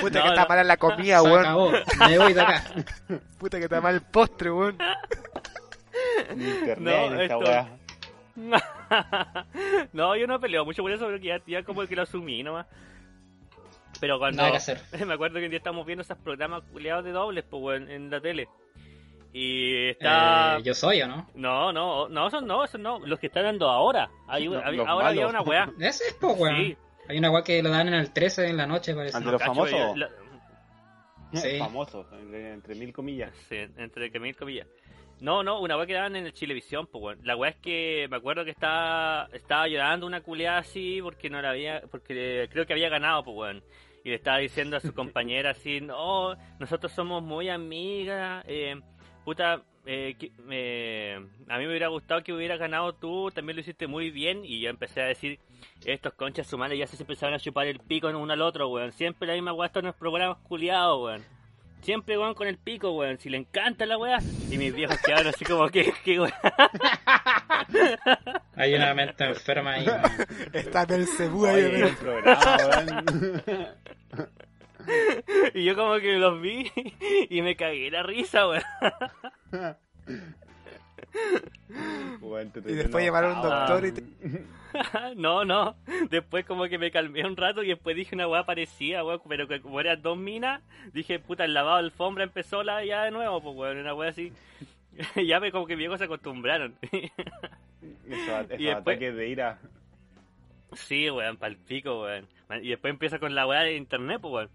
Puta 0.00 0.18
No, 0.18 0.22
que 0.22 0.28
está 0.28 0.42
no. 0.42 0.48
mala 0.48 0.64
la 0.64 0.76
comida, 0.76 1.20
Se 1.20 1.24
weón. 1.28 1.40
acabó. 1.40 1.72
Me 2.08 2.18
voy 2.18 2.32
de 2.34 2.40
acá. 2.40 2.62
Puta 3.38 3.58
que 3.58 3.64
está 3.64 3.80
mal 3.80 3.94
el 3.94 4.02
postre, 4.02 4.50
weón. 4.50 4.76
Ni 6.36 6.44
internet 6.48 7.10
No, 7.10 7.20
esta 7.20 7.34
esto- 7.34 7.38
weá. 7.38 7.68
no, 9.92 10.16
yo 10.16 10.26
no 10.26 10.40
peleo 10.40 10.64
mucho 10.64 10.82
por 10.82 10.90
eso, 10.92 11.04
porque 11.06 11.26
ya, 11.26 11.40
ya 11.46 11.62
como 11.62 11.86
que 11.86 11.96
lo 11.96 12.02
asumí 12.02 12.42
nomás. 12.42 12.66
Pero 14.00 14.18
cuando. 14.18 14.38
Nada 14.38 14.50
que 14.52 14.56
hacer. 14.58 14.80
me 15.06 15.14
acuerdo 15.14 15.38
que 15.38 15.44
un 15.44 15.50
día 15.50 15.58
estamos 15.58 15.86
viendo 15.86 16.02
esos 16.02 16.18
programas 16.18 16.62
culiados 16.72 17.04
de 17.04 17.12
dobles, 17.12 17.44
pues 17.48 17.62
weón, 17.62 17.90
en 17.90 18.10
la 18.10 18.20
tele. 18.20 18.48
Y 19.32 19.88
está. 19.88 20.58
Eh, 20.58 20.62
yo 20.62 20.74
soy, 20.74 21.00
¿o 21.02 21.08
no? 21.08 21.26
No, 21.34 21.72
no, 21.72 22.08
no, 22.08 22.28
esos 22.28 22.42
no, 22.42 22.64
esos 22.64 22.80
no. 22.80 22.98
Los 23.00 23.18
que 23.18 23.28
están 23.28 23.44
dando 23.44 23.68
ahora. 23.68 24.10
Hay, 24.28 24.46
ahora 24.46 25.08
había 25.08 25.26
una 25.26 25.40
weá. 25.42 25.70
Ese 25.80 26.04
es, 26.08 26.16
pues, 26.20 26.38
weón. 26.38 26.56
Sí. 26.56 26.76
Hay 27.08 27.18
una 27.18 27.30
weá 27.30 27.42
que 27.42 27.62
lo 27.62 27.70
dan 27.70 27.88
en 27.88 27.94
el 27.94 28.12
13 28.12 28.48
en 28.48 28.56
la 28.56 28.66
noche, 28.66 28.94
parece. 28.94 29.16
Ante 29.16 29.30
los 29.30 29.40
Cacho, 29.40 29.54
famosos. 29.54 29.78
yo- 29.78 29.96
la- 29.96 30.10
Sí. 31.34 31.58
Famosos, 31.58 32.06
entre, 32.12 32.52
entre 32.52 32.74
mil 32.74 32.92
comillas. 32.92 33.34
Sí, 33.48 33.56
entre 33.78 34.10
que 34.10 34.20
mil 34.20 34.36
comillas. 34.36 34.66
No, 35.20 35.42
no, 35.42 35.60
una 35.60 35.78
weá 35.78 35.86
que 35.86 35.94
daban 35.94 36.14
en 36.16 36.26
el 36.26 36.34
Chilevisión, 36.34 36.86
pues 36.88 37.02
weón. 37.02 37.20
La 37.22 37.36
weá 37.36 37.50
es 37.52 37.56
que 37.56 38.06
me 38.10 38.16
acuerdo 38.18 38.44
que 38.44 38.50
estaba, 38.50 39.28
estaba 39.32 39.66
llorando 39.66 40.06
una 40.06 40.20
culiada 40.20 40.58
así 40.58 41.00
porque 41.02 41.30
no 41.30 41.40
la 41.40 41.50
había, 41.50 41.80
porque 41.90 42.48
creo 42.52 42.66
que 42.66 42.74
había 42.74 42.90
ganado, 42.90 43.24
pues 43.24 43.34
weón. 43.36 43.64
Y 44.04 44.10
le 44.10 44.16
estaba 44.16 44.38
diciendo 44.38 44.76
a 44.76 44.80
su 44.80 44.92
compañera 44.94 45.50
así, 45.52 45.80
no, 45.80 46.34
nosotros 46.58 46.92
somos 46.92 47.22
muy 47.22 47.48
amigas, 47.48 48.44
eh, 48.46 48.78
puta, 49.24 49.62
eh, 49.86 50.14
que- 50.18 50.30
me- 50.44 51.14
a 51.52 51.58
mí 51.58 51.64
me 51.64 51.68
hubiera 51.68 51.88
gustado 51.88 52.22
que 52.22 52.32
hubieras 52.32 52.58
ganado 52.58 52.92
tú, 52.94 53.30
también 53.30 53.56
lo 53.56 53.60
hiciste 53.62 53.86
muy 53.86 54.10
bien. 54.10 54.44
Y 54.44 54.60
yo 54.60 54.70
empecé 54.70 55.02
a 55.02 55.06
decir, 55.06 55.38
estos 55.84 56.14
conchas 56.14 56.46
sumanes 56.46 56.78
ya 56.78 56.86
se 56.86 57.02
empezaron 57.02 57.34
a 57.34 57.38
chupar 57.40 57.66
el 57.66 57.78
pico 57.80 58.08
en 58.08 58.16
uno 58.16 58.32
al 58.32 58.40
otro, 58.42 58.68
weón. 58.68 58.92
Siempre 58.92 59.26
la 59.28 59.34
misma 59.34 59.52
weá 59.52 59.66
estos 59.66 59.82
en 59.82 59.88
los 59.88 59.96
programas 59.96 60.38
culiados, 60.44 61.02
weón. 61.04 61.24
Siempre, 61.82 62.16
weón, 62.16 62.34
con 62.34 62.46
el 62.46 62.58
pico, 62.58 62.92
weón. 62.92 63.18
Si 63.18 63.28
le 63.28 63.38
encanta 63.38 63.84
la 63.86 63.98
weá. 63.98 64.18
Y 64.50 64.56
mis 64.56 64.72
viejos 64.72 64.96
quedaron 65.04 65.26
así 65.26 65.44
como 65.44 65.68
que, 65.68 65.92
que 66.04 66.20
weón. 66.20 66.32
Hay 68.56 68.74
una 68.74 68.94
mente 68.94 69.24
enferma 69.24 69.72
ahí. 69.74 69.86
Está 70.52 70.82
en 70.84 70.90
el 70.92 71.06
cebú 71.08 71.44
ahí, 71.46 71.64
Oye, 71.64 71.76
weón. 71.76 71.88
el 71.88 71.96
programa, 71.96 72.56
weón. 72.70 73.04
Y 75.54 75.64
yo 75.64 75.74
como 75.76 75.96
que 75.98 76.16
los 76.18 76.40
vi 76.40 76.70
y 77.28 77.42
me 77.42 77.56
cagué 77.56 77.90
la 77.90 78.02
risa, 78.02 78.48
weón. 78.48 78.62
Y 82.66 82.72
después 82.74 83.04
llamaron 83.04 83.32
a 83.32 83.34
un 83.36 83.42
doctor 83.42 83.86
y 83.86 83.92
te- 83.92 84.04
no, 85.16 85.44
no. 85.44 85.76
Después 86.10 86.44
como 86.46 86.64
que 86.68 86.78
me 86.78 86.90
calmé 86.90 87.24
un 87.26 87.36
rato 87.36 87.62
y 87.62 87.68
después 87.68 87.94
dije 87.94 88.14
una 88.14 88.26
weá 88.28 88.44
parecida, 88.46 89.04
weón. 89.04 89.20
Pero 89.28 89.46
que 89.48 89.60
como 89.60 89.80
eran 89.80 90.00
dos 90.00 90.16
minas, 90.16 90.62
dije, 90.92 91.18
puta, 91.18 91.44
el 91.44 91.54
lavado 91.54 91.76
de 91.78 91.84
alfombra 91.84 92.24
empezó 92.24 92.62
la 92.62 92.84
ya 92.84 93.04
de 93.04 93.10
nuevo, 93.10 93.40
pues 93.42 93.56
weón. 93.56 93.78
Una 93.78 93.94
weá 93.94 94.10
así. 94.10 94.32
ya 95.26 95.40
me 95.40 95.52
como 95.52 95.66
que 95.66 95.74
mis 95.74 95.80
viejos 95.82 95.98
se 95.98 96.04
acostumbraron. 96.04 96.74
Y 96.90 97.10
después- 98.64 98.72
ataques 98.72 99.14
de 99.16 99.28
ira. 99.28 99.58
Sí, 100.74 101.10
weón, 101.10 101.36
pa'l 101.36 101.56
pico, 101.56 102.02
weón. 102.02 102.26
Y 102.62 102.70
después 102.70 102.90
empieza 102.92 103.18
con 103.18 103.34
la 103.34 103.46
weá 103.46 103.60
de 103.60 103.76
internet, 103.76 104.18
pues, 104.20 104.32
weón. 104.32 104.48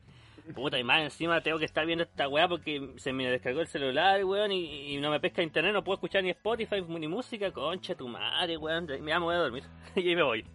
Puta, 0.56 0.80
y 0.80 0.84
más 0.84 1.02
encima 1.02 1.41
tengo 1.41 1.60
que 1.60 1.65
estar 1.65 1.86
viendo 1.86 2.03
esta 2.06 2.28
weá 2.30 2.48
porque 2.48 2.94
se 2.98 3.11
me 3.11 3.30
descargó 3.30 3.60
el 3.61 3.68
celular, 3.68 4.24
weón, 4.24 4.52
y, 4.53 4.94
y 4.94 4.98
no 4.98 5.10
me 5.11 5.19
pesca 5.19 5.41
internet, 5.44 5.74
no 5.74 5.84
puedo 5.84 5.95
escuchar 5.98 6.24
ni 6.24 6.30
Spotify 6.30 6.82
ni 6.88 7.07
música, 7.07 7.52
concha 7.52 7.95
tu 7.95 8.07
madre, 8.07 8.56
weón. 8.57 8.86
Me 9.03 9.18
voy 9.19 9.36
a 9.36 9.40
dormir. 9.40 9.64
y 9.95 10.07
ahí 10.10 10.15
me 10.15 10.24
voy. 10.24 10.45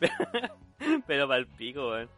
Pero 1.06 1.28
pa'l 1.28 1.46
pico, 1.48 1.88
weón. 1.90 2.08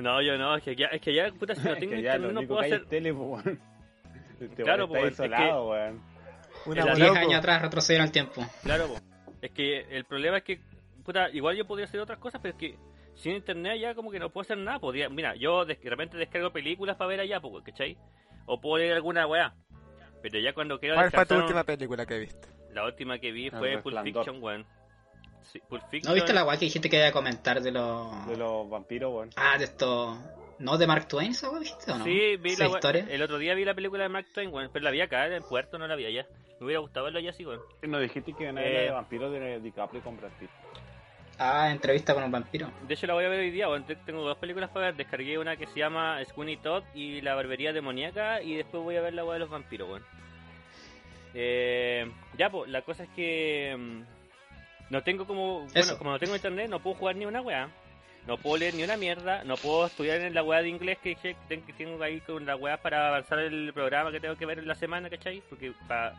No, 0.00 0.22
yo 0.22 0.36
no, 0.38 0.56
es 0.56 0.62
que 0.62 0.76
ya, 0.76 0.86
es 0.86 1.00
que 1.00 1.14
ya, 1.14 1.32
puta, 1.32 1.54
si 1.54 1.62
no 1.66 1.72
Es 1.74 1.78
tengo 1.80 1.92
que 1.92 2.02
ya 2.02 2.16
internet 2.16 2.20
lo 2.28 2.32
no 2.32 2.38
único 2.40 2.54
puedo 2.54 2.66
hacer... 2.66 2.82
es 2.82 2.88
tele, 2.88 3.12
weón. 3.12 3.60
Este 4.40 4.62
Claro, 4.62 4.86
weón 4.86 5.02
pues, 5.14 5.20
es 5.20 5.30
que- 5.30 5.52
weón. 5.52 6.02
Una 6.66 6.82
El 6.82 6.94
10 6.96 6.98
loco. 7.08 7.18
años 7.18 7.34
atrás 7.34 7.62
retrocedieron 7.62 8.06
el 8.06 8.12
tiempo. 8.12 8.42
Claro, 8.62 8.86
po. 8.88 8.94
es 9.42 9.50
que 9.50 9.80
el 9.90 10.04
problema 10.04 10.38
es 10.38 10.44
que, 10.44 10.60
puta, 11.04 11.28
igual 11.30 11.56
yo 11.56 11.66
podría 11.66 11.86
hacer 11.86 12.00
otras 12.00 12.18
cosas, 12.18 12.40
pero 12.42 12.54
es 12.54 12.58
que 12.60 12.78
sin 13.14 13.36
internet 13.36 13.78
ya 13.80 13.94
como 13.94 14.10
que 14.10 14.18
no 14.18 14.30
puedo 14.30 14.42
hacer 14.42 14.58
nada. 14.58 14.78
Podría, 14.78 15.08
mira, 15.08 15.34
yo 15.36 15.64
de, 15.64 15.74
de 15.76 15.90
repente 15.90 16.16
descargo 16.16 16.50
películas 16.52 16.96
para 16.96 17.08
ver 17.08 17.20
allá, 17.20 17.40
¿cachai? 17.64 17.96
O 18.46 18.60
puedo 18.60 18.78
leer 18.78 18.94
alguna 18.94 19.26
weá. 19.26 19.54
Pero 20.22 20.38
ya 20.38 20.52
cuando 20.54 20.80
quiero 20.80 20.94
¿Cuál 20.96 21.10
fue 21.10 21.26
tu 21.26 21.34
última 21.36 21.64
película 21.64 22.06
que 22.06 22.18
viste? 22.18 22.48
la 22.72 22.84
última 22.86 23.18
que 23.18 23.30
vi 23.30 23.50
fue 23.50 23.78
Pulp. 23.78 24.02
Fiction, 24.02 24.42
weón. 24.42 24.66
Sí, 25.42 25.60
Pulp 25.68 25.82
Fiction. 25.90 26.10
¿No 26.10 26.14
viste 26.14 26.32
la 26.32 26.44
weá 26.44 26.56
que 26.58 26.64
dijiste 26.64 26.88
que 26.90 26.96
iba 26.96 27.06
a 27.08 27.12
comentar 27.12 27.60
de 27.60 27.70
los. 27.70 28.26
De 28.26 28.36
los 28.36 28.68
vampiros, 28.68 29.12
weón. 29.12 29.30
Ah, 29.36 29.56
de 29.58 29.64
estos. 29.64 30.18
¿No 30.58 30.78
de 30.78 30.86
Mark 30.86 31.06
Twain 31.08 31.32
esa 31.32 31.50
weá, 31.50 31.60
viste 31.60 31.92
o 31.92 31.98
no? 31.98 32.04
Sí, 32.04 32.36
vi 32.38 32.56
la 32.56 32.66
weá- 32.66 32.74
historia. 32.76 33.06
El 33.10 33.22
otro 33.22 33.38
día 33.38 33.54
vi 33.54 33.64
la 33.64 33.74
película 33.74 34.02
de 34.04 34.08
Mark 34.08 34.26
Twain, 34.32 34.52
weón, 34.52 34.70
pero 34.72 34.82
la 34.84 34.90
vi 34.90 35.00
acá 35.02 35.26
en 35.26 35.42
Puerto, 35.42 35.78
no 35.78 35.86
la 35.86 35.94
vi 35.94 36.06
allá. 36.06 36.26
Me 36.58 36.66
hubiera 36.66 36.80
gustado 36.80 37.04
verla 37.04 37.18
allá 37.20 37.30
así, 37.30 37.44
weón. 37.44 37.60
Nos 37.82 38.00
dijiste 38.00 38.32
que 38.32 38.44
era 38.48 38.60
Eh. 38.64 38.84
de 38.84 38.90
vampiros 38.90 39.30
de 39.32 39.60
DiCaprio 39.60 40.02
con 40.02 40.16
Brad 40.16 40.30
Pitt. 40.40 40.50
Ah, 41.38 41.70
entrevista 41.70 42.14
con 42.14 42.22
un 42.22 42.30
vampiro. 42.30 42.70
De 42.86 42.94
hecho, 42.94 43.06
la 43.08 43.14
voy 43.14 43.24
a 43.24 43.28
ver 43.28 43.40
hoy 43.40 43.50
día. 43.50 43.66
Te- 43.86 43.96
Tengo 43.96 44.22
dos 44.22 44.38
películas 44.38 44.70
para 44.70 44.86
ver. 44.86 44.96
Descargué 44.96 45.36
una 45.38 45.56
que 45.56 45.66
se 45.66 45.78
llama 45.80 46.18
Squeenie 46.24 46.58
Todd 46.58 46.84
y 46.94 47.20
La 47.22 47.34
Barbería 47.34 47.72
Demoníaca. 47.72 48.40
Y 48.40 48.54
después 48.54 48.82
voy 48.82 48.96
a 48.96 49.00
ver 49.00 49.14
la 49.14 49.24
weá 49.24 49.34
de 49.34 49.40
los 49.40 49.50
vampiros, 49.50 49.88
weón. 49.88 50.04
Eh, 51.34 52.10
ya, 52.38 52.50
pues, 52.50 52.70
la 52.70 52.82
cosa 52.82 53.04
es 53.04 53.08
que. 53.16 53.74
mm, 53.76 54.02
No 54.90 55.02
tengo 55.02 55.26
como. 55.26 55.66
Bueno, 55.74 55.98
como 55.98 56.10
no 56.12 56.18
tengo 56.18 56.36
internet, 56.36 56.68
no 56.70 56.78
puedo 56.80 56.96
jugar 56.96 57.16
ni 57.16 57.26
una 57.26 57.40
weá. 57.40 57.68
No 58.26 58.38
puedo 58.38 58.56
leer 58.58 58.74
ni 58.74 58.84
una 58.84 58.96
mierda. 58.96 59.42
No 59.44 59.56
puedo 59.56 59.86
estudiar 59.86 60.20
en 60.20 60.34
la 60.34 60.42
weá 60.42 60.62
de 60.62 60.68
inglés 60.68 60.98
que 61.02 61.10
dije 61.10 61.36
que 61.48 61.72
tengo 61.72 62.02
ahí 62.02 62.20
con 62.20 62.46
la 62.46 62.54
weá 62.56 62.76
para 62.76 63.08
avanzar 63.08 63.40
el 63.40 63.72
programa 63.74 64.12
que 64.12 64.20
tengo 64.20 64.36
que 64.36 64.46
ver 64.46 64.60
en 64.60 64.68
la 64.68 64.74
semana, 64.76 65.10
¿cachai? 65.10 65.42
Porque 65.50 65.72
para. 65.88 66.14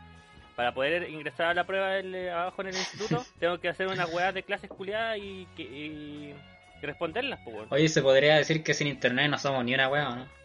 Para 0.56 0.72
poder 0.72 1.08
ingresar 1.10 1.48
a 1.48 1.54
la 1.54 1.64
prueba 1.64 1.90
del, 1.90 2.14
eh, 2.14 2.30
abajo 2.30 2.62
en 2.62 2.68
el 2.68 2.76
instituto, 2.76 3.24
tengo 3.38 3.58
que 3.60 3.68
hacer 3.68 3.86
unas 3.88 4.10
weas 4.12 4.32
de 4.34 4.42
clases 4.42 4.70
culiadas 4.70 5.18
y, 5.18 5.46
que- 5.56 5.62
y- 5.62 6.34
y 6.82 6.86
responderlas, 6.86 7.38
pues, 7.44 7.56
weón. 7.56 7.68
Oye, 7.70 7.88
se 7.88 8.02
podría 8.02 8.36
decir 8.36 8.62
que 8.64 8.74
sin 8.74 8.86
internet 8.88 9.30
no 9.30 9.38
somos 9.38 9.64
ni 9.64 9.74
una 9.74 9.88
weá, 9.88 10.08
¿no? 10.16 10.36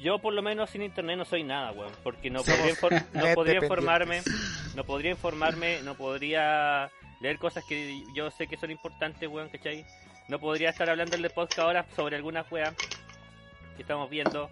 yo 0.00 0.18
por 0.20 0.32
lo 0.32 0.42
menos 0.42 0.70
sin 0.70 0.82
internet 0.82 1.16
no 1.18 1.24
soy 1.24 1.42
nada, 1.42 1.72
weón, 1.72 1.92
porque 2.04 2.30
no 2.30 2.42
podría, 2.42 2.72
infor- 2.72 3.04
no 3.12 3.34
podría 3.34 3.56
informarme, 3.56 4.22
no 4.76 4.84
podría 4.84 5.10
informarme, 5.12 5.80
no 5.82 5.94
podría 5.96 6.88
leer 7.20 7.38
cosas 7.38 7.64
que 7.68 8.02
yo 8.14 8.30
sé 8.30 8.46
que 8.46 8.56
son 8.56 8.70
importantes, 8.70 9.28
weón, 9.28 9.48
¿cachai? 9.48 9.84
No 10.28 10.38
podría 10.38 10.70
estar 10.70 10.88
hablando 10.88 11.16
en 11.16 11.24
el 11.24 11.30
podcast 11.30 11.58
ahora 11.58 11.86
sobre 11.96 12.14
algunas 12.16 12.50
weas 12.52 12.74
que 13.76 13.82
estamos 13.82 14.08
viendo. 14.10 14.50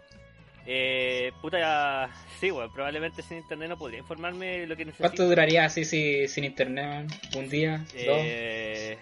Eh, 0.68 1.32
puta, 1.40 2.10
sí, 2.40 2.50
weón, 2.50 2.72
probablemente 2.72 3.22
sin 3.22 3.38
internet 3.38 3.68
no 3.68 3.78
podría 3.78 4.00
informarme 4.00 4.58
de 4.60 4.66
lo 4.66 4.76
que 4.76 4.84
necesito. 4.84 5.08
¿Cuánto 5.08 5.24
duraría 5.28 5.64
así 5.64 5.84
si, 5.84 6.26
sin 6.26 6.44
internet? 6.44 7.06
¿Un 7.36 7.48
día? 7.48 7.84
Eh, 7.94 8.98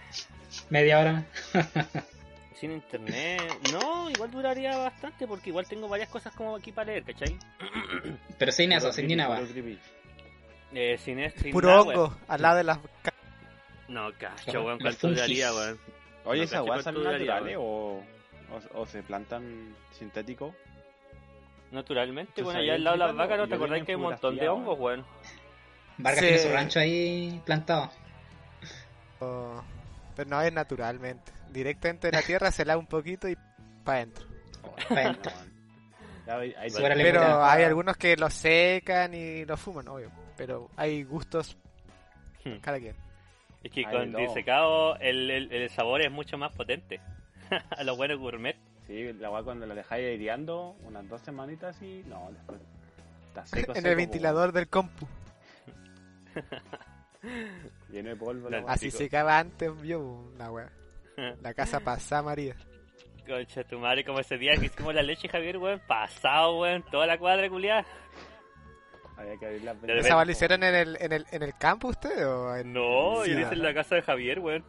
¿Dos? 0.50 0.64
¿Media 0.70 1.00
hora? 1.00 1.24
sin 2.60 2.72
internet, 2.72 3.40
no, 3.72 4.10
igual 4.10 4.30
duraría 4.30 4.76
bastante 4.76 5.26
porque 5.26 5.50
igual 5.50 5.66
tengo 5.66 5.88
varias 5.88 6.08
cosas 6.08 6.34
como 6.34 6.54
aquí 6.54 6.70
para 6.70 6.92
leer, 6.92 7.04
¿cachai? 7.04 7.36
Pero 8.38 8.52
sin 8.52 8.72
eso, 8.72 8.92
sin 8.92 9.06
ni 9.06 9.16
nada. 9.16 9.40
Eh, 10.72 10.98
sin, 10.98 11.18
es- 11.18 11.34
sin 11.34 11.50
Puro 11.52 11.68
nada, 11.68 11.80
hongo, 11.82 12.16
al 12.28 12.42
lado 12.42 12.56
de 12.58 12.64
las... 12.64 12.78
No, 13.88 14.12
cacho, 14.18 14.64
weón, 14.64 14.78
cuánto 14.78 15.08
duraría, 15.08 15.52
weón. 15.52 15.78
Oye, 16.26 16.38
No 16.40 16.44
¿esas 16.44 16.62
weas 16.62 16.84
son 16.84 17.02
naturales 17.04 17.56
o, 17.58 18.02
o, 18.50 18.80
o 18.80 18.86
se 18.86 19.02
plantan 19.02 19.74
sintéticos? 19.92 20.54
Naturalmente, 21.74 22.32
¿Tú 22.36 22.44
bueno, 22.44 22.60
allá 22.60 22.74
al 22.74 22.84
lado 22.84 22.96
de 22.96 23.04
las 23.06 23.16
vacas, 23.16 23.38
¿no 23.38 23.48
te 23.48 23.56
vi 23.56 23.82
que 23.84 23.92
hay 23.92 23.96
un 23.96 24.02
montón 24.02 24.36
de 24.36 24.48
hongos, 24.48 24.78
weón? 24.78 25.04
Vargas 25.98 26.20
tiene 26.20 26.38
su 26.38 26.48
rancho 26.48 26.80
ahí 26.80 27.40
plantado. 27.44 27.90
Pero 29.18 30.30
no 30.30 30.40
es 30.40 30.52
naturalmente. 30.52 31.32
Directamente 31.50 32.08
de 32.08 32.12
la 32.12 32.22
tierra 32.22 32.50
se 32.50 32.64
lava 32.64 32.78
un 32.80 32.86
poquito 32.86 33.28
y 33.28 33.36
para 33.84 33.98
adentro. 33.98 34.26
Pa' 34.88 35.00
adentro. 35.00 35.32
Pero 36.76 37.44
hay 37.44 37.64
algunos 37.64 37.96
que 37.96 38.16
lo 38.16 38.30
secan 38.30 39.12
y 39.12 39.44
lo 39.44 39.56
fuman, 39.56 39.88
obvio. 39.88 40.10
Pero 40.36 40.70
hay 40.76 41.04
gustos 41.04 41.56
Hmm. 42.44 42.58
cada 42.60 42.78
quien. 42.78 42.94
Es 43.62 43.72
que 43.72 43.84
con 43.84 44.12
disecado 44.14 44.96
el, 44.98 45.30
el, 45.30 45.52
el 45.52 45.70
sabor 45.70 46.02
es 46.02 46.10
mucho 46.10 46.36
más 46.36 46.52
potente. 46.52 47.00
A 47.70 47.82
los 47.84 47.96
buenos 47.96 48.18
gourmet. 48.18 48.56
Sí, 48.86 49.12
la 49.14 49.30
weá 49.30 49.42
cuando 49.42 49.66
la 49.66 49.74
dejáis 49.74 50.04
aireando 50.06 50.76
unas 50.84 51.08
dos 51.08 51.20
semanitas 51.22 51.80
y 51.82 52.02
no, 52.06 52.28
después 52.32 52.60
está 53.28 53.46
seco. 53.46 53.72
en 53.74 53.76
seco, 53.76 53.88
el 53.88 53.96
ventilador 53.96 54.52
del 54.52 54.68
compu. 54.68 55.06
Lleno 57.90 58.10
de 58.10 58.16
polvo. 58.16 58.50
la 58.50 58.58
La- 58.58 58.64
weá. 58.64 58.74
Así 58.74 58.86
Chico. 58.86 58.98
secaba 58.98 59.38
antes, 59.38 59.70
yo, 59.82 60.00
una 60.00 60.50
wea. 60.50 60.70
La 61.42 61.54
casa 61.54 61.80
pasada 61.80 62.22
María. 62.22 62.56
Concha 63.26 63.64
tu 63.64 63.78
madre, 63.78 64.04
como 64.04 64.20
ese 64.20 64.36
día 64.36 64.54
que 64.56 64.66
hicimos 64.66 64.94
la 64.94 65.00
leche, 65.02 65.28
Javier, 65.28 65.56
weón. 65.56 65.80
Pasado, 65.86 66.58
weón. 66.60 66.82
Toda 66.90 67.06
la 67.06 67.16
cuadra 67.18 67.48
culiada. 67.48 67.86
Había 69.16 69.36
que 69.38 69.46
abrir 69.46 69.62
la 69.62 69.72
¿Esa 69.94 70.24
lo 70.24 70.30
hicieron 70.30 70.62
en 70.64 70.74
el, 70.74 70.98
en 71.00 71.12
el, 71.12 71.26
en 71.30 71.42
el 71.44 71.54
campo 71.56 71.88
ustedes 71.88 72.24
o 72.26 72.54
en, 72.56 72.72
No, 72.72 73.24
yo 73.24 73.24
Sí, 73.24 73.40
hice 73.40 73.54
en 73.54 73.62
la 73.62 73.72
casa 73.72 73.94
de 73.94 74.02
Javier, 74.02 74.40
weón. 74.40 74.64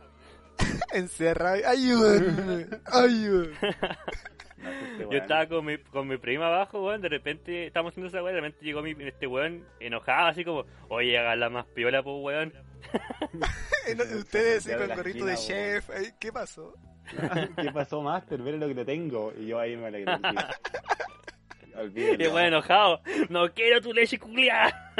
encerrado? 0.94 1.58
¡Ayúdenme! 1.68 2.68
¡Ayúdenme! 2.86 3.58
Yo 5.12 5.18
estaba 5.18 5.46
con 5.48 5.66
mi, 5.66 5.78
con 5.78 6.08
mi 6.08 6.18
prima 6.18 6.48
abajo, 6.48 6.84
weón. 6.84 7.02
De 7.02 7.10
repente 7.10 7.68
estábamos 7.68 7.92
haciendo 7.94 8.08
esa 8.08 8.24
weón. 8.24 8.36
De 8.36 8.42
repente 8.42 8.66
llegó 8.66 8.82
mi, 8.82 8.96
este 9.00 9.28
weón 9.28 9.64
enojado, 9.80 10.28
así 10.28 10.44
como, 10.44 10.66
oye, 10.90 11.18
hágala 11.18 11.50
más 11.50 11.66
piola, 11.68 12.02
pues, 12.02 12.16
weón. 12.20 12.54
Ustedes 14.18 14.64
sí, 14.64 14.72
con 14.72 14.88
la 14.88 14.96
gorrito 14.96 15.26
de 15.26 15.36
chef. 15.36 15.90
¿Qué 16.20 16.32
pasó? 16.32 16.74
¿Qué 17.62 17.72
pasó, 17.72 18.02
Master? 18.02 18.42
Ver 18.42 18.56
lo 18.56 18.68
que 18.68 18.76
te 18.76 18.86
tengo. 18.86 19.34
Y 19.38 19.48
yo 19.48 19.60
ahí 19.60 19.76
me 19.76 19.88
alegré. 19.88 20.14
el. 21.76 22.22
Y 22.22 22.28
weón 22.28 22.46
enojado. 22.46 23.02
No 23.30 23.54
quiero 23.54 23.82
tu 23.82 23.94
leche 23.94 24.18
culiada. 24.18 24.94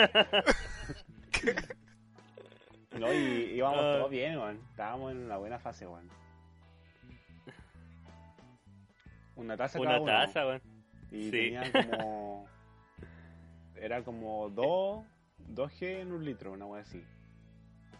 No, 3.00 3.12
y 3.14 3.54
íbamos 3.56 3.80
Ah. 3.80 3.96
todos 3.98 4.10
bien, 4.12 4.38
weón. 4.38 4.60
Estábamos 4.72 5.12
en 5.12 5.26
una 5.26 5.38
buena 5.38 5.60
fase, 5.60 5.86
weón. 5.88 6.10
Una 9.36 9.58
taza 9.58 9.80
Una 9.80 10.04
taza, 10.04 10.46
weón. 10.46 10.62
Y 11.12 11.24
Sí. 11.26 11.32
tenía 11.32 11.72
como. 11.72 12.48
Era 13.76 14.02
como 14.04 14.50
2, 14.50 15.06
2G 15.54 16.00
en 16.02 16.12
un 16.14 16.24
litro, 16.24 16.54
una 16.54 16.66
wea 16.66 16.82
así. 16.82 17.04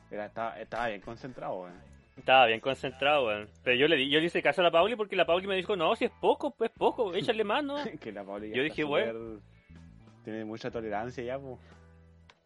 Era, 0.10 0.26
estaba, 0.28 0.60
estaba 0.60 0.88
bien 0.88 1.02
concentrado, 1.02 1.62
weón. 1.62 1.74
Estaba 2.18 2.46
bien 2.46 2.62
concentrado, 2.62 3.26
weón. 3.28 3.50
Pero 3.64 3.76
yo 3.76 3.88
le 3.90 3.98
di, 3.98 4.10
yo 4.10 4.20
le 4.20 4.26
hice 4.28 4.42
caso 4.42 4.62
a 4.62 4.64
la 4.64 4.72
Pauli 4.72 4.96
porque 4.96 5.18
la 5.18 5.26
Pauli 5.26 5.48
me 5.48 5.56
dijo, 5.56 5.76
no, 5.76 5.94
si 5.98 6.06
es 6.06 6.12
poco, 6.22 6.52
pues 6.52 6.72
poco, 6.72 7.14
échale 7.14 7.44
más, 7.44 7.64
¿no? 7.64 7.76
que 8.02 8.12
la 8.14 8.24
Pauli 8.24 8.50
ya 8.50 8.56
Yo 8.56 8.64
dije, 8.64 8.84
súper- 8.84 9.40
Tiene 10.24 10.46
mucha 10.46 10.72
tolerancia 10.72 11.24
ya, 11.24 11.38
pues. 11.38 11.60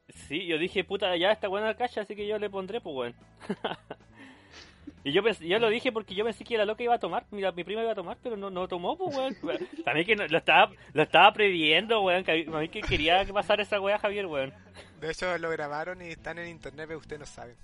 Sí, 0.10 0.46
yo 0.46 0.58
dije, 0.58 0.84
puta, 0.84 1.16
ya 1.18 1.32
está 1.32 1.48
buena 1.48 1.68
la 1.68 1.76
cacha, 1.76 2.02
así 2.02 2.16
que 2.16 2.26
yo 2.28 2.38
le 2.40 2.50
pondré, 2.50 2.82
pues, 2.82 2.96
weón. 2.96 3.16
y 5.04 5.12
yo 5.12 5.24
pensé, 5.24 5.48
yo 5.48 5.60
lo 5.60 5.70
dije 5.70 5.92
porque 5.92 6.14
yo 6.16 6.26
pensé 6.26 6.44
que 6.44 6.58
la 6.58 6.66
loca 6.66 6.84
iba 6.84 6.96
a 6.96 7.00
tomar, 7.00 7.26
mira, 7.32 7.52
mi 7.52 7.64
prima 7.64 7.82
iba 7.84 7.92
a 7.92 7.96
tomar, 7.96 8.18
pero 8.22 8.36
no, 8.36 8.50
no 8.50 8.68
tomó, 8.68 8.98
pues, 8.98 9.16
weón. 9.44 9.68
También 9.86 10.06
que 10.06 10.16
no- 10.16 10.28
lo 10.28 10.38
estaba, 10.38 10.72
lo 10.94 11.04
estaba 11.04 11.32
previendo, 11.34 12.02
weón, 12.02 12.24
que 12.24 12.46
a 12.52 12.60
mí 12.60 12.70
que 12.70 12.82
quería 12.82 13.24
que 13.26 13.34
pasara 13.34 13.64
esa 13.64 13.80
weá, 13.80 13.98
Javier, 14.00 14.26
weón. 14.26 14.54
De 15.00 15.12
hecho, 15.12 15.38
lo 15.38 15.50
grabaron 15.50 16.02
y 16.02 16.10
están 16.10 16.38
en 16.40 16.50
internet, 16.50 16.86
pero 16.88 17.00
ustedes 17.00 17.20
no 17.20 17.26
saben. 17.26 17.56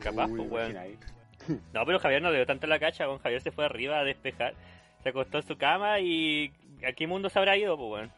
Capaz, 0.00 0.26
Uy, 0.28 0.38
pues, 0.38 0.50
weón. 0.50 0.76
ahí. 0.76 0.98
No, 1.72 1.86
pero 1.86 1.98
Javier 2.00 2.20
no 2.20 2.30
le 2.30 2.36
dio 2.38 2.46
tanto 2.46 2.66
la 2.66 2.78
cacha, 2.80 3.06
weón. 3.06 3.20
Javier 3.20 3.40
se 3.40 3.52
fue 3.52 3.64
arriba 3.64 4.00
a 4.00 4.04
despejar, 4.04 4.54
se 5.02 5.08
acostó 5.10 5.38
en 5.38 5.46
su 5.46 5.56
cama 5.56 6.00
y 6.00 6.52
a 6.86 6.92
qué 6.92 7.06
mundo 7.06 7.30
se 7.30 7.38
habrá 7.38 7.56
ido, 7.56 7.76
pues, 7.76 7.90
weón. 7.92 8.12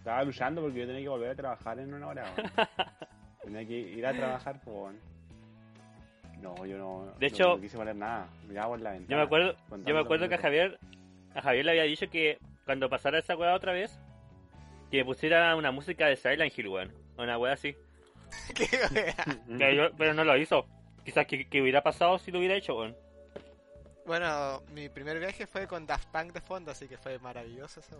Estaba 0.00 0.24
luchando 0.24 0.62
porque 0.62 0.80
yo 0.80 0.86
tenía 0.86 1.02
que 1.02 1.08
volver 1.08 1.30
a 1.30 1.34
trabajar 1.34 1.78
en 1.78 1.92
una 1.94 2.06
hora, 2.08 2.24
weón. 2.36 2.50
tenía 3.44 3.66
que 3.66 3.78
ir 3.78 4.06
a 4.06 4.12
trabajar, 4.12 4.60
weón. 4.66 4.98
No, 6.40 6.64
yo 6.64 6.78
no. 6.78 7.04
De 7.18 7.28
no- 7.28 7.34
hecho- 7.34 7.48
no 7.56 7.60
quise 7.60 7.76
poner 7.76 7.94
nada. 7.96 8.26
Miraba 8.48 8.68
por 8.68 8.80
la 8.80 8.90
ventana. 8.92 9.10
Yo 9.10 9.16
me 9.18 9.22
acuerdo, 9.22 9.54
yo 9.86 9.94
me 9.94 10.00
acuerdo 10.00 10.28
que 10.28 10.34
a. 10.36 10.38
Javier, 10.38 10.78
a 11.34 11.42
Javier 11.42 11.64
le 11.66 11.70
había 11.72 11.82
dicho 11.84 12.08
que 12.10 12.38
cuando 12.64 12.88
pasara 12.88 13.18
esa 13.18 13.36
weá 13.36 13.54
otra 13.54 13.72
vez, 13.72 14.00
que 14.90 15.04
pusiera 15.04 15.54
una 15.54 15.70
música 15.70 16.06
de 16.06 16.16
Silent 16.16 16.58
Hill, 16.58 16.68
weón. 16.68 16.92
Una 17.18 17.36
weá 17.38 17.52
así. 17.52 17.76
¿Qué 18.54 18.66
wea? 18.94 19.14
Que 19.58 19.76
yo- 19.76 19.90
pero 19.98 20.14
no 20.14 20.24
lo 20.24 20.34
hizo. 20.38 20.64
Quizás 21.04 21.26
que, 21.26 21.46
que 21.46 21.60
hubiera 21.60 21.82
pasado 21.82 22.18
si 22.18 22.30
lo 22.30 22.38
hubiera 22.38 22.54
hecho, 22.54 22.74
weón. 22.74 22.96
Bueno, 24.06 24.62
mi 24.72 24.88
primer 24.88 25.18
viaje 25.18 25.46
fue 25.46 25.66
con 25.66 25.86
Daft 25.86 26.08
Punk 26.08 26.32
de 26.32 26.40
fondo, 26.40 26.70
así 26.70 26.88
que 26.88 26.96
fue 26.96 27.18
maravilloso 27.18 27.80
eso. 27.80 27.96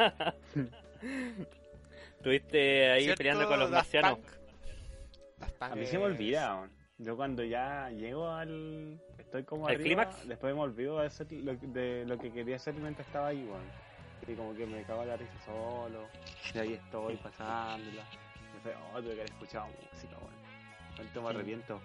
Estuviste 2.16 2.90
ahí 2.90 3.14
peleando 3.16 3.48
con 3.48 3.58
los 3.58 3.70
marcianos. 3.70 4.18
A 5.60 5.74
mí 5.74 5.86
se 5.86 5.98
me 5.98 6.04
olvida, 6.04 6.56
weón. 6.56 6.70
Yo 6.98 7.16
cuando 7.16 7.42
ya 7.42 7.88
llego 7.90 8.28
al... 8.28 9.00
Estoy 9.16 9.44
como 9.44 9.66
¿Al 9.66 9.76
arriba, 9.76 10.04
clímax? 10.04 10.28
después 10.28 10.54
me 10.54 10.60
olvido 10.60 11.00
de, 11.00 11.06
hacer 11.06 11.32
lo, 11.32 11.54
de 11.54 12.04
lo 12.06 12.18
que 12.18 12.30
quería 12.30 12.56
hacer 12.56 12.74
mientras 12.74 13.06
estaba 13.06 13.28
ahí, 13.28 13.42
weón. 13.44 13.62
Y 14.26 14.34
como 14.34 14.54
que 14.54 14.66
me 14.66 14.82
cago 14.82 15.02
en 15.02 15.08
la 15.08 15.16
risa 15.16 15.32
solo. 15.46 16.08
Y 16.54 16.58
ahí 16.58 16.72
estoy 16.74 17.16
pasándola. 17.16 18.02
Y 18.02 18.54
después, 18.54 18.74
oh, 18.92 19.00
tuve 19.00 19.14
que 19.14 19.20
haber 19.20 19.30
escuchado 19.30 19.66
música, 19.66 20.16
weón. 20.18 20.34
¿Cuánto 20.96 21.22
me 21.22 21.28
arrepiento? 21.30 21.80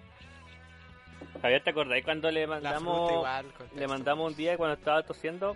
Javier, 1.41 1.63
¿te 1.63 1.69
acordáis 1.69 2.03
cuando 2.03 2.29
le 2.29 2.45
mandamos 2.45 3.11
igual. 3.11 3.45
le 3.73 3.87
mandamos 3.87 4.31
un 4.31 4.35
día 4.35 4.57
cuando 4.57 4.73
estaba 4.73 5.01
tosiendo 5.03 5.55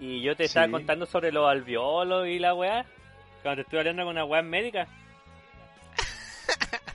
y 0.00 0.22
yo 0.22 0.34
te 0.34 0.44
estaba 0.44 0.68
contando 0.68 1.04
sobre 1.04 1.30
los 1.30 1.46
alveolos 1.46 2.26
y 2.26 2.38
la 2.38 2.54
weá? 2.54 2.86
Cuando 3.42 3.56
te 3.56 3.62
estuve 3.62 3.80
hablando 3.80 4.04
con 4.04 4.12
una 4.12 4.24
weá 4.24 4.42
médica. 4.42 4.88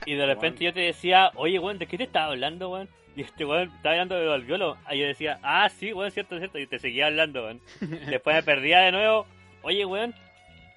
Y 0.06 0.14
de 0.14 0.24
repente 0.24 0.64
yo 0.64 0.72
te 0.72 0.80
decía, 0.80 1.32
oye, 1.34 1.58
weón, 1.58 1.78
¿de 1.78 1.86
qué 1.86 1.98
te 1.98 2.04
estaba 2.04 2.26
hablando, 2.26 2.70
weón? 2.70 2.88
Y 3.16 3.22
este 3.22 3.44
weón 3.44 3.72
estaba 3.74 3.94
hablando 3.94 4.14
de 4.14 4.24
los 4.24 4.34
alveolos. 4.34 4.78
Y 4.92 4.98
yo 5.00 5.06
decía, 5.06 5.40
ah, 5.42 5.68
sí, 5.68 5.92
weón, 5.92 6.12
cierto, 6.12 6.38
cierto. 6.38 6.58
Y 6.60 6.66
te 6.68 6.78
seguía 6.78 7.06
hablando, 7.06 7.42
weón. 7.42 7.60
Después 7.80 8.36
me 8.36 8.42
perdía 8.44 8.80
de 8.80 8.92
nuevo, 8.92 9.26
oye, 9.62 9.84
weón, 9.84 10.14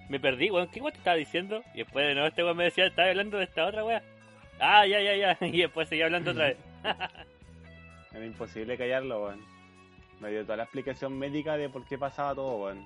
me 0.10 0.19
perdí, 0.19 0.49
weón, 0.49 0.68
¿qué 0.69 0.81
weón 0.81 0.93
te 0.93 0.97
estaba 0.97 1.15
diciendo? 1.15 1.64
Y 1.76 1.80
después 1.80 2.07
de 2.07 2.14
nuevo 2.15 2.27
este 2.27 2.43
weón 2.43 2.57
me 2.57 2.64
decía, 2.64 2.88
estaba 2.88 3.10
hablando 3.10 3.38
de 3.38 3.43
esta 3.43 3.65
otra 3.65 3.84
weá. 3.84 4.01
Ah, 4.60 4.88
ya, 4.88 4.99
ya, 4.99 5.15
ya. 5.15 5.38
Y 5.45 5.61
después 5.61 5.88
seguía 5.88 6.06
hablando 6.06 6.31
otra 6.31 6.47
vez. 6.47 6.57
Era 8.11 8.26
imposible 8.26 8.77
callarlo, 8.77 9.26
weón. 9.26 9.59
Me 10.19 10.29
dio 10.31 10.43
toda 10.43 10.57
la 10.57 10.63
explicación 10.63 11.17
médica 11.17 11.55
de 11.57 11.69
por 11.69 11.85
qué 11.85 11.97
pasaba 11.97 12.35
todo, 12.35 12.65
weón. 12.65 12.85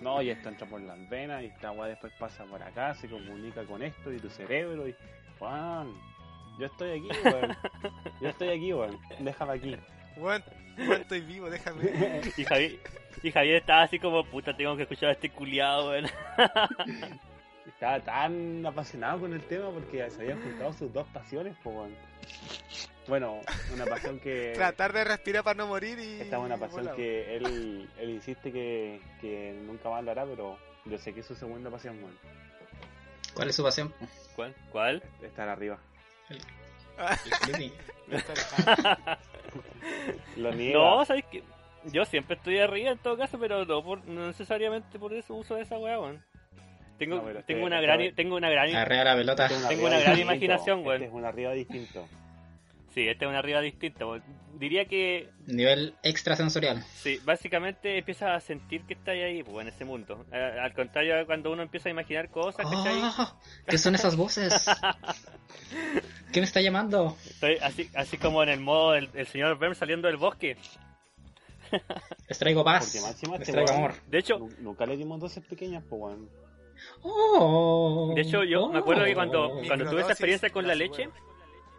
No, 0.00 0.20
y 0.20 0.30
esto 0.30 0.48
entra 0.48 0.66
por 0.66 0.80
las 0.80 1.08
venas 1.08 1.42
y 1.42 1.46
esta 1.46 1.70
weá 1.70 1.88
después 1.88 2.12
pasa 2.18 2.44
por 2.44 2.62
acá, 2.62 2.94
se 2.94 3.08
comunica 3.08 3.64
con 3.64 3.82
esto 3.82 4.12
y 4.12 4.18
tu 4.18 4.28
cerebro 4.30 4.88
y... 4.88 4.94
Weón, 5.38 5.94
yo 6.58 6.66
estoy 6.66 6.98
aquí, 6.98 7.08
weón. 7.24 7.56
Yo 8.20 8.28
estoy 8.28 8.48
aquí, 8.48 8.72
weón. 8.72 8.98
Déjame 9.20 9.52
aquí. 9.52 9.76
Weón, 10.16 10.42
estoy 11.00 11.20
vivo, 11.20 11.50
déjame. 11.50 11.82
Y 12.36 12.44
Javier, 12.44 12.78
y 13.22 13.30
Javier 13.30 13.56
estaba 13.56 13.82
así 13.82 13.98
como, 13.98 14.24
puta, 14.24 14.56
tengo 14.56 14.76
que 14.76 14.82
escuchar 14.82 15.10
a 15.10 15.12
este 15.12 15.30
culiado, 15.30 15.90
weón. 15.90 16.06
Estaba 17.66 18.00
tan 18.00 18.64
apasionado 18.66 19.20
con 19.20 19.32
el 19.32 19.42
tema 19.42 19.70
porque 19.70 20.08
se 20.10 20.22
habían 20.22 20.40
juntado 20.42 20.72
sus 20.72 20.92
dos 20.92 21.06
pasiones, 21.08 21.56
pues, 21.62 21.76
weón. 21.76 21.94
Bueno, 23.08 23.40
una 23.74 23.84
pasión 23.84 24.20
que. 24.20 24.52
Tratar 24.54 24.92
de 24.92 25.04
respirar 25.04 25.42
para 25.44 25.56
no 25.56 25.66
morir 25.66 25.98
y. 25.98 26.20
Esta 26.20 26.36
es 26.36 26.42
una 26.42 26.56
pasión 26.56 26.88
que 26.94 27.36
él, 27.36 27.88
él 27.98 28.10
insiste 28.10 28.52
que, 28.52 29.00
que 29.20 29.54
nunca 29.66 29.90
más 29.90 30.04
lo 30.04 30.10
hará, 30.12 30.24
pero 30.24 30.56
yo 30.84 30.98
sé 30.98 31.12
que 31.12 31.20
es 31.20 31.26
su 31.26 31.34
segunda 31.34 31.70
pasión, 31.70 31.98
weón. 32.02 32.16
¿Cuál 33.34 33.48
es 33.48 33.56
su 33.56 33.62
pasión? 33.62 33.92
¿Cuál? 34.36 34.54
¿Cuál? 34.70 35.02
Estar 35.22 35.48
arriba. 35.48 35.78
Lo 40.36 40.52
niega. 40.52 40.78
No, 40.78 41.04
¿sabes 41.04 41.24
qué? 41.30 41.42
Yo 41.86 42.04
siempre 42.04 42.36
estoy 42.36 42.58
arriba 42.58 42.90
en 42.90 42.98
todo 42.98 43.16
caso, 43.16 43.38
pero 43.38 43.64
no, 43.64 43.82
por, 43.82 44.04
no 44.06 44.28
necesariamente 44.28 44.98
por 44.98 45.12
eso 45.12 45.34
uso 45.34 45.56
esa 45.56 45.78
weá, 45.78 45.98
weón. 45.98 46.22
Tengo, 46.98 47.16
No, 47.16 47.28
este- 47.30 47.42
tengo, 47.54 47.66
una 47.66 47.80
este- 47.80 47.86
gran, 47.86 48.14
tengo 48.14 48.36
una 48.36 48.50
gran... 48.50 48.74
Arriba 48.76 49.04
la 49.04 49.16
pelota. 49.16 49.46
Este 49.46 49.56
es 49.56 49.62
un 49.62 49.68
Tengo 49.68 49.86
una 49.86 49.98
gran 49.98 50.14
distinto. 50.14 50.32
imaginación, 50.32 50.78
Este 50.78 50.88
weón. 50.88 51.02
es 51.02 51.12
un 51.12 51.24
arriba 51.24 51.52
distinto. 51.52 52.08
Sí, 52.94 53.08
esta 53.08 53.24
es 53.24 53.28
una 53.30 53.38
arriba 53.38 53.60
distinta. 53.60 54.04
Diría 54.54 54.84
que, 54.84 55.30
Nivel 55.46 55.94
extrasensorial. 56.02 56.84
sí, 56.94 57.18
básicamente 57.24 57.98
empiezas 57.98 58.30
a 58.30 58.40
sentir 58.40 58.84
que 58.84 58.94
estás 58.94 59.14
ahí, 59.14 59.42
pues, 59.42 59.66
en 59.66 59.72
ese 59.72 59.84
mundo. 59.84 60.26
Eh, 60.30 60.58
al 60.60 60.74
contrario, 60.74 61.14
cuando 61.24 61.50
uno 61.50 61.62
empieza 61.62 61.88
a 61.88 61.92
imaginar 61.92 62.28
cosas, 62.30 62.66
¿cachai? 62.66 63.00
Oh, 63.02 63.40
¿Qué 63.66 63.78
son 63.78 63.94
esas 63.94 64.14
voces? 64.14 64.66
¿Qué 66.32 66.40
me 66.40 66.44
está 66.44 66.60
llamando? 66.60 67.16
Estoy 67.24 67.56
así, 67.62 67.88
así 67.94 68.18
como 68.18 68.42
en 68.42 68.50
el 68.50 68.60
modo 68.60 68.92
del 68.92 69.08
el 69.14 69.26
señor 69.26 69.58
Burns 69.58 69.78
saliendo 69.78 70.08
del 70.08 70.18
bosque. 70.18 70.56
Les 72.28 72.38
traigo 72.38 72.62
paz. 72.62 72.94
Les 72.94 73.04
este 73.04 73.52
traigo 73.52 73.72
amor. 73.72 73.94
De 74.06 74.18
hecho, 74.18 74.38
Nu- 74.38 74.50
Nunca 74.60 74.84
le 74.86 74.96
dimos 74.96 75.18
dosis 75.18 75.42
pequeñas, 75.44 75.82
pues. 75.88 76.16
Oh, 77.02 78.12
de 78.14 78.20
hecho 78.22 78.44
yo 78.44 78.68
me 78.68 78.80
acuerdo 78.80 79.04
que 79.04 79.14
cuando, 79.14 79.46
oh. 79.46 79.62
cuando 79.66 79.88
tuve 79.88 80.00
esa 80.02 80.12
experiencia 80.12 80.50
con 80.50 80.66
la 80.66 80.74
leche. 80.74 81.08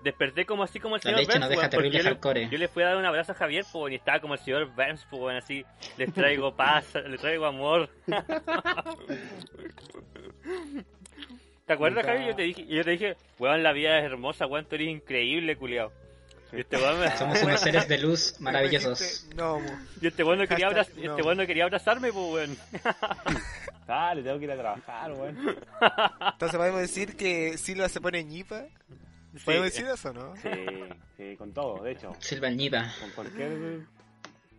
Desperté 0.03 0.45
como 0.45 0.63
así 0.63 0.79
como 0.79 0.95
el 0.95 1.01
La 1.03 1.11
señor 1.11 1.19
leche 1.19 1.55
Burns, 1.55 1.69
terrible 1.69 1.97
yo, 1.97 2.03
le, 2.03 2.09
hardcore. 2.09 2.49
yo 2.49 2.57
le 2.57 2.67
fui 2.67 2.83
a 2.83 2.87
dar 2.87 2.97
un 2.97 3.05
abrazo 3.05 3.31
a 3.31 3.35
Javier, 3.35 3.65
pues, 3.71 3.91
y 3.93 3.95
estaba 3.95 4.19
como 4.19 4.33
el 4.33 4.39
señor 4.41 4.67
Burns, 4.75 5.05
pues, 5.09 5.21
weón, 5.21 5.35
así, 5.37 5.65
les 5.97 6.13
traigo 6.13 6.55
paz, 6.55 6.85
les 7.07 7.19
traigo 7.21 7.45
amor. 7.45 7.89
¿Te 11.65 11.73
acuerdas, 11.73 12.03
Nunca- 12.03 12.13
Javier? 12.17 12.29
Yo 12.31 12.35
te 12.35 12.41
dije, 12.43 12.65
yo 12.67 12.83
te 12.83 12.91
dije, 12.91 13.15
weón, 13.39 13.63
la 13.63 13.71
vida 13.71 13.97
es 13.99 14.03
hermosa, 14.05 14.45
weón, 14.47 14.65
tú 14.65 14.75
eres 14.75 14.89
increíble, 14.89 15.55
culiao. 15.55 15.91
Este 16.51 16.77
me- 16.77 17.17
Somos 17.17 17.41
unos 17.41 17.59
seres 17.61 17.87
de 17.87 17.97
luz 17.97 18.35
maravillosos. 18.39 19.27
No, 19.35 19.59
mo. 19.59 19.71
y 20.01 20.07
este 20.07 20.23
weón 20.23 20.37
no 20.39 20.47
quería, 20.47 20.69
abraz- 20.69 20.93
no. 20.95 21.17
este 21.17 21.35
no 21.35 21.47
quería 21.47 21.63
abrazarme, 21.63 22.11
pues, 22.11 22.31
weón. 22.33 22.57
Dale, 23.87 24.21
tengo 24.21 24.37
que 24.37 24.45
ir 24.45 24.51
a 24.51 24.57
trabajar, 24.57 25.11
weón. 25.13 25.37
Entonces 26.33 26.57
podemos 26.57 26.81
decir 26.81 27.15
que 27.15 27.57
Silva 27.57 27.87
se 27.89 28.01
pone 28.01 28.23
ñipa. 28.23 28.65
Sí, 29.35 29.39
¿Podemos 29.45 29.65
decir 29.65 29.85
eso, 29.87 30.13
no? 30.13 30.35
Sí, 30.37 30.49
sí, 31.17 31.35
con 31.37 31.53
todo, 31.53 31.83
de 31.83 31.91
hecho. 31.93 32.15
Silvañita. 32.19 32.93
Con 32.99 33.09
cualquier 33.11 33.81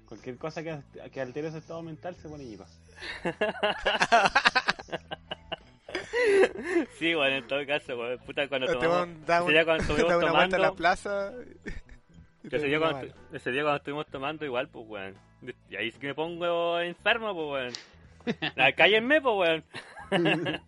cualquier 0.06 0.36
cosa 0.36 0.62
que, 0.62 0.78
que 1.12 1.20
altere 1.20 1.50
su 1.50 1.58
estado 1.58 1.82
mental 1.82 2.14
se 2.16 2.28
pone 2.28 2.44
ñipa. 2.44 2.66
Sí, 6.98 7.14
weón, 7.14 7.32
en 7.32 7.46
todo 7.46 7.64
caso, 7.66 7.96
weón. 7.98 8.18
Puta, 8.20 8.48
cuando 8.48 8.66
Este 8.66 8.78
tomamos... 8.78 9.26
da, 9.26 9.42
un- 9.42 9.48
ese 9.50 9.52
día 9.52 9.64
cuando 9.64 9.84
da 9.84 9.90
estuvimos 9.92 10.22
una 10.22 10.32
vuelta 10.32 10.56
a 10.56 10.58
la 10.58 10.66
tomando... 10.68 10.74
plaza. 10.76 11.32
Ese 12.50 12.66
día, 12.66 12.78
cuando, 12.78 13.14
ese 13.32 13.50
día 13.52 13.62
cuando 13.62 13.76
estuvimos 13.78 14.06
tomando 14.06 14.44
igual, 14.44 14.68
pues, 14.68 14.86
weón. 14.88 15.14
Y 15.70 15.76
ahí 15.76 15.90
sí 15.92 15.98
que 15.98 16.08
me 16.08 16.14
pongo 16.14 16.80
enfermo, 16.80 17.34
pues, 17.34 17.74
weón. 18.24 18.74
Cállenme, 18.76 19.20
pues, 19.20 19.62
weón. 20.10 20.60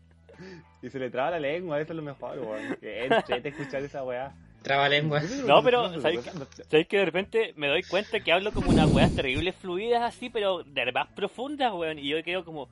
Y 0.86 0.90
se 0.90 1.00
le 1.00 1.10
traba 1.10 1.32
la 1.32 1.40
lengua, 1.40 1.80
eso 1.80 1.92
es 1.92 1.96
lo 1.96 2.02
mejor, 2.02 2.38
weón. 2.38 2.76
Que 2.80 3.06
entrete 3.06 3.48
escuchar 3.48 3.82
esa 3.82 4.04
weá. 4.04 4.32
Traba 4.62 4.88
lengua. 4.88 5.20
No, 5.44 5.60
pero, 5.60 6.00
¿sabes 6.00 6.24
¿Sabes 6.70 6.86
que 6.86 6.98
de 6.98 7.04
repente 7.04 7.52
me 7.56 7.66
doy 7.66 7.82
cuenta 7.82 8.20
que 8.20 8.30
hablo 8.30 8.52
como 8.52 8.70
unas 8.70 8.92
weas 8.94 9.12
terribles 9.12 9.56
fluidas 9.56 10.00
así, 10.02 10.30
pero 10.30 10.62
de 10.62 10.92
más 10.92 11.08
profundas, 11.08 11.72
weón? 11.72 11.98
Y 11.98 12.08
yo 12.08 12.22
quedo 12.22 12.44
como, 12.44 12.68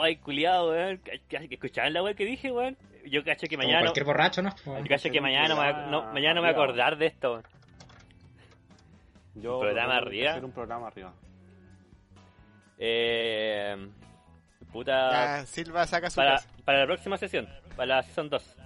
ay, 0.00 0.16
culiado, 0.16 0.70
weón. 0.70 0.98
¿que- 0.98 1.20
que- 1.28 1.54
¿Escuchaban 1.54 1.92
la 1.92 2.02
wea 2.02 2.14
que 2.14 2.24
dije, 2.24 2.50
weón? 2.50 2.78
Yo 3.04 3.22
caché 3.24 3.46
que 3.46 3.56
Como 3.56 3.66
mañana... 3.68 3.82
cualquier 3.82 4.06
borracho, 4.06 4.40
¿no? 4.40 4.54
Yo 4.64 4.84
caché 4.88 5.10
que 5.10 5.20
mañana 5.20 5.48
no 5.48 5.56
me, 5.60 5.70
voy 5.72 5.82
a- 5.82 5.86
no, 5.86 6.02
mañana 6.14 6.34
no 6.36 6.40
me 6.40 6.50
voy 6.52 6.58
a 6.58 6.62
acordar 6.62 6.96
de 6.96 7.06
esto, 7.08 7.32
weón. 7.32 7.44
Yo 9.34 9.56
¿Un 9.56 9.60
programa 9.60 9.96
arriba? 9.98 10.30
Hacer 10.30 10.44
un 10.46 10.52
programa 10.52 10.86
arriba. 10.86 11.12
Eh... 12.78 13.76
Puta... 14.72 15.10
Ya, 15.40 15.46
Silva 15.46 15.86
saca 15.86 16.10
su 16.10 16.16
Para, 16.16 16.32
casa. 16.36 16.48
para 16.64 16.78
la 16.80 16.86
próxima 16.86 17.16
sesión, 17.18 17.48
para 17.76 17.86
la 17.96 18.02
season 18.02 18.28
2. 18.30 18.56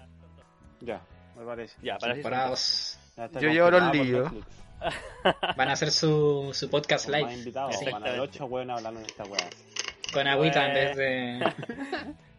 Ya, 0.80 1.00
me 1.38 1.44
parece. 1.44 1.76
Ya, 1.82 1.96
para 1.98 2.14
la 2.14 2.14
season 2.16 2.30
2. 2.30 2.38
Parados. 2.38 2.98
Ya 3.16 3.24
está 3.26 3.40
Yo 3.40 3.48
llevo 3.50 3.70
los 3.70 3.92
líos. 3.92 4.32
Van 5.56 5.68
a 5.68 5.72
hacer 5.72 5.90
su, 5.90 6.50
su 6.52 6.68
podcast 6.68 7.06
Con 7.06 7.12
más 7.12 7.22
live. 7.22 7.34
invitados, 7.38 7.78
Sí. 7.78 7.84
van 7.90 8.02
a 8.04 8.06
haber 8.08 8.20
ocho 8.20 8.44
weones 8.46 8.76
hablando 8.76 9.00
de 9.00 9.06
esta 9.06 9.24
weá. 9.24 9.48
Con 10.12 10.26
agüita 10.28 10.66
en 10.66 10.74
vez 10.74 10.96
de. 10.96 11.52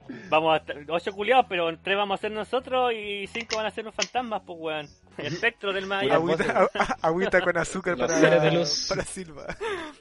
Vamos 0.30 0.54
a 0.54 0.58
estar 0.58 0.78
ocho 0.88 1.12
culiados, 1.14 1.48
pero 1.50 1.76
tres 1.80 1.98
vamos 1.98 2.20
a 2.20 2.22
ser 2.22 2.32
nosotros 2.32 2.94
y 2.94 3.26
cinco 3.26 3.56
van 3.56 3.66
a 3.66 3.72
ser 3.72 3.86
los 3.86 3.96
fantasmas, 3.96 4.44
pues 4.46 4.60
weón. 4.62 4.90
El 5.18 5.28
espectro 5.28 5.72
del 5.74 5.86
más 5.88 6.04
allá. 6.04 6.20
Pura- 6.20 6.70
Agüita, 7.02 7.42
con 7.42 7.58
azúcar 7.58 7.98
para, 7.98 8.20
seres 8.20 8.42
de 8.42 8.52
luz. 8.52 8.86
para 8.90 9.04
Silva. 9.04 9.46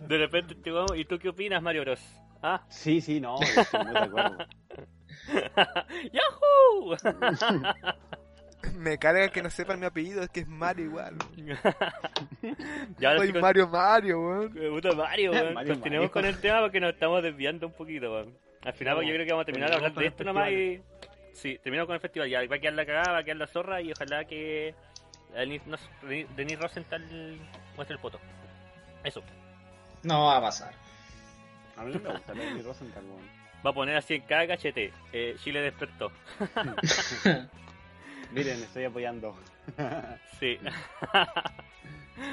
De 0.01 0.19
repente 0.19 0.55
te 0.55 0.70
vamos, 0.70 0.93
¿y 0.97 1.05
tú 1.05 1.19
qué 1.19 1.28
opinas, 1.28 1.62
Mario 1.62 1.82
Bros? 1.82 2.01
¿Ah? 2.43 2.62
Sí, 2.69 3.01
sí, 3.01 3.20
no, 3.20 3.36
yo 3.41 3.61
estoy 3.62 3.85
muy 3.85 3.93
de 3.93 3.99
acuerdo. 4.01 4.39
¡Yahoo! 6.12 6.97
Me 8.77 8.99
carga 8.99 9.28
que 9.28 9.43
no 9.43 9.51
sepan 9.51 9.78
mi 9.78 9.86
apellido, 9.86 10.23
es 10.23 10.31
que 10.31 10.41
es 10.41 10.49
Mario 10.49 10.86
igual. 10.86 11.16
ya 12.99 13.16
Soy 13.16 13.32
con- 13.32 13.41
Mario 13.43 13.69
Mario, 13.69 14.20
weón. 14.20 14.59
Eh, 14.59 14.69
Puta 14.70 14.93
Mario, 14.93 15.32
weón. 15.32 15.55
Mario, 15.55 15.74
Continuemos 15.74 16.11
Mario. 16.11 16.12
con 16.12 16.24
el 16.24 16.41
tema 16.41 16.61
porque 16.61 16.81
nos 16.81 16.95
estamos 16.95 17.23
desviando 17.23 17.66
un 17.66 17.73
poquito, 17.74 18.11
weón. 18.12 18.36
Al 18.62 18.73
final 18.73 18.95
Vamos, 18.95 19.09
yo 19.09 19.15
creo 19.15 19.27
que 19.27 19.32
vamos 19.32 19.43
a 19.43 19.47
terminar 19.47 19.69
de 19.70 19.77
hablar 19.77 19.93
de 19.95 20.07
esto 20.07 20.24
nomás 20.24 20.51
y... 20.51 20.81
Sí, 21.35 21.59
terminamos 21.62 21.89
con 21.89 21.95
el 21.97 22.01
festival. 22.01 22.28
Ya 22.31 22.39
va 22.49 22.57
a 22.57 22.59
quedar 22.59 22.73
la 22.74 22.86
cagada, 22.86 23.12
va 23.12 23.19
a 23.19 23.24
quedar 23.24 23.36
la 23.36 23.47
zorra 23.47 23.82
y 23.82 23.93
ojalá 23.93 24.24
que... 24.24 24.74
Denis, 25.35 25.62
no, 25.66 25.77
Denis 26.36 26.59
Rosenthal 26.59 27.02
muestre 27.77 27.94
el 27.97 28.01
foto. 28.01 28.20
Eso. 29.02 29.23
No 30.02 30.27
va 30.27 30.36
a 30.39 30.40
pasar. 30.40 30.73
A 31.77 31.82
mí 31.82 31.93
no 31.94 32.01
me 32.01 32.11
gusta 32.12 32.35
Lenny 32.35 32.62
Rosenthal, 32.62 33.05
weón. 33.05 33.44
Va 33.66 33.70
a 33.70 33.73
poner 33.73 33.97
así 33.97 34.15
en 34.15 34.23
cada 34.23 34.47
cachete. 34.47 34.93
Eh, 35.12 35.36
Chile 35.43 35.61
despertó. 35.61 36.12
Miren, 38.32 38.62
estoy 38.62 38.85
apoyando. 38.85 39.35
Sí. 40.40 40.59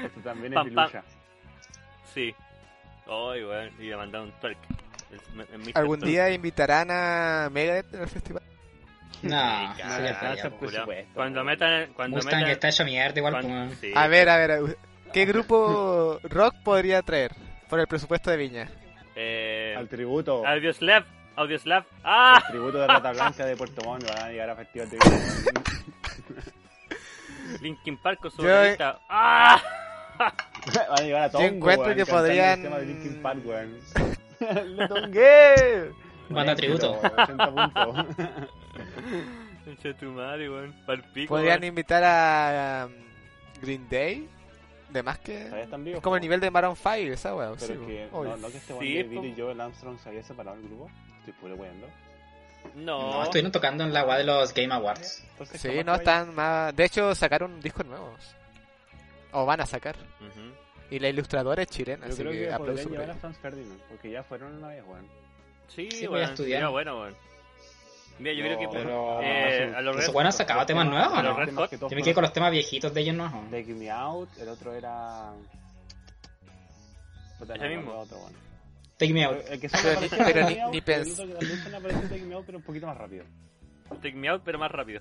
Esto 0.04 0.20
también 0.22 0.52
Pam, 0.52 0.66
es 0.68 0.74
pam. 0.74 0.86
diluya. 0.88 1.04
sí. 2.12 2.34
Ay, 3.06 3.44
weón. 3.44 3.70
Y 3.78 3.84
le 3.84 3.96
mandaron 3.96 4.28
un 4.28 4.40
twerk. 4.40 4.58
Mi 5.64 5.72
¿Algún 5.74 6.00
día 6.00 6.30
invitarán 6.30 6.88
a 6.90 7.48
Megadeth 7.50 7.94
al 7.94 8.08
festival? 8.08 8.41
No, 9.22 9.30
ya 9.78 10.08
está, 10.10 10.32
presupuesto, 10.58 10.84
Cuando 11.14 11.44
metan... 11.44 11.92
Cuando 11.94 12.16
Mustang 12.16 12.36
metan... 12.40 12.50
está 12.52 12.68
hecho 12.68 12.84
mierda 12.84 13.18
igual, 13.18 13.32
cuando- 13.34 13.48
como. 13.48 13.72
sí. 13.80 13.92
A 13.94 14.06
ver, 14.08 14.28
a 14.28 14.36
ver, 14.36 14.76
¿qué 15.12 15.24
grupo 15.26 16.18
rock 16.24 16.54
podría 16.64 17.02
traer 17.02 17.32
por 17.68 17.78
el 17.80 17.86
presupuesto 17.86 18.30
de 18.30 18.36
Viña? 18.36 18.68
Eh, 19.14 19.74
Al 19.76 19.88
tributo. 19.88 20.46
Audioslave. 20.46 21.06
Audioslave. 21.36 21.86
¡Ah! 22.04 22.36
Al 22.36 22.46
tributo 22.48 22.78
de 22.78 22.86
Rata 22.86 23.12
Blanca 23.12 23.46
de 23.46 23.56
Puerto 23.56 23.82
Montt 23.84 24.04
van 24.08 24.18
a 24.24 24.28
llegar 24.28 24.50
a 24.50 24.56
Festival 24.56 24.90
de 24.90 24.98
Viña. 24.98 26.42
Linkin 27.60 27.96
Park 27.98 28.20
con 28.20 28.30
su 28.30 28.42
Yo-. 28.42 28.48
¡Ah! 29.08 29.60
Van 30.18 30.32
a 30.98 31.02
llegar 31.02 31.22
a 31.24 31.30
Tongo, 31.30 31.46
encuentro 31.46 31.94
que 31.94 32.06
podrían- 32.06 32.58
el 32.58 32.62
tema 32.64 32.78
de 32.78 32.86
Linkin 32.86 33.22
Park, 33.22 33.40
weón. 33.44 33.78
¡Le 34.76 34.88
tongué! 34.88 35.90
Banda 36.28 36.54
tributo. 36.56 37.00
80 37.00 37.50
puntos. 37.50 38.06
Tu 40.00 40.06
madre, 40.06 40.50
weón. 40.50 40.74
Pal 40.86 41.02
pico, 41.12 41.34
¿Podrían 41.34 41.60
weón. 41.60 41.68
invitar 41.68 42.02
a 42.04 42.86
um, 42.88 42.92
Green 43.60 43.88
Day? 43.88 44.28
De 44.90 45.02
más 45.02 45.18
que... 45.20 45.44
Vivos. 45.78 45.96
Es 45.98 46.00
como 46.02 46.16
el 46.16 46.22
nivel 46.22 46.40
de 46.40 46.50
Maroon 46.50 46.76
5, 46.76 46.90
esa 47.14 47.34
weá. 47.34 47.52
Pero 47.54 47.66
sí, 47.66 47.72
es 47.72 47.78
que, 47.78 48.08
no, 48.12 48.36
no 48.36 48.48
que 48.50 48.56
este 48.58 48.78
Sí, 48.78 48.94
weón 48.96 49.10
de. 49.10 49.20
Billy 49.20 49.34
Joel 49.40 49.60
Armstrong 49.60 49.98
se 49.98 50.08
había 50.10 50.22
separado 50.22 50.56
del 50.58 50.66
grupo. 50.66 50.90
Estoy 51.20 51.32
puro 51.34 51.54
weando. 51.54 51.86
No. 52.74 53.12
No, 53.12 53.22
estuvieron 53.22 53.50
tocando 53.52 53.84
en 53.84 53.92
la 53.94 54.02
guay 54.02 54.18
de 54.18 54.24
los 54.24 54.52
Game 54.52 54.72
Awards. 54.74 55.24
Entonces, 55.32 55.60
Sí, 55.60 55.82
no 55.84 55.94
están 55.94 56.34
más... 56.34 56.74
De 56.76 56.84
hecho, 56.84 57.14
sacaron 57.14 57.60
discos 57.60 57.86
nuevos. 57.86 58.34
O 59.32 59.46
van 59.46 59.60
a 59.62 59.66
sacar. 59.66 59.96
Ujú. 59.96 60.52
Y 60.90 60.98
la 60.98 61.08
ilustradora 61.08 61.62
es 61.62 61.68
chilena, 61.68 62.06
Yo 62.06 62.12
así 62.12 62.20
creo 62.22 62.32
que, 62.32 62.38
que 62.40 62.52
aplauso 62.52 62.88
por 62.90 63.00
a. 63.00 63.14
Franz 63.14 63.38
Ferdinand, 63.38 63.80
porque 63.88 64.10
ya 64.10 64.22
fueron 64.22 64.56
una 64.56 64.68
vez, 64.68 64.84
weón. 64.86 65.06
Sí, 65.68 65.88
Sí, 65.90 66.06
voy 66.06 66.16
a 66.18 66.24
weón. 66.24 66.30
estudiar. 66.30 66.68
Bueno, 66.70 67.00
weón. 67.00 67.16
Mira, 68.22 68.34
yo 68.34 68.44
No, 68.44 68.56
creo 68.56 68.70
que... 68.70 68.76
pero- 68.78 69.20
eh, 69.22 69.72
a 69.76 69.80
los 69.82 69.96
¿Esos 69.96 70.06
Red 70.08 70.14
buenos 70.14 70.34
han 70.34 70.38
sacado 70.38 70.66
temas 70.66 70.86
nuevos 70.86 71.12
o 71.12 71.16
A 71.16 71.22
los 71.22 71.38
no? 71.38 71.44
Red 71.44 71.54
Hot. 71.54 71.70
que 71.70 71.78
Yo 71.78 71.88
me 71.90 72.02
quedé 72.02 72.14
con 72.14 72.22
los 72.22 72.32
temas 72.32 72.50
viejitos 72.52 72.94
de 72.94 73.00
ellos, 73.00 73.14
¿no? 73.16 73.30
Take 73.50 73.74
Me 73.74 73.90
Out, 73.90 74.28
el 74.38 74.48
otro 74.48 74.72
era... 74.74 75.32
Puta, 77.38 77.54
me 77.56 77.76
mismo. 77.76 77.92
otro, 77.92 78.18
weón. 78.18 78.32
Take 78.96 79.12
me 79.12 79.24
out. 79.24 79.36
El 79.50 79.60
que 79.60 79.68
solo 79.68 79.82
Pero 79.82 80.00
ni- 80.00 80.08
pero 80.08 80.40
Take 80.40 80.44
ni- 80.50 80.54
Me 80.54 80.62
Out, 80.62 80.70
ni 80.72 80.78
el 80.78 80.84
pens- 80.84 81.18
único 81.18 81.38
que 81.40 81.46
también 81.46 81.74
apareció 81.74 82.02
en 82.02 82.08
Take 82.08 82.22
Me 82.22 82.34
Out, 82.34 82.46
pero 82.46 82.58
un 82.58 82.64
poquito 82.64 82.86
más 82.86 82.96
rápido. 82.96 83.24
Take 84.00 84.14
me 84.14 84.28
out, 84.28 84.42
pero 84.44 84.58
más 84.58 84.70
rápido. 84.70 85.00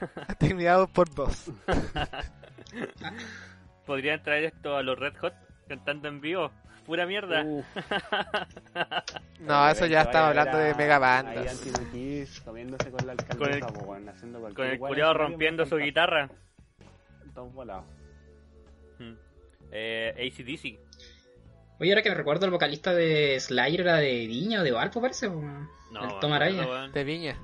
Terminado 0.38 0.88
por 0.88 1.14
dos. 1.14 1.50
podrían 3.86 4.22
traer 4.22 4.44
esto 4.44 4.76
a 4.76 4.82
los 4.82 4.98
Red 4.98 5.14
Hot 5.20 5.34
cantando 5.68 6.08
en 6.08 6.20
vivo. 6.20 6.50
Pura 6.86 7.06
mierda. 7.06 7.44
Uf, 7.44 7.64
No, 9.40 9.68
eso 9.68 9.86
ya 9.86 10.02
estaba 10.02 10.28
hablando 10.28 10.58
de 10.58 10.74
mega 10.74 10.94
Ahí 10.96 11.00
bandas. 11.00 11.64
Antimuquis 11.64 12.40
comiéndose 12.40 12.90
con 12.90 13.06
la 13.06 13.14
Con 13.16 13.52
el- 13.52 14.08
haciendo 14.08 14.40
Con 14.54 14.66
el 14.66 14.78
culiado 14.78 15.14
rompiendo 15.14 15.64
su 15.66 15.76
guitarra. 15.76 16.28
Todos 17.34 17.52
volados. 17.54 17.84
Mm. 18.98 19.12
Eh, 19.72 20.30
ACDC. 20.32 20.78
Oye, 21.80 21.90
ahora 21.90 22.02
que 22.02 22.10
me 22.10 22.14
recuerdo, 22.14 22.44
el 22.46 22.52
vocalista 22.52 22.92
de 22.94 23.40
Slayer 23.40 23.80
era 23.80 23.96
de 23.96 24.26
Viña 24.26 24.60
o 24.60 24.62
de 24.62 24.70
Valpo, 24.70 25.00
parece. 25.00 25.28
No, 25.28 25.68
el 26.04 26.20
Tom 26.20 26.32
Araya. 26.32 26.62
no. 26.62 26.88
De 26.90 27.04
Viña. 27.04 27.36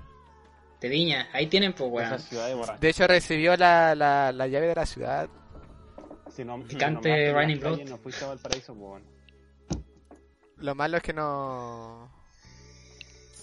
De 0.81 0.89
Viña, 0.89 1.29
ahí 1.33 1.47
tienen, 1.49 1.73
pues, 1.73 1.91
Esa 2.07 2.11
weón. 2.11 2.19
ciudad 2.21 2.75
de. 2.75 2.79
De 2.81 2.89
hecho, 2.91 3.07
recibió 3.09 3.57
la, 3.57 3.95
la, 3.97 4.31
la 4.31 4.47
llave 4.47 4.69
de 4.69 4.75
la 4.77 4.87
ciudad. 4.87 5.29
Si 6.31 6.45
no, 6.45 6.63
Que 6.63 6.77
si 6.77 6.79
Raining 7.33 7.59
calles, 7.59 7.79
Blood. 7.79 7.89
No 7.89 7.99
fuiste 7.99 8.25
a 8.25 8.29
Valparaíso, 8.29 8.75
po, 8.75 8.91
weón. 8.93 9.03
Lo 10.61 10.75
malo 10.75 10.97
es 10.97 11.03
que 11.03 11.13
no. 11.13 12.11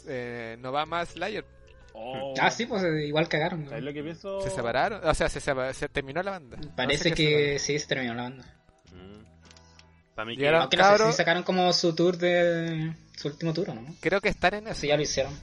Eh, 0.07 0.57
no 0.59 0.71
va 0.71 0.85
más 0.85 1.09
Slayer. 1.09 1.45
Oh. 1.93 2.33
Ah, 2.39 2.51
sí, 2.51 2.65
pues 2.65 2.83
eh, 2.83 3.07
igual 3.07 3.29
cagaron. 3.29 3.59
weón. 3.59 3.69
¿Sabes 3.69 3.83
lo 3.85 3.93
que 3.93 4.03
pienso? 4.03 4.41
Se 4.41 4.49
separaron. 4.49 5.07
O 5.07 5.13
sea, 5.13 5.29
se, 5.29 5.39
se 5.39 5.89
terminó 5.89 6.21
la 6.21 6.31
banda. 6.31 6.57
Parece 6.75 7.09
No 7.11 7.15
sé 7.15 7.23
que 7.23 7.59
sí, 7.59 7.79
se 7.79 7.87
terminó 7.87 8.13
la 8.13 8.23
banda. 8.23 8.43
Mm. 8.91 10.13
Para 10.13 10.25
mí 10.25 10.35
que... 10.37 10.51
no 10.51 10.69
sé 10.69 11.05
si 11.07 11.13
sacaron 11.13 11.43
como 11.43 11.71
su 11.73 11.95
tour 11.95 12.17
de... 12.17 12.93
Su 13.15 13.29
último 13.29 13.53
tour, 13.53 13.69
¿o 13.69 13.73
¿no? 13.75 13.95
Creo 14.01 14.19
que 14.19 14.27
están 14.27 14.55
en 14.55 14.67
eso. 14.67 14.81
Sí, 14.81 14.87
ya 14.87 14.97
lo 14.97 15.03
hicieron. 15.03 15.33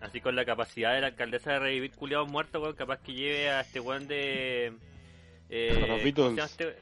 Así 0.00 0.20
con 0.20 0.36
la 0.36 0.44
capacidad 0.44 0.94
de 0.94 1.00
la 1.00 1.06
alcaldesa 1.08 1.52
de 1.52 1.58
revivir 1.60 1.90
culiados 1.92 2.28
muertos, 2.30 2.62
weón, 2.62 2.76
capaz 2.76 2.98
que 3.00 3.12
lleve 3.14 3.50
a 3.50 3.62
este 3.62 3.80
weón 3.80 4.06
de... 4.06 4.72
Eh, 5.50 5.70
A 5.70 5.74
los 5.74 5.80
¿cómo 5.88 5.98
se 5.98 6.04
Beatles. 6.04 6.44
este? 6.44 6.76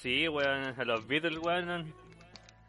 Sí, 0.00 0.28
weón, 0.28 0.74
a 0.78 0.84
los 0.84 1.06
Beatles, 1.06 1.38
weón. 1.38 1.94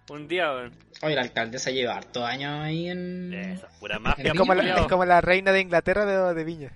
Un 0.10 0.28
día, 0.28 0.52
weón. 0.52 0.72
Oye, 1.02 1.16
la 1.16 1.22
alcaldesa 1.22 1.72
lleva 1.72 1.96
harto 1.96 2.26
años 2.26 2.62
ahí 2.62 2.90
en... 2.90 3.34
Esa 3.34 3.68
pura 3.80 4.00
mafia, 4.00 4.26
Es 4.32 4.34
como, 4.38 4.54
la, 4.54 4.76
es 4.80 4.88
como 4.88 5.06
la 5.06 5.22
reina 5.22 5.52
de 5.52 5.62
Inglaterra 5.62 6.06
de, 6.06 6.34
de 6.34 6.44
Viña. 6.44 6.72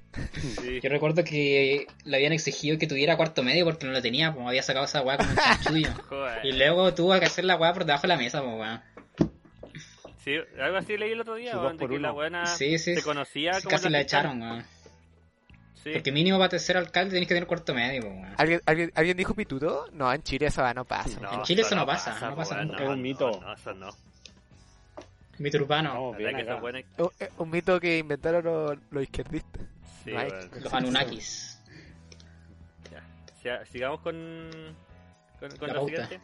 Sí. 0.62 0.80
Yo 0.82 0.90
recuerdo 0.90 1.24
que 1.24 1.88
le 2.06 2.18
habían 2.18 2.32
exigido 2.34 2.78
que 2.78 2.88
tuviera 2.88 3.18
cuarto 3.18 3.44
medio 3.44 3.66
porque 3.66 3.86
no 3.86 3.92
lo 3.92 4.02
tenía, 4.02 4.34
pues 4.34 4.48
había 4.48 4.64
sacado 4.64 4.86
esa 4.86 5.02
weá 5.02 5.18
como 5.18 5.30
un 5.30 5.36
chanchullo. 5.36 5.90
Y 6.44 6.54
luego 6.54 6.94
tuvo 6.94 7.18
que 7.20 7.26
hacer 7.26 7.44
la 7.46 7.56
weá 7.58 7.74
por 7.74 7.86
debajo 7.86 8.04
de 8.04 8.08
la 8.10 8.18
mesa, 8.18 8.42
pues 8.42 8.56
weón. 8.60 8.82
Sí, 10.24 10.36
algo 10.62 10.78
así 10.78 10.98
leí 10.98 11.12
el 11.12 11.22
otro 11.22 11.36
día, 11.36 11.58
weón, 11.58 11.78
que 11.78 11.88
la 12.00 12.12
buena 12.12 12.46
Sí, 12.46 12.78
sí. 12.80 12.96
se 12.96 13.04
conocía 13.04 13.52
como 13.62 13.70
Casi 13.70 13.90
la 13.90 14.00
fiscal. 14.00 14.02
echaron, 14.02 14.42
weón. 14.42 14.66
Sí. 15.88 15.94
Porque 15.94 16.12
mínimo 16.12 16.38
para 16.38 16.60
ser 16.60 16.76
alcalde 16.78 17.12
tenés 17.14 17.28
que 17.28 17.34
tener 17.34 17.48
cuarto 17.48 17.74
medio. 17.74 18.04
¿Alguien, 18.38 18.62
alguien, 18.66 18.92
¿Alguien 18.96 19.16
dijo 19.16 19.34
pituto? 19.34 19.88
No, 19.94 20.12
en 20.12 20.22
Chile 20.22 20.48
va 20.62 20.74
no 20.74 20.84
pasa. 20.86 21.20
No, 21.22 21.32
En 21.34 21.42
Chile 21.44 21.62
eso 21.62 21.76
no 21.76 21.86
pasa, 21.86 22.20
no 22.30 22.36
pasa 22.36 22.64
nunca. 22.64 22.84
Es 22.84 22.90
un 22.90 23.02
mito. 23.02 23.32
No, 23.32 23.42
no, 23.42 23.54
eso 23.54 23.74
no. 23.74 23.90
Mito 25.38 25.58
urbano, 25.60 26.14
La 26.20 26.40
eso 26.42 26.60
buena... 26.60 26.80
Un, 26.98 27.10
eh, 27.20 27.30
un 27.38 27.50
mito 27.52 27.80
que 27.80 28.00
inventaron 28.00 28.44
los, 28.44 28.78
los 28.90 29.04
izquierdistas. 29.04 29.62
Sí, 30.04 30.12
No 30.12 30.20
hay- 30.20 30.30
weón. 30.32 30.50
los 30.62 30.74
Anunnakis. 30.74 31.60
Ya. 32.92 33.04
Siga- 33.42 33.66
Sigamos 33.68 34.00
con, 34.02 34.50
con, 35.40 35.58
con 35.58 35.68
La 35.70 35.80
siguiente. 35.86 36.20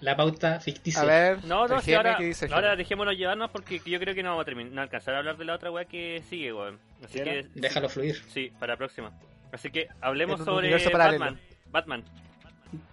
La 0.00 0.16
pauta 0.16 0.60
ficticia. 0.60 1.02
A 1.02 1.04
ver, 1.04 1.44
No, 1.44 1.66
no, 1.68 1.80
si 1.82 1.92
ahora, 1.94 2.16
¿qué 2.16 2.24
dice 2.24 2.46
el 2.46 2.52
ahora 2.54 2.68
Geme? 2.70 2.78
dejémonos 2.78 3.14
llevarnos 3.16 3.50
porque 3.50 3.80
yo 3.84 3.98
creo 4.00 4.14
que 4.14 4.22
no 4.22 4.30
vamos 4.30 4.42
a 4.42 4.44
terminar, 4.46 4.72
no 4.72 4.80
alcanzar 4.82 5.14
a 5.14 5.18
hablar 5.18 5.36
de 5.36 5.44
la 5.44 5.54
otra 5.54 5.70
weá 5.70 5.84
que 5.84 6.22
sigue, 6.30 6.52
weón. 6.52 6.78
Así 7.04 7.18
¿Qué 7.18 7.24
que? 7.24 7.46
Déjalo 7.54 7.88
fluir. 7.88 8.16
sí, 8.28 8.50
para 8.58 8.72
la 8.74 8.76
próxima. 8.78 9.12
Así 9.52 9.70
que 9.70 9.88
hablemos 10.00 10.40
sobre. 10.44 10.70
Batman. 10.90 11.38
Batman. 11.70 12.04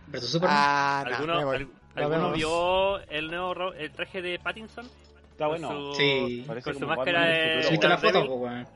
Versus 0.07 0.31
Superman. 0.31 0.57
Ah, 0.59 1.03
no, 1.09 1.15
¿Alguno, 1.15 1.51
al- 1.51 1.67
¿alguno 1.95 2.31
vio 2.33 2.99
el 3.09 3.27
nuevo 3.27 3.53
ro- 3.53 3.73
el 3.73 3.91
traje 3.91 4.21
de 4.21 4.39
Pattinson? 4.39 4.85
Está 5.31 5.45
Con 5.47 5.61
bueno. 5.61 5.69
su- 5.93 5.95
Sí. 5.95 6.43
Parece 6.47 6.71
con 6.71 6.79
su 6.79 6.87
máscara 6.87 7.25
de- 7.25 7.43
futuro, 7.47 7.63
¿Subiste 7.67 7.87
la 7.87 7.97
foto, 7.97 8.23
weón? 8.35 8.67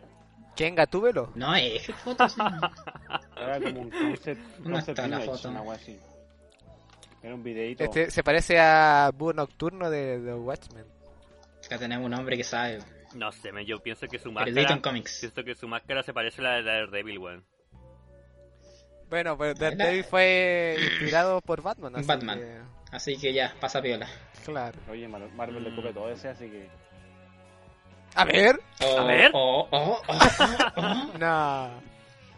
¿Quién, 0.56 0.76
Gatúbelo? 0.76 1.32
No, 1.36 1.56
es 1.56 1.86
foto, 2.04 2.30
sí. 2.30 2.40
Era 3.38 3.60
como 3.60 3.82
un 3.82 3.90
concept, 3.90 4.42
¿Dónde 4.60 4.72
concept 4.72 5.00
está 5.00 5.08
la 5.08 5.20
foto? 5.22 5.50
una 5.50 5.62
wea 5.64 5.76
así. 5.78 5.98
Era 7.24 7.36
un 7.36 7.44
videito. 7.44 7.84
Este 7.84 8.10
se 8.12 8.24
parece 8.24 8.60
a 8.60 9.12
Búho 9.14 9.34
Nocturno 9.34 9.90
de 9.90 10.20
The 10.24 10.34
Watchmen. 10.34 10.86
Acá 11.66 11.78
tenemos 11.78 12.06
un 12.08 12.14
hombre 12.14 12.36
que 12.38 12.44
sabe. 12.44 12.80
No 13.14 13.32
sé, 13.32 13.52
me- 13.52 13.66
yo 13.66 13.80
pienso 13.80 14.08
que 14.08 14.18
su 14.18 14.30
en 14.30 14.36
máscara 14.36 14.82
cómics. 14.82 15.20
pienso 15.20 15.44
que 15.44 15.54
su 15.56 15.68
máscara 15.68 16.02
se 16.02 16.14
parece 16.14 16.42
a 16.42 16.44
la 16.46 16.52
de 16.56 16.64
Daredevil, 16.64 17.20
weón. 17.20 17.46
Bueno, 19.10 19.38
pues 19.38 19.60
La- 19.60 19.72
Daredevil 19.72 20.04
fue 20.06 20.78
inspirado 20.80 21.42
por 21.42 21.62
Batman. 21.62 21.96
así 21.98 22.08
Batman. 22.08 22.40
que, 22.40 22.62
Así 22.96 23.18
que 23.18 23.34
ya, 23.34 23.54
pasa 23.60 23.82
piola. 23.82 24.08
claro. 24.46 24.80
Oye, 24.90 25.08
Mar- 25.08 25.30
Marvel 25.36 25.64
le 25.64 25.70
Mm. 25.72 25.76
copia 25.76 25.94
todo 25.94 26.10
ese, 26.10 26.30
así 26.30 26.50
que. 26.50 26.70
A 28.16 28.26
ver. 28.26 28.60
Oh, 28.82 28.98
A 29.00 29.04
ver. 29.06 29.32
Oh, 29.34 29.68
oh, 29.72 30.02
oh, 30.08 30.18
oh, 30.18 30.72
oh. 30.78 31.18
No. 31.20 31.70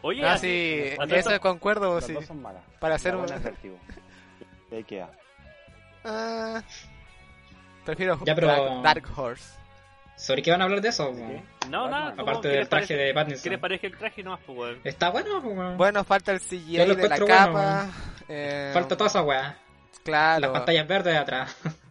Oye, 0.02 0.22
No, 0.22 0.28
así- 0.28 0.90
sí, 1.08 1.16
eso 1.16 1.40
concuerdo, 1.40 1.96
Las 1.96 2.06
sí. 2.06 2.14
dos 2.14 2.26
son 2.26 2.42
malas. 2.42 2.62
Para 2.80 2.96
hacer 2.96 3.16
un... 3.16 3.26
ahí 4.78 4.84
queda. 4.84 5.10
Ah, 6.06 6.62
prefiero 7.86 8.20
Ya, 8.26 8.36
pero- 8.36 8.48
Dark, 8.48 8.82
Dark 8.84 9.04
Horse. 9.20 9.58
¿Sobre 10.16 10.42
qué 10.44 10.52
van 10.52 10.62
a 10.62 10.66
hablar 10.66 10.80
de 10.82 10.90
eso? 10.90 11.12
¿De 11.12 11.22
qué? 11.26 11.44
No, 11.70 11.90
nada. 11.90 12.12
¿cómo- 12.12 12.22
Aparte 12.24 12.50
qué 12.50 12.56
del 12.56 12.70
traje 12.70 12.86
parece- 12.88 12.96
de 12.98 13.08
¿Qué 13.08 13.14
Pattinson. 13.14 13.52
les 13.52 13.60
parece 13.60 13.88
el 13.88 13.98
traje 13.98 14.24
nomás, 14.24 14.40
pues, 14.46 14.58
weón? 14.58 14.80
Está 14.84 15.10
bueno, 15.10 15.42
pues, 15.42 15.58
weón. 15.58 15.78
Bueno, 15.78 16.04
falta 16.04 16.32
el 16.32 16.40
CGI 16.40 16.78
de 16.78 16.88
la 16.88 16.94
bueno, 16.96 17.26
capa. 17.26 17.88
eh, 18.30 18.70
Falta 18.74 18.96
toda 18.96 19.10
esa 19.10 19.24
weá. 19.24 19.42
Las 19.44 20.00
Claro, 20.04 20.54
pantallas 20.54 20.88
verdes 20.88 21.14
de 21.14 21.20
atrás. 21.20 21.58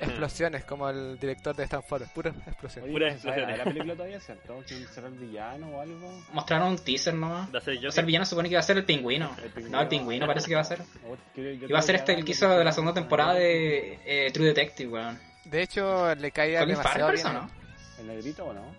explosiones 0.00 0.64
como 0.64 0.88
el 0.88 1.18
director 1.18 1.54
de 1.54 1.64
Stanford. 1.64 2.04
Puras 2.14 2.34
¿no 2.34 2.42
se 2.44 2.50
explosiones. 2.50 3.24
nada 3.24 3.46
de 3.46 3.56
la 3.58 3.64
película 3.64 3.94
todavía, 3.94 4.20
¿cierto? 4.20 4.62
¿Quién 4.66 4.86
será 4.88 5.08
el 5.08 5.14
villano 5.14 5.68
o 5.68 5.80
algo? 5.80 6.12
Mostraron 6.32 6.68
un 6.68 6.78
teaser 6.78 7.14
nomás. 7.14 7.48
O 7.54 7.60
sea, 7.60 8.00
el 8.00 8.06
villano 8.06 8.24
supone 8.26 8.48
que 8.48 8.54
iba 8.54 8.60
a 8.60 8.64
ser 8.64 8.76
el 8.78 8.84
pingüino. 8.84 9.34
El 9.42 9.50
pingüino. 9.50 9.76
No, 9.76 9.82
el 9.82 9.88
pingüino 9.88 10.26
parece 10.26 10.48
que 10.48 10.54
va 10.54 10.60
a 10.62 10.64
ser. 10.64 10.80
O- 11.08 11.16
quiero- 11.34 11.52
yo 11.52 11.68
Iba 11.68 11.78
a 11.78 11.82
ser 11.82 11.96
este 11.96 12.14
el 12.14 12.24
que 12.24 12.32
hizo 12.32 12.48
de 12.48 12.64
la 12.64 12.72
segunda 12.72 12.94
temporada 12.94 13.34
de 13.34 13.98
eh, 14.04 14.30
True 14.32 14.46
Detective, 14.46 14.90
weón. 14.92 15.18
De 15.44 15.62
hecho, 15.62 16.14
le 16.14 16.30
caía 16.30 16.64
demasiado 16.66 17.06
parece, 17.06 17.24
bien. 17.28 17.36
¿o 17.36 17.40
no? 17.42 17.50
¿El 17.98 18.06
negrito 18.06 18.44
o 18.46 18.52
no? 18.52 18.74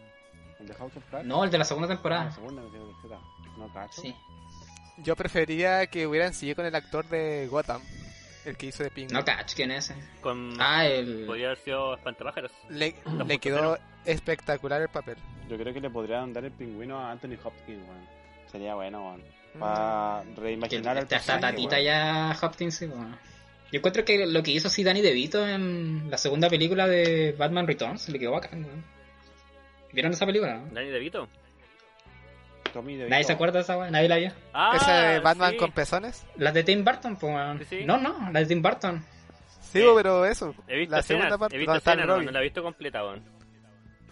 ¿El 0.60 0.68
de 0.68 0.74
House 0.76 0.96
of 0.96 1.04
Cards? 1.10 1.26
No, 1.26 1.44
el 1.44 1.50
de 1.52 1.58
la 1.58 1.66
segunda 1.66 1.88
Ah, 1.88 1.90
la 1.90 1.96
temporada. 1.96 2.32
segunda, 2.32 2.62
tercera. 2.64 3.20
No 3.58 3.74
cacho. 3.74 4.02
Sí. 4.02 4.16
Yo 4.98 5.16
prefería 5.16 5.88
que 5.88 6.06
hubieran 6.06 6.34
seguido 6.34 6.58
con 6.58 6.66
el 6.66 6.76
actor 6.76 7.08
de 7.08 7.48
Gotham, 7.50 7.82
el 8.46 8.58
que 8.58 8.68
hizo 8.68 8.84
de 8.84 8.90
Penguin. 8.92 9.14
No 9.14 9.24
catch, 9.24 9.54
¿quién 9.56 9.72
es 9.72 9.90
ese? 9.90 10.00
Con... 10.22 10.54
Ah, 10.60 10.86
el... 10.86 11.26
Podría 11.26 11.48
haber 11.48 11.60
sido 11.60 11.96
Espantapájaros. 11.96 12.52
Le, 12.70 12.96
le 13.26 13.38
quedó 13.40 13.78
espectacular 14.06 14.82
el 14.82 14.90
papel. 14.90 15.18
Yo 15.50 15.58
creo 15.58 15.74
que 15.74 15.82
le 15.82 15.90
podrían 15.90 16.34
dar 16.34 16.46
el 16.46 16.52
pingüino 16.52 17.00
a 17.00 17.12
Anthony 17.12 17.38
Hopkins, 17.44 17.88
weón. 17.88 18.08
Sería 18.52 18.76
bueno, 18.76 19.06
weón. 19.06 19.24
Para 19.60 20.24
que 20.24 20.42
reimaginar 20.42 20.98
esta 20.98 21.18
personaje, 21.18 21.42
tatita 21.42 21.76
weón. 21.76 21.86
ya 21.86 22.38
Hopkins, 22.42 22.76
sí, 22.76 22.86
weón. 22.86 23.18
Yo 23.72 23.78
encuentro 23.78 24.04
que 24.04 24.26
lo 24.26 24.44
que 24.44 24.52
hizo 24.52 24.68
así 24.68 24.84
Danny 24.84 25.02
DeVito 25.02 25.48
en 25.48 26.10
la 26.10 26.18
segunda 26.18 26.50
película 26.50 26.88
de 26.88 27.34
Batman 27.38 27.68
Returns 27.68 28.10
le 28.10 28.20
quedó 28.20 28.32
bacán, 28.32 28.66
weón. 28.66 28.84
¿Vieron 29.94 30.14
esa 30.14 30.26
película? 30.26 30.64
Danny 30.72 30.90
DeVito. 30.90 31.28
Tommy 32.72 32.94
DeVito. 32.96 33.10
Nadie 33.10 33.24
se 33.24 33.34
acuerda 33.34 33.60
de 33.60 33.64
esa, 33.64 33.78
weón. 33.78 33.92
Nadie 33.92 34.10
la 34.10 34.18
vio. 34.18 34.32
Ah, 34.54 34.74
Ese 34.76 34.92
de 34.92 35.20
Batman 35.20 35.52
sí. 35.52 35.58
con 35.58 35.72
pezones. 35.72 36.26
Las 36.38 36.54
de 36.54 36.64
Tim 36.64 36.84
Burton, 36.84 37.16
pues, 37.18 37.34
weón. 37.34 37.62
Sí. 37.70 37.84
No, 37.86 37.98
no, 37.98 38.18
las 38.32 38.44
de 38.44 38.46
Tim 38.48 38.62
Burton. 38.62 39.04
Sí, 39.62 39.80
Eh, 39.80 39.92
pero 39.96 40.26
eso. 40.26 40.54
He 40.68 40.78
visto 40.80 40.92
la 40.92 41.00
escenas, 41.00 41.22
segunda 41.24 41.38
parte 41.38 41.56
he 41.56 41.60
visto 41.60 41.76
escenas, 41.76 42.06
no, 42.08 42.20
la 42.22 42.40
he 42.40 42.44
visto 42.44 42.62
completa, 42.64 43.04
weón. 43.04 43.24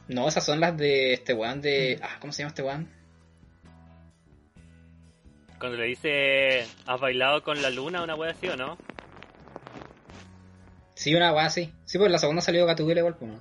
No, 0.07 0.27
esas 0.27 0.44
son 0.45 0.60
las 0.60 0.76
de 0.77 1.14
este 1.14 1.34
weón 1.34 1.61
de. 1.61 1.99
Ah, 2.02 2.18
¿cómo 2.19 2.31
se 2.34 2.44
llama 2.44 2.49
este 2.49 2.64
weón? 2.64 2.90
Cuando 5.60 5.77
le 5.77 5.86
dice, 5.88 6.65
¿has 6.88 6.99
bailado 7.02 7.44
con 7.44 7.61
la 7.61 7.69
luna 7.69 8.02
una 8.02 8.15
wea 8.15 8.31
así 8.31 8.48
o 8.48 8.56
no? 8.56 8.77
Sí, 10.95 11.14
una 11.15 11.34
weá 11.34 11.45
así. 11.45 11.73
Sí, 11.86 11.98
pues 11.98 12.10
la 12.11 12.18
segunda 12.18 12.41
salió 12.41 12.65
Gatúbela 12.65 12.99
igual, 13.02 13.15
pues, 13.18 13.31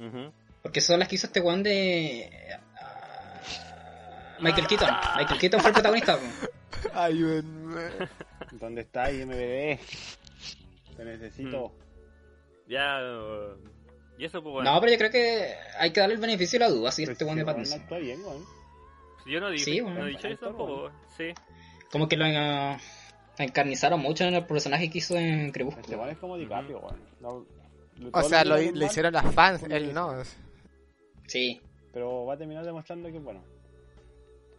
weón. 0.00 0.32
Porque 0.62 0.80
son 0.80 0.98
las 0.98 1.08
que 1.08 1.16
hizo 1.16 1.26
este 1.26 1.40
weón 1.40 1.62
de. 1.62 2.30
Michael 4.42 4.66
Keaton. 4.66 4.88
Michael 5.16 5.40
Keaton 5.40 5.60
fue 5.60 5.70
el 5.70 5.74
protagonista, 5.74 6.18
pues. 6.18 6.50
Ayúdenme. 6.94 7.82
¿Dónde 8.52 8.80
está 8.82 9.10
IMBD? 9.12 9.78
Te 10.96 11.04
necesito. 11.04 11.72
Ya... 12.66 12.98
uh, 13.00 13.56
Y 14.18 14.24
eso, 14.24 14.42
pues, 14.42 14.52
bueno. 14.54 14.72
No, 14.72 14.80
pero 14.80 14.92
yo 14.92 14.98
creo 14.98 15.10
que 15.10 15.54
hay 15.78 15.92
que 15.92 16.00
darle 16.00 16.14
el 16.14 16.20
beneficio 16.20 16.58
de 16.58 16.64
la 16.66 16.70
duda, 16.70 16.90
si 16.92 17.02
Pero 17.02 17.12
este 17.12 17.24
weón 17.24 17.38
de 17.38 17.44
Pattinson. 17.44 17.80
actúa 17.80 17.98
bien, 17.98 18.20
weón. 18.24 18.44
Yo 19.26 19.40
no 19.40 19.50
dije, 19.50 19.64
Sí, 19.64 19.80
bueno. 19.80 20.00
no 20.00 20.06
he 20.06 20.10
dicho 20.10 20.28
eso 20.28 20.46
tampoco, 20.46 20.80
bueno. 20.82 20.96
sí. 21.16 21.24
Como 21.92 22.08
que 22.08 22.16
lo 22.16 22.24
eh, 22.26 22.76
encarnizaron 23.38 24.00
mucho 24.00 24.24
en 24.24 24.34
el 24.34 24.46
personaje 24.46 24.90
que 24.90 24.98
hizo 24.98 25.16
en 25.16 25.40
Este 25.46 25.52
Crepúsculo. 25.52 25.98
weón 25.98 26.10
es 26.10 26.18
como 26.18 26.36
DiCaprio. 26.38 26.80
No, 27.20 27.44
lo- 27.98 28.10
O 28.12 28.22
sea, 28.22 28.44
lo, 28.44 28.60
hicieron 28.60 29.12
las 29.12 29.34
fans, 29.34 29.62
él 29.68 29.92
no. 29.92 30.14
Sí. 31.26 31.60
Pero 31.92 32.24
va 32.24 32.34
a 32.34 32.36
terminar 32.38 32.64
demostrando 32.64 33.10
que, 33.10 33.18
bueno. 33.18 33.42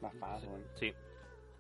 Más 0.01 0.13
fácil, 0.15 0.49
weón. 0.49 0.63
Sí. 0.79 0.93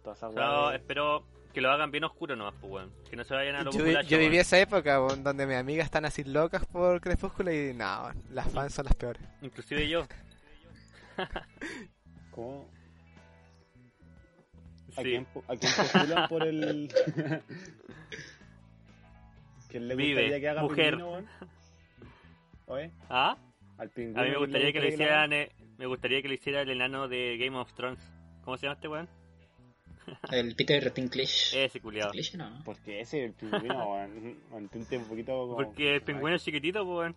Toda 0.03 0.15
esa 0.15 0.27
O 0.29 0.31
sea, 0.33 0.41
weá 0.61 0.69
de- 0.71 0.77
espero, 0.77 1.23
que 1.53 1.61
lo 1.61 1.69
hagan 1.71 1.91
bien 1.91 2.03
oscuro 2.05 2.35
nomás, 2.35 2.55
pues, 2.59 2.71
weón. 2.73 2.91
Que 3.09 3.15
no 3.15 3.23
se 3.23 3.33
vayan 3.35 3.55
a 3.55 3.63
lo 3.63 3.71
Yo, 3.71 4.01
yo 4.01 4.17
viví 4.17 4.37
esa 4.37 4.59
época 4.59 4.99
weón, 5.01 5.23
donde 5.23 5.45
mis 5.45 5.55
amigas 5.57 5.85
están 5.85 6.05
así 6.05 6.23
locas 6.23 6.65
por 6.65 6.99
Crepúsculo 7.01 7.51
y 7.53 7.73
no, 7.73 8.03
weón, 8.03 8.23
las 8.31 8.49
fans 8.51 8.73
son 8.73 8.85
las 8.85 8.95
peores. 8.95 9.21
Inclusive 9.41 9.87
yo. 9.87 10.05
¿Cómo? 12.31 12.67
¿A 14.97 15.01
Sí. 15.01 15.03
quién, 15.03 15.27
a 15.47 15.55
quién 15.55 15.71
postulan 15.77 16.27
por 16.29 16.43
el. 16.47 16.91
¿Quién 19.69 19.87
le 19.87 19.95
Vive, 19.95 20.13
gustaría 20.23 20.39
que 20.41 20.49
haga 20.49 20.61
mujer. 20.63 20.95
pingüino, 20.97 21.11
weón? 21.13 21.27
Oye, 22.65 22.91
¿Ah? 23.09 23.37
al 23.77 23.89
pingüino. 23.89 24.19
A 24.19 24.23
mí 24.23 24.29
me 24.29 24.35
¿quién 24.35 24.45
gustaría 24.45 24.73
que 24.73 24.79
le 24.79 24.85
haga? 24.87 24.93
hicieran, 24.95 25.33
eh, 25.33 25.51
me 25.77 25.85
gustaría 25.85 26.21
que 26.21 26.27
le 26.27 26.33
hiciera 26.35 26.61
el 26.61 26.69
enano 26.71 27.07
de 27.07 27.37
Game 27.37 27.57
of 27.57 27.71
Thrones. 27.73 27.99
¿Cómo 28.51 28.57
se 28.57 28.65
llama 28.65 28.73
este 28.73 28.87
weón? 28.89 29.09
El 30.31 30.55
Peter 30.57 30.93
Dinklage. 30.93 31.63
Ese 31.65 31.79
culiado. 31.79 32.11
No. 32.35 32.61
Porque 32.65 32.99
ese 32.99 33.23
el 33.23 33.31
pingüino, 33.33 33.91
weón. 33.93 34.39
Mantente 34.51 34.97
un 34.97 35.05
poquito 35.05 35.31
como. 35.31 35.55
Porque 35.55 35.95
el 35.95 36.01
pingüino 36.01 36.35
es 36.35 36.43
chiquitito, 36.43 36.83
pues, 36.83 36.97
weón. 36.97 37.15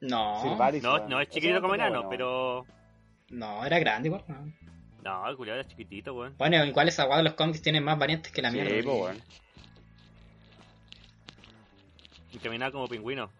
No, 0.00 0.40
Silvaris, 0.40 0.82
No, 0.82 0.94
weón. 0.94 1.08
no 1.10 1.20
es 1.20 1.28
chiquitito 1.28 1.60
como 1.60 1.74
enano, 1.74 2.04
bueno, 2.04 2.08
pero... 2.08 2.66
no, 3.28 3.62
era 3.66 3.78
grande 3.78 4.08
igual. 4.08 4.24
no. 4.26 4.50
No, 5.04 5.28
el 5.28 5.36
culiado 5.36 5.60
era 5.60 5.68
chiquitito, 5.68 6.14
weón. 6.14 6.34
Bueno, 6.38 6.64
igual 6.64 6.88
esa 6.88 7.06
de 7.14 7.22
los 7.22 7.34
cómics 7.34 7.60
tienen 7.60 7.84
más 7.84 7.98
variantes 7.98 8.32
que 8.32 8.40
la 8.40 8.50
Sí, 8.50 8.56
mierda. 8.56 8.82
po, 8.84 9.02
weón. 9.04 9.18
Y 12.32 12.38
caminaba 12.38 12.72
como 12.72 12.88
pingüino. 12.88 13.30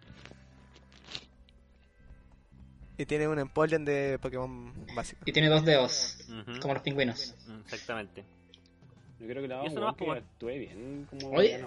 Y 2.99 3.05
tiene 3.05 3.29
un 3.29 3.39
Empoleon 3.39 3.85
de 3.85 4.19
Pokémon 4.21 4.73
básico. 4.93 5.21
Y 5.25 5.31
tiene 5.31 5.47
dos 5.47 5.63
dedos, 5.63 6.17
como 6.61 6.73
los 6.73 6.83
pingüinos. 6.83 7.33
Mm, 7.47 7.59
Exactamente. 7.61 8.25
Yo 9.19 9.25
creo 9.27 9.41
que 9.41 9.47
weón 9.47 9.95
que 9.95 9.97
po, 9.97 10.05
weón. 10.05 10.17
actúe 10.17 10.47
bien 10.49 11.07
como 11.09 11.29
Oye. 11.37 11.63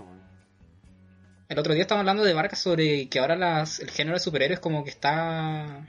El 1.49 1.59
otro 1.59 1.73
día 1.73 1.83
estábamos 1.83 2.03
hablando 2.03 2.23
de 2.25 2.35
Vargas 2.35 2.59
sobre 2.59 3.09
que 3.09 3.19
ahora 3.19 3.35
las, 3.37 3.81
el 3.81 3.91
género 3.91 4.15
de 4.17 4.21
superhéroes 4.21 4.61
como 4.61 4.85
que 4.85 4.91
está 4.91 5.87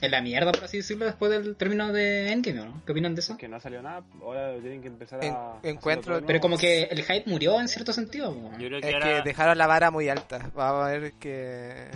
en 0.00 0.10
la 0.10 0.20
mierda, 0.20 0.52
por 0.52 0.64
así 0.64 0.78
decirlo, 0.78 1.04
después 1.06 1.30
del 1.30 1.56
término 1.56 1.90
de 1.92 2.30
Endgame, 2.32 2.64
¿no? 2.64 2.82
¿Qué 2.84 2.92
opinan 2.92 3.14
de 3.14 3.20
eso? 3.20 3.36
Que 3.38 3.48
no 3.48 3.60
salió 3.60 3.80
nada, 3.82 4.02
ahora 4.22 4.58
tienen 4.60 4.82
que 4.82 4.88
empezar 4.88 5.24
En- 5.24 5.32
a. 5.34 5.58
encuentro- 5.62 6.22
Pero 6.26 6.40
como 6.40 6.56
que 6.58 6.82
el 6.84 7.02
hype 7.02 7.24
murió 7.30 7.58
en 7.60 7.68
cierto 7.68 7.92
sentido. 7.94 8.34
po. 8.34 8.50
Yo 8.58 8.68
creo 8.68 8.80
que 8.80 8.88
Es 8.88 8.94
ahora... 8.94 9.06
que 9.22 9.28
dejaron 9.28 9.56
la 9.58 9.66
vara 9.66 9.90
muy 9.90 10.08
alta. 10.08 10.50
Va 10.58 10.68
a 10.68 10.86
haber 10.88 11.12
que 11.14 11.88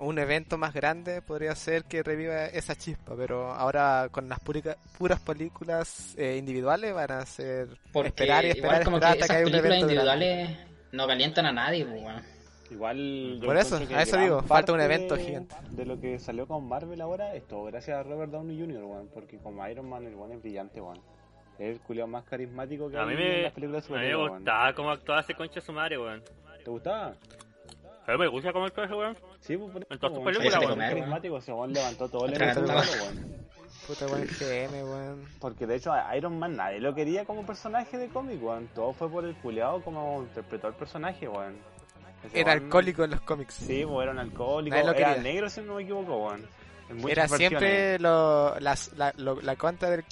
un 0.00 0.18
evento 0.18 0.58
más 0.58 0.72
grande 0.74 1.22
podría 1.22 1.54
ser 1.54 1.84
que 1.84 2.02
reviva 2.02 2.46
esa 2.46 2.74
chispa, 2.76 3.14
pero 3.16 3.50
ahora 3.52 4.08
con 4.10 4.28
las 4.28 4.38
púrica- 4.40 4.76
puras 4.98 5.20
películas 5.20 6.14
eh, 6.16 6.36
individuales 6.36 6.94
van 6.94 7.10
a 7.12 7.26
ser 7.26 7.68
Porque 7.92 8.08
esperar 8.08 8.44
y 8.44 8.48
esperar, 8.50 8.82
igual 8.82 8.84
como 8.84 8.96
esperar 8.98 9.16
que 9.16 9.22
hasta 9.22 9.24
esas 9.24 9.28
que 9.28 9.36
haya 9.36 9.46
un 9.46 9.52
películas 9.62 9.82
evento 9.82 10.04
grande. 10.04 10.24
individuales 10.26 10.68
no 10.92 11.06
calientan 11.06 11.46
a 11.46 11.52
nadie, 11.52 11.84
weón. 11.84 12.22
Igual. 12.70 13.40
Por 13.44 13.56
eso, 13.56 13.76
a 13.94 14.02
eso 14.02 14.18
digo, 14.18 14.42
falta 14.42 14.72
un 14.74 14.80
evento 14.80 15.16
de- 15.16 15.24
gigante. 15.24 15.54
De 15.70 15.86
lo 15.86 15.98
que 15.98 16.18
salió 16.18 16.46
con 16.46 16.68
Marvel 16.68 17.00
ahora, 17.00 17.34
es 17.34 17.46
todo 17.48 17.64
gracias 17.64 17.96
a 17.98 18.02
Robert 18.02 18.30
Downey 18.30 18.60
Jr., 18.60 18.84
weón. 18.84 19.08
Porque 19.12 19.38
como 19.38 19.66
Iron 19.68 19.88
Man, 19.88 20.04
el 20.06 20.14
weón 20.14 20.32
es 20.32 20.42
brillante, 20.42 20.80
weón. 20.80 21.00
Es 21.58 21.70
el 21.76 21.80
culiao 21.80 22.06
más 22.06 22.24
carismático 22.24 22.88
que 22.90 22.98
A 22.98 23.04
mí 23.04 23.12
hay 23.12 23.16
me, 23.16 23.36
en 23.38 23.42
las 23.44 23.52
películas 23.52 23.88
de 23.88 23.94
a 23.94 23.98
mí 24.00 24.06
me 24.06 24.14
gustaba 24.28 24.72
cómo 24.74 24.90
actuaba 24.90 25.20
ese 25.22 25.34
concha 25.34 25.60
su 25.62 25.72
madre, 25.72 25.98
weón. 25.98 26.22
¿Te 26.62 26.70
gustaba? 26.70 27.14
A 28.06 28.12
mí 28.12 28.18
me 28.18 28.28
gusta 28.28 28.52
cómo 28.52 28.66
actúa 28.66 28.84
ese 28.84 28.94
weón. 28.94 29.16
Sí, 29.48 29.56
pues 29.56 29.72
por 29.72 29.82
eso. 29.82 30.60
Weón. 30.60 30.78
weón. 30.78 30.78
carismático, 30.78 31.38
weón 31.48 31.72
levantó 31.72 32.08
todo 32.08 32.26
el 32.26 32.34
evento, 32.34 32.60
weón. 32.60 33.48
Puta 33.86 34.06
weón, 34.06 34.26
GM, 34.38 34.84
weón. 34.84 35.24
Porque 35.40 35.66
de 35.66 35.76
hecho 35.76 35.92
a 35.92 36.14
Iron 36.16 36.38
Man 36.38 36.54
nadie 36.56 36.78
lo 36.80 36.94
quería 36.94 37.24
como 37.24 37.44
personaje 37.46 37.96
de 37.98 38.08
cómic, 38.08 38.42
weón. 38.42 38.68
Todo 38.74 38.92
fue 38.92 39.10
por 39.10 39.24
el 39.24 39.34
culiao 39.36 39.82
como 39.82 40.22
interpretó 40.22 40.68
el 40.68 40.74
personaje, 40.74 41.26
weón. 41.26 41.56
Ese 42.24 42.40
Era 42.40 42.52
weón- 42.52 42.64
alcohólico 42.64 43.04
en 43.04 43.10
los 43.12 43.20
cómics. 43.22 43.54
Sí, 43.54 43.84
pues 43.86 44.02
era 44.02 44.12
un 44.12 44.18
alcohólico. 44.18 44.76
Nadie 44.76 44.86
lo 44.90 44.94
Era 44.96 45.14
quería. 45.14 45.22
negro, 45.32 45.48
si 45.50 45.60
no 45.62 45.74
me 45.76 45.82
equivoco, 45.82 46.26
weón. 46.26 46.46
Era 47.08 47.26
siempre 47.28 47.98
lo, 47.98 48.58
las- 48.60 48.92
la, 48.96 49.12
lo- 49.16 49.40
la 49.40 49.56
contra 49.56 49.90
del 49.90 50.04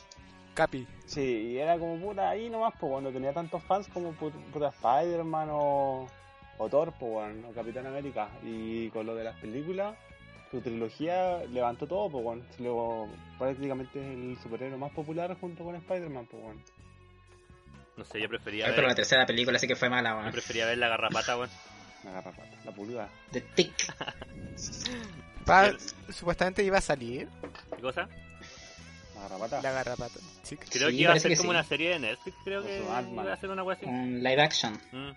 Capi. 0.55 0.87
Sí, 1.05 1.53
y 1.53 1.59
era 1.59 1.79
como 1.79 1.99
puta 1.99 2.31
ahí 2.31 2.49
nomás, 2.51 2.73
pues 2.81 2.91
cuando 2.91 3.11
tenía 3.13 3.33
tantos 3.35 3.63
fans 3.65 3.87
como 3.93 4.13
pu- 4.15 4.33
puta 4.53 4.69
Spider-Man 4.69 5.49
o, 5.53 6.07
o 6.59 6.69
Thor, 6.69 6.93
pues 6.99 7.13
weón, 7.13 7.45
o 7.45 7.53
Capitán 7.53 7.87
América. 7.87 8.29
Y 8.43 8.89
con 8.91 9.07
lo 9.07 9.15
de 9.15 9.25
las 9.25 9.37
películas, 9.41 9.95
su 10.51 10.61
trilogía 10.61 11.39
levantó 11.53 11.87
todo, 11.87 12.11
pues 12.11 12.25
weón. 12.25 12.45
Se 12.57 12.63
Luego 12.63 13.09
prácticamente 13.39 14.01
es 14.01 14.07
el 14.07 14.39
superhéroe 14.43 14.79
más 14.79 14.93
popular 14.93 15.37
junto 15.41 15.65
con 15.65 15.75
Spider-Man, 15.77 16.27
pues 16.31 16.43
weón. 16.43 16.63
No 17.97 18.05
sé, 18.05 18.21
yo 18.21 18.29
prefería 18.29 18.67
Ay, 18.67 18.73
pero 18.73 18.83
la 18.83 18.89
ver, 18.89 18.97
tercera 18.97 19.25
película 19.25 19.59
sí 19.59 19.67
que 19.67 19.77
fue 19.77 19.89
mala, 19.89 20.11
yo 20.11 20.17
weón. 20.19 20.33
prefería 20.33 20.67
ver 20.67 20.79
la 20.79 20.89
garrapata, 20.89 21.37
weón. 21.39 21.51
La 22.05 22.11
garrapata, 22.13 22.49
la 22.65 22.73
pulga. 22.73 23.09
The 23.33 23.41
Tick. 23.41 23.75
Supuestamente 26.11 26.63
iba 26.65 26.79
a 26.79 26.81
salir 26.81 27.29
¿Qué 27.75 27.83
cosa? 27.83 28.09
La 29.15 29.23
garrapata. 29.23 29.63
la 29.63 29.71
garrapata. 29.73 30.21
Sí. 30.43 30.57
Creo 30.57 30.91
Sí, 30.91 30.97
que 30.97 31.03
iba 31.03 31.13
a 31.13 31.19
ser 31.21 31.37
como 31.37 31.51
sí. 31.51 31.57
una 31.57 31.65
serie 31.65 31.91
de 31.91 31.99
Netflix, 32.01 32.37
creo 32.45 32.63
Con 32.63 32.71
que 32.71 32.79
iba 33.13 33.33
a 33.33 33.37
ser 33.37 33.51
una 33.51 33.63
wea 33.63 33.77
así. 33.77 33.87
Un 33.87 34.23
live 34.23 34.43
action. 34.43 34.75
Mm. 34.93 35.11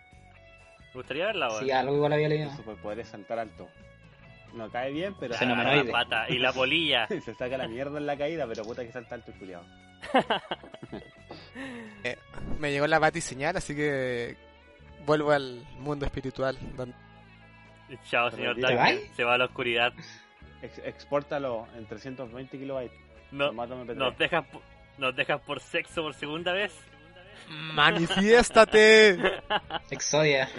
Me 0.94 1.00
gustaría 1.02 1.26
verla, 1.28 1.48
weón. 1.50 1.64
Sí, 1.64 1.72
algo 1.72 1.96
igual 1.96 2.14
había 2.14 2.28
Su 2.28 2.34
leído. 2.36 2.56
superpoder 2.56 3.00
es 3.00 3.08
saltar 3.10 3.40
alto. 3.40 3.70
No 4.54 4.70
cae 4.72 4.92
bien, 4.92 5.14
pero 5.20 5.34
La 5.34 5.40
Fenomenoide. 5.40 5.84
garrapata 5.92 6.26
y 6.30 6.40
la 6.40 6.52
polilla. 6.52 7.08
se 7.24 7.34
saca 7.36 7.58
la 7.58 7.68
mierda 7.68 7.98
en 8.00 8.06
la 8.08 8.18
caída, 8.18 8.48
pero 8.48 8.64
puta 8.64 8.84
que 8.84 8.92
salta 8.92 9.16
alto 9.16 9.32
el 9.32 9.38
culiao. 9.40 9.64
Eh, 12.04 12.18
me 12.58 12.72
llegó 12.72 12.88
la 12.88 13.00
batiseñal, 13.00 13.58
así 13.58 13.76
que 13.76 14.38
vuelvo 15.06 15.32
al 15.32 15.66
mundo 15.80 16.06
espiritual. 16.06 16.58
donde- 16.76 16.96
Chao, 18.10 18.30
señor 18.32 18.56
¿Te 18.56 18.62
Duncan. 18.62 18.78
vas? 18.78 18.96
Se 19.16 19.24
va 19.24 19.34
a 19.34 19.38
la 19.38 19.46
oscuridad. 19.46 19.94
Ex 20.62 20.78
expórtalo 20.80 21.68
en 21.76 21.86
320 21.86 22.58
kilobytes. 22.58 22.98
No, 23.32 23.48
Formato 23.48 23.76
MP3. 23.84 23.96
nos 23.96 24.18
dejas 24.18 24.46
nos 24.98 25.16
dejas 25.16 25.42
por 25.42 25.60
sexo 25.60 26.02
por 26.04 26.14
segunda 26.14 26.52
vez. 26.54 26.74
¡Manifiéstate! 27.48 29.18
Exodia. 29.92 30.50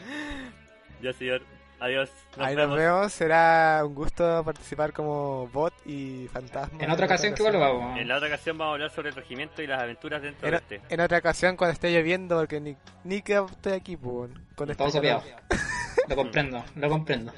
Ya, 1.02 1.12
señor. 1.12 1.42
Adiós. 1.80 2.10
Nos 2.36 2.46
Ahí 2.46 2.54
vemos. 2.56 2.76
nos 2.76 2.78
vemos. 2.84 3.12
Será 3.12 3.82
un 3.86 3.94
gusto 3.94 4.42
participar 4.44 4.92
como 4.92 5.48
bot 5.48 5.72
y 5.86 6.28
fantasma. 6.30 6.82
En 6.82 6.90
otra 6.90 7.06
ocasión 7.06 7.34
que 7.34 7.42
vuelva, 7.42 7.72
weón. 7.72 7.96
En 7.96 8.06
la 8.06 8.16
otra 8.16 8.28
ocasión 8.28 8.58
vamos 8.58 8.72
a 8.72 8.74
hablar 8.74 8.90
sobre 8.90 9.08
el 9.08 9.14
regimiento 9.14 9.62
y 9.62 9.66
las 9.66 9.80
aventuras 9.82 10.20
dentro 10.20 10.46
En, 10.46 10.50
de 10.52 10.56
este. 10.58 10.80
en 10.94 11.00
otra 11.00 11.18
ocasión 11.18 11.56
cuando 11.56 11.72
esté 11.72 11.90
lloviendo, 11.90 12.36
porque 12.38 12.60
ni, 12.60 12.76
ni 13.04 13.22
que 13.22 13.34
estoy 13.50 13.72
aquí, 13.72 13.96
pues, 13.96 14.30
con 14.56 14.70
este 14.70 14.84
Todo 14.84 14.92
calor. 15.00 15.22
sopeado. 15.22 15.40
Lo 16.08 16.16
comprendo, 16.16 16.64
lo 16.76 16.88
comprendo. 16.90 17.32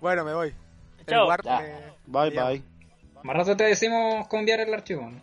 Bueno, 0.00 0.24
me 0.24 0.34
voy. 0.34 0.54
Chao. 1.08 1.28
me- 1.28 1.36
Bye, 2.06 2.30
llama. 2.30 2.50
bye. 2.50 2.62
Más 3.24 3.36
rato 3.36 3.56
te 3.56 3.64
decimos 3.64 4.28
cómo 4.28 4.40
enviar 4.40 4.60
el 4.60 4.72
archivo. 4.72 5.10
¿no? 5.10 5.20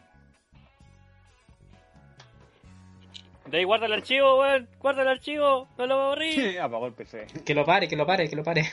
De 3.51 3.57
ahí 3.57 3.63
guarda 3.65 3.85
el 3.85 3.93
archivo, 3.93 4.39
weón. 4.39 4.67
Guarda 4.79 5.01
el 5.03 5.07
archivo. 5.09 5.67
No 5.77 5.85
lo 5.85 5.97
borrí. 6.09 6.57
Apagó 6.57 6.87
el 6.87 6.93
PC. 6.93 7.27
Que 7.45 7.53
lo 7.53 7.65
pare, 7.65 7.87
que 7.87 7.95
lo 7.97 8.05
pare, 8.05 8.29
que 8.29 8.35
lo 8.35 8.43
pare. 8.43 8.63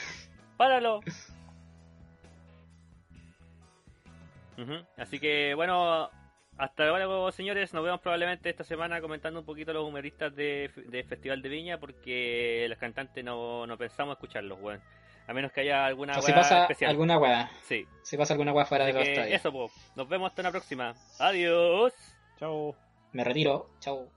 Páralo. 0.56 1.00
Así 4.96 5.20
que 5.20 5.54
bueno, 5.54 6.10
hasta 6.56 6.86
luego 6.86 7.30
señores, 7.30 7.72
nos 7.72 7.84
vemos 7.84 8.00
probablemente 8.00 8.50
esta 8.50 8.64
semana 8.64 9.00
comentando 9.00 9.38
un 9.40 9.46
poquito 9.46 9.72
los 9.72 9.84
humoristas 9.86 10.34
de, 10.34 10.70
de 10.86 11.04
Festival 11.04 11.40
de 11.42 11.48
Viña 11.48 11.78
porque 11.78 12.66
los 12.68 12.76
cantantes 12.78 13.24
no, 13.24 13.66
no 13.66 13.78
pensamos 13.78 14.14
escucharlos, 14.16 14.58
weón. 14.60 14.80
A 15.28 15.32
menos 15.34 15.52
que 15.52 15.60
haya 15.60 15.84
alguna 15.84 16.18
O 16.18 16.22
si 16.22 16.32
pasa 16.32 16.62
especial. 16.62 16.90
alguna 16.90 17.18
weá. 17.18 17.50
Sí. 17.62 17.86
Si 18.02 18.16
pasa 18.16 18.32
alguna 18.34 18.52
weá 18.52 18.64
fuera 18.64 18.86
de 18.86 18.92
Así 18.92 18.98
costa. 19.14 19.28
eso, 19.28 19.52
pues. 19.52 19.70
Nos 19.94 20.08
vemos 20.08 20.30
hasta 20.30 20.40
una 20.42 20.50
próxima. 20.50 20.94
Adiós. 21.18 21.92
Chao. 22.40 22.74
Me 23.12 23.22
retiro. 23.24 23.68
Chau. 23.78 24.08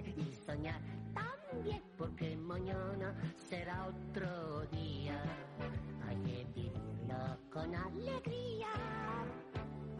y 0.00 0.32
soñar 0.46 0.80
también, 1.12 1.82
porque 1.98 2.34
mañana 2.34 3.14
será 3.36 3.88
otro 3.88 4.62
día. 4.72 5.22
Hay 6.08 6.16
que 6.16 6.46
vivirlo 6.54 7.36
con 7.52 7.74
alegría. 7.74 8.68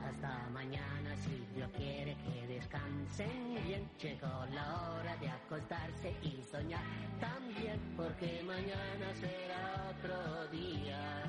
Hasta 0.03 0.49
mañana, 0.49 1.15
si 1.17 1.47
Dios 1.55 1.71
quiere 1.77 2.17
que 2.25 2.47
descansen 2.47 3.55
bien. 3.67 3.87
Llegó 4.01 4.47
la 4.55 4.93
hora 4.93 5.15
de 5.19 5.29
acostarse 5.29 6.17
y 6.23 6.43
soñar 6.43 6.83
también, 7.21 7.79
porque 7.95 8.43
mañana 8.47 9.15
será 9.21 9.93
otro 9.99 10.49
día. 10.49 11.23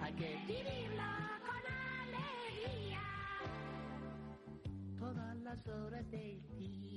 Hay 0.00 0.12
que 0.14 0.36
vivirlo. 0.48 1.02
con 1.46 1.62
alegría 2.10 3.00
todas 4.98 5.36
las 5.36 5.66
horas 5.68 6.10
del 6.10 6.42
día. 6.58 6.95